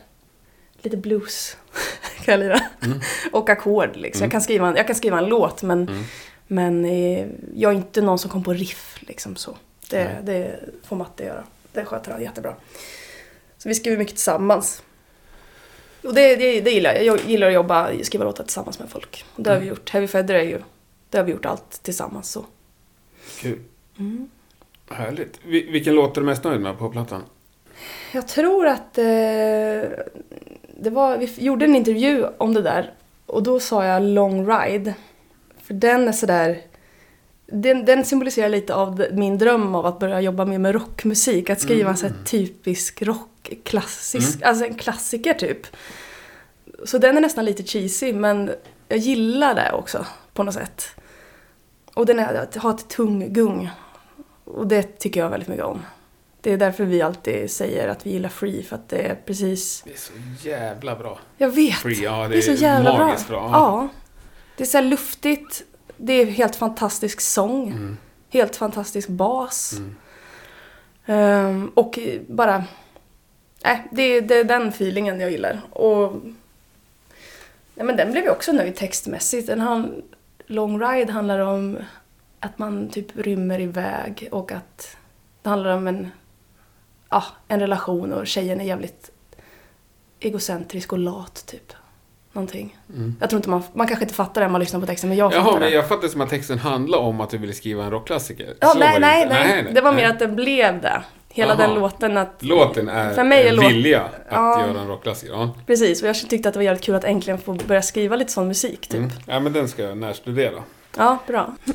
lite 0.82 0.96
blues 0.96 1.56
kan 2.24 2.32
jag 2.32 2.38
lira. 2.40 2.60
Mm. 2.84 3.00
Och 3.32 3.50
ackord 3.50 3.96
liksom. 3.96 4.22
Jag, 4.22 4.30
kan 4.32 4.40
skriva 4.40 4.68
en, 4.68 4.76
jag 4.76 4.86
kan 4.86 4.96
skriva 4.96 5.18
en 5.18 5.26
låt 5.26 5.62
men, 5.62 5.88
Mm. 5.88 6.04
men 6.46 6.84
eh, 6.84 7.26
jag 7.54 7.72
är 7.72 7.76
inte 7.76 8.00
någon 8.02 8.18
som 8.18 8.30
kom 8.30 8.42
på 8.44 8.52
riff 8.52 8.98
liksom 9.00 9.36
så. 9.36 9.56
Det, 9.90 10.16
det 10.22 10.60
får 10.84 10.96
Matte 10.96 11.24
göra. 11.24 11.44
Det 11.72 11.84
sköter 11.84 12.12
han 12.12 12.22
jättebra. 12.22 12.54
Så 13.58 13.68
vi 13.68 13.74
skriver 13.74 13.98
mycket 13.98 14.14
tillsammans. 14.14 14.82
Och 16.06 16.14
det, 16.14 16.36
det, 16.36 16.60
det 16.60 16.70
gillar 16.70 16.94
jag. 16.94 17.04
Jag 17.04 17.20
gillar 17.26 17.46
att 17.46 17.52
jobba, 17.52 17.90
skriva 18.02 18.24
låtar 18.24 18.44
tillsammans 18.44 18.78
med 18.78 18.88
folk. 18.90 19.24
Och 19.36 19.42
det 19.42 19.50
har 19.50 19.56
vi 19.56 19.62
Mm. 19.66 19.68
gjort. 19.76 19.90
Heavy 19.90 20.06
Feather 20.06 20.34
är 20.34 20.42
ju, 20.42 20.58
det 21.10 21.18
har 21.18 21.24
vi 21.24 21.32
gjort 21.32 21.46
allt 21.46 21.82
tillsammans 21.82 22.30
så. 22.30 22.44
Kul. 23.40 23.58
Mm. 23.98 24.28
Härligt. 24.90 25.40
Vi, 25.46 25.70
vilken 25.70 25.94
låt 25.94 26.16
är 26.16 26.20
du 26.20 26.26
mest 26.26 26.44
nöjd 26.44 26.60
med 26.60 26.78
på 26.78 26.88
plattan? 26.88 27.22
Jag 28.12 28.28
tror 28.28 28.66
att 28.66 28.98
eh, 28.98 29.04
det 30.80 30.90
var, 30.90 31.18
vi 31.18 31.34
gjorde 31.44 31.64
en 31.64 31.76
intervju 31.76 32.24
om 32.38 32.54
det 32.54 32.62
där 32.62 32.92
och 33.26 33.42
då 33.42 33.60
sa 33.60 33.84
jag 33.84 34.02
Long 34.02 34.48
Ride. 34.50 34.94
För 35.62 35.74
den 35.74 36.08
är 36.08 36.12
sådär, 36.12 36.60
den, 37.46 37.84
den 37.84 38.04
symboliserar 38.04 38.48
lite 38.48 38.74
av 38.74 39.06
min 39.12 39.38
dröm 39.38 39.74
av 39.74 39.86
att 39.86 39.98
börja 39.98 40.20
jobba 40.20 40.44
mer 40.44 40.58
med 40.58 40.74
rockmusik. 40.74 41.50
Att 41.50 41.60
skriva 41.60 41.90
en 41.90 41.96
sån 41.96 42.10
här 42.10 42.24
typisk 42.24 43.02
rock, 43.02 43.52
klassisk, 43.64 44.42
alltså 44.42 44.64
en 44.64 44.74
klassiker 44.74 45.34
typ. 45.34 45.66
Så 46.84 46.98
den 46.98 47.16
är 47.16 47.20
nästan 47.20 47.44
lite 47.44 47.62
cheesy 47.62 48.12
men 48.12 48.50
jag 48.88 48.98
gillar 48.98 49.54
det 49.54 49.72
också 49.72 50.06
på 50.32 50.42
något 50.42 50.54
sätt. 50.54 50.86
Och 51.94 52.06
den 52.06 52.18
är, 52.18 52.34
att 52.34 52.54
ha 52.54 52.70
ett 52.70 52.88
tung-gung. 52.88 53.70
Och 54.44 54.66
det 54.66 54.82
tycker 54.98 55.20
jag 55.20 55.30
väldigt 55.30 55.48
mycket 55.48 55.64
om. 55.64 55.82
Det 56.40 56.52
är 56.52 56.56
därför 56.56 56.84
vi 56.84 57.02
alltid 57.02 57.50
säger 57.50 57.88
att 57.88 58.06
vi 58.06 58.10
gillar 58.10 58.28
Free, 58.28 58.62
för 58.62 58.76
att 58.76 58.88
det 58.88 58.98
är 58.98 59.14
precis... 59.14 59.82
Det 59.82 59.92
är 59.92 59.96
så 59.96 60.48
jävla 60.48 60.96
bra. 60.96 61.18
Jag 61.36 61.48
vet! 61.48 61.74
Free, 61.74 62.04
ja 62.04 62.22
det, 62.22 62.28
det 62.28 62.38
är 62.38 62.42
så 62.42 62.52
jävla 62.52 62.98
magiskt 62.98 63.28
bra. 63.28 63.40
bra. 63.40 63.50
Ja. 63.52 63.88
Det 64.56 64.64
är 64.64 64.66
så 64.66 64.76
här 64.76 64.84
luftigt, 64.84 65.64
det 65.96 66.12
är 66.12 66.26
helt 66.26 66.56
fantastisk 66.56 67.20
sång, 67.20 67.68
Mm. 67.70 67.96
helt 68.30 68.56
fantastisk 68.56 69.08
bas. 69.08 69.72
Mm. 69.72 69.96
Ehm, 71.06 71.68
och 71.74 71.98
bara... 72.28 72.64
Nej, 73.64 73.88
det, 73.90 74.20
det 74.20 74.34
är 74.34 74.44
den 74.44 74.68
feelingen 74.68 75.20
jag 75.20 75.30
gillar. 75.30 75.60
Och... 75.70 76.12
Nej, 77.74 77.86
men 77.86 77.96
den 77.96 78.12
blev 78.12 78.24
jag 78.24 78.32
också 78.36 78.52
nöjd 78.52 78.76
textmässigt. 78.76 79.46
Den 79.46 79.60
har, 79.60 79.90
Long 80.46 80.80
Ride 80.82 81.12
handlar 81.12 81.38
om 81.38 81.78
att 82.40 82.58
man 82.58 82.88
typ 82.88 83.16
rymmer 83.16 83.60
iväg 83.60 84.28
och 84.32 84.52
att 84.52 84.96
det 85.42 85.48
handlar 85.48 85.76
om 85.76 85.86
en, 85.86 86.08
ja, 87.10 87.24
en 87.48 87.60
relation 87.60 88.12
och 88.12 88.26
tjejen 88.26 88.60
är 88.60 88.64
jävligt 88.64 89.10
egocentrisk 90.20 90.92
och 90.92 90.98
lat 90.98 91.44
typ. 91.46 91.72
Någonting. 92.36 92.76
Jag 93.20 93.30
tror 93.30 93.38
inte 93.38 93.48
man, 93.50 93.62
man 93.72 93.86
kanske 93.86 94.04
inte 94.04 94.14
fattar 94.14 94.40
det 94.40 94.46
när 94.46 94.52
man 94.52 94.60
lyssnar 94.60 94.80
på 94.80 94.86
texten 94.86 95.08
men 95.08 95.18
jag 95.18 95.32
fattar 95.32 95.40
Mm. 95.40 95.50
Jaha, 95.52 95.60
men 95.60 95.68
det. 95.70 95.74
jag 95.76 95.88
fattade 95.88 96.08
som 96.08 96.20
att 96.20 96.30
texten 96.30 96.58
handlade 96.58 97.02
om 97.02 97.20
att 97.20 97.30
du 97.30 97.38
ville 97.38 97.52
skriva 97.52 97.84
en 97.84 97.90
rockklassiker. 97.90 98.54
Ja, 98.60 98.68
Så 98.68 98.78
nej, 98.78 99.00
nej, 99.00 99.22
inte. 99.22 99.34
nej, 99.34 99.66
Det 99.74 99.80
var 99.80 99.92
mer 99.92 100.02
nej. 100.02 100.10
att 100.10 100.18
det 100.18 100.28
blev 100.28 100.80
det. 100.80 101.02
Hela 101.28 101.52
Aha. 101.54 101.62
den 101.66 101.74
låten 101.74 102.16
att... 102.16 102.36
Låten 102.42 102.88
är, 102.88 103.14
För 103.14 103.24
mig 103.24 103.44
är 103.44 103.48
en 103.48 103.56
låt- 103.56 103.70
vilja 103.72 104.02
att 104.02 104.10
Ja. 104.30 104.60
göra 104.66 104.80
en 104.80 104.88
rockklassiker. 104.88 105.32
Ja. 105.34 105.50
Precis, 105.66 106.02
och 106.02 106.08
jag 106.08 106.16
tyckte 106.16 106.48
att 106.48 106.52
det 106.54 106.58
var 106.58 106.64
jävligt 106.64 106.84
kul 106.84 106.94
att 106.94 107.04
äntligen 107.04 107.38
få 107.38 107.52
börja 107.52 107.82
skriva 107.82 108.16
lite 108.16 108.32
sån 108.32 108.48
musik 108.48 108.80
typ. 108.88 108.98
Mm. 108.98 109.10
ja, 109.26 109.40
men 109.40 109.52
den 109.52 109.68
ska 109.68 109.82
jag 109.82 109.98
närstudera. 109.98 110.62
Ja, 110.96 111.18
bra. 111.26 111.54
Eh, 111.66 111.74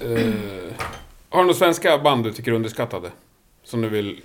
har 1.30 1.40
du 1.40 1.44
några 1.44 1.54
svenska 1.54 1.98
band 1.98 2.24
du 2.24 2.32
tycker 2.34 2.52
är 2.52 2.56
underskattade? 2.56 3.10
Som 3.64 3.82
du 3.82 3.90
vill 3.90 4.22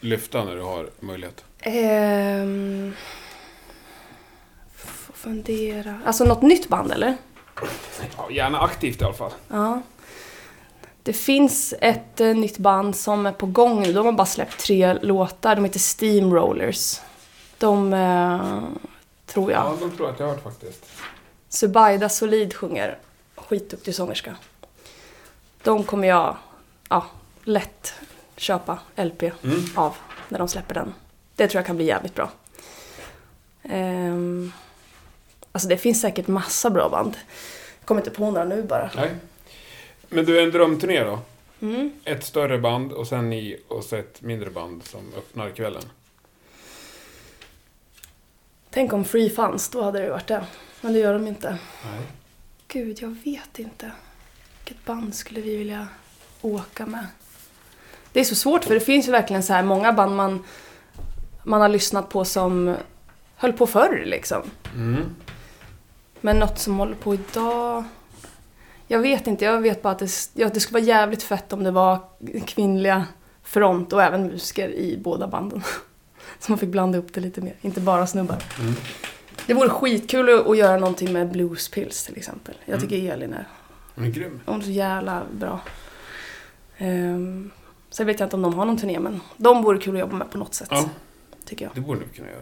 lyfta 0.00 0.44
när 0.44 0.56
du 0.56 0.62
har 0.62 0.90
möjlighet? 1.00 1.44
Ehm... 1.62 2.94
Fundera. 5.22 5.98
Alltså 6.06 6.24
något 6.24 6.42
nytt 6.42 6.68
band 6.68 6.92
eller? 6.92 7.16
Ja, 8.16 8.30
gärna 8.30 8.60
aktivt 8.60 9.00
i 9.00 9.04
alla 9.04 9.14
fall. 9.14 9.32
Ja. 9.48 9.82
Det 11.02 11.12
finns 11.12 11.74
ett 11.80 12.20
eh, 12.20 12.34
nytt 12.34 12.58
band 12.58 12.96
som 12.96 13.26
är 13.26 13.32
på 13.32 13.46
gång 13.46 13.82
nu. 13.82 13.92
De 13.92 14.06
har 14.06 14.12
bara 14.12 14.26
släppt 14.26 14.58
tre 14.60 14.94
låtar. 15.02 15.54
De 15.56 15.64
heter 15.64 15.78
Steamrollers. 15.78 17.00
De 17.58 17.92
eh, 17.92 18.62
tror 19.26 19.52
jag. 19.52 19.60
Ja, 19.64 19.76
de 19.80 19.90
tror 19.96 20.08
jag 20.08 20.14
att 20.14 20.20
jag 20.20 20.26
har 20.26 20.34
hört 20.34 20.42
faktiskt. 20.42 20.86
Subaida 21.48 22.08
Solid 22.08 22.54
sjunger. 22.54 22.98
Skitduktig 23.36 23.94
sångerska. 23.94 24.36
De 25.62 25.84
kommer 25.84 26.08
jag 26.08 26.36
ja, 26.88 27.06
lätt 27.44 27.94
köpa 28.36 28.78
LP 28.96 29.22
Mm. 29.22 29.64
av 29.74 29.94
när 30.28 30.38
de 30.38 30.48
släpper 30.48 30.74
den. 30.74 30.94
Det 31.36 31.48
tror 31.48 31.58
jag 31.58 31.66
kan 31.66 31.76
bli 31.76 31.84
jävligt 31.84 32.14
bra. 32.14 32.30
Ehm, 33.62 34.52
alltså 35.52 35.68
det 35.68 35.76
finns 35.76 36.00
säkert 36.00 36.26
massa 36.26 36.70
bra 36.70 36.88
band. 36.88 37.16
Jag 37.78 37.86
kommer 37.86 38.00
inte 38.00 38.10
på 38.10 38.30
några 38.30 38.44
nu 38.44 38.62
bara. 38.62 38.90
Nej. 38.96 39.10
Men 40.08 40.24
du, 40.24 40.42
en 40.42 40.50
drömturné 40.50 41.04
då? 41.04 41.18
Mm. 41.60 41.92
Ett 42.04 42.24
större 42.24 42.58
band 42.58 42.92
och 42.92 43.06
sen 43.06 43.30
ni 43.30 43.60
och 43.68 43.84
så 43.84 43.96
ett 43.96 44.22
mindre 44.22 44.50
band 44.50 44.84
som 44.84 45.00
öppnar 45.16 45.50
kvällen. 45.50 45.82
Tänk 48.70 48.92
om 48.92 49.04
Free 49.04 49.30
fanns, 49.30 49.68
då 49.68 49.82
hade 49.82 50.00
det 50.00 50.10
varit 50.10 50.26
det. 50.26 50.44
Men 50.80 50.92
det 50.92 50.98
gör 50.98 51.12
de 51.12 51.26
inte. 51.26 51.50
Nej. 51.84 52.06
Gud, 52.68 52.98
jag 53.02 53.16
vet 53.24 53.58
inte. 53.58 53.90
Vilket 54.58 54.84
band 54.84 55.14
skulle 55.14 55.40
vi 55.40 55.56
vilja 55.56 55.88
åka 56.40 56.86
med? 56.86 57.06
Det 58.12 58.20
är 58.20 58.24
så 58.24 58.34
svårt 58.34 58.64
för 58.64 58.74
det 58.74 58.80
finns 58.80 59.08
ju 59.08 59.12
verkligen 59.12 59.42
så 59.42 59.52
här 59.52 59.62
många 59.62 59.92
band 59.92 60.16
man, 60.16 60.44
man 61.42 61.60
har 61.60 61.68
lyssnat 61.68 62.08
på 62.08 62.24
som 62.24 62.76
höll 63.36 63.52
på 63.52 63.66
förr 63.66 64.02
liksom. 64.06 64.42
Mm. 64.74 65.04
Men 66.20 66.38
något 66.38 66.58
som 66.58 66.78
håller 66.78 66.94
på 66.94 67.14
idag... 67.14 67.84
Jag 68.86 68.98
vet 68.98 69.26
inte, 69.26 69.44
jag 69.44 69.60
vet 69.60 69.82
bara 69.82 69.92
att 69.92 69.98
det, 69.98 70.10
ja, 70.34 70.48
det 70.54 70.60
skulle 70.60 70.80
vara 70.80 70.88
jävligt 70.88 71.22
fett 71.22 71.52
om 71.52 71.64
det 71.64 71.70
var 71.70 71.98
kvinnliga 72.46 73.04
front 73.42 73.92
och 73.92 74.02
även 74.02 74.26
musiker 74.26 74.68
i 74.68 74.96
båda 74.98 75.26
banden. 75.26 75.62
Så 76.38 76.52
man 76.52 76.58
fick 76.58 76.68
blanda 76.68 76.98
upp 76.98 77.14
det 77.14 77.20
lite 77.20 77.40
mer, 77.40 77.54
inte 77.60 77.80
bara 77.80 78.06
snubbar. 78.06 78.38
Mm. 78.60 78.74
Det 79.46 79.54
vore 79.54 79.68
skitkul 79.68 80.50
att, 80.50 80.56
göra 80.58 80.76
någonting 80.76 81.12
med 81.12 81.30
Bluespills 81.32 82.04
till 82.04 82.16
exempel. 82.16 82.54
Jag 82.64 82.76
Mm. 82.76 82.88
tycker 82.88 83.12
Elin 83.12 83.32
är, 83.32 83.48
Hon 83.94 84.04
är 84.04 84.08
grym. 84.10 84.40
hon 84.46 84.58
är 84.60 84.64
så 84.64 84.70
jävla 84.70 85.22
bra. 85.32 85.60
Um, 86.80 87.50
sen 87.90 88.06
vet 88.06 88.20
jag 88.20 88.26
inte 88.26 88.36
om 88.36 88.42
de 88.42 88.54
har 88.54 88.64
någon 88.64 88.76
turné 88.78 89.00
men 89.00 89.20
de 89.36 89.62
vore 89.62 89.78
kul 89.78 89.94
att 89.94 90.00
jobba 90.00 90.16
med 90.16 90.30
på 90.30 90.38
något 90.38 90.54
sätt. 90.54 90.68
Ja, 90.70 90.88
Tycker 91.44 91.64
jag. 91.64 91.74
det 91.74 91.80
borde 91.80 92.00
du 92.00 92.06
kunna 92.08 92.28
göra. 92.28 92.40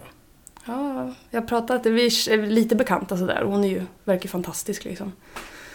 Ja, 0.68 1.12
jag 1.30 1.40
har 1.40 1.46
pratat, 1.48 1.86
vi 1.86 2.06
är 2.06 2.46
lite 2.46 2.74
bekanta 2.76 3.16
sådär 3.16 3.42
hon 3.44 3.64
är 3.64 3.68
ju, 3.68 3.82
verkar 4.04 4.28
fantastisk 4.28 4.84
liksom. 4.84 5.12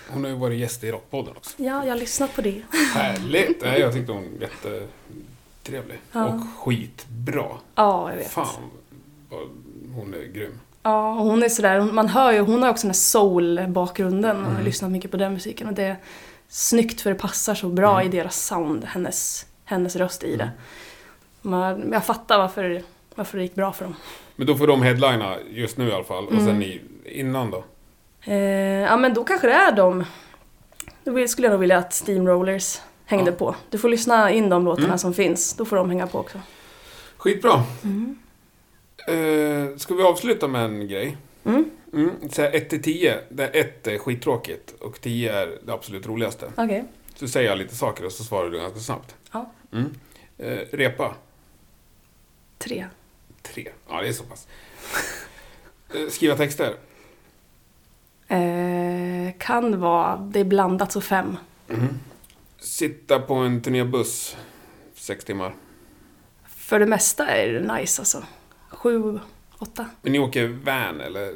Hon 0.10 0.24
har 0.24 0.32
ju 0.32 0.38
varit 0.38 0.60
gäst 0.60 0.84
i 0.84 0.92
Rockpodden 0.92 1.34
också. 1.38 1.52
Ja, 1.64 1.84
jag 1.84 1.92
har 1.92 2.00
lyssnat 2.00 2.36
på 2.36 2.42
det. 2.42 2.62
Härligt! 2.94 3.62
Nej, 3.62 3.80
jag 3.80 3.94
tyckte 3.94 4.12
hon 4.12 4.24
var 4.24 4.48
jättetrevlig. 4.48 6.00
Ja. 6.12 6.26
Och 6.26 6.42
skitbra. 6.66 7.46
Ja, 7.76 8.10
jag 8.10 8.18
vet. 8.18 8.32
Fan 8.32 8.48
hon 9.96 10.14
är 10.14 10.34
grym. 10.34 10.60
Ja, 10.84 11.14
hon 11.14 11.44
är 11.44 11.50
sådär, 11.50 11.82
man 11.82 12.08
hör 12.08 12.32
ju, 12.32 12.40
hon 12.40 12.64
har 12.64 12.70
också 12.70 12.82
den 12.88 12.90
här 12.92 12.94
soul-bakgrunden 12.94 14.38
och 14.38 14.44
har 14.44 14.52
Mm. 14.52 14.64
lyssnat 14.66 14.92
mycket 14.92 15.12
på 15.12 15.18
den 15.18 15.34
musiken 15.34 15.68
och 15.68 15.74
det 15.74 15.84
är 15.84 15.98
snyggt 16.48 17.02
för 17.02 17.10
det 17.10 17.16
passar 17.16 17.56
så 17.56 17.68
bra 17.70 17.94
Mm. 18.02 18.08
i 18.14 18.18
deras 18.18 18.46
sound, 18.46 18.84
hennes, 18.86 19.46
hennes 19.66 19.96
röst 19.96 20.24
i 20.24 20.36
det. 20.36 20.44
Mm. 20.44 20.56
Man, 21.42 21.90
jag 21.92 22.06
fattar 22.06 22.38
varför, 22.38 22.84
varför 23.16 23.38
det 23.38 23.44
gick 23.44 23.56
bra 23.56 23.74
för 23.74 23.86
dem. 23.86 23.96
Men 24.36 24.48
då 24.48 24.56
får 24.56 24.68
de 24.68 24.82
headlina 24.82 25.38
just 25.52 25.78
nu 25.78 25.88
i 25.90 25.92
alla 25.92 26.04
fall. 26.04 26.26
Och 26.26 26.32
Mm. 26.34 26.46
sen 26.46 26.60
ni 26.60 26.82
innan 27.06 27.52
då? 27.52 27.64
Eh, 28.22 28.36
ja 28.82 28.98
men 28.98 29.14
då 29.14 29.24
kanske 29.24 29.48
det 29.48 29.54
är 29.54 29.72
de. 29.72 30.04
Då 31.04 31.28
skulle 31.28 31.48
jag 31.48 31.52
nog 31.52 31.60
vilja 31.60 31.78
att 31.78 31.94
Steamrollers 31.94 32.80
hängde 33.06 33.32
Ja. 33.32 33.38
på. 33.38 33.56
Du 33.70 33.78
får 33.78 33.90
lyssna 33.90 34.32
in 34.32 34.50
de 34.50 34.66
låtarna 34.66 34.88
Mm. 34.88 34.98
som 34.98 35.14
finns, 35.14 35.54
då 35.54 35.66
får 35.66 35.76
de 35.76 35.90
hänga 35.90 36.08
på 36.08 36.20
också. 36.20 36.40
Skitbra! 37.18 37.64
Mm. 37.84 38.20
Eh, 39.08 39.78
ska 39.78 39.94
vi 39.96 40.04
avsluta 40.04 40.48
med 40.48 40.66
en 40.66 40.88
grej? 40.88 41.18
Mm. 41.46 41.66
Mm, 41.94 42.12
så 42.32 42.42
här 42.42 42.52
1 42.56 42.70
till 42.70 42.82
10, 42.84 43.18
där 43.30 43.50
1 43.54 43.88
är 43.88 43.98
skittråkigt 43.98 44.74
och 44.82 45.02
10 45.02 45.34
är 45.34 45.58
det 45.66 45.74
absolut 45.74 46.08
roligaste. 46.08 46.52
Okej. 46.58 46.84
Så 47.16 47.28
säger 47.28 47.50
jag 47.50 47.58
lite 47.58 47.76
saker 47.76 48.06
och 48.06 48.12
så 48.12 48.24
svarar 48.24 48.50
du 48.50 48.58
ganska 48.58 48.80
snabbt. 48.80 49.16
Ja. 49.32 49.52
Mm. 49.74 49.90
Eh, 50.38 50.58
repa, 50.72 51.16
Tre. 53.44 53.64
3. 53.64 53.72
Ja, 53.90 54.02
det 54.02 54.08
är 54.08 54.14
så 54.14 54.24
pass. 54.24 54.48
Eh, 55.94 56.08
skriva 56.10 56.36
texter, 56.36 56.76
Eh, 58.28 59.34
kan 59.40 59.80
vara, 59.80 60.18
det 60.18 60.40
är 60.40 60.44
blandat 60.44 60.92
så 60.92 61.02
fem. 61.02 61.38
Mm. 61.70 61.88
sitta 62.60 63.20
på 63.20 63.34
en 63.34 63.62
turnébuss 63.62 64.38
6 64.96 65.26
timmar. 65.26 65.54
För 66.48 66.80
det 66.80 66.86
mesta 66.86 67.28
är 67.28 67.54
det 67.54 67.74
nice 67.76 68.02
alltså. 68.02 68.24
Sju, 68.70 69.20
åtta. 69.60 69.86
Men 70.02 70.12
ni 70.12 70.20
åker 70.20 70.48
van 70.48 71.02
eller? 71.02 71.34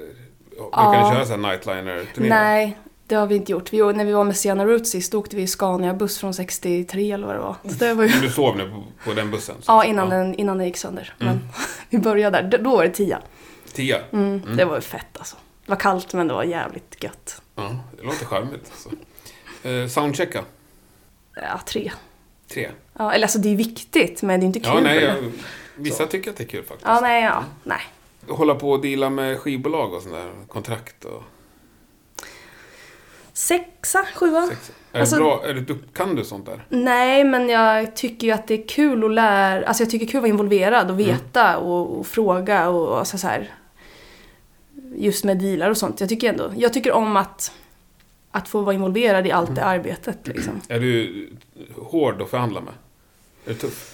Brukar 0.50 0.70
Ja. 0.72 1.04
ni 1.10 1.16
köra 1.16 1.26
så 1.26 1.32
här 1.32 1.38
nightliner-turnéer? 1.38 2.30
Nej, 2.30 2.78
det 3.08 3.16
har 3.16 3.28
vi 3.28 3.36
inte 3.36 3.52
gjort. 3.52 3.74
Vi, 3.74 3.78
när 3.94 4.06
vi 4.06 4.12
var 4.12 4.24
med 4.24 4.38
Sienna 4.38 4.66
Roots 4.66 4.92
sist, 4.92 5.14
åkte 5.14 5.36
vi 5.36 5.46
Scania-buss 5.48 6.20
från 6.20 6.34
63 6.34 7.12
eller 7.12 7.28
vad 7.28 7.36
det 7.36 7.40
var. 7.42 7.56
Så 7.64 7.70
det 7.70 7.94
var 7.94 8.04
ju... 8.04 8.10
Men 8.10 8.22
du 8.22 8.30
sov 8.30 8.58
nu 8.58 8.70
på, 8.70 8.84
på 9.10 9.14
den 9.14 9.32
bussen? 9.32 9.56
så- 9.62 9.72
Ja, 9.72 9.86
innan, 9.86 10.10
Den, 10.10 10.36
innan 10.36 10.58
den 10.58 10.68
gick 10.68 10.78
sönder. 10.78 11.14
Mm. 11.20 11.34
Men 11.36 11.48
vi 11.90 11.98
började 11.98 12.42
där. 12.42 12.58
Då 12.58 12.76
var 12.76 12.84
det 12.84 12.90
tia. 12.90 13.22
10? 13.74 14.02
Mm, 14.12 14.42
Mm. 14.46 14.58
Det 14.58 14.66
var 14.66 14.76
ju 14.76 14.82
fett 14.82 15.18
alltså. 15.18 15.36
Det 15.66 15.72
var 15.72 15.78
kallt 15.80 16.14
men 16.14 16.28
det 16.28 16.34
var 16.34 16.44
jävligt 16.44 17.04
gött. 17.04 17.42
Ja, 17.56 17.76
det 17.98 18.04
låter 18.04 18.26
charmigt. 18.26 18.72
Alltså. 18.72 18.90
Eh, 19.70 19.88
soundchecka, 19.88 20.44
Ja, 21.36 21.60
tre. 21.66 21.92
3. 22.54 22.70
Ja, 23.00 23.12
eller 23.14 23.26
alltså 23.26 23.40
det 23.40 23.50
är 23.50 23.56
viktigt 23.56 24.22
men 24.22 24.40
det 24.40 24.44
är 24.44 24.48
inte 24.48 24.60
kul. 24.60 24.72
Ja, 24.74 24.80
nej, 24.82 25.04
jag, 25.04 25.16
vissa 25.76 26.08
tycker 26.08 26.30
att 26.32 26.38
det 26.38 26.44
är 26.44 26.48
kul 26.48 26.64
faktiskt. 26.64 26.88
Ja, 26.88 27.00
nej, 27.02 27.24
ja. 27.24 27.44
Nej. 27.64 27.82
Hålla 28.28 28.56
på 28.56 28.72
och 28.72 28.82
deala 28.82 29.10
med 29.10 29.40
skivbolag 29.40 29.94
och 29.94 30.02
sådär, 30.02 30.32
kontrakt 30.48 31.06
och... 31.06 31.24
Sexa, 33.38 34.06
sjua? 34.16 34.48
Sex. 34.48 34.72
Är 34.92 35.00
Alltså- 35.00 35.16
det 35.16 35.22
bra? 35.22 35.46
Är 35.46 35.54
det, 35.54 35.62
du- 35.62 35.80
kan 35.94 36.16
du 36.16 36.24
sånt 36.24 36.46
där? 36.46 36.66
Nej, 36.70 37.24
men 37.24 37.50
jag 37.50 37.96
tycker 37.96 38.28
ju 38.28 38.34
att 38.34 38.48
det 38.48 38.54
är 38.64 38.68
kul 38.68 39.04
att 39.04 39.12
lära, 39.12 39.66
alltså 39.68 39.84
jag 39.84 39.90
tycker 39.90 40.06
det 40.06 40.10
är 40.10 40.12
kul 40.12 40.18
att 40.18 40.22
vara 40.24 40.30
involverad 40.30 40.92
och 40.92 40.96
Mm. 41.02 41.06
veta 41.06 41.58
och, 41.58 42.00
och 42.00 42.08
fråga 42.08 42.70
och 42.70 42.98
alltså 43.00 43.18
så 43.18 43.28
här. 43.28 43.52
Just 44.96 45.24
med 45.24 45.38
dealar 45.38 45.70
och 45.70 45.78
sånt. 45.78 46.00
Jag 46.00 46.10
tycker 46.10 46.30
ändå, 46.30 46.52
jag 46.56 46.74
tycker 46.74 46.92
om 46.92 47.18
att, 47.18 47.52
att 48.32 48.48
få 48.48 48.62
vara 48.62 48.76
involverad 48.76 49.28
i 49.28 49.32
allt 49.32 49.56
det 49.56 49.62
Mm. 49.62 49.74
arbetet 49.80 50.28
liksom. 50.28 50.62
Är 50.68 50.80
du 50.80 51.30
hård 51.76 52.22
att 52.22 52.30
förhandla 52.30 52.62
med? 52.62 52.74
Är 53.46 53.50
du 53.50 53.56
tuff? 53.56 53.94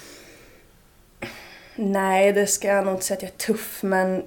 Nej, 1.76 2.32
det 2.32 2.46
ska 2.46 2.68
jag 2.68 2.84
nog 2.84 2.94
inte 2.94 3.04
säga 3.06 3.16
att 3.16 3.22
jag 3.22 3.30
är 3.32 3.36
tuff, 3.36 3.82
men 3.82 4.22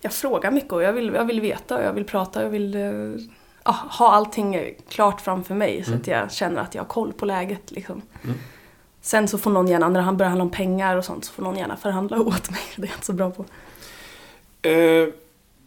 jag 0.00 0.12
frågar 0.12 0.50
mycket 0.50 0.72
och 0.72 0.82
jag 0.82 0.92
vill, 0.92 1.12
jag 1.14 1.24
vill 1.24 1.40
veta 1.40 1.76
och 1.76 1.82
jag 1.84 1.92
vill 1.92 2.04
prata 2.04 2.38
och 2.38 2.44
jag 2.44 2.50
vill 2.50 2.74
eh, 2.74 2.90
ha 3.72 4.12
allting 4.12 4.74
klart 4.88 5.20
framför 5.20 5.54
mig 5.54 5.84
så 5.84 5.90
Mm. 5.90 6.00
att 6.00 6.06
jag 6.06 6.32
känner 6.32 6.60
att 6.60 6.74
jag 6.74 6.82
har 6.82 6.88
koll 6.88 7.12
på 7.12 7.24
läget. 7.24 7.70
Liksom. 7.70 8.02
Mm. 8.24 8.36
Sen 9.00 9.28
så 9.28 9.38
får 9.38 9.50
någon 9.50 9.68
gärna, 9.68 9.88
när 9.88 10.00
han 10.00 10.16
börjar 10.16 10.30
handla 10.30 10.44
om 10.44 10.50
pengar 10.50 10.96
och 10.96 11.04
sånt, 11.04 11.24
så 11.24 11.32
får 11.32 11.42
någon 11.42 11.56
gärna 11.56 11.76
förhandla 11.76 12.20
åt 12.20 12.50
mig. 12.50 12.60
Det 12.76 12.82
är 12.82 12.86
jag 12.86 12.94
inte 12.96 13.06
så 13.06 13.12
bra 13.12 13.30
på. 13.30 13.44
Eh, 14.68 15.08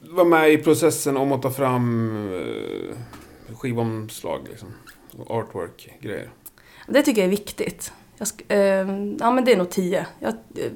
var 0.02 0.26
med 0.26 0.52
i 0.52 0.58
processen 0.58 1.18
om 1.18 1.32
att 1.32 1.42
ta 1.42 1.52
fram 1.52 2.12
eh, 2.34 3.56
skivomslag 3.58 4.40
liksom. 4.50 4.74
Och 5.18 5.32
artwork-grejer. 5.32 6.30
Det 6.88 7.02
tycker 7.02 7.22
jag 7.22 7.26
är 7.26 7.32
viktigt. 7.32 7.94
Jag, 8.18 8.28
eh, 8.48 8.88
ja 9.20 9.32
men 9.32 9.46
det 9.46 9.52
är 9.52 9.58
nog 9.58 9.70
10. 9.70 10.06
Jag, 10.20 10.34
eh, 10.56 10.72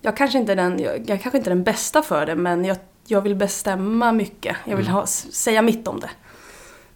jag, 0.00 0.16
kanske 0.16 0.38
inte 0.38 0.52
är 0.52 0.56
den, 0.56 0.78
jag, 0.78 1.10
jag 1.10 1.22
kanske 1.22 1.38
inte 1.38 1.50
är 1.50 1.54
den 1.54 1.64
bästa 1.64 2.02
för 2.02 2.26
det 2.26 2.34
men 2.34 2.64
jag, 2.64 2.76
jag 3.06 3.20
vill 3.20 3.34
bestämma 3.34 4.12
mycket. 4.12 4.56
Jag 4.64 4.76
vill 4.76 4.88
ha, 4.88 5.04
s- 5.04 5.34
säga 5.34 5.62
mitt 5.62 5.88
om 5.88 6.00
det. 6.00 6.10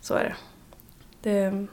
Så 0.00 0.14
är 0.14 0.24
det. 1.22 1.30
det. 1.30 1.66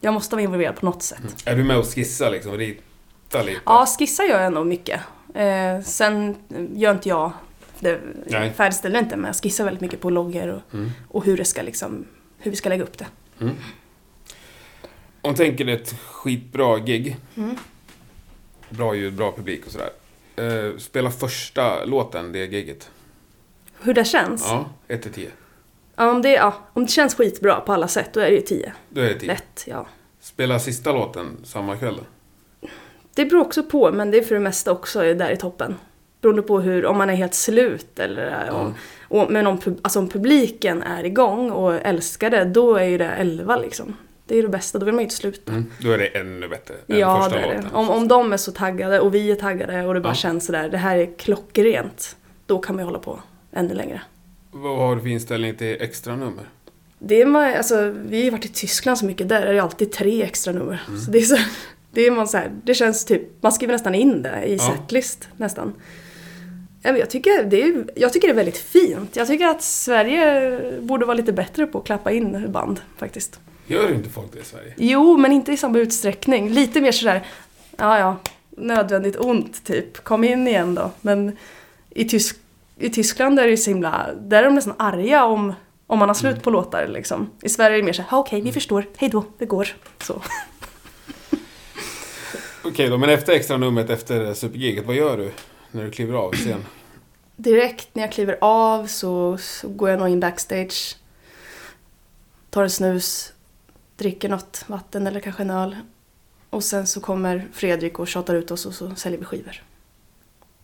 Jag 0.00 0.14
måste 0.14 0.34
vara 0.36 0.42
involverad 0.42 0.76
på 0.76 0.86
något 0.86 1.02
sätt. 1.02 1.42
Är 1.46 1.56
du 1.56 1.64
med 1.64 1.78
och 1.78 1.86
skissar 1.94 2.30
liksom? 2.30 2.56
Rita 2.56 3.42
lite? 3.42 3.60
Ja, 3.66 3.86
skissa 3.98 4.24
gör 4.24 4.40
jag 4.42 4.52
nog 4.52 4.66
mycket. 4.66 5.00
Eh, 5.34 5.80
sen 5.84 6.36
gör 6.74 6.92
inte 6.92 7.08
jag 7.08 7.32
det, 7.80 8.00
Nej. 8.26 8.52
färdigställer 8.52 8.98
inte 8.98 9.16
men 9.16 9.26
jag 9.26 9.36
skissar 9.36 9.64
väldigt 9.64 9.80
mycket 9.80 10.00
på 10.00 10.10
loggor 10.10 10.48
och, 10.48 10.74
Mm. 10.74 10.90
och 11.08 11.24
hur 11.24 11.36
det 11.36 11.44
ska 11.44 11.62
liksom, 11.62 12.04
hur 12.38 12.50
vi 12.50 12.56
ska 12.56 12.68
lägga 12.68 12.82
upp 12.82 12.98
det. 12.98 13.06
Om 15.20 15.30
du 15.32 15.36
tänker 15.36 15.66
ett 15.68 15.94
skitbra 16.00 16.78
gig. 16.78 17.16
Mm. 17.36 17.56
Bra 18.68 18.94
ljud, 18.94 19.12
bra 19.14 19.32
publik 19.36 19.66
och 19.66 19.72
sådär. 19.72 19.90
Eh, 20.36 20.78
spela 20.78 21.10
första 21.10 21.84
låten, 21.84 22.32
det 22.32 22.38
giget. 22.46 22.90
Hur 23.82 23.94
det 23.94 24.04
känns? 24.04 24.46
Ja, 24.48 24.64
1 24.88 25.02
till 25.02 25.12
10. 25.12 25.30
Ja, 25.96 26.10
om, 26.10 26.22
det, 26.22 26.30
ja, 26.32 26.54
om 26.72 26.82
det 26.84 26.90
känns 26.90 27.14
skitbra 27.14 27.60
på 27.60 27.72
alla 27.72 27.88
sätt, 27.88 28.10
då 28.12 28.20
är 28.20 28.24
det 28.24 28.34
ju 28.36 28.40
10. 28.40 28.72
Då 28.88 29.00
är 29.00 29.04
det 29.08 29.14
10. 29.18 29.26
Lätt, 29.26 29.64
ja. 29.66 29.86
Spela 30.20 30.58
sista 30.58 30.92
låten 30.92 31.36
samma 31.44 31.76
kväll 31.76 31.96
då? 31.96 32.02
Det 33.14 33.24
beror 33.24 33.40
också 33.40 33.62
på, 33.62 33.92
men 33.92 34.10
det 34.10 34.18
är 34.18 34.22
för 34.22 34.34
det 34.34 34.40
mesta 34.40 34.72
också 34.72 34.98
där 35.00 35.30
i 35.30 35.36
toppen. 35.36 35.74
Beroende 36.20 36.42
på 36.42 36.60
hur, 36.60 36.86
om 36.86 36.98
man 36.98 37.10
är 37.10 37.14
helt 37.14 37.34
slut 37.34 37.98
eller 37.98 38.50
om, 38.50 38.74
och, 39.08 39.30
men 39.32 39.46
om, 39.46 39.58
alltså 39.82 39.98
om 39.98 40.08
publiken 40.08 40.82
är 40.82 41.04
igång 41.04 41.50
och 41.50 41.74
älskar 41.74 42.30
det, 42.30 42.44
då 42.44 42.76
är 42.76 42.84
ju 42.84 42.98
det 42.98 43.08
11 43.10 43.56
liksom. 43.56 43.96
Det 44.26 44.38
är 44.38 44.42
det 44.42 44.48
bästa, 44.48 44.78
då 44.78 44.84
vill 44.86 44.94
man 44.94 45.00
ju 45.00 45.04
inte 45.04 45.14
sluta. 45.16 45.52
Mm. 45.52 45.66
Då 45.80 45.90
är 45.92 45.98
det 45.98 46.06
ännu 46.06 46.48
bättre 46.48 46.74
än 46.88 46.98
Ja, 46.98 47.22
första 47.22 47.38
det 47.38 47.44
är 47.44 47.48
det. 47.48 47.54
låten. 47.56 47.70
Om, 47.74 47.90
om 47.90 48.08
de 48.08 48.32
är 48.32 48.36
så 48.36 48.52
taggade 48.52 49.00
och 49.00 49.14
vi 49.14 49.30
är 49.30 49.36
taggade 49.36 49.82
och 49.86 49.94
det 49.94 50.00
bara 50.00 50.08
Ja. 50.10 50.14
känns 50.14 50.46
sådär, 50.46 50.68
det 50.68 50.78
här 50.78 50.96
är 50.96 51.18
klockrent. 51.18 52.16
Då 52.46 52.58
kan 52.58 52.74
man 52.76 52.82
ju 52.82 52.86
hålla 52.86 52.98
på 52.98 53.20
ännu 53.52 53.74
längre. 53.74 54.02
Vad 54.50 54.78
har 54.78 54.96
du 54.96 55.02
för 55.02 55.08
inställning 55.08 55.54
till 55.54 55.76
extra 55.80 56.16
nummer? 56.16 56.44
Det 56.98 57.22
är 57.22 57.26
man, 57.26 57.54
alltså, 57.54 57.94
vi 58.06 58.16
har 58.16 58.24
ju 58.24 58.30
varit 58.30 58.44
i 58.44 58.48
Tyskland 58.48 58.98
så 58.98 59.04
mycket, 59.06 59.28
där 59.28 59.42
är 59.42 59.54
det 59.54 59.62
alltid 59.62 59.92
tre 59.92 60.22
extra 60.22 60.52
nummer. 60.52 60.82
Mm. 60.88 61.00
Så 61.00 61.10
det, 61.10 61.18
är 61.18 61.22
så, 61.22 61.36
det, 61.90 62.06
är 62.06 62.10
man 62.10 62.28
så 62.28 62.36
här, 62.36 62.50
det 62.64 62.74
känns 62.74 63.04
typ, 63.04 63.22
man 63.42 63.52
skriver 63.52 63.72
nästan 63.72 63.94
in 63.94 64.22
det 64.22 64.44
i 64.44 64.56
Ja. 64.56 64.76
setlist 64.76 65.28
nästan. 65.36 65.72
Jag 66.82 67.10
tycker, 67.10 67.44
det 67.44 67.62
är, 67.62 67.84
jag 67.96 68.12
tycker 68.12 68.28
det 68.28 68.32
är 68.32 68.36
väldigt 68.36 68.58
fint. 68.58 69.16
Jag 69.16 69.26
tycker 69.26 69.46
att 69.46 69.62
Sverige 69.62 70.80
borde 70.80 71.06
vara 71.06 71.16
lite 71.16 71.32
bättre 71.32 71.66
på 71.66 71.78
att 71.78 71.84
klappa 71.84 72.12
in 72.12 72.52
band 72.52 72.80
faktiskt. 72.96 73.40
Gör 73.66 73.94
inte 73.94 74.08
folk 74.08 74.32
det 74.32 74.40
i 74.40 74.44
Sverige? 74.44 74.74
Jo, 74.76 75.16
men 75.16 75.32
inte 75.32 75.52
i 75.52 75.56
samma 75.56 75.78
utsträckning. 75.78 76.48
Lite 76.50 76.80
mer 76.80 76.92
sådär, 76.92 77.26
ja 77.76 77.98
ja, 77.98 78.16
nödvändigt 78.50 79.16
ont 79.16 79.64
typ. 79.64 80.04
Kom 80.04 80.24
in 80.24 80.48
igen 80.48 80.74
då. 80.74 80.90
Men 81.00 81.36
i, 81.90 82.04
Tysk, 82.04 82.36
i 82.82 82.90
Tyskland 82.90 83.38
är 83.38 83.44
det 83.44 83.50
ju 83.50 83.56
så 83.56 83.70
himla, 83.70 84.10
där 84.20 84.38
är 84.42 84.44
de 84.44 84.54
nästan 84.54 84.74
arga 84.78 85.24
om, 85.24 85.52
om 85.86 85.98
man 85.98 86.08
har 86.08 86.14
slut 86.14 86.42
på 86.42 86.50
låtar 86.50 86.86
liksom. 86.88 87.30
I 87.42 87.48
Sverige 87.48 87.76
är 87.76 87.78
det 87.78 87.84
mer 87.84 87.92
såhär, 87.92 88.08
"Ja, 88.10 88.18
okej 88.18 88.40
vi 88.40 88.52
förstår, 88.52 88.86
hej 88.96 89.08
då, 89.08 89.24
det 89.38 89.46
går. 89.46 89.68
Så. 89.98 90.22
Okej 92.64 92.88
då, 92.88 92.98
men 92.98 93.10
efter 93.10 93.32
extra 93.32 93.56
numret 93.56 93.90
efter 93.90 94.34
supergiget, 94.34 94.86
vad 94.86 94.96
gör 94.96 95.16
du 95.16 95.32
när 95.70 95.84
du 95.84 95.90
kliver 95.90 96.14
av 96.14 96.32
scen? 96.32 96.64
Direkt 97.36 97.88
när 97.94 98.02
jag 98.02 98.12
kliver 98.12 98.38
av 98.40 98.86
så, 98.86 99.38
så 99.38 99.68
går 99.68 99.90
jag 99.90 99.98
nog 99.98 100.08
in 100.08 100.20
backstage. 100.20 100.96
Tar 102.50 102.62
en 102.62 102.70
snus, 102.70 103.32
dricker 103.96 104.28
något 104.28 104.64
vatten 104.66 105.06
eller 105.06 105.20
kanske 105.20 105.42
en 105.42 105.50
öl. 105.50 105.76
Och 106.50 106.64
sen 106.64 106.86
så 106.86 107.00
kommer 107.00 107.48
Fredrik 107.52 107.98
och 107.98 108.08
tjatar 108.08 108.34
ut 108.34 108.50
oss 108.50 108.66
och 108.66 108.74
så 108.74 108.94
säljer 108.94 109.18
vi 109.18 109.24
skivor. 109.24 109.62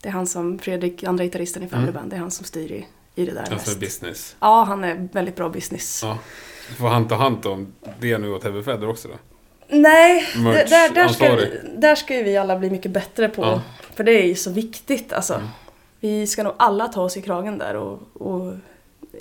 Det 0.03 0.09
är 0.09 0.13
han 0.13 0.27
som, 0.27 0.59
Fredrik, 0.59 1.05
andra 1.05 1.25
gitarristen 1.25 1.63
i 1.63 1.69
Family 1.69 1.91
Mm. 1.91 2.09
Det 2.09 2.17
är 2.17 2.21
han 2.21 2.31
som 2.31 2.45
styr 2.45 2.73
i, 2.73 2.87
i 3.15 3.27
det 3.27 3.33
där 3.33 3.41
Alltså 3.41 3.55
mest. 3.55 3.81
business. 3.81 4.37
Ja, 4.41 4.65
han 4.65 4.85
är 4.85 5.09
väldigt 5.13 5.37
bra 5.37 5.49
business. 5.49 6.01
Ja. 6.03 6.19
Får 6.79 6.89
han 6.89 7.09
ta 7.09 7.15
hand 7.15 7.47
om 7.47 7.73
det 8.01 8.19
nu 8.19 8.33
åt 8.33 8.43
Heavy 8.43 8.63
Feather 8.63 8.89
också 8.89 9.09
då? 9.09 9.15
Nej, 9.69 10.29
Merch 10.37 10.71
där, 10.71 10.95
där, 10.95 11.09
ska 11.09 11.37
där 11.79 11.95
ska 11.95 12.17
ju 12.17 12.23
vi 12.23 12.37
alla 12.37 12.59
bli 12.59 12.71
mycket 12.71 12.91
bättre 12.91 13.29
på. 13.29 13.43
Ja. 13.43 13.63
För 13.95 14.05
det 14.05 14.13
är 14.13 14.27
ju 14.27 14.35
så 14.35 14.51
viktigt 14.51 15.13
alltså. 15.13 15.35
Mm. 15.35 15.49
Vi 16.01 16.27
ska 16.27 16.43
nog 16.43 16.55
alla 16.57 16.89
ta 16.89 17.03
oss 17.03 17.17
i 17.17 17.23
kragen 17.23 17.59
där 17.59 17.77
och, 17.77 18.01
och 18.13 18.55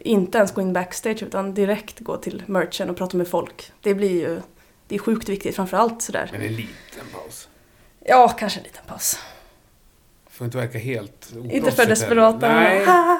inte 0.01 0.37
ens 0.37 0.51
gå 0.51 0.61
in 0.61 0.73
backstage 0.73 1.23
utan 1.23 1.53
direkt 1.53 1.99
gå 1.99 2.17
till 2.17 2.43
merchen 2.45 2.89
och 2.89 2.97
prata 2.97 3.17
med 3.17 3.27
folk. 3.27 3.71
Det 3.81 3.93
blir 3.93 4.11
ju 4.11 4.41
det 4.87 4.95
är 4.95 4.99
sjukt 4.99 5.29
viktigt, 5.29 5.55
framförallt 5.55 6.01
sådär. 6.01 6.29
Men 6.31 6.41
en 6.41 6.55
liten 6.55 7.05
paus. 7.13 7.47
Ja, 8.05 8.27
kanske 8.27 8.59
en 8.59 8.63
liten 8.63 8.83
paus. 8.87 9.19
Får 10.37 10.45
inte 10.45 10.57
verka 10.57 10.77
helt 10.77 11.33
Inte 11.49 11.71
för 11.71 11.85
desperata. 11.85 12.47
Nej. 12.53 12.85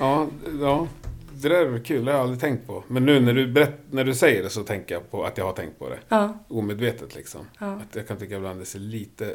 Ja, 0.00 0.28
ja. 0.60 0.86
Det 1.32 1.48
där 1.48 1.74
är 1.74 1.78
kul, 1.78 2.04
det 2.04 2.10
har 2.10 2.18
jag 2.18 2.22
aldrig 2.22 2.40
tänkt 2.40 2.66
på. 2.66 2.84
Men 2.88 3.06
nu 3.06 3.20
när 3.20 3.34
du, 3.34 3.46
berätt, 3.52 3.80
när 3.90 4.04
du 4.04 4.14
säger 4.14 4.42
det 4.42 4.50
så 4.50 4.62
tänker 4.62 4.94
jag 4.94 5.10
på 5.10 5.24
att 5.24 5.38
jag 5.38 5.44
har 5.44 5.52
tänkt 5.52 5.78
på 5.78 5.88
det. 5.88 5.98
Ja, 6.08 6.38
Omedvetet 6.48 7.14
liksom. 7.14 7.40
ja. 7.58 7.66
Att 7.72 7.96
jag 7.96 8.08
kan 8.08 8.16
tycka 8.16 8.36
ibland 8.36 8.60
det 8.60 8.64
ser 8.66 8.78
lite 8.78 9.34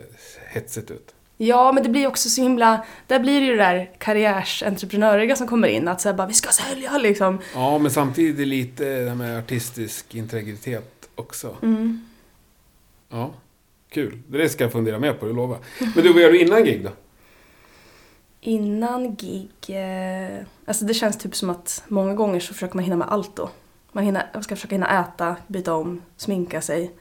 hetsigt 0.49 0.91
ut. 0.91 1.13
ja, 1.37 1.71
men 1.71 1.83
det 1.83 1.89
blir 1.89 2.07
också 2.07 2.29
så 2.29 2.41
himla... 2.41 2.85
Där 3.07 3.19
blir 3.19 3.39
det 3.41 3.45
ju 3.45 3.51
det 3.51 3.63
där 3.63 3.91
karriärsentreprenöriga 3.97 5.35
som 5.35 5.47
kommer 5.47 5.67
in. 5.67 5.87
Att 5.87 6.01
säga 6.01 6.13
bara, 6.13 6.27
vi 6.27 6.33
ska 6.33 6.49
sälja 6.49 6.97
liksom. 6.97 7.39
Ja, 7.53 7.77
men 7.77 7.91
samtidigt 7.91 8.47
lite 8.47 8.83
det 9.03 9.09
här 9.09 9.15
med 9.15 9.37
artistisk 9.39 10.15
integritet 10.15 11.09
också. 11.15 11.55
Mm. 11.61 12.05
Ja, 13.09 13.33
kul. 13.93 14.19
Det 14.27 14.49
ska 14.49 14.63
jag 14.63 14.71
fundera 14.71 14.99
mer 14.99 15.13
på, 15.13 15.25
det 15.25 15.33
lovar 15.33 15.57
Men 15.79 16.03
du, 16.03 16.13
vad 16.13 16.21
gör 16.21 16.31
du 16.31 16.39
innan 16.39 16.63
gig 16.63 16.83
då? 16.83 16.89
Innan 18.41 19.15
gig... 19.15 19.51
Eh, 19.67 20.45
alltså 20.65 20.85
det 20.85 20.93
känns 20.93 21.17
typ 21.17 21.35
som 21.35 21.49
att 21.49 21.83
många 21.87 22.13
gånger 22.13 22.39
så 22.39 22.53
försöker 22.53 22.75
man 22.75 22.83
hinna 22.83 22.95
med 22.95 23.07
allt 23.07 23.35
då. 23.35 23.49
Man, 23.91 24.03
hinner, 24.03 24.29
man 24.33 24.43
ska 24.43 24.55
försöka 24.55 24.75
hinna 24.75 24.99
äta, 24.99 25.35
byta 25.47 25.73
om, 25.73 26.01
sminka 26.17 26.61
sig. 26.61 26.91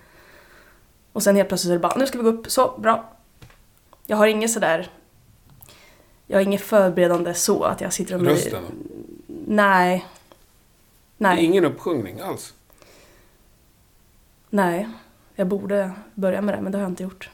Och 1.12 1.22
sen 1.22 1.36
helt 1.36 1.48
plötsligt 1.48 1.68
så 1.68 1.72
är 1.72 1.78
det 1.78 1.82
bara, 1.82 1.96
nu 1.96 2.06
ska 2.06 2.18
vi 2.18 2.24
gå 2.24 2.30
upp, 2.30 2.50
så, 2.50 2.78
bra. 2.78 3.16
Jag 4.06 4.16
har 4.16 4.26
inget 4.26 4.50
sådär... 4.50 4.90
Jag 6.26 6.38
har 6.38 6.42
inget 6.42 6.60
förberedande 6.60 7.34
så 7.34 7.62
att 7.62 7.80
jag 7.80 7.92
sitter 7.92 8.14
och... 8.14 8.22
Rösten? 8.22 8.62
Nej. 9.46 10.06
Nej. 11.18 11.44
Ingen 11.44 11.64
uppsjungning 11.64 12.20
alls? 12.20 12.54
Nej. 14.50 14.88
Jag 15.34 15.46
borde 15.46 15.92
börja 16.14 16.40
med 16.42 16.54
det, 16.54 16.60
men 16.60 16.72
det 16.72 16.78
har 16.78 16.82
jag 16.82 16.90
inte 16.92 17.02
gjort. 17.02 17.30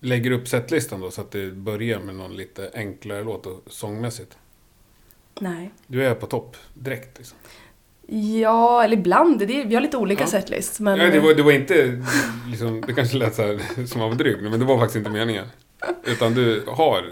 Lägger 0.00 0.30
upp 0.30 0.48
setlistan 0.48 1.00
då 1.00 1.10
så 1.10 1.20
att 1.20 1.30
det 1.30 1.52
börjar 1.52 1.98
med 1.98 2.14
någon 2.14 2.34
lite 2.36 2.70
enklare 2.74 3.24
låt 3.24 3.46
och 3.46 3.60
sångmässigt? 3.66 4.38
Nej. 5.40 5.70
Du 5.86 6.04
är 6.06 6.14
på 6.14 6.26
topp 6.26 6.56
direkt 6.74 7.18
liksom. 7.18 7.38
Ja, 8.40 8.84
eller 8.84 8.96
ibland. 8.96 9.38
Det 9.38 9.60
är, 9.60 9.66
vi 9.66 9.74
har 9.74 9.82
lite 9.82 9.96
olika 9.96 10.22
Ja. 10.22 10.26
setlist. 10.26 10.80
Men... 10.80 10.98
Nej, 10.98 11.10
det, 11.10 11.20
var, 11.20 11.34
det 11.34 11.42
var 11.42 11.52
inte 11.52 12.02
liksom, 12.50 12.80
det 12.86 12.92
kanske 12.94 13.16
lät 13.16 13.34
så 13.34 13.42
här 13.42 13.86
som 13.86 14.00
man 14.00 14.08
var 14.10 14.16
dryg, 14.16 14.42
men 14.42 14.60
det 14.60 14.66
var 14.66 14.78
faktiskt 14.78 14.96
inte 14.96 15.10
meningen. 15.10 15.46
Utan 16.04 16.34
du 16.34 16.64
har 16.66 17.04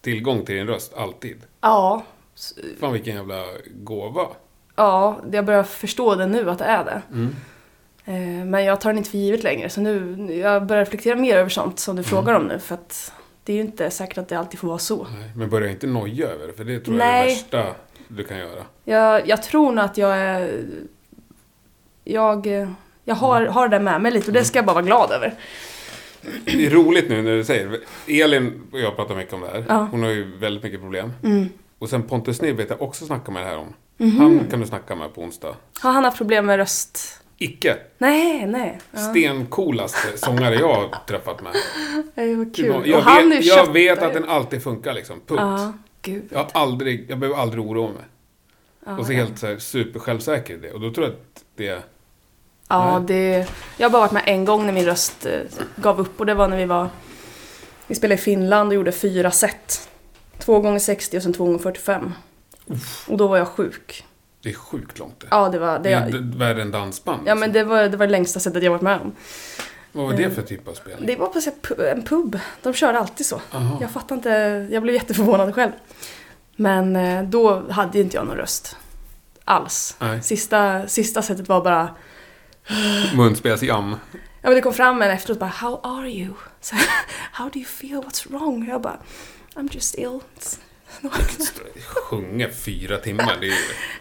tillgång 0.00 0.44
till 0.44 0.54
din 0.54 0.66
röst 0.66 0.94
alltid. 0.94 1.36
Ja. 1.60 2.04
Fan 2.80 2.92
vilken 2.92 3.14
jävla 3.16 3.44
gåva. 3.74 4.26
Ja, 4.76 5.20
jag 5.32 5.44
börjar 5.44 5.62
förstå 5.64 6.14
det 6.14 6.26
nu 6.26 6.50
att 6.50 6.58
det 6.58 6.64
är 6.64 6.84
det. 6.84 7.02
Mm. 7.12 7.36
Eh, 8.08 8.14
Men 8.46 8.64
jag 8.64 8.80
tar 8.80 8.90
den 8.90 8.98
inte 8.98 9.10
för 9.10 9.18
givet 9.18 9.42
längre. 9.42 9.68
Så 9.70 9.80
nu, 9.80 10.16
jag 10.36 10.66
börjar 10.66 10.84
reflektera 10.84 11.16
mer 11.16 11.36
över 11.36 11.50
sånt 11.50 11.78
som 11.78 11.96
du 11.96 12.00
Mm. 12.02 12.10
frågar 12.10 12.34
om 12.34 12.42
nu. 12.46 12.58
För 12.58 12.74
att 12.74 13.12
det 13.44 13.52
är 13.52 13.56
ju 13.56 13.62
inte 13.62 13.90
säkert 13.90 14.18
att 14.18 14.28
det 14.28 14.38
alltid 14.38 14.60
får 14.60 14.68
vara 14.68 14.78
så. 14.78 15.06
Nej, 15.18 15.30
men 15.36 15.50
börja 15.50 15.70
inte 15.70 15.86
noja 15.86 16.26
över 16.28 16.46
det, 16.46 16.52
för 16.52 16.64
det 16.64 16.80
tror 16.80 16.98
jag 16.98 17.06
är 17.08 17.12
Nej. 17.12 17.26
det 17.50 17.56
värsta 17.56 17.74
du 18.08 18.24
kan 18.24 18.38
göra. 18.38 18.62
Jag, 18.84 19.28
jag 19.28 19.42
tror 19.42 19.72
nog 19.72 19.84
att 19.84 19.98
jag 19.98 20.16
är... 20.18 20.64
Jag, 22.04 22.46
jag 23.04 23.14
har, 23.14 23.40
Mm. 23.40 23.52
har 23.52 23.68
det 23.68 23.80
med 23.80 24.00
mig 24.00 24.12
lite 24.12 24.26
och 24.26 24.32
det 24.32 24.44
ska 24.44 24.58
jag 24.58 24.66
bara 24.66 24.74
vara 24.74 24.84
glad 24.84 25.10
över. 25.12 25.34
Det 26.44 26.66
är 26.66 26.70
roligt 26.70 27.08
nu 27.08 27.22
när 27.22 27.36
du 27.36 27.44
säger. 27.44 27.78
Elin 28.06 28.62
och 28.72 28.80
jag 28.80 28.96
pratar 28.96 29.14
mycket 29.16 29.34
om 29.34 29.40
det 29.40 29.46
här. 29.48 29.64
Ja. 29.68 29.88
Hon 29.90 30.02
har 30.02 30.10
ju 30.10 30.36
väldigt 30.38 30.62
mycket 30.62 30.80
problem. 30.80 31.12
Mm. 31.24 31.48
Och 31.78 31.88
sen 31.88 32.02
Pontus 32.02 32.42
Niv 32.42 32.56
vet 32.56 32.70
jag 32.70 32.82
också 32.82 33.06
snacka 33.06 33.30
med 33.32 33.42
det 33.42 33.46
här 33.48 33.58
om. 33.58 33.74
Mhm. 33.96 34.16
Han 34.20 34.40
kan 34.50 34.60
du 34.60 34.66
snacka 34.66 34.94
med 34.94 35.14
på 35.14 35.20
onsdag. 35.22 35.56
Har 35.80 35.92
han 35.92 36.04
haft 36.04 36.18
problem 36.18 36.46
med 36.46 36.56
röst? 36.56 37.22
Icke 37.40 37.76
Nej, 37.98 38.46
nej. 38.46 38.78
Ja. 38.92 38.98
stencoolaste 38.98 40.18
sångare 40.18 40.54
jag 40.54 40.74
har 40.74 41.06
träffat 41.06 41.42
med. 41.42 41.52
Det 42.14 42.34
var 42.34 42.54
kul. 42.54 42.88
Jag, 42.88 42.98
och 42.98 43.04
han 43.04 43.30
vet, 43.30 43.44
jag 43.44 43.72
vet 43.72 44.02
att 44.02 44.12
den 44.12 44.28
alltid 44.28 44.62
funkar 44.62 44.94
liksom. 44.94 45.20
Punkt. 45.26 45.40
Ja, 45.40 45.72
gud. 46.02 46.28
Jag, 46.30 46.38
har 46.38 46.50
aldrig, 46.52 47.10
jag 47.10 47.18
behöver 47.18 47.40
aldrig 47.40 47.64
oroa 47.64 47.92
mig. 47.92 48.04
Ja, 48.86 48.98
och 48.98 49.06
så 49.06 49.12
ja. 49.12 49.16
helt 49.16 49.38
så 49.38 49.46
här, 49.46 49.58
supersjälvsäker 49.58 50.54
i 50.54 50.56
det. 50.56 50.72
Och 50.72 50.80
då 50.80 50.92
tror 50.92 51.06
jag 51.06 51.14
att 51.14 51.44
det... 51.56 51.82
Ja, 52.68 52.98
Nej. 52.98 53.06
det... 53.06 53.48
Jag 53.76 53.88
har 53.88 53.92
bara 53.92 54.00
varit 54.00 54.12
med 54.12 54.22
en 54.26 54.44
gång 54.44 54.66
när 54.66 54.72
min 54.72 54.86
röst 54.86 55.26
eh, 55.26 55.40
gav 55.76 56.00
upp 56.00 56.20
och 56.20 56.26
det 56.26 56.34
var 56.34 56.48
när 56.48 56.56
vi 56.56 56.64
var... 56.64 56.88
Vi 57.86 57.94
spelade 57.94 58.20
i 58.20 58.22
Finland 58.22 58.68
och 58.68 58.74
gjorde 58.74 58.92
fyra 58.92 59.30
set. 59.30 59.88
Två 60.38 60.60
gånger 60.60 60.78
60 60.78 61.16
och 61.16 61.22
sen 61.22 61.32
två 61.32 61.44
gånger 61.44 61.58
45. 61.58 62.12
Och 63.06 63.16
då 63.16 63.26
var 63.26 63.36
jag 63.36 63.48
sjuk. 63.48 64.04
Det 64.42 64.48
är 64.48 64.54
sjukt 64.54 64.98
långt 64.98 65.20
det. 65.20 65.26
Ja, 65.30 65.48
det 65.48 65.58
var... 65.58 65.78
Det 65.78 65.88
Det, 65.88 65.94
är 65.94 66.38
värre 66.38 66.62
än 66.62 66.70
dansband. 66.70 67.22
ja, 67.26 67.34
men 67.34 67.50
liksom. 67.50 67.52
det 67.52 67.64
var, 67.64 67.88
det 67.88 67.96
var 67.96 68.06
det 68.06 68.12
längsta 68.12 68.40
sättet 68.40 68.62
jag 68.62 68.70
varit 68.70 68.82
med 68.82 69.00
om. 69.00 69.12
Vad 69.92 70.06
var 70.06 70.12
det 70.12 70.30
för 70.30 70.42
typ 70.42 70.68
av 70.68 70.72
spel? 70.72 70.96
Det 71.06 71.16
var 71.16 71.26
på 71.76 71.82
en 71.82 72.02
pub. 72.02 72.38
De 72.62 72.74
körde 72.74 72.98
alltid 72.98 73.26
så. 73.26 73.40
Aha. 73.52 73.78
Jag 73.80 73.90
fattar 73.90 74.14
inte, 74.16 74.30
jag 74.70 74.82
blev 74.82 74.94
jätteförvånad 74.94 75.54
själv. 75.54 75.72
Men 76.56 76.96
eh, 76.96 77.22
då 77.22 77.70
hade 77.70 78.00
inte 78.00 78.16
jag 78.16 78.26
någon 78.26 78.36
röst. 78.36 78.76
Alls. 79.44 79.96
Nej. 79.98 80.22
Sista, 80.22 80.88
sista 80.88 81.22
sättet 81.22 81.48
var 81.48 81.64
bara, 81.64 81.94
Munspelsjam. 83.16 83.96
ja 84.12 84.48
men 84.48 84.54
det 84.54 84.60
kom 84.60 84.72
fram 84.74 85.02
en 85.02 85.10
efteråt 85.10 85.38
bara 85.38 85.50
How 85.50 85.80
are 85.82 86.08
you? 86.10 86.34
Så, 86.60 86.76
How 87.32 87.48
do 87.48 87.58
you 87.58 87.66
feel? 87.66 88.02
What's 88.02 88.30
wrong? 88.30 88.68
Jag 88.68 88.80
bara 88.82 88.98
I'm 89.54 89.68
just 89.74 89.94
ill. 89.98 90.20
Sjunga 91.88 92.48
fyra 92.48 92.96
timmar, 92.98 93.36
det 93.40 93.46
är 93.46 93.50
ju... 93.50 93.54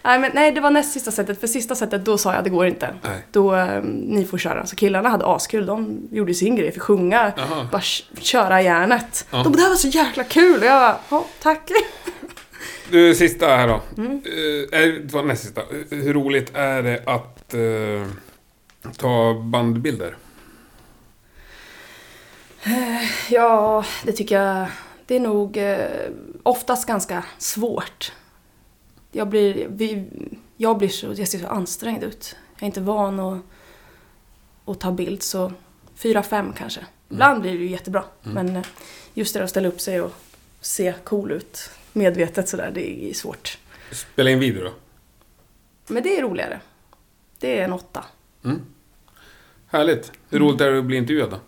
Nej, 0.04 0.20
men, 0.20 0.32
nej, 0.34 0.52
det 0.52 0.62
var 0.62 0.70
näst 0.72 0.94
sista 0.94 1.12
sättet. 1.12 1.40
För 1.40 1.48
sista 1.48 1.76
sättet 1.76 2.06
då 2.06 2.18
sa 2.18 2.34
jag 2.34 2.44
det 2.44 2.50
går 2.50 2.68
inte. 2.68 2.96
Nej. 3.04 3.26
Då, 3.32 3.56
eh, 3.56 3.82
ni 3.84 4.26
får 4.26 4.38
köra. 4.38 4.66
Så 4.66 4.76
killarna 4.76 5.10
hade 5.10 5.26
askul. 5.26 5.66
De 5.66 6.08
gjorde 6.12 6.34
sin 6.34 6.56
grej. 6.56 6.72
Fick 6.72 6.82
sjunga, 6.82 7.32
Jaha. 7.38 7.68
bara 7.72 7.82
köra 8.22 8.62
järnet. 8.62 9.28
Ja. 9.32 9.38
De 9.38 9.44
bara, 9.44 9.56
det 9.56 9.62
här 9.62 9.70
var 9.70 9.76
så 9.76 9.88
jäkla 9.88 10.24
kul. 10.24 10.60
Och 10.60 10.66
jag 10.66 10.80
bara, 10.82 11.00
ja, 11.10 11.26
tack. 11.42 11.72
Du, 12.92 13.16
sista 13.16 13.48
här 13.48 13.68
då. 13.68 13.82
Mm. 13.98 14.12
Eh, 14.72 14.80
det 15.04 15.14
var 15.14 15.24
näst 15.24 15.44
sista. 15.44 15.62
Eh, 15.62 15.98
Hur 15.98 16.14
roligt 16.14 16.52
är 16.56 16.84
det 16.84 17.04
att 17.06 17.54
eh, 17.54 18.08
ta 18.98 19.34
bandbilder? 19.44 20.16
Ja, 23.30 23.86
det 24.04 24.12
tycker 24.12 24.42
jag. 24.42 24.68
Det 25.06 25.16
är 25.16 25.20
nog 25.20 25.58
eh, 25.58 25.78
oftast 26.48 26.88
ganska 26.88 27.24
svårt. 27.38 28.12
Jag 29.12 29.30
blir, 29.30 29.68
vi, 29.70 30.06
jag 30.58 30.78
blir 30.78 30.90
så, 30.90 31.14
jag 31.18 31.28
ser 31.28 31.40
så 31.40 31.48
ansträngd 31.48 32.04
ut. 32.04 32.36
Jag 32.56 32.64
är 32.64 32.66
inte 32.66 32.82
van 32.82 33.20
att, 33.20 33.42
att 34.66 34.80
ta 34.80 34.92
bild 34.92 35.24
så 35.24 35.54
fyra, 35.96 36.24
fem 36.24 36.54
kanske. 36.58 36.86
Ibland 37.10 37.42
blir 37.42 37.52
det 37.52 37.58
ju 37.58 37.70
jättebra. 37.70 38.04
Men 38.22 38.56
eh, 38.56 38.66
just 39.14 39.34
det 39.34 39.40
där 39.40 39.44
att 39.44 39.50
ställa 39.50 39.68
upp 39.68 39.82
sig 39.82 40.02
och 40.02 40.12
se 40.62 40.94
cool 41.04 41.32
ut 41.32 41.70
medvetet 41.94 42.50
sådär, 42.50 42.72
det 42.74 43.10
är 43.10 43.14
svårt. 43.14 43.58
Spela 43.92 44.30
in 44.30 44.40
video 44.40 44.64
då? 44.64 44.72
Men 45.88 46.04
det 46.04 46.18
är 46.18 46.22
roligare. 46.22 46.60
Det 47.40 47.60
är 47.60 47.64
en 47.64 47.74
åtta. 47.74 48.06
Mm. 48.44 48.62
Härligt. 49.68 50.12
Hur 50.30 50.40
roligt 50.40 50.62
är 50.62 50.72
det 50.72 50.80
att 50.80 50.86
bli 50.86 50.98
intervjuad 50.98 51.30
då? 51.30 51.40